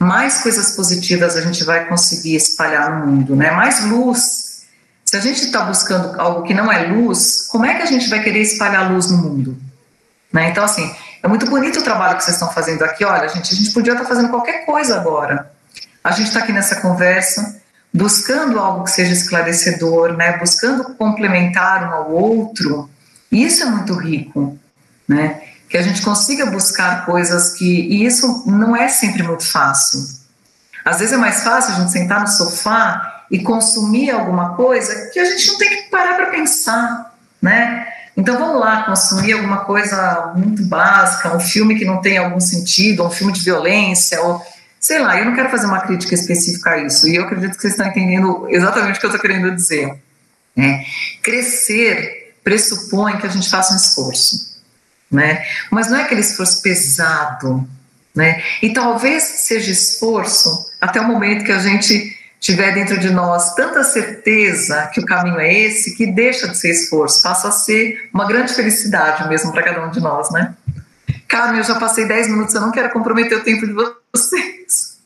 mais 0.00 0.38
coisas 0.38 0.72
positivas 0.72 1.36
a 1.36 1.42
gente 1.42 1.62
vai 1.62 1.86
conseguir 1.86 2.34
espalhar 2.34 2.98
no 2.98 3.06
mundo, 3.06 3.36
né? 3.36 3.52
Mais 3.52 3.84
luz. 3.84 4.55
Se 5.06 5.16
a 5.16 5.20
gente 5.20 5.44
está 5.44 5.62
buscando 5.62 6.20
algo 6.20 6.42
que 6.42 6.52
não 6.52 6.70
é 6.70 6.88
luz, 6.88 7.46
como 7.48 7.64
é 7.64 7.76
que 7.76 7.82
a 7.82 7.86
gente 7.86 8.08
vai 8.10 8.22
querer 8.22 8.40
espalhar 8.40 8.92
luz 8.92 9.08
no 9.08 9.18
mundo? 9.18 9.56
Né? 10.32 10.50
Então, 10.50 10.64
assim, 10.64 10.92
é 11.22 11.28
muito 11.28 11.46
bonito 11.46 11.78
o 11.78 11.82
trabalho 11.82 12.18
que 12.18 12.24
vocês 12.24 12.36
estão 12.36 12.52
fazendo 12.52 12.82
aqui. 12.82 13.04
Olha, 13.04 13.28
gente, 13.28 13.52
a 13.52 13.56
gente 13.56 13.70
podia 13.72 13.92
estar 13.92 14.04
fazendo 14.04 14.28
qualquer 14.28 14.66
coisa 14.66 14.96
agora. 14.96 15.50
A 16.02 16.10
gente 16.10 16.26
está 16.26 16.40
aqui 16.40 16.52
nessa 16.52 16.80
conversa, 16.80 17.60
buscando 17.94 18.58
algo 18.58 18.82
que 18.84 18.90
seja 18.90 19.12
esclarecedor, 19.12 20.12
né? 20.12 20.38
Buscando 20.38 20.94
complementar 20.94 21.88
um 21.88 21.94
ao 21.94 22.10
outro. 22.10 22.90
Isso 23.30 23.62
é 23.62 23.66
muito 23.66 23.94
rico, 23.94 24.58
né? 25.08 25.40
Que 25.68 25.78
a 25.78 25.82
gente 25.82 26.02
consiga 26.02 26.46
buscar 26.46 27.06
coisas 27.06 27.50
que. 27.54 27.64
E 27.64 28.04
isso 28.04 28.42
não 28.44 28.76
é 28.76 28.88
sempre 28.88 29.22
muito 29.22 29.48
fácil. 29.48 30.00
Às 30.84 30.98
vezes 30.98 31.14
é 31.14 31.16
mais 31.16 31.44
fácil 31.44 31.74
a 31.74 31.78
gente 31.78 31.92
sentar 31.92 32.20
no 32.20 32.28
sofá 32.28 33.15
e 33.30 33.40
consumir 33.40 34.10
alguma 34.10 34.54
coisa 34.54 35.10
que 35.12 35.18
a 35.18 35.24
gente 35.24 35.48
não 35.48 35.58
tem 35.58 35.70
que 35.70 35.90
parar 35.90 36.16
para 36.16 36.26
pensar, 36.26 37.14
né? 37.40 37.86
Então 38.16 38.38
vamos 38.38 38.60
lá 38.60 38.84
consumir 38.84 39.32
alguma 39.34 39.58
coisa 39.58 40.32
muito 40.36 40.64
básica, 40.64 41.36
um 41.36 41.40
filme 41.40 41.76
que 41.76 41.84
não 41.84 42.00
tem 42.00 42.16
algum 42.16 42.40
sentido, 42.40 43.04
um 43.04 43.10
filme 43.10 43.32
de 43.32 43.42
violência, 43.42 44.20
ou 44.22 44.42
sei 44.80 45.00
lá, 45.00 45.18
eu 45.18 45.26
não 45.26 45.34
quero 45.34 45.50
fazer 45.50 45.66
uma 45.66 45.80
crítica 45.80 46.14
específica 46.14 46.70
a 46.70 46.78
isso, 46.78 47.06
e 47.08 47.16
eu 47.16 47.24
acredito 47.24 47.56
que 47.56 47.60
vocês 47.60 47.74
estão 47.74 47.86
entendendo 47.86 48.46
exatamente 48.48 48.96
o 48.96 49.00
que 49.00 49.06
eu 49.06 49.10
estou 49.10 49.20
querendo 49.20 49.54
dizer. 49.54 50.00
Né? 50.56 50.86
Crescer 51.22 52.34
pressupõe 52.42 53.18
que 53.18 53.26
a 53.26 53.30
gente 53.30 53.50
faça 53.50 53.74
um 53.74 53.76
esforço, 53.76 54.62
né? 55.10 55.44
mas 55.70 55.90
não 55.90 55.98
é 55.98 56.04
aquele 56.04 56.20
esforço 56.20 56.62
pesado. 56.62 57.68
Né? 58.14 58.42
E 58.62 58.72
talvez 58.72 59.22
seja 59.22 59.70
esforço 59.70 60.70
até 60.80 60.98
o 61.00 61.04
momento 61.06 61.44
que 61.44 61.52
a 61.52 61.58
gente 61.58 62.15
tiver 62.46 62.72
dentro 62.72 62.96
de 63.00 63.10
nós 63.10 63.54
tanta 63.56 63.82
certeza 63.82 64.88
que 64.94 65.00
o 65.00 65.04
caminho 65.04 65.40
é 65.40 65.52
esse, 65.52 65.96
que 65.96 66.06
deixa 66.06 66.46
de 66.46 66.56
ser 66.56 66.70
esforço, 66.70 67.20
passa 67.20 67.48
a 67.48 67.50
ser 67.50 68.08
uma 68.14 68.24
grande 68.24 68.54
felicidade 68.54 69.28
mesmo 69.28 69.50
para 69.50 69.64
cada 69.64 69.84
um 69.84 69.90
de 69.90 69.98
nós, 69.98 70.30
né? 70.30 70.54
Carmen, 71.26 71.58
eu 71.58 71.64
já 71.64 71.74
passei 71.74 72.06
10 72.06 72.28
minutos, 72.28 72.54
eu 72.54 72.60
não 72.60 72.70
quero 72.70 72.90
comprometer 72.90 73.36
o 73.36 73.42
tempo 73.42 73.66
de 73.66 73.72
vocês. 73.72 74.96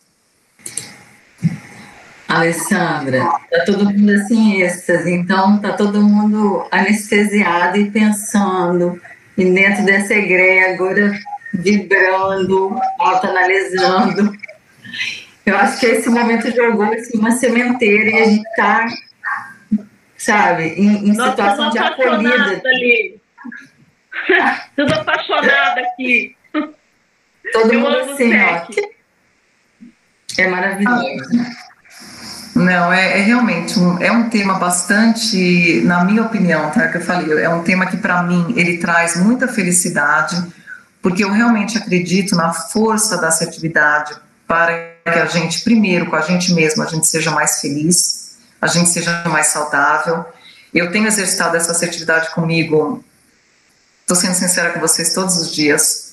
Alessandra, 2.28 3.24
tá 3.24 3.64
todo 3.64 3.86
mundo 3.86 4.10
assim 4.10 4.60
êxtase, 4.60 5.10
então 5.10 5.58
tá 5.60 5.72
todo 5.72 6.02
mundo 6.02 6.68
anestesiado 6.70 7.78
e 7.78 7.90
pensando, 7.90 9.00
e 9.36 9.46
dentro 9.46 9.82
dessa 9.86 10.12
igreja 10.12 10.74
agora 10.74 11.18
vibrando, 11.54 12.78
autoanalisando. 12.98 14.38
Eu 15.44 15.56
acho 15.56 15.80
que 15.80 15.86
esse 15.86 16.08
momento 16.08 16.50
jogou 16.50 16.84
assim, 16.92 17.18
uma 17.18 17.32
sementeira 17.32 18.10
e 18.10 18.22
a 18.22 18.24
gente 18.24 18.46
está, 18.48 18.86
sabe, 20.16 20.64
em, 20.64 21.08
em 21.08 21.14
situação 21.14 21.70
de 21.70 21.78
acolhida. 21.78 22.62
Ali. 22.64 23.20
Tudo 24.76 24.92
apaixonada 24.94 25.80
aqui. 25.80 26.36
Todo 27.52 27.72
Eu 27.72 27.80
mundo 27.80 27.96
assim, 27.96 28.32
ó. 28.36 28.66
É 30.38 30.48
maravilhoso. 30.48 31.60
Não, 32.54 32.92
é, 32.92 33.20
é, 33.20 33.22
realmente 33.22 33.78
um, 33.78 33.98
é 34.02 34.10
um 34.12 34.28
tema 34.28 34.54
bastante, 34.54 35.80
na 35.84 36.04
minha 36.04 36.22
opinião, 36.22 36.70
tá? 36.70 36.88
Que 36.88 36.98
eu 36.98 37.00
falei, 37.00 37.42
é 37.42 37.48
um 37.48 37.62
tema 37.62 37.86
que 37.86 37.96
para 37.96 38.22
mim 38.22 38.52
ele 38.56 38.78
traz 38.78 39.16
muita 39.16 39.48
felicidade, 39.48 40.36
porque 41.00 41.24
eu 41.24 41.30
realmente 41.30 41.78
acredito 41.78 42.36
na 42.36 42.52
força 42.52 43.18
da 43.20 43.28
assertividade 43.28 44.14
para 44.46 44.89
que 45.04 45.18
a 45.18 45.26
gente, 45.26 45.62
primeiro, 45.62 46.06
com 46.06 46.16
a 46.16 46.20
gente 46.20 46.52
mesmo, 46.52 46.82
a 46.82 46.86
gente 46.86 47.06
seja 47.06 47.30
mais 47.30 47.60
feliz, 47.60 48.36
a 48.60 48.66
gente 48.66 48.88
seja 48.90 49.24
mais 49.28 49.48
saudável. 49.48 50.24
Eu 50.72 50.90
tenho 50.92 51.06
exercitado 51.06 51.56
essa 51.56 51.72
assertividade 51.72 52.30
comigo, 52.30 53.04
estou 54.02 54.16
sendo 54.16 54.34
sincera 54.34 54.72
com 54.72 54.80
vocês 54.80 55.12
todos 55.12 55.36
os 55.38 55.54
dias. 55.54 56.10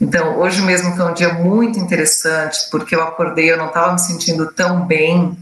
Então, 0.00 0.38
hoje 0.38 0.62
mesmo 0.62 0.94
foi 0.96 1.04
um 1.04 1.14
dia 1.14 1.32
muito 1.34 1.78
interessante, 1.78 2.68
porque 2.70 2.94
eu 2.94 3.02
acordei, 3.02 3.50
eu 3.50 3.56
não 3.56 3.68
estava 3.68 3.92
me 3.92 3.98
sentindo 3.98 4.46
tão 4.46 4.86
bem, 4.86 5.36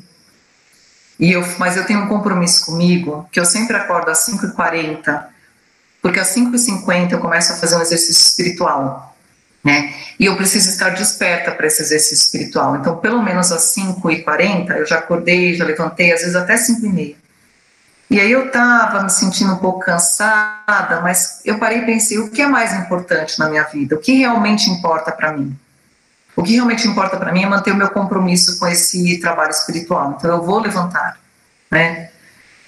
e 1.18 1.32
eu, 1.32 1.46
mas 1.58 1.76
eu 1.76 1.84
tenho 1.84 2.00
um 2.00 2.08
compromisso 2.08 2.64
comigo, 2.64 3.28
que 3.30 3.40
eu 3.40 3.44
sempre 3.44 3.76
acordo 3.76 4.10
às 4.10 4.26
5h40, 4.26 5.26
porque 6.00 6.20
às 6.20 6.34
5h50 6.34 7.12
eu 7.12 7.20
começo 7.20 7.52
a 7.52 7.56
fazer 7.56 7.76
um 7.76 7.82
exercício 7.82 8.22
espiritual 8.22 9.15
né? 9.66 9.92
E 10.16 10.26
eu 10.26 10.36
preciso 10.36 10.70
estar 10.70 10.90
desperta 10.90 11.50
para 11.50 11.66
esse 11.66 11.82
exercício 11.82 12.14
espiritual. 12.14 12.76
Então, 12.76 12.98
pelo 12.98 13.20
menos 13.20 13.50
às 13.50 13.74
5h40, 13.74 14.70
eu 14.76 14.86
já 14.86 14.98
acordei, 14.98 15.56
já 15.56 15.64
levantei, 15.64 16.12
às 16.12 16.20
vezes 16.20 16.36
até 16.36 16.54
5h30. 16.54 17.16
E 18.08 18.20
aí 18.20 18.30
eu 18.30 18.46
estava 18.46 19.02
me 19.02 19.10
sentindo 19.10 19.54
um 19.54 19.56
pouco 19.56 19.80
cansada, 19.80 21.00
mas 21.02 21.40
eu 21.44 21.58
parei 21.58 21.78
e 21.78 21.84
pensei, 21.84 22.16
o 22.16 22.30
que 22.30 22.40
é 22.40 22.46
mais 22.46 22.72
importante 22.74 23.40
na 23.40 23.50
minha 23.50 23.64
vida? 23.64 23.96
O 23.96 23.98
que 23.98 24.12
realmente 24.12 24.70
importa 24.70 25.10
para 25.10 25.32
mim? 25.32 25.58
O 26.36 26.44
que 26.44 26.52
realmente 26.52 26.86
importa 26.86 27.16
para 27.16 27.32
mim 27.32 27.42
é 27.42 27.48
manter 27.48 27.72
o 27.72 27.76
meu 27.76 27.90
compromisso 27.90 28.60
com 28.60 28.68
esse 28.68 29.18
trabalho 29.18 29.50
espiritual. 29.50 30.14
Então 30.16 30.30
eu 30.30 30.44
vou 30.44 30.60
levantar, 30.60 31.18
né? 31.68 32.10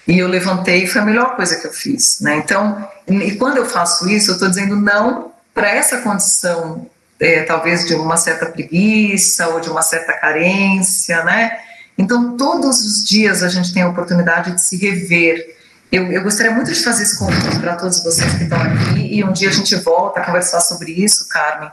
E 0.04 0.18
eu 0.18 0.26
levantei 0.26 0.82
e 0.82 0.86
foi 0.88 1.00
a 1.00 1.04
melhor 1.04 1.36
coisa 1.36 1.54
que 1.54 1.66
eu 1.68 1.72
fiz, 1.72 2.18
né? 2.20 2.38
Então, 2.38 2.88
e 3.06 3.36
quando 3.36 3.58
eu 3.58 3.66
faço 3.66 4.08
isso, 4.08 4.30
eu 4.30 4.34
estou 4.34 4.48
dizendo 4.48 4.74
não 4.74 5.37
para 5.58 5.70
essa 5.70 5.98
condição, 6.02 6.88
é, 7.18 7.42
talvez 7.42 7.84
de 7.84 7.92
uma 7.96 8.16
certa 8.16 8.46
preguiça 8.46 9.48
ou 9.48 9.58
de 9.58 9.68
uma 9.68 9.82
certa 9.82 10.12
carência, 10.12 11.24
né? 11.24 11.58
Então, 11.98 12.36
todos 12.36 12.78
os 12.86 13.02
dias 13.02 13.42
a 13.42 13.48
gente 13.48 13.74
tem 13.74 13.82
a 13.82 13.88
oportunidade 13.88 14.52
de 14.52 14.62
se 14.62 14.76
rever. 14.76 15.56
Eu, 15.90 16.12
eu 16.12 16.22
gostaria 16.22 16.52
muito 16.52 16.72
de 16.72 16.80
fazer 16.80 17.02
esse 17.02 17.18
convite 17.18 17.58
para 17.58 17.74
todos 17.74 18.04
vocês 18.04 18.34
que 18.34 18.44
estão 18.44 18.60
aqui 18.60 19.16
e 19.16 19.24
um 19.24 19.32
dia 19.32 19.48
a 19.48 19.52
gente 19.52 19.74
volta 19.74 20.20
a 20.20 20.24
conversar 20.24 20.60
sobre 20.60 20.92
isso, 20.92 21.28
Carmen, 21.28 21.72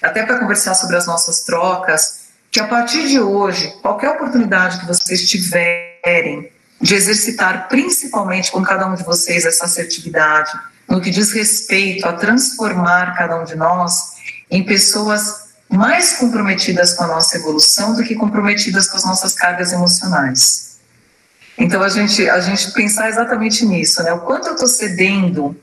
até 0.00 0.24
para 0.24 0.38
conversar 0.38 0.72
sobre 0.72 0.96
as 0.96 1.06
nossas 1.06 1.40
trocas, 1.40 2.28
que 2.50 2.58
a 2.58 2.66
partir 2.66 3.06
de 3.06 3.20
hoje, 3.20 3.70
qualquer 3.82 4.08
oportunidade 4.08 4.80
que 4.80 4.86
vocês 4.86 5.28
tiverem 5.28 6.50
de 6.80 6.94
exercitar, 6.94 7.68
principalmente 7.68 8.50
com 8.50 8.62
cada 8.62 8.86
um 8.86 8.94
de 8.94 9.02
vocês, 9.02 9.44
essa 9.44 9.66
assertividade, 9.66 10.52
no 10.88 11.00
que 11.00 11.10
diz 11.10 11.32
respeito 11.32 12.06
a 12.06 12.12
transformar 12.12 13.16
cada 13.16 13.40
um 13.40 13.44
de 13.44 13.56
nós 13.56 14.16
em 14.50 14.64
pessoas 14.64 15.46
mais 15.68 16.14
comprometidas 16.14 16.94
com 16.94 17.04
a 17.04 17.08
nossa 17.08 17.36
evolução 17.36 17.94
do 17.94 18.04
que 18.04 18.14
comprometidas 18.14 18.88
com 18.88 18.96
as 18.96 19.04
nossas 19.04 19.34
cargas 19.34 19.72
emocionais. 19.72 20.78
Então 21.58 21.82
a 21.82 21.88
gente 21.88 22.28
a 22.28 22.40
gente 22.40 22.70
pensar 22.72 23.08
exatamente 23.08 23.64
nisso, 23.64 24.02
né? 24.02 24.12
O 24.12 24.20
quanto 24.20 24.48
eu 24.48 24.52
estou 24.52 24.68
cedendo 24.68 25.56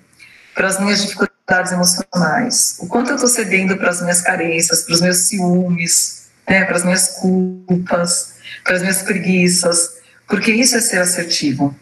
para 0.54 0.68
as 0.68 0.80
minhas 0.80 1.02
dificuldades 1.02 1.72
emocionais, 1.72 2.78
o 2.80 2.88
quanto 2.88 3.10
eu 3.10 3.16
estou 3.16 3.30
cedendo 3.30 3.78
para 3.78 3.90
as 3.90 4.02
minhas 4.02 4.22
carências, 4.22 4.84
para 4.84 4.94
os 4.94 5.02
meus 5.02 5.18
ciúmes, 5.28 6.24
né? 6.50 6.66
Para 6.66 6.78
as 6.78 6.84
minhas 6.84 7.10
culpas, 7.20 8.34
para 8.64 8.76
as 8.76 8.82
minhas 8.82 9.04
preguiças, 9.04 9.94
porque 10.28 10.52
isso 10.52 10.76
é 10.76 10.82
ser 10.82 11.00
assertivo 11.00 11.76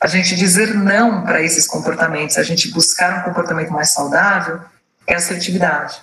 a 0.00 0.06
gente 0.06 0.34
dizer 0.34 0.74
não 0.74 1.22
para 1.22 1.42
esses 1.42 1.66
comportamentos, 1.66 2.38
a 2.38 2.42
gente 2.42 2.70
buscar 2.70 3.20
um 3.20 3.22
comportamento 3.22 3.70
mais 3.70 3.90
saudável, 3.90 4.60
é 5.06 5.14
assertividade. 5.14 6.00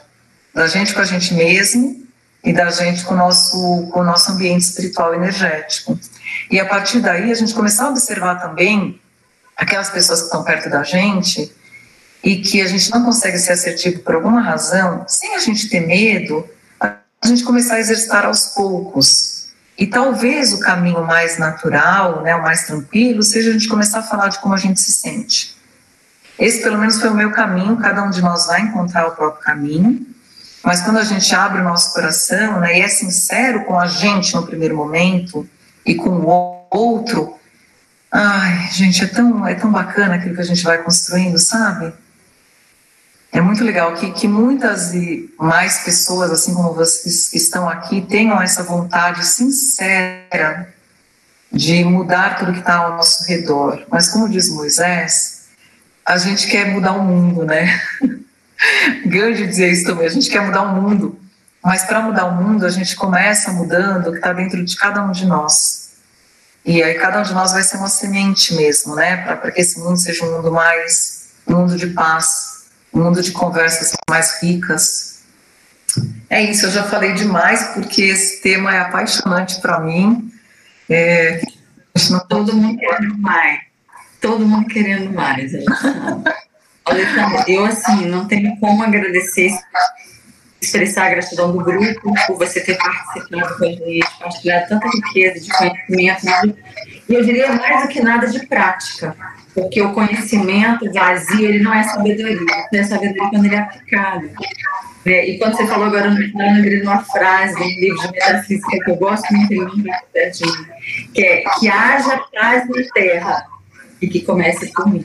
Da 0.53 0.67
gente 0.67 0.93
com 0.93 1.01
a 1.01 1.05
gente 1.05 1.33
mesmo 1.33 2.05
e 2.43 2.53
da 2.53 2.69
gente 2.69 3.03
com 3.03 3.15
o 3.15 3.17
nosso, 3.17 3.89
com 3.91 4.01
o 4.01 4.03
nosso 4.03 4.31
ambiente 4.31 4.61
espiritual 4.61 5.15
energético. 5.15 5.99
E 6.51 6.59
a 6.59 6.65
partir 6.65 6.99
daí, 6.99 7.31
a 7.31 7.35
gente 7.35 7.53
começar 7.53 7.85
a 7.85 7.89
observar 7.89 8.35
também 8.35 9.01
aquelas 9.55 9.89
pessoas 9.89 10.19
que 10.19 10.25
estão 10.25 10.43
perto 10.43 10.69
da 10.69 10.83
gente 10.83 11.51
e 12.23 12.37
que 12.37 12.61
a 12.61 12.67
gente 12.67 12.91
não 12.91 13.03
consegue 13.03 13.39
ser 13.39 13.53
assertivo 13.53 13.99
por 14.01 14.13
alguma 14.13 14.41
razão, 14.41 15.05
sem 15.07 15.35
a 15.35 15.39
gente 15.39 15.69
ter 15.69 15.79
medo, 15.79 16.47
a 16.79 16.99
gente 17.25 17.43
começar 17.43 17.75
a 17.75 17.79
exercitar 17.79 18.25
aos 18.25 18.47
poucos 18.47 19.36
e 19.77 19.85
talvez 19.85 20.53
o 20.53 20.59
caminho 20.59 21.05
mais 21.05 21.37
natural, 21.37 22.23
né, 22.23 22.35
o 22.35 22.41
mais 22.41 22.65
tranquilo, 22.65 23.21
seja 23.21 23.51
a 23.51 23.53
gente 23.53 23.67
começar 23.67 23.99
a 23.99 24.03
falar 24.03 24.29
de 24.29 24.39
como 24.39 24.55
a 24.55 24.57
gente 24.57 24.81
se 24.81 24.91
sente. 24.91 25.55
Esse, 26.39 26.61
pelo 26.61 26.77
menos, 26.77 26.99
foi 26.99 27.09
o 27.09 27.13
meu 27.13 27.31
caminho. 27.31 27.77
Cada 27.77 28.03
um 28.03 28.09
de 28.09 28.21
nós 28.21 28.47
vai 28.47 28.61
encontrar 28.61 29.07
o 29.07 29.11
próprio 29.11 29.43
caminho. 29.43 30.05
Mas 30.63 30.81
quando 30.81 30.97
a 30.97 31.03
gente 31.03 31.33
abre 31.33 31.61
o 31.61 31.63
nosso 31.63 31.93
coração 31.93 32.59
né, 32.59 32.79
e 32.79 32.81
é 32.81 32.87
sincero 32.87 33.63
com 33.65 33.79
a 33.79 33.87
gente 33.87 34.35
no 34.35 34.45
primeiro 34.45 34.75
momento 34.75 35.47
e 35.85 35.95
com 35.95 36.09
o 36.09 36.27
outro, 36.69 37.35
ai, 38.11 38.69
gente, 38.71 39.03
é 39.03 39.07
tão, 39.07 39.47
é 39.47 39.55
tão 39.55 39.71
bacana 39.71 40.15
aquilo 40.15 40.35
que 40.35 40.41
a 40.41 40.45
gente 40.45 40.63
vai 40.63 40.79
construindo, 40.79 41.37
sabe? 41.37 41.93
É 43.31 43.41
muito 43.41 43.63
legal 43.63 43.93
que, 43.93 44.11
que 44.11 44.27
muitas 44.27 44.93
e 44.93 45.33
mais 45.37 45.79
pessoas, 45.79 46.31
assim 46.31 46.53
como 46.53 46.73
vocês 46.73 47.29
que 47.29 47.37
estão 47.37 47.67
aqui, 47.67 48.01
tenham 48.01 48.41
essa 48.41 48.63
vontade 48.63 49.25
sincera 49.25 50.73
de 51.51 51.83
mudar 51.83 52.37
tudo 52.37 52.53
que 52.53 52.59
está 52.59 52.75
ao 52.75 52.95
nosso 52.95 53.25
redor. 53.25 53.85
Mas, 53.89 54.09
como 54.09 54.29
diz 54.29 54.49
Moisés, 54.49 55.45
a 56.05 56.17
gente 56.17 56.47
quer 56.47 56.71
mudar 56.71 56.93
o 56.93 57.03
mundo, 57.03 57.45
né? 57.45 57.81
Gandhi 59.05 59.45
dizia 59.45 59.67
isso 59.67 59.85
também: 59.85 60.07
a 60.07 60.09
gente 60.09 60.29
quer 60.29 60.41
mudar 60.41 60.61
o 60.61 60.81
mundo. 60.81 61.19
Mas 61.63 61.83
para 61.83 62.01
mudar 62.01 62.25
o 62.25 62.35
mundo, 62.35 62.65
a 62.65 62.69
gente 62.69 62.95
começa 62.95 63.51
mudando 63.51 64.07
o 64.07 64.11
que 64.11 64.17
está 64.17 64.31
dentro 64.31 64.63
de 64.63 64.75
cada 64.77 65.03
um 65.03 65.11
de 65.11 65.25
nós. 65.25 65.91
E 66.63 66.81
aí, 66.81 66.95
cada 66.95 67.19
um 67.19 67.23
de 67.23 67.33
nós 67.33 67.51
vai 67.51 67.61
ser 67.61 67.77
uma 67.77 67.89
semente 67.89 68.55
mesmo, 68.55 68.95
né? 68.95 69.17
Para 69.17 69.51
que 69.51 69.59
esse 69.59 69.79
mundo 69.79 69.97
seja 69.97 70.25
um 70.25 70.37
mundo 70.37 70.51
mais, 70.51 71.27
um 71.45 71.55
mundo 71.55 71.75
de 71.75 71.87
paz 71.87 72.56
um 72.97 73.03
mundo 73.03 73.21
de 73.21 73.31
conversas 73.31 73.95
mais 74.09 74.41
ricas. 74.41 75.21
É 76.29 76.41
isso, 76.41 76.65
eu 76.65 76.71
já 76.71 76.83
falei 76.83 77.13
demais 77.13 77.63
porque 77.73 78.03
esse 78.03 78.41
tema 78.41 78.75
é 78.75 78.79
apaixonante 78.79 79.61
para 79.61 79.79
mim. 79.79 80.31
É. 80.89 81.41
Todo 82.27 82.55
mundo 82.55 82.77
querendo 82.77 83.17
mais. 83.17 83.59
Todo 84.19 84.45
mundo 84.45 84.67
querendo 84.67 85.13
mais. 85.13 85.51
Olha, 86.85 87.45
eu 87.47 87.65
assim, 87.65 88.05
não 88.05 88.27
tenho 88.27 88.57
como 88.59 88.83
agradecer, 88.83 89.51
expressar 90.61 91.07
a 91.07 91.09
gratidão 91.09 91.51
do 91.51 91.63
grupo 91.63 92.13
por 92.25 92.37
você 92.37 92.61
ter 92.61 92.77
participado 92.77 93.57
com 93.57 93.65
a 93.65 93.67
gente, 93.67 94.19
partilhado 94.19 94.69
tanta 94.69 94.87
riqueza 94.87 95.39
de 95.39 95.49
conhecimento, 95.87 96.57
e 97.09 97.13
eu 97.13 97.25
diria 97.25 97.51
mais 97.51 97.83
do 97.83 97.89
que 97.89 98.01
nada 98.01 98.27
de 98.27 98.45
prática 98.47 99.15
porque 99.57 99.81
o 99.81 99.91
conhecimento 99.91 100.85
vazio, 100.93 101.49
ele 101.49 101.63
não 101.63 101.73
é 101.73 101.81
sabedoria. 101.81 102.37
É 102.71 102.83
sabedoria 102.83 103.29
quando 103.31 103.45
ele 103.45 103.55
é 103.55 103.59
aplicado. 103.59 104.29
É, 105.03 105.27
e 105.31 105.39
quando 105.39 105.57
você 105.57 105.65
falou 105.65 105.87
agora 105.87 106.11
no 106.11 106.17
final, 106.17 106.57
eu 106.57 106.83
uma 106.83 107.03
frase 107.03 107.55
de 107.55 107.63
um 107.63 107.79
livro 107.79 108.01
de 108.01 108.11
metafísica 108.11 108.77
que 108.85 108.91
eu 108.91 108.95
gosto 108.97 109.33
muito, 109.33 109.83
que 111.11 111.23
é 111.23 111.43
que 111.59 111.67
haja 111.67 112.21
paz 112.31 112.69
na 112.69 112.83
terra 112.93 113.47
e 113.99 114.07
que 114.07 114.21
comece 114.21 114.71
por 114.73 114.87
mim. 114.93 115.03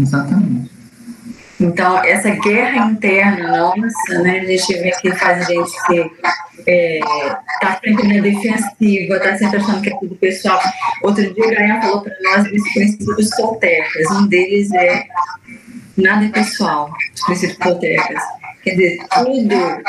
Exatamente. 0.00 0.75
Então, 1.58 2.04
essa 2.04 2.30
guerra 2.30 2.90
interna 2.90 3.56
nossa, 3.56 4.18
né, 4.22 4.40
a 4.40 4.44
gente 4.44 4.74
vê 4.74 4.90
que 4.90 5.10
faz 5.14 5.46
a 5.46 5.52
gente 5.52 5.70
ser, 5.70 6.10
é, 6.66 7.00
tá 7.60 7.80
sempre 7.82 8.08
na 8.08 8.20
defensiva, 8.20 9.18
tá 9.18 9.38
sempre 9.38 9.56
achando 9.56 9.80
que 9.80 9.88
é 9.88 9.96
tudo 9.98 10.14
pessoal. 10.16 10.60
Outro 11.02 11.32
dia 11.32 11.46
o 11.46 11.50
Gaia 11.50 11.80
falou 11.80 12.02
para 12.02 12.14
nós 12.22 12.52
os 12.52 12.72
princípios 12.74 13.30
toltecas, 13.30 14.10
um 14.10 14.26
deles 14.26 14.70
é 14.72 15.04
nada 15.96 16.26
é 16.26 16.28
pessoal, 16.28 16.92
os 17.14 17.22
princípios 17.22 17.58
toltecas. 17.58 18.22
Quer 18.62 18.70
dizer, 18.70 18.98
tudo 19.08 19.82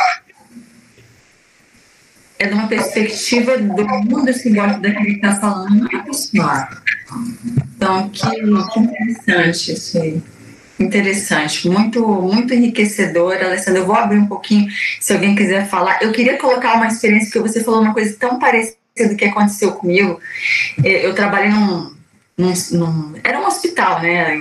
é 2.39 2.47
de 2.47 2.53
uma 2.53 2.67
perspectiva 2.67 3.57
do 3.57 3.85
mundo 3.85 4.31
simbólico 4.33 4.79
daquele 4.79 5.15
que 5.15 5.25
está 5.25 5.35
falando, 5.35 5.75
não 5.75 5.99
é 5.99 6.03
pessoal. 6.03 6.67
Então, 7.75 8.09
que, 8.09 8.29
que 8.29 8.79
interessante 8.79 9.73
isso 9.73 10.01
aí. 10.01 10.21
Interessante, 10.79 11.67
muito, 11.67 12.05
muito 12.05 12.53
enriquecedor, 12.53 13.33
Alessandra. 13.33 13.81
Eu 13.81 13.87
vou 13.87 13.95
abrir 13.95 14.19
um 14.19 14.27
pouquinho, 14.27 14.69
se 14.99 15.11
alguém 15.11 15.35
quiser 15.35 15.67
falar. 15.67 15.99
Eu 16.01 16.11
queria 16.11 16.37
colocar 16.37 16.75
uma 16.75 16.87
experiência, 16.87 17.31
porque 17.31 17.49
você 17.49 17.63
falou 17.63 17.81
uma 17.81 17.93
coisa 17.93 18.15
tão 18.19 18.37
parecida 18.37 19.15
que 19.17 19.25
aconteceu 19.25 19.71
comigo. 19.73 20.19
É, 20.83 21.05
eu 21.05 21.15
trabalhei 21.15 21.49
num, 21.49 21.95
num, 22.37 22.53
num 22.73 23.15
era 23.23 23.39
um 23.39 23.47
hospital, 23.47 24.01
né, 24.01 24.37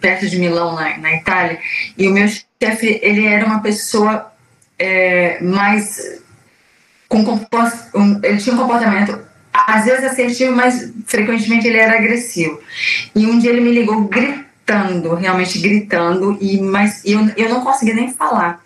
perto 0.00 0.28
de 0.28 0.38
Milão, 0.38 0.74
na, 0.74 0.98
na 0.98 1.14
Itália, 1.14 1.58
e 1.96 2.06
o 2.06 2.12
meu 2.12 2.28
chefe, 2.28 3.00
ele 3.02 3.24
era 3.26 3.46
uma 3.46 3.60
pessoa 3.60 4.30
é, 4.78 5.42
mais. 5.42 6.20
Com, 7.08 7.20
um, 7.94 8.20
ele 8.22 8.36
tinha 8.36 8.54
um 8.54 8.58
comportamento, 8.58 9.18
às 9.52 9.86
vezes 9.86 10.04
assertivo, 10.04 10.54
mas 10.54 10.92
frequentemente 11.06 11.66
ele 11.66 11.78
era 11.78 11.96
agressivo. 11.96 12.60
E 13.14 13.24
um 13.24 13.38
dia 13.38 13.50
ele 13.50 13.62
me 13.62 13.72
ligou 13.72 14.02
gritando, 14.02 14.47
realmente 15.14 15.58
gritando, 15.58 16.38
e, 16.40 16.60
mas 16.60 17.02
eu, 17.04 17.20
eu 17.36 17.48
não 17.48 17.62
conseguia 17.62 17.94
nem 17.94 18.12
falar. 18.12 18.62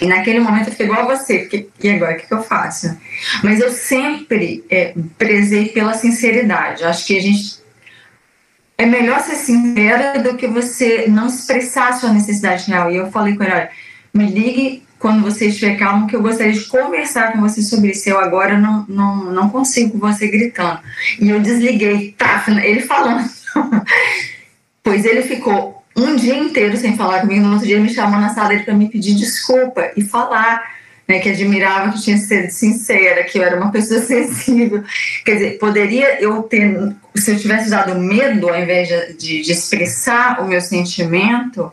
E 0.00 0.06
naquele 0.06 0.40
momento 0.40 0.66
eu 0.66 0.72
fiquei 0.72 0.86
igual 0.86 1.02
a 1.02 1.16
você, 1.16 1.40
porque, 1.40 1.68
e 1.82 1.90
agora 1.90 2.14
o 2.14 2.16
que, 2.16 2.26
que 2.26 2.34
eu 2.34 2.42
faço? 2.42 2.96
Mas 3.42 3.60
eu 3.60 3.70
sempre 3.70 4.64
é, 4.70 4.94
prezei 5.18 5.68
pela 5.68 5.94
sinceridade. 5.94 6.84
Acho 6.84 7.06
que 7.06 7.16
a 7.16 7.20
gente 7.20 7.62
é 8.78 8.86
melhor 8.86 9.20
ser 9.20 9.36
sincera 9.36 10.20
do 10.20 10.36
que 10.36 10.46
você 10.46 11.06
não 11.08 11.28
expressar 11.28 11.90
a 11.90 11.92
sua 11.92 12.12
necessidade 12.12 12.68
real. 12.68 12.90
E 12.90 12.96
eu 12.96 13.10
falei 13.10 13.36
com 13.36 13.44
ele, 13.44 13.52
olha, 13.52 13.70
me 14.12 14.26
ligue 14.26 14.82
quando 14.98 15.22
você 15.22 15.46
estiver 15.46 15.76
calmo, 15.76 16.06
que 16.06 16.14
eu 16.14 16.22
gostaria 16.22 16.52
de 16.52 16.64
conversar 16.64 17.32
com 17.32 17.40
você 17.40 17.60
sobre 17.62 17.90
isso. 17.90 18.08
Eu 18.08 18.18
agora 18.18 18.58
não, 18.58 18.84
não, 18.88 19.24
não 19.32 19.50
consigo 19.50 19.98
com 19.98 20.12
você 20.12 20.28
gritando. 20.28 20.80
E 21.20 21.28
eu 21.28 21.40
desliguei, 21.40 22.12
tá? 22.16 22.44
Ele 22.62 22.80
falando. 22.80 23.28
Pois 24.82 25.04
ele 25.04 25.22
ficou 25.22 25.82
um 25.96 26.16
dia 26.16 26.36
inteiro 26.36 26.76
sem 26.76 26.96
falar 26.96 27.20
comigo. 27.20 27.44
No 27.44 27.52
outro 27.52 27.66
dia 27.66 27.76
ele 27.76 27.84
me 27.84 27.94
chamou 27.94 28.20
na 28.20 28.34
sala 28.34 28.48
dele 28.48 28.64
para 28.64 28.74
me 28.74 28.88
pedir 28.88 29.14
desculpa 29.14 29.90
e 29.96 30.02
falar 30.02 30.62
né, 31.06 31.18
que 31.18 31.28
admirava 31.28 31.92
que 31.92 32.02
tinha 32.02 32.16
sido 32.16 32.50
sincera, 32.50 33.24
que 33.24 33.38
eu 33.38 33.42
era 33.42 33.56
uma 33.56 33.70
pessoa 33.70 34.00
sensível. 34.02 34.82
Quer 35.24 35.34
dizer, 35.34 35.58
poderia 35.58 36.20
eu 36.22 36.42
ter, 36.42 36.94
se 37.14 37.30
eu 37.30 37.38
tivesse 37.38 37.66
usado 37.66 37.98
medo 37.98 38.48
ao 38.48 38.58
invés 38.58 38.88
de, 39.18 39.42
de 39.42 39.52
expressar 39.52 40.40
o 40.40 40.48
meu 40.48 40.60
sentimento, 40.60 41.70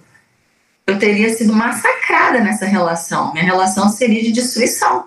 eu 0.85 0.97
teria 0.97 1.33
sido 1.33 1.53
massacrada 1.53 2.39
nessa 2.39 2.65
relação. 2.65 3.31
Minha 3.31 3.45
relação 3.45 3.89
seria 3.89 4.21
de 4.21 4.31
destruição. 4.31 5.05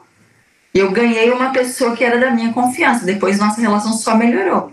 Eu 0.72 0.90
ganhei 0.90 1.30
uma 1.30 1.52
pessoa 1.52 1.94
que 1.94 2.04
era 2.04 2.18
da 2.18 2.30
minha 2.30 2.52
confiança. 2.52 3.04
Depois 3.04 3.38
nossa 3.38 3.60
relação 3.60 3.92
só 3.92 4.16
melhorou. 4.16 4.72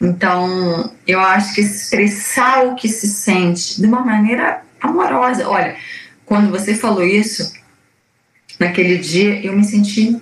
Então, 0.00 0.90
eu 1.06 1.20
acho 1.20 1.54
que 1.54 1.60
expressar 1.60 2.64
o 2.66 2.74
que 2.74 2.88
se 2.88 3.06
sente 3.06 3.80
de 3.80 3.86
uma 3.86 4.00
maneira 4.00 4.62
amorosa. 4.80 5.48
Olha, 5.48 5.76
quando 6.24 6.50
você 6.50 6.74
falou 6.74 7.04
isso, 7.04 7.52
naquele 8.58 8.96
dia 8.96 9.44
eu 9.44 9.54
me 9.54 9.64
senti 9.64 10.18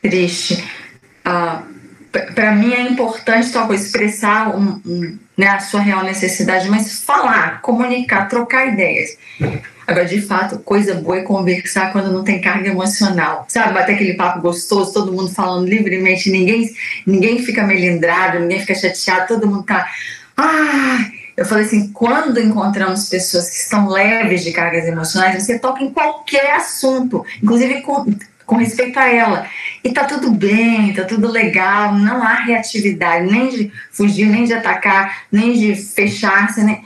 triste. 0.00 0.64
Ah, 1.24 1.62
para 2.34 2.52
mim 2.52 2.72
é 2.72 2.82
importante 2.82 3.52
talvez 3.52 3.86
expressar 3.86 4.56
um, 4.56 4.80
um, 4.86 5.18
né, 5.36 5.48
a 5.48 5.60
sua 5.60 5.80
real 5.80 6.04
necessidade, 6.04 6.68
mas 6.68 7.02
falar, 7.02 7.60
comunicar, 7.60 8.28
trocar 8.28 8.68
ideias. 8.68 9.16
Agora, 9.88 10.04
de 10.04 10.20
fato, 10.20 10.58
coisa 10.58 10.96
boa 10.96 11.16
é 11.16 11.22
conversar 11.22 11.92
quando 11.92 12.12
não 12.12 12.22
tem 12.22 12.42
carga 12.42 12.68
emocional. 12.68 13.46
Sabe, 13.48 13.72
bater 13.72 13.94
aquele 13.94 14.12
papo 14.12 14.42
gostoso, 14.42 14.92
todo 14.92 15.14
mundo 15.14 15.30
falando 15.30 15.66
livremente, 15.66 16.30
ninguém, 16.30 16.70
ninguém 17.06 17.38
fica 17.38 17.66
melindrado, 17.66 18.38
ninguém 18.38 18.60
fica 18.60 18.74
chateado, 18.74 19.28
todo 19.28 19.46
mundo 19.46 19.62
tá. 19.62 19.88
Ah! 20.36 21.10
Eu 21.34 21.46
falei 21.46 21.64
assim: 21.64 21.90
quando 21.90 22.38
encontramos 22.38 23.08
pessoas 23.08 23.48
que 23.48 23.56
estão 23.56 23.88
leves 23.88 24.44
de 24.44 24.52
cargas 24.52 24.84
emocionais, 24.86 25.42
você 25.42 25.58
toca 25.58 25.82
em 25.82 25.90
qualquer 25.90 26.56
assunto, 26.56 27.24
inclusive 27.42 27.80
com, 27.80 28.14
com 28.44 28.56
respeito 28.56 28.98
a 28.98 29.08
ela. 29.08 29.46
E 29.82 29.90
tá 29.90 30.04
tudo 30.04 30.30
bem, 30.32 30.92
tá 30.92 31.04
tudo 31.04 31.28
legal, 31.28 31.94
não 31.94 32.22
há 32.22 32.34
reatividade, 32.34 33.30
nem 33.30 33.48
de 33.48 33.72
fugir, 33.90 34.26
nem 34.26 34.44
de 34.44 34.52
atacar, 34.52 35.22
nem 35.32 35.54
de 35.54 35.74
fechar-se, 35.74 36.62
nem 36.62 36.84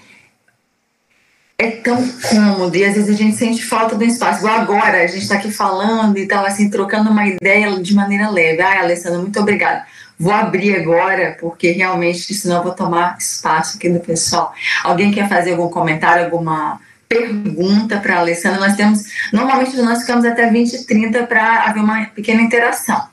é 1.62 1.70
tão 1.70 1.96
cômodo 2.30 2.76
e 2.76 2.84
às 2.84 2.94
vezes 2.94 3.08
a 3.08 3.16
gente 3.16 3.36
sente 3.36 3.64
falta 3.64 3.94
do 3.94 4.04
espaço. 4.04 4.40
Igual 4.40 4.60
agora, 4.60 5.02
a 5.02 5.06
gente 5.06 5.22
está 5.22 5.36
aqui 5.36 5.50
falando 5.50 6.18
e 6.18 6.26
tal, 6.26 6.44
assim, 6.44 6.68
trocando 6.68 7.10
uma 7.10 7.26
ideia 7.26 7.80
de 7.80 7.94
maneira 7.94 8.28
leve. 8.28 8.60
Ai, 8.60 8.78
Alessandra, 8.78 9.18
muito 9.18 9.38
obrigada. 9.38 9.86
Vou 10.18 10.32
abrir 10.32 10.76
agora, 10.76 11.36
porque 11.40 11.70
realmente, 11.70 12.32
senão 12.34 12.56
eu 12.56 12.62
vou 12.62 12.72
tomar 12.72 13.16
espaço 13.18 13.76
aqui 13.76 13.88
do 13.88 14.00
pessoal. 14.00 14.52
Alguém 14.82 15.10
quer 15.10 15.28
fazer 15.28 15.52
algum 15.52 15.68
comentário, 15.68 16.24
alguma 16.24 16.80
pergunta 17.08 17.98
para 17.98 18.16
a 18.16 18.18
Alessandra? 18.20 18.60
Nós 18.60 18.76
temos, 18.76 19.04
normalmente 19.32 19.76
nós 19.76 20.00
ficamos 20.00 20.24
até 20.24 20.48
20 20.48 20.72
e 20.72 20.84
30 20.84 21.26
para 21.26 21.64
haver 21.64 21.80
uma 21.80 22.06
pequena 22.06 22.42
interação. 22.42 23.08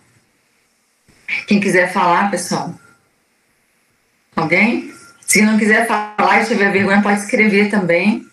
Quem 1.47 1.59
quiser 1.59 1.91
falar, 1.91 2.31
pessoal? 2.31 2.73
Alguém? 4.35 4.93
Se 5.27 5.41
não 5.41 5.57
quiser 5.57 5.85
falar 5.85 6.41
e 6.41 6.45
tiver 6.45 6.71
vergonha, 6.71 7.01
pode 7.01 7.19
escrever 7.19 7.69
também. 7.69 8.28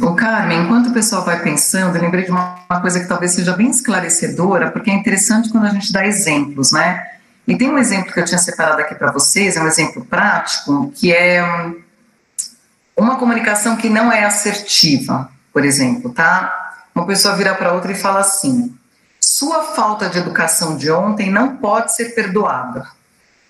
Ô 0.00 0.14
Carmen, 0.14 0.62
enquanto 0.62 0.88
o 0.88 0.92
pessoal 0.92 1.24
vai 1.24 1.42
pensando, 1.42 1.96
eu 1.96 2.02
lembrei 2.02 2.24
de 2.24 2.30
uma, 2.30 2.58
uma 2.70 2.80
coisa 2.80 3.00
que 3.00 3.06
talvez 3.06 3.32
seja 3.32 3.56
bem 3.56 3.70
esclarecedora, 3.70 4.70
porque 4.70 4.90
é 4.90 4.94
interessante 4.94 5.50
quando 5.50 5.66
a 5.66 5.70
gente 5.70 5.92
dá 5.92 6.06
exemplos, 6.06 6.72
né? 6.72 7.02
E 7.46 7.56
tem 7.56 7.68
um 7.68 7.78
exemplo 7.78 8.12
que 8.12 8.20
eu 8.20 8.24
tinha 8.24 8.38
separado 8.38 8.80
aqui 8.80 8.94
para 8.94 9.12
vocês, 9.12 9.56
é 9.56 9.62
um 9.62 9.66
exemplo 9.66 10.04
prático, 10.04 10.90
que 10.94 11.12
é 11.12 11.42
uma 12.96 13.16
comunicação 13.16 13.76
que 13.76 13.88
não 13.88 14.10
é 14.10 14.24
assertiva, 14.24 15.30
por 15.52 15.64
exemplo, 15.64 16.10
tá? 16.10 16.74
Uma 16.94 17.06
pessoa 17.06 17.36
vira 17.36 17.54
para 17.54 17.72
outra 17.72 17.92
e 17.92 17.96
fala 17.96 18.20
assim: 18.20 18.74
sua 19.20 19.62
falta 19.74 20.08
de 20.08 20.18
educação 20.18 20.76
de 20.76 20.90
ontem 20.90 21.30
não 21.30 21.56
pode 21.56 21.94
ser 21.94 22.14
perdoada. 22.14 22.86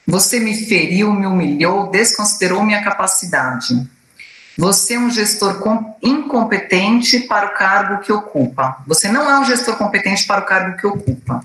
Você 0.07 0.39
me 0.39 0.55
feriu, 0.55 1.13
me 1.13 1.27
humilhou, 1.27 1.91
desconsiderou 1.91 2.63
minha 2.63 2.83
capacidade. 2.83 3.89
Você 4.57 4.95
é 4.95 4.99
um 4.99 5.11
gestor 5.11 5.61
incompetente 6.01 7.21
para 7.21 7.47
o 7.47 7.55
cargo 7.55 8.03
que 8.03 8.13
ocupa. 8.13 8.79
Você 8.87 9.09
não 9.09 9.29
é 9.29 9.39
um 9.39 9.45
gestor 9.45 9.77
competente 9.77 10.27
para 10.27 10.43
o 10.43 10.47
cargo 10.47 10.77
que 10.77 10.87
ocupa. 10.87 11.45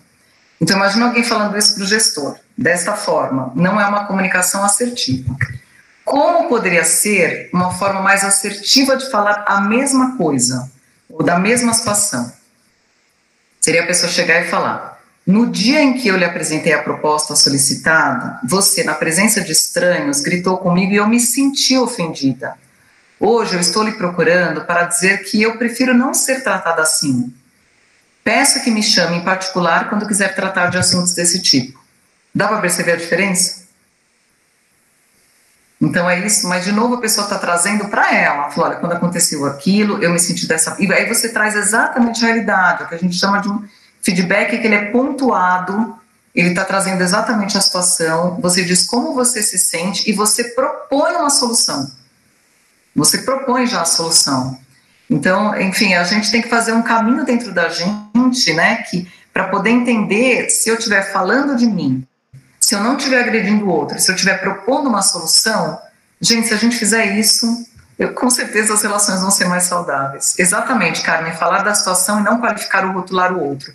Então, 0.62 0.76
imagine 0.76 1.04
alguém 1.04 1.24
falando 1.24 1.58
isso 1.58 1.76
para 1.76 1.84
o 1.84 1.88
gestor, 1.88 2.38
desta 2.58 2.94
forma. 2.94 3.52
Não 3.56 3.80
é 3.80 3.88
uma 3.88 4.06
comunicação 4.06 4.64
assertiva. 4.64 5.36
Como 6.04 6.50
poderia 6.50 6.84
ser 6.84 7.50
uma 7.54 7.72
forma 7.72 8.02
mais 8.02 8.24
assertiva 8.24 8.98
de 8.98 9.10
falar 9.10 9.46
a 9.48 9.62
mesma 9.62 10.18
coisa, 10.18 10.70
ou 11.10 11.24
da 11.24 11.40
mesma 11.40 11.74
situação? 11.74 12.32
Seria 13.60 13.84
a 13.84 13.88
pessoa 13.88 14.12
chegar 14.12 14.42
e 14.42 14.50
falar: 14.50 15.00
No 15.26 15.48
dia 15.48 15.82
em 15.82 15.94
que 15.94 16.08
eu 16.08 16.18
lhe 16.18 16.26
apresentei 16.26 16.74
a 16.74 16.84
proposta 16.84 17.36
solicitada, 17.36 18.40
você, 18.44 18.84
na 18.84 18.94
presença 18.94 19.42
de 19.42 19.52
estranhos, 19.52 20.22
gritou 20.22 20.58
comigo 20.58 20.92
e 20.92 20.98
eu 20.98 21.08
me 21.08 21.20
senti 21.20 21.78
ofendida. 21.78 22.58
Hoje 23.20 23.56
eu 23.56 23.60
estou 23.60 23.84
lhe 23.84 23.92
procurando 23.92 24.62
para 24.62 24.86
dizer 24.86 25.26
que 25.26 25.42
eu 25.42 25.58
prefiro 25.58 25.94
não 25.94 26.14
ser 26.14 26.42
tratada 26.42 26.82
assim. 26.82 27.34
Peço 28.24 28.64
que 28.64 28.72
me 28.72 28.82
chame 28.82 29.18
em 29.18 29.24
particular 29.24 29.90
quando 29.90 30.08
quiser 30.08 30.34
tratar 30.36 30.68
de 30.68 30.78
assuntos 30.78 31.14
desse 31.14 31.42
tipo. 31.42 31.80
Dá 32.34 32.48
para 32.48 32.62
perceber 32.62 32.94
a 32.94 32.96
diferença? 32.96 33.68
Então 35.82 36.10
é 36.10 36.26
isso, 36.26 36.48
mas 36.48 36.66
de 36.66 36.72
novo 36.72 36.96
a 36.96 37.02
pessoa 37.02 37.26
está 37.26 37.38
trazendo 37.38 37.88
para 37.88 38.14
ela, 38.14 38.52
falou, 38.52 38.70
olha, 38.70 38.80
quando 38.80 38.92
aconteceu 38.92 39.46
aquilo, 39.46 40.02
eu 40.04 40.12
me 40.12 40.20
senti 40.20 40.46
dessa. 40.46 40.76
E 40.78 40.92
aí 40.92 41.08
você 41.08 41.30
traz 41.30 41.56
exatamente 41.56 42.24
a 42.24 42.28
realidade, 42.28 42.84
o 42.84 42.88
que 42.88 42.96
a 42.96 42.98
gente 42.98 43.16
chama 43.16 43.40
de 43.40 43.50
um 43.50 43.66
feedback 44.02 44.58
que 44.58 44.68
ele 44.68 44.76
é 44.76 44.86
pontuado, 44.92 45.98
ele 46.36 46.50
está 46.50 46.66
trazendo 46.66 47.02
exatamente 47.02 47.58
a 47.58 47.62
situação, 47.62 48.40
você 48.42 48.64
diz 48.64 48.86
como 48.86 49.14
você 49.14 49.42
se 49.42 49.58
sente 49.58 50.10
e 50.10 50.14
você 50.14 50.44
propõe 50.50 51.14
uma 51.16 51.30
solução. 51.30 51.90
Você 52.96 53.20
propõe 53.20 53.66
já 53.66 53.82
a 53.82 53.86
solução. 53.86 54.58
Então, 55.10 55.60
enfim, 55.60 55.94
a 55.96 56.04
gente 56.04 56.32
tem 56.32 56.42
que 56.42 56.50
fazer 56.50 56.72
um 56.72 56.84
caminho 56.84 57.26
dentro 57.26 57.54
da 57.54 57.70
gente, 57.70 58.54
né, 58.54 58.84
que 58.90 59.12
para 59.34 59.48
poder 59.48 59.72
entender 59.72 60.50
se 60.50 60.70
eu 60.70 60.76
estiver 60.76 61.12
falando 61.12 61.56
de 61.56 61.66
mim, 61.66 62.06
se 62.60 62.76
eu 62.76 62.82
não 62.82 62.98
estiver 62.98 63.22
agredindo 63.22 63.66
o 63.66 63.70
outro, 63.70 64.00
se 64.00 64.12
eu 64.12 64.16
estiver 64.16 64.40
propondo 64.40 64.90
uma 64.90 65.02
solução, 65.02 65.80
gente, 66.22 66.48
se 66.48 66.54
a 66.54 66.58
gente 66.58 66.76
fizer 66.76 67.18
isso, 67.18 67.48
eu, 67.98 68.14
com 68.14 68.30
certeza 68.30 68.74
as 68.74 68.82
relações 68.82 69.22
vão 69.22 69.32
ser 69.32 69.46
mais 69.46 69.64
saudáveis. 69.64 70.38
Exatamente, 70.38 71.02
Carmen, 71.02 71.34
falar 71.34 71.64
da 71.64 71.74
situação 71.74 72.20
e 72.20 72.24
não 72.24 72.40
qualificar 72.40 72.86
ou 72.86 72.92
rotular 72.92 73.34
o 73.34 73.42
outro. 73.42 73.74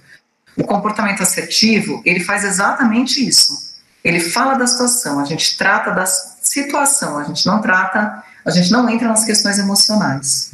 O 0.57 0.65
comportamento 0.65 1.23
assertivo, 1.23 2.01
ele 2.05 2.21
faz 2.21 2.45
exatamente 2.45 3.27
isso. 3.27 3.75
Ele 4.05 4.21
fala 4.21 4.55
da 4.55 4.67
situação, 4.67 5.19
a 5.19 5.25
gente 5.25 5.57
trata 5.57 5.91
da 5.91 6.07
situação, 6.07 7.19
a 7.19 7.25
gente 7.25 7.45
não 7.47 7.61
trata 7.61 8.23
a 8.45 8.51
gente 8.51 8.71
não 8.71 8.89
entra 8.89 9.09
nas 9.09 9.25
questões 9.25 9.59
emocionais. 9.59 10.53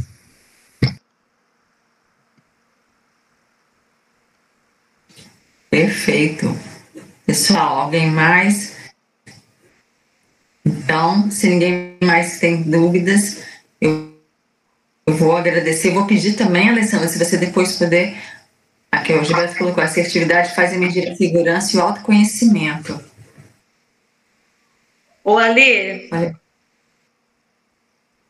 Perfeito. 5.69 6.57
Pessoal, 7.27 7.81
alguém 7.81 8.11
mais? 8.11 8.77
Então, 10.65 11.31
se 11.31 11.49
ninguém 11.49 11.97
mais 12.03 12.39
tem 12.39 12.63
dúvidas, 12.63 13.45
eu, 13.81 14.13
eu 15.07 15.15
vou 15.15 15.37
agradecer. 15.37 15.91
Vou 15.93 16.07
pedir 16.07 16.35
também, 16.35 16.69
Alessandra, 16.69 17.09
se 17.09 17.19
você 17.19 17.37
depois 17.37 17.77
puder. 17.77 18.17
Aqui, 18.91 19.13
o 19.13 19.25
Gilberto 19.25 19.57
colocou: 19.57 19.83
assertividade 19.83 20.55
faz 20.55 20.77
medir 20.77 21.09
a 21.09 21.17
segurança 21.17 21.77
e 21.77 21.79
o 21.79 21.83
autoconhecimento. 21.83 23.01
Ô, 25.23 25.39
Ale, 25.39 26.11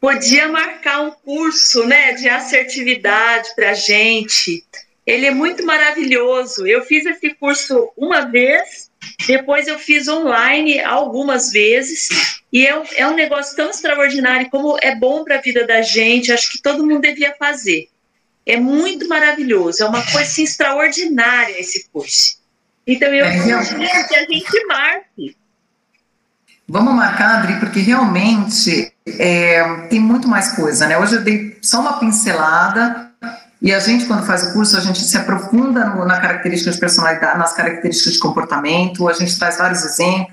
podia 0.01 0.49
marcar 0.49 1.03
um 1.03 1.11
curso 1.11 1.87
né, 1.87 2.13
de 2.13 2.29
assertividade 2.29 3.55
para 3.55 3.71
a 3.71 3.75
gente. 3.75 4.65
Ele 5.07 5.27
é 5.27 5.31
muito 5.31 5.65
maravilhoso. 5.65 6.67
Eu 6.67 6.83
fiz 6.85 7.05
esse 7.05 7.35
curso 7.35 7.93
uma 7.97 8.23
vez, 8.23 8.91
depois 9.27 9.69
eu 9.69 9.79
fiz 9.79 10.09
online 10.09 10.81
algumas 10.81 11.51
vezes, 11.51 12.09
e 12.53 12.67
é 12.67 12.79
um, 12.79 12.85
é 12.97 13.07
um 13.07 13.15
negócio 13.15 13.55
tão 13.55 13.71
extraordinário, 13.71 14.51
como 14.51 14.77
é 14.81 14.95
bom 14.95 15.23
para 15.23 15.37
a 15.37 15.41
vida 15.41 15.67
da 15.67 15.83
gente, 15.83 16.33
acho 16.33 16.51
que 16.51 16.63
todo 16.63 16.87
mundo 16.87 17.03
devia 17.03 17.35
fazer. 17.39 17.89
É 18.47 18.57
muito 18.57 19.07
maravilhoso, 19.07 19.83
é 19.83 19.87
uma 19.87 20.03
coisa 20.03 20.23
assim, 20.23 20.45
extraordinária 20.45 21.61
esse 21.61 21.89
curso. 21.91 22.41
Então 22.87 23.13
eu 23.13 23.25
é, 23.25 24.05
que 24.09 24.17
a 24.17 24.25
gente 24.25 24.67
marque. 24.67 25.37
Vamos 26.73 26.95
marcar, 26.95 27.39
Adri, 27.39 27.59
porque 27.59 27.81
realmente 27.81 28.95
é, 29.05 29.89
tem 29.89 29.99
muito 29.99 30.29
mais 30.29 30.53
coisa, 30.53 30.87
né? 30.87 30.97
Hoje 30.97 31.17
eu 31.17 31.25
dei 31.25 31.59
só 31.61 31.81
uma 31.81 31.99
pincelada 31.99 33.11
e 33.61 33.75
a 33.75 33.81
gente, 33.81 34.05
quando 34.05 34.25
faz 34.25 34.45
o 34.45 34.53
curso, 34.53 34.77
a 34.77 34.81
gente 34.81 35.01
se 35.01 35.19
aprofunda 35.19 35.87
no, 35.87 36.05
na 36.05 36.21
característica 36.21 36.71
de 36.71 36.79
personalidade, 36.79 37.37
nas 37.37 37.55
características 37.55 38.13
de 38.13 38.21
comportamento, 38.21 39.09
a 39.09 39.13
gente 39.13 39.37
traz 39.37 39.59
vários 39.59 39.85
exemplos. 39.85 40.33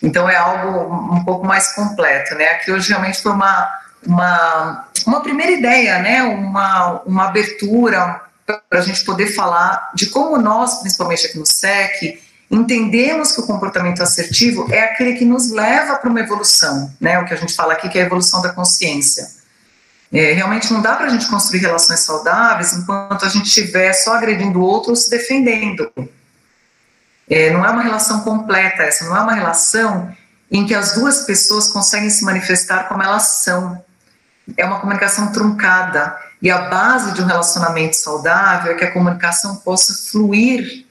Então 0.00 0.30
é 0.30 0.36
algo 0.36 0.94
um 1.12 1.24
pouco 1.24 1.44
mais 1.44 1.74
completo, 1.74 2.36
né? 2.36 2.50
Aqui 2.50 2.70
hoje 2.70 2.90
realmente 2.90 3.20
foi 3.20 3.32
uma, 3.32 3.68
uma, 4.06 4.88
uma 5.04 5.20
primeira 5.22 5.50
ideia, 5.50 5.98
né? 5.98 6.22
Uma, 6.22 7.02
uma 7.04 7.26
abertura 7.26 8.20
para 8.46 8.78
a 8.78 8.82
gente 8.82 9.04
poder 9.04 9.26
falar 9.26 9.90
de 9.92 10.06
como 10.06 10.38
nós, 10.38 10.78
principalmente 10.82 11.26
aqui 11.26 11.36
no 11.36 11.44
SEC, 11.44 12.29
entendemos 12.50 13.32
que 13.32 13.40
o 13.40 13.46
comportamento 13.46 14.02
assertivo 14.02 14.66
é 14.72 14.84
aquele 14.84 15.14
que 15.14 15.24
nos 15.24 15.50
leva 15.50 15.96
para 15.96 16.10
uma 16.10 16.20
evolução, 16.20 16.92
né? 17.00 17.18
O 17.18 17.24
que 17.24 17.32
a 17.32 17.36
gente 17.36 17.54
fala 17.54 17.74
aqui 17.74 17.88
que 17.88 17.98
é 17.98 18.02
a 18.02 18.06
evolução 18.06 18.42
da 18.42 18.52
consciência. 18.52 19.28
É, 20.12 20.32
realmente 20.32 20.72
não 20.72 20.82
dá 20.82 20.96
para 20.96 21.06
a 21.06 21.08
gente 21.08 21.26
construir 21.26 21.60
relações 21.60 22.00
saudáveis 22.00 22.72
enquanto 22.72 23.24
a 23.24 23.28
gente 23.28 23.46
estiver 23.46 23.92
só 23.92 24.14
agredindo 24.14 24.58
o 24.58 24.62
outro 24.62 24.90
ou 24.90 24.96
se 24.96 25.08
defendendo. 25.08 25.92
É, 27.28 27.50
não 27.50 27.64
é 27.64 27.70
uma 27.70 27.82
relação 27.82 28.22
completa 28.22 28.82
essa, 28.82 29.04
não 29.04 29.16
é 29.16 29.20
uma 29.20 29.34
relação 29.34 30.12
em 30.50 30.66
que 30.66 30.74
as 30.74 30.94
duas 30.94 31.20
pessoas 31.20 31.68
conseguem 31.68 32.10
se 32.10 32.24
manifestar 32.24 32.88
como 32.88 33.04
elas 33.04 33.22
são. 33.44 33.80
É 34.56 34.64
uma 34.64 34.80
comunicação 34.80 35.30
truncada. 35.30 36.16
E 36.42 36.50
a 36.50 36.62
base 36.62 37.12
de 37.12 37.22
um 37.22 37.26
relacionamento 37.26 37.94
saudável 37.94 38.72
é 38.72 38.74
que 38.74 38.84
a 38.84 38.90
comunicação 38.90 39.56
possa 39.56 39.94
fluir 40.10 40.86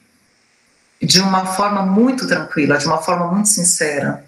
de 1.00 1.20
uma 1.20 1.46
forma 1.46 1.82
muito 1.82 2.26
tranquila, 2.26 2.78
de 2.78 2.86
uma 2.86 3.02
forma 3.02 3.26
muito 3.32 3.48
sincera. 3.48 4.24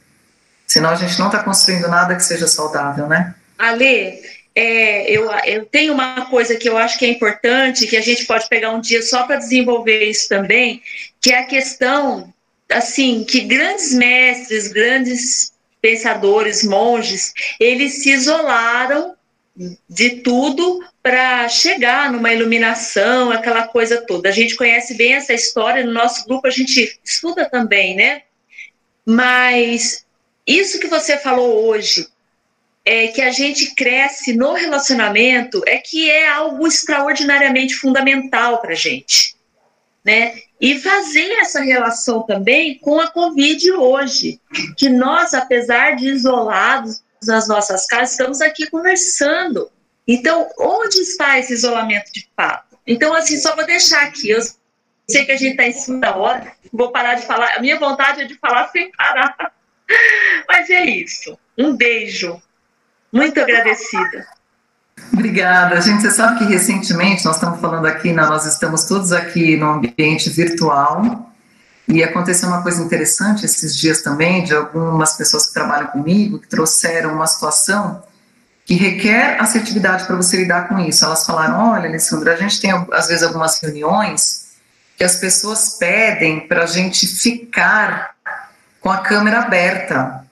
Senão 0.67 0.91
a 0.91 0.95
gente 0.95 1.19
não 1.19 1.27
está 1.27 1.43
construindo 1.43 1.89
nada 1.89 2.17
que 2.17 2.25
seja 2.25 2.47
saudável, 2.47 3.07
né? 3.07 3.35
Ale, 3.59 4.21
é, 4.55 5.11
eu, 5.11 5.31
eu 5.45 5.67
tenho 5.67 5.93
uma 5.93 6.27
coisa 6.27 6.57
que 6.57 6.69
eu 6.69 6.79
acho 6.79 6.99
que 6.99 7.05
é 7.05 7.09
importante, 7.09 7.87
que 7.87 7.97
a 7.97 8.01
gente 8.01 8.25
pode 8.25 8.49
pegar 8.49 8.71
um 8.71 8.81
dia 8.81 9.03
só 9.03 9.25
para 9.25 9.37
desenvolver 9.37 10.05
isso 10.05 10.29
também, 10.29 10.83
que 11.21 11.33
é 11.33 11.41
a 11.41 11.47
questão, 11.47 12.33
assim, 12.71 13.25
que 13.25 13.41
grandes 13.41 13.93
mestres, 13.93 14.69
grandes 14.69 15.53
pensadores, 15.81 16.63
monges, 16.63 17.33
eles 17.59 18.03
se 18.03 18.11
isolaram 18.11 19.15
de 19.89 20.11
tudo 20.23 20.83
para 21.03 21.49
chegar 21.49 22.11
numa 22.11 22.33
iluminação, 22.33 23.31
aquela 23.31 23.69
coisa 23.69 24.01
toda. 24.07 24.29
A 24.29 24.33
gente 24.33 24.57
conhece 24.57 24.95
bem 24.95 25.15
essa 25.15 25.35
história, 25.35 25.85
no 25.85 25.93
nosso 25.93 26.25
grupo 26.27 26.47
a 26.47 26.51
gente 26.51 26.99
estuda 27.05 27.49
também, 27.49 27.95
né? 27.95 28.23
Mas 29.05 30.07
isso 30.47 30.81
que 30.81 30.87
você 30.87 31.19
falou 31.19 31.67
hoje, 31.67 32.07
é, 32.85 33.09
que 33.09 33.23
a 33.23 33.31
gente 33.31 33.75
cresce 33.75 34.33
no 34.33 34.55
relacionamento 34.55 35.63
é 35.67 35.79
que 35.79 36.11
é 36.11 36.29
algo 36.29 36.67
extraordinariamente 36.67 37.75
fundamental 37.75 38.61
para 38.61 38.73
a 38.73 38.77
gente. 38.77 39.37
Né? 40.05 40.35
E 40.61 40.81
fazer 40.81 41.31
essa 41.35 41.61
relação 41.61 42.23
também 42.23 42.77
com 42.79 42.99
a 42.99 43.07
Covid 43.07 43.71
hoje, 43.73 44.41
que 44.77 44.89
nós, 44.89 45.33
apesar 45.33 45.95
de 45.95 46.09
isolados 46.09 47.03
nas 47.27 47.49
nossas 47.49 47.87
casas, 47.87 48.13
estamos 48.13 48.41
aqui 48.41 48.69
conversando. 48.69 49.71
Então, 50.07 50.49
onde 50.59 50.99
está 50.99 51.39
esse 51.39 51.53
isolamento 51.53 52.13
de 52.13 52.29
fato? 52.37 52.77
Então, 52.87 53.15
assim, 53.15 53.39
só 53.39 53.55
vou 53.55 53.65
deixar 53.65 54.03
aqui. 54.03 54.31
Eu 54.31 54.41
sei 55.09 55.25
que 55.25 55.33
a 55.33 55.37
gente 55.37 55.53
está 55.53 55.65
em 55.65 55.73
cima 55.73 56.01
da 56.01 56.17
hora, 56.17 56.53
vou 56.73 56.91
parar 56.91 57.15
de 57.15 57.27
falar. 57.27 57.57
A 57.57 57.61
minha 57.61 57.79
vontade 57.79 58.23
é 58.23 58.25
de 58.25 58.35
falar 58.37 58.69
sem 58.69 58.91
parar. 58.93 59.53
Mas 60.49 60.71
é 60.71 60.85
isso. 60.85 61.39
Um 61.57 61.77
beijo. 61.77 62.41
Muito 63.13 63.41
agradecida. 63.41 64.27
Obrigada. 65.13 65.81
Gente, 65.81 66.03
você 66.03 66.11
sabe 66.11 66.39
que 66.39 66.45
recentemente 66.45 67.25
nós 67.25 67.37
estamos 67.37 67.61
falando 67.61 67.87
aqui, 67.87 68.13
nós 68.13 68.47
estamos 68.47 68.85
todos 68.85 69.13
aqui 69.13 69.57
no 69.57 69.71
ambiente 69.71 70.31
virtual 70.31 71.32
e 71.93 72.03
aconteceu 72.03 72.49
uma 72.49 72.63
coisa 72.63 72.83
interessante 72.83 73.45
esses 73.45 73.77
dias 73.77 74.01
também 74.01 74.43
de 74.43 74.55
algumas 74.55 75.13
pessoas 75.13 75.47
que 75.47 75.53
trabalham 75.53 75.89
comigo 75.89 76.39
que 76.39 76.49
trouxeram 76.49 77.13
uma 77.13 77.27
situação 77.27 78.03
que 78.65 78.75
requer 78.75 79.39
assertividade 79.39 80.07
para 80.07 80.17
você 80.17 80.39
lidar 80.39 80.69
com 80.69 80.79
isso. 80.79 81.05
Elas 81.05 81.27
falaram: 81.27 81.73
olha, 81.73 81.89
Alessandra, 81.89 82.33
a 82.33 82.37
gente 82.37 82.61
tem 82.63 82.71
às 82.93 83.09
vezes 83.09 83.23
algumas 83.23 83.61
reuniões 83.61 84.53
que 84.97 85.05
as 85.05 85.17
pessoas 85.17 85.77
pedem 85.79 86.49
para 86.49 86.63
a 86.63 86.67
gente 86.67 87.07
ficar 87.07 88.15
com 88.81 88.91
a 88.91 88.99
câmera 88.99 89.41
aberta 89.41 90.25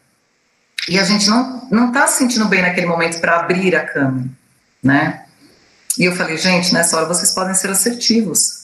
e 0.88 0.98
a 0.98 1.04
gente 1.04 1.28
não 1.28 1.68
não 1.70 1.88
está 1.88 2.06
se 2.06 2.18
sentindo 2.18 2.46
bem 2.46 2.62
naquele 2.62 2.86
momento 2.86 3.20
para 3.20 3.38
abrir 3.38 3.76
a 3.76 3.84
câmera, 3.84 4.28
né? 4.82 5.24
E 5.98 6.04
eu 6.04 6.16
falei, 6.16 6.38
gente, 6.38 6.72
nessa 6.72 6.96
hora 6.96 7.06
vocês 7.06 7.32
podem 7.32 7.54
ser 7.54 7.68
assertivos, 7.68 8.59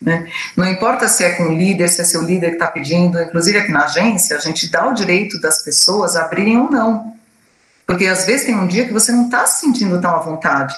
né? 0.00 0.26
Não 0.56 0.66
importa 0.66 1.08
se 1.08 1.22
é 1.22 1.30
com 1.30 1.44
o 1.44 1.52
líder, 1.52 1.88
se 1.88 2.00
é 2.00 2.04
seu 2.04 2.22
líder 2.22 2.50
que 2.50 2.54
está 2.54 2.68
pedindo, 2.68 3.20
inclusive 3.20 3.58
aqui 3.58 3.70
na 3.70 3.84
agência, 3.84 4.36
a 4.36 4.40
gente 4.40 4.70
dá 4.70 4.88
o 4.88 4.94
direito 4.94 5.38
das 5.40 5.62
pessoas 5.62 6.16
abrirem 6.16 6.58
ou 6.58 6.70
não, 6.70 7.14
porque 7.86 8.06
às 8.06 8.24
vezes 8.24 8.46
tem 8.46 8.54
um 8.54 8.66
dia 8.66 8.86
que 8.86 8.92
você 8.92 9.12
não 9.12 9.26
está 9.26 9.46
se 9.46 9.60
sentindo 9.60 10.00
tão 10.00 10.14
à 10.14 10.20
vontade, 10.20 10.74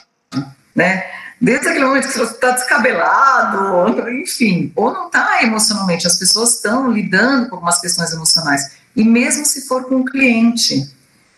né? 0.74 1.05
Desde 1.40 1.69
aquele 1.69 1.85
momento 1.85 2.07
que 2.07 2.19
você 2.19 2.35
está 2.35 2.53
descabelado, 2.53 4.09
enfim, 4.11 4.73
ou 4.77 4.93
não 4.93 5.07
está 5.07 5.43
emocionalmente, 5.43 6.07
as 6.07 6.16
pessoas 6.16 6.55
estão 6.55 6.90
lidando 6.90 7.49
com 7.49 7.57
algumas 7.57 7.81
questões 7.81 8.12
emocionais, 8.12 8.73
e 8.94 9.05
mesmo 9.05 9.44
se 9.44 9.66
for 9.66 9.85
com 9.85 9.97
um 9.97 10.05
cliente, 10.05 10.89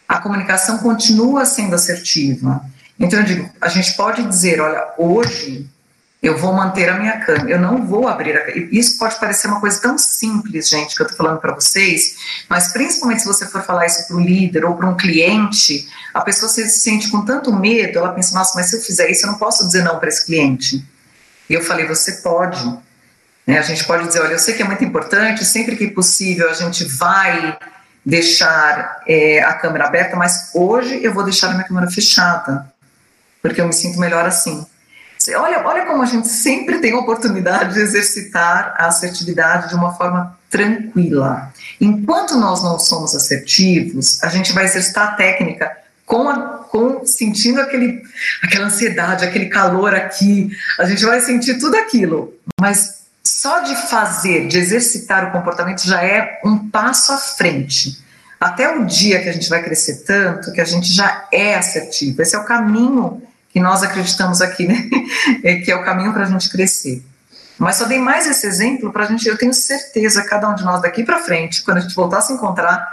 a 0.07 0.19
comunicação 0.19 0.79
continua 0.79 1.47
sendo 1.47 1.75
assertiva. 1.75 2.65
Então 2.99 3.19
eu 3.21 3.25
digo, 3.25 3.51
a 3.61 3.69
gente 3.69 3.95
pode 3.95 4.23
dizer, 4.25 4.61
olha, 4.61 4.93
hoje 4.99 5.69
eu 6.25 6.39
vou 6.39 6.55
manter 6.55 6.89
a 6.89 6.99
minha 6.99 7.21
câmera, 7.21 7.51
eu 7.51 7.61
não 7.61 7.87
vou 7.87 8.09
abrir 8.09 8.35
a. 8.35 8.51
Isso 8.73 8.97
pode 8.97 9.21
parecer 9.21 9.47
uma 9.47 9.61
coisa 9.61 9.79
tão 9.79 9.99
simples, 9.99 10.71
gente, 10.71 10.97
que 10.97 11.03
eu 11.03 11.07
estou 11.07 11.19
falando 11.19 11.39
para 11.39 11.55
vocês, 11.55 12.17
mas 12.49 12.73
principalmente 12.73 13.21
se 13.21 13.27
você 13.27 13.47
for 13.47 13.63
falar 13.63 13.85
isso 13.85 14.07
para 14.07 14.17
o 14.17 14.21
líder 14.21 14.65
ou 14.65 14.75
para 14.75 14.89
um 14.89 14.97
cliente, 14.97 15.87
a 16.15 16.23
pessoa 16.23 16.49
se 16.49 16.67
sente 16.69 17.11
com 17.11 17.27
tanto 17.27 17.53
medo, 17.53 17.99
ela 17.99 18.13
pensa, 18.15 18.33
nossa, 18.35 18.53
mas 18.55 18.71
se 18.71 18.77
eu 18.77 18.81
fizer 18.81 19.11
isso, 19.11 19.27
eu 19.27 19.33
não 19.33 19.39
posso 19.39 19.67
dizer 19.67 19.85
não 19.85 19.99
para 19.99 20.09
esse 20.09 20.25
cliente. 20.25 20.83
E 21.49 21.53
eu 21.53 21.63
falei, 21.63 21.87
você 21.87 22.13
pode. 22.13 22.65
Né? 23.47 23.59
A 23.59 23.63
gente 23.63 23.85
pode 23.85 24.07
dizer, 24.07 24.23
olha, 24.23 24.33
eu 24.33 24.39
sei 24.39 24.55
que 24.55 24.63
é 24.63 24.67
muito 24.67 24.83
importante, 24.83 25.45
sempre 25.45 25.77
que 25.77 25.89
possível 25.89 26.49
a 26.49 26.55
gente 26.55 26.85
vai 26.85 27.59
deixar 28.03 29.03
é, 29.07 29.43
a 29.43 29.53
câmera 29.53 29.87
aberta, 29.87 30.17
mas 30.17 30.51
hoje 30.55 31.05
eu 31.05 31.13
vou 31.13 31.23
deixar 31.23 31.49
a 31.49 31.53
minha 31.53 31.65
câmera 31.65 31.91
fechada, 31.91 32.67
porque 33.43 33.61
eu 33.61 33.67
me 33.67 33.75
sinto 33.75 34.01
melhor 34.01 34.25
assim. 34.25 34.67
Olha, 35.33 35.67
olha 35.67 35.87
como 35.87 36.03
a 36.03 36.07
gente 36.07 36.29
sempre 36.29 36.79
tem 36.81 36.93
a 36.93 36.99
oportunidade 36.99 37.75
de 37.75 37.81
exercitar 37.81 38.75
a 38.77 38.89
assertividade 38.89 39.69
de 39.69 39.75
uma 39.75 39.95
forma 39.95 40.39
tranquila. 40.51 41.53
Enquanto 41.81 42.37
nós 42.37 42.63
não 42.63 42.79
somos 42.79 43.15
assertivos, 43.15 44.23
a 44.23 44.29
gente 44.29 44.53
vai 44.53 44.65
exercitar 44.65 45.09
a 45.09 45.13
técnica 45.13 45.73
com, 46.05 46.29
a, 46.29 46.39
com 46.71 47.07
sentindo 47.07 47.61
aquele, 47.61 48.03
aquela 48.43 48.67
ansiedade, 48.67 49.25
aquele 49.25 49.47
calor 49.47 49.95
aqui, 49.95 50.51
a 50.79 50.85
gente 50.85 51.05
vai 51.05 51.21
sentir 51.21 51.59
tudo 51.59 51.77
aquilo, 51.77 52.35
mas 52.61 53.05
só 53.23 53.61
de 53.61 53.75
fazer, 53.89 54.49
de 54.49 54.59
exercitar 54.59 55.29
o 55.29 55.33
comportamento 55.33 55.83
já 55.85 56.05
é 56.05 56.41
um 56.45 56.69
passo 56.69 57.13
à 57.13 57.17
frente. 57.17 57.99
Até 58.39 58.77
o 58.77 58.85
dia 58.85 59.23
que 59.23 59.29
a 59.29 59.33
gente 59.33 59.49
vai 59.49 59.63
crescer 59.63 60.05
tanto 60.05 60.53
que 60.53 60.61
a 60.61 60.65
gente 60.65 60.93
já 60.93 61.27
é 61.33 61.55
assertivo. 61.55 62.21
Esse 62.21 62.37
é 62.37 62.39
o 62.39 62.45
caminho 62.45 63.23
que 63.55 63.61
nós 63.61 63.85
acreditamos 63.85 64.43
aqui, 64.43 64.67
né? 64.67 64.91
É 65.43 65.57
que 65.57 65.71
é 65.71 65.77
o 65.77 65.85
caminho 65.85 66.13
para 66.13 66.25
a 66.25 66.27
gente 66.27 66.51
crescer. 66.51 67.03
Mas 67.57 67.77
só 67.77 67.85
dei 67.85 67.99
mais 67.99 68.27
esse 68.27 68.47
exemplo 68.47 68.93
para 68.93 69.05
a 69.05 69.07
gente, 69.07 69.27
eu 69.29 69.39
tenho 69.39 69.55
certeza, 69.55 70.25
cada 70.25 70.51
um 70.51 70.55
de 70.55 70.65
nós 70.65 70.83
daqui 70.83 71.05
para 71.05 71.21
frente, 71.21 71.63
quando 71.63 71.79
a 71.79 71.81
gente 71.81 71.95
voltar 71.95 72.19
a 72.19 72.21
se 72.21 72.33
encontrar, 72.33 72.85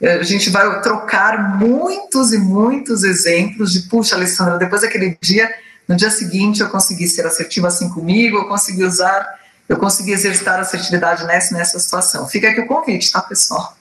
eh, 0.00 0.16
a 0.16 0.22
gente 0.22 0.50
vai 0.50 0.80
trocar 0.82 1.56
muitos 1.58 2.32
e 2.32 2.38
muitos 2.38 3.02
exemplos 3.02 3.72
de, 3.72 3.88
puxa, 3.88 4.14
Alessandra, 4.14 4.58
depois 4.58 4.82
daquele 4.82 5.16
dia, 5.22 5.50
no 5.88 5.96
dia 5.96 6.10
seguinte 6.10 6.60
eu 6.60 6.68
consegui 6.68 7.08
ser 7.08 7.26
assertiva 7.26 7.68
assim 7.68 7.88
comigo, 7.88 8.36
eu 8.36 8.46
consegui 8.46 8.84
usar 8.84 9.26
eu 9.70 9.76
consegui 9.76 10.10
exercitar 10.10 10.58
assertividade 10.58 11.24
nessa, 11.24 11.54
nessa 11.56 11.78
situação. 11.78 12.26
Fica 12.28 12.50
aqui 12.50 12.60
o 12.60 12.66
convite, 12.66 13.12
tá, 13.12 13.22
pessoal? 13.22 13.76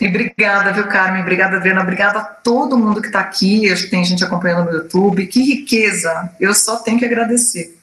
E 0.00 0.06
obrigada, 0.06 0.72
viu, 0.72 0.86
Carmen? 0.86 1.22
Obrigada, 1.22 1.56
Adriana. 1.56 1.82
Obrigada 1.82 2.20
a 2.20 2.24
todo 2.24 2.78
mundo 2.78 3.00
que 3.00 3.08
está 3.08 3.20
aqui. 3.20 3.68
Tem 3.90 4.04
gente 4.04 4.22
acompanhando 4.22 4.70
no 4.70 4.78
YouTube. 4.78 5.26
Que 5.26 5.42
riqueza! 5.42 6.30
Eu 6.38 6.54
só 6.54 6.76
tenho 6.76 6.98
que 6.98 7.04
agradecer. 7.04 7.76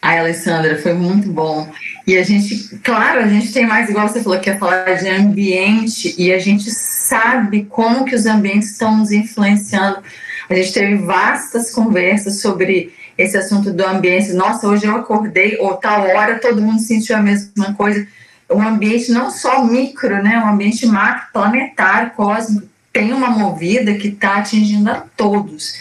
Ai, 0.00 0.18
Alessandra, 0.18 0.80
foi 0.80 0.92
muito 0.92 1.32
bom. 1.32 1.72
E 2.06 2.16
a 2.18 2.22
gente, 2.22 2.78
claro, 2.84 3.20
a 3.20 3.26
gente 3.26 3.52
tem 3.52 3.66
mais, 3.66 3.88
igual 3.88 4.06
você 4.06 4.22
falou, 4.22 4.38
que 4.38 4.50
é 4.50 4.58
falar 4.58 4.94
de 4.96 5.08
ambiente, 5.08 6.14
e 6.18 6.30
a 6.30 6.38
gente 6.38 6.70
sabe 6.70 7.64
como 7.64 8.04
que 8.04 8.14
os 8.14 8.26
ambientes 8.26 8.72
estão 8.72 8.98
nos 8.98 9.10
influenciando. 9.10 10.02
A 10.48 10.54
gente 10.54 10.74
teve 10.74 10.96
vastas 10.96 11.70
conversas 11.70 12.42
sobre 12.42 12.92
esse 13.16 13.36
assunto 13.36 13.72
do 13.72 13.84
ambiente. 13.84 14.34
Nossa, 14.34 14.68
hoje 14.68 14.84
eu 14.84 14.94
acordei, 14.94 15.56
ou 15.58 15.74
tal 15.74 16.02
hora 16.02 16.38
todo 16.38 16.60
mundo 16.60 16.80
sentiu 16.80 17.16
a 17.16 17.20
mesma 17.20 17.72
coisa 17.74 18.06
um 18.50 18.62
ambiente 18.62 19.10
não 19.10 19.30
só 19.30 19.64
micro, 19.64 20.22
né, 20.22 20.38
um 20.38 20.48
ambiente 20.48 20.86
macro, 20.86 21.28
planetário, 21.32 22.12
cósmico, 22.12 22.68
tem 22.92 23.12
uma 23.12 23.28
movida 23.28 23.94
que 23.94 24.08
está 24.08 24.36
atingindo 24.36 24.88
a 24.88 25.04
todos. 25.16 25.74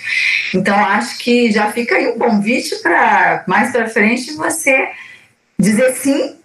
Então, 0.54 0.76
acho 0.76 1.20
que 1.20 1.52
já 1.52 1.72
fica 1.72 1.96
aí 1.96 2.08
um 2.08 2.18
convite 2.18 2.76
para 2.78 3.44
mais 3.48 3.72
para 3.72 3.88
frente 3.88 4.34
você 4.34 4.90
dizer 5.60 5.94
sim 5.94 6.36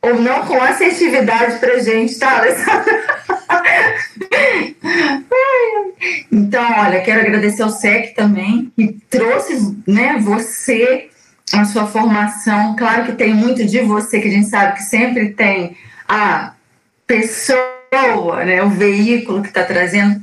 ou 0.00 0.20
não 0.20 0.46
com 0.46 0.60
assertividade 0.60 1.58
para 1.58 1.80
gente, 1.80 2.18
tá, 2.18 2.38
Alessandra? 2.38 3.02
então, 6.30 6.78
olha, 6.78 7.02
quero 7.02 7.20
agradecer 7.20 7.62
ao 7.62 7.70
SEC 7.70 8.14
também, 8.14 8.72
que 8.76 8.96
trouxe 9.08 9.76
né, 9.86 10.18
você 10.20 11.08
a 11.52 11.64
sua 11.64 11.86
formação, 11.86 12.74
claro 12.76 13.04
que 13.04 13.12
tem 13.12 13.34
muito 13.34 13.64
de 13.64 13.80
você, 13.80 14.20
que 14.20 14.28
a 14.28 14.30
gente 14.30 14.48
sabe 14.48 14.74
que 14.74 14.82
sempre 14.82 15.30
tem 15.30 15.76
a 16.08 16.54
pessoa, 17.06 18.44
né, 18.44 18.62
o 18.62 18.70
veículo 18.70 19.42
que 19.42 19.48
está 19.48 19.62
trazendo, 19.62 20.20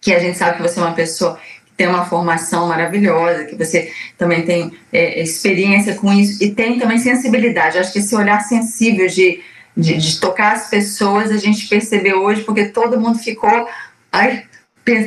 que 0.00 0.12
a 0.12 0.18
gente 0.18 0.36
sabe 0.36 0.56
que 0.56 0.62
você 0.62 0.78
é 0.80 0.82
uma 0.82 0.92
pessoa 0.92 1.38
que 1.64 1.72
tem 1.76 1.86
uma 1.86 2.04
formação 2.04 2.66
maravilhosa, 2.68 3.44
que 3.44 3.54
você 3.54 3.92
também 4.18 4.42
tem 4.42 4.72
é, 4.92 5.22
experiência 5.22 5.94
com 5.94 6.12
isso 6.12 6.42
e 6.42 6.52
tem 6.52 6.78
também 6.78 6.98
sensibilidade. 6.98 7.78
Acho 7.78 7.92
que 7.92 8.00
esse 8.00 8.14
olhar 8.16 8.40
sensível 8.40 9.06
de, 9.06 9.40
de, 9.76 9.96
de 9.96 10.20
tocar 10.20 10.52
as 10.52 10.68
pessoas 10.68 11.30
a 11.30 11.36
gente 11.36 11.68
percebeu 11.68 12.22
hoje, 12.22 12.42
porque 12.42 12.66
todo 12.66 13.00
mundo 13.00 13.18
ficou. 13.18 13.68
Ai, 14.12 14.44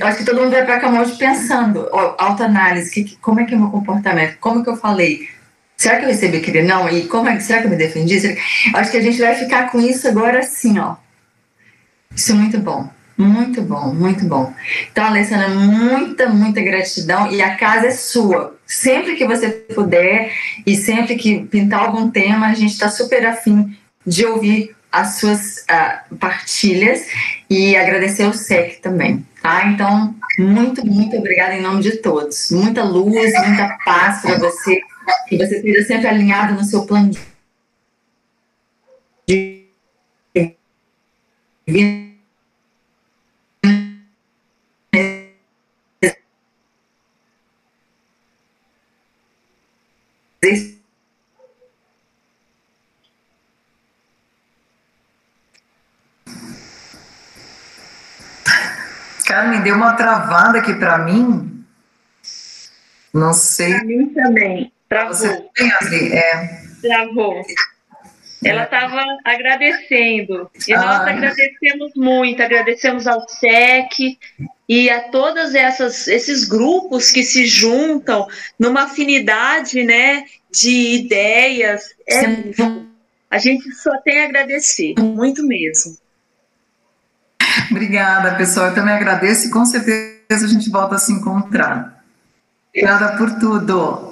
acho 0.01 0.17
que 0.17 0.25
todo 0.25 0.41
mundo 0.41 0.51
vai 0.51 0.63
para 0.63 0.75
a 0.75 0.79
cama 0.79 1.01
hoje 1.01 1.17
pensando, 1.17 1.87
autoanálise, 2.17 2.91
que, 2.91 3.17
como 3.17 3.39
é 3.39 3.45
que 3.45 3.53
é 3.53 3.57
o 3.57 3.59
meu 3.59 3.71
comportamento, 3.71 4.37
como 4.39 4.63
que 4.63 4.69
eu 4.69 4.75
falei, 4.75 5.27
Será 5.79 5.95
que 5.95 6.03
eu 6.03 6.09
recebi 6.09 6.37
aquele 6.39 6.61
não? 6.61 6.89
E 6.89 7.07
como 7.07 7.29
é 7.29 7.37
que 7.37 7.43
será 7.43 7.61
que 7.61 7.67
eu 7.67 7.71
me 7.71 7.77
defendi? 7.77 8.17
Acho 8.73 8.91
que 8.91 8.97
a 8.97 9.01
gente 9.01 9.17
vai 9.17 9.33
ficar 9.35 9.71
com 9.71 9.79
isso 9.79 10.09
agora 10.09 10.39
assim, 10.39 10.77
ó. 10.77 10.97
Isso 12.13 12.33
é 12.33 12.35
muito 12.35 12.59
bom. 12.59 12.89
Muito 13.17 13.61
bom, 13.61 13.93
muito 13.93 14.25
bom. 14.25 14.53
Então, 14.91 15.05
Alessandra, 15.05 15.47
muita, 15.47 16.27
muita 16.27 16.61
gratidão. 16.61 17.31
E 17.31 17.41
a 17.41 17.55
casa 17.55 17.87
é 17.87 17.91
sua. 17.91 18.57
Sempre 18.65 19.15
que 19.15 19.25
você 19.25 19.49
puder 19.49 20.33
e 20.67 20.75
sempre 20.75 21.15
que 21.15 21.45
pintar 21.45 21.85
algum 21.85 22.11
tema, 22.11 22.47
a 22.47 22.53
gente 22.53 22.73
está 22.73 22.89
super 22.89 23.25
afim 23.25 23.73
de 24.05 24.25
ouvir 24.25 24.75
as 24.91 25.15
suas 25.15 25.59
uh, 25.59 26.15
partilhas 26.17 27.07
e 27.49 27.77
agradecer 27.77 28.23
ao 28.23 28.33
SEC 28.33 28.81
também, 28.81 29.25
tá? 29.41 29.65
Então, 29.67 30.13
muito, 30.37 30.85
muito 30.85 31.15
obrigada 31.15 31.53
em 31.53 31.61
nome 31.61 31.81
de 31.81 31.97
todos. 31.97 32.51
Muita 32.51 32.83
luz, 32.83 33.31
muita 33.45 33.77
paz 33.85 34.21
para 34.21 34.37
você 34.39 34.81
que 35.27 35.37
você 35.37 35.57
esteja 35.57 35.85
sempre 35.85 36.07
alinhado 36.07 36.53
no 36.53 36.63
seu 36.63 36.85
plano 36.85 37.11
de 37.11 37.19
Carmen, 59.25 59.61
deu 59.61 59.75
uma 59.75 59.93
travada 59.93 60.57
aqui 60.57 60.73
para 60.73 60.97
mim. 60.97 61.63
Não 63.13 63.31
sei. 63.31 63.73
Para 63.75 63.83
mim 63.83 64.09
também. 64.09 64.73
Travou. 64.89 65.13
Você 65.13 65.49
Adri? 65.79 66.13
É. 66.13 66.61
Travou. 66.81 67.45
Ela 68.43 68.63
estava 68.63 69.05
agradecendo. 69.23 70.49
E 70.67 70.73
ah. 70.73 70.81
nós 70.81 71.07
agradecemos 71.07 71.91
muito, 71.95 72.41
agradecemos 72.41 73.05
ao 73.05 73.27
SEC 73.29 74.17
e 74.67 74.89
a 74.89 75.09
todos 75.09 75.53
esses 75.53 76.45
grupos 76.45 77.11
que 77.11 77.23
se 77.23 77.45
juntam 77.45 78.27
numa 78.57 78.83
afinidade 78.83 79.83
né, 79.83 80.25
de 80.51 80.95
ideias. 80.95 81.93
É, 82.07 82.25
a 83.29 83.37
gente 83.37 83.71
só 83.73 83.95
tem 84.01 84.21
a 84.21 84.25
agradecer, 84.25 84.95
muito 84.97 85.45
mesmo. 85.45 85.97
Obrigada, 87.69 88.35
pessoal. 88.35 88.67
Eu 88.67 88.75
também 88.75 88.93
agradeço 88.93 89.47
e 89.47 89.51
com 89.51 89.65
certeza 89.65 90.45
a 90.45 90.47
gente 90.47 90.69
volta 90.69 90.95
a 90.95 90.99
se 90.99 91.11
encontrar. 91.11 92.03
Obrigada 92.69 93.17
por 93.17 93.37
tudo. 93.39 94.08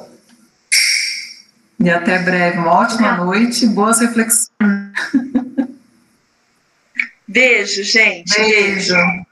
E 1.79 1.89
até 1.89 2.19
breve. 2.19 2.57
Uma 2.57 2.71
ótima 2.73 3.17
noite 3.17 3.67
boas 3.67 3.99
reflexões. 3.99 4.49
Beijo, 7.27 7.83
gente. 7.83 8.33
Beijo. 8.33 8.95
Beijo. 8.95 9.27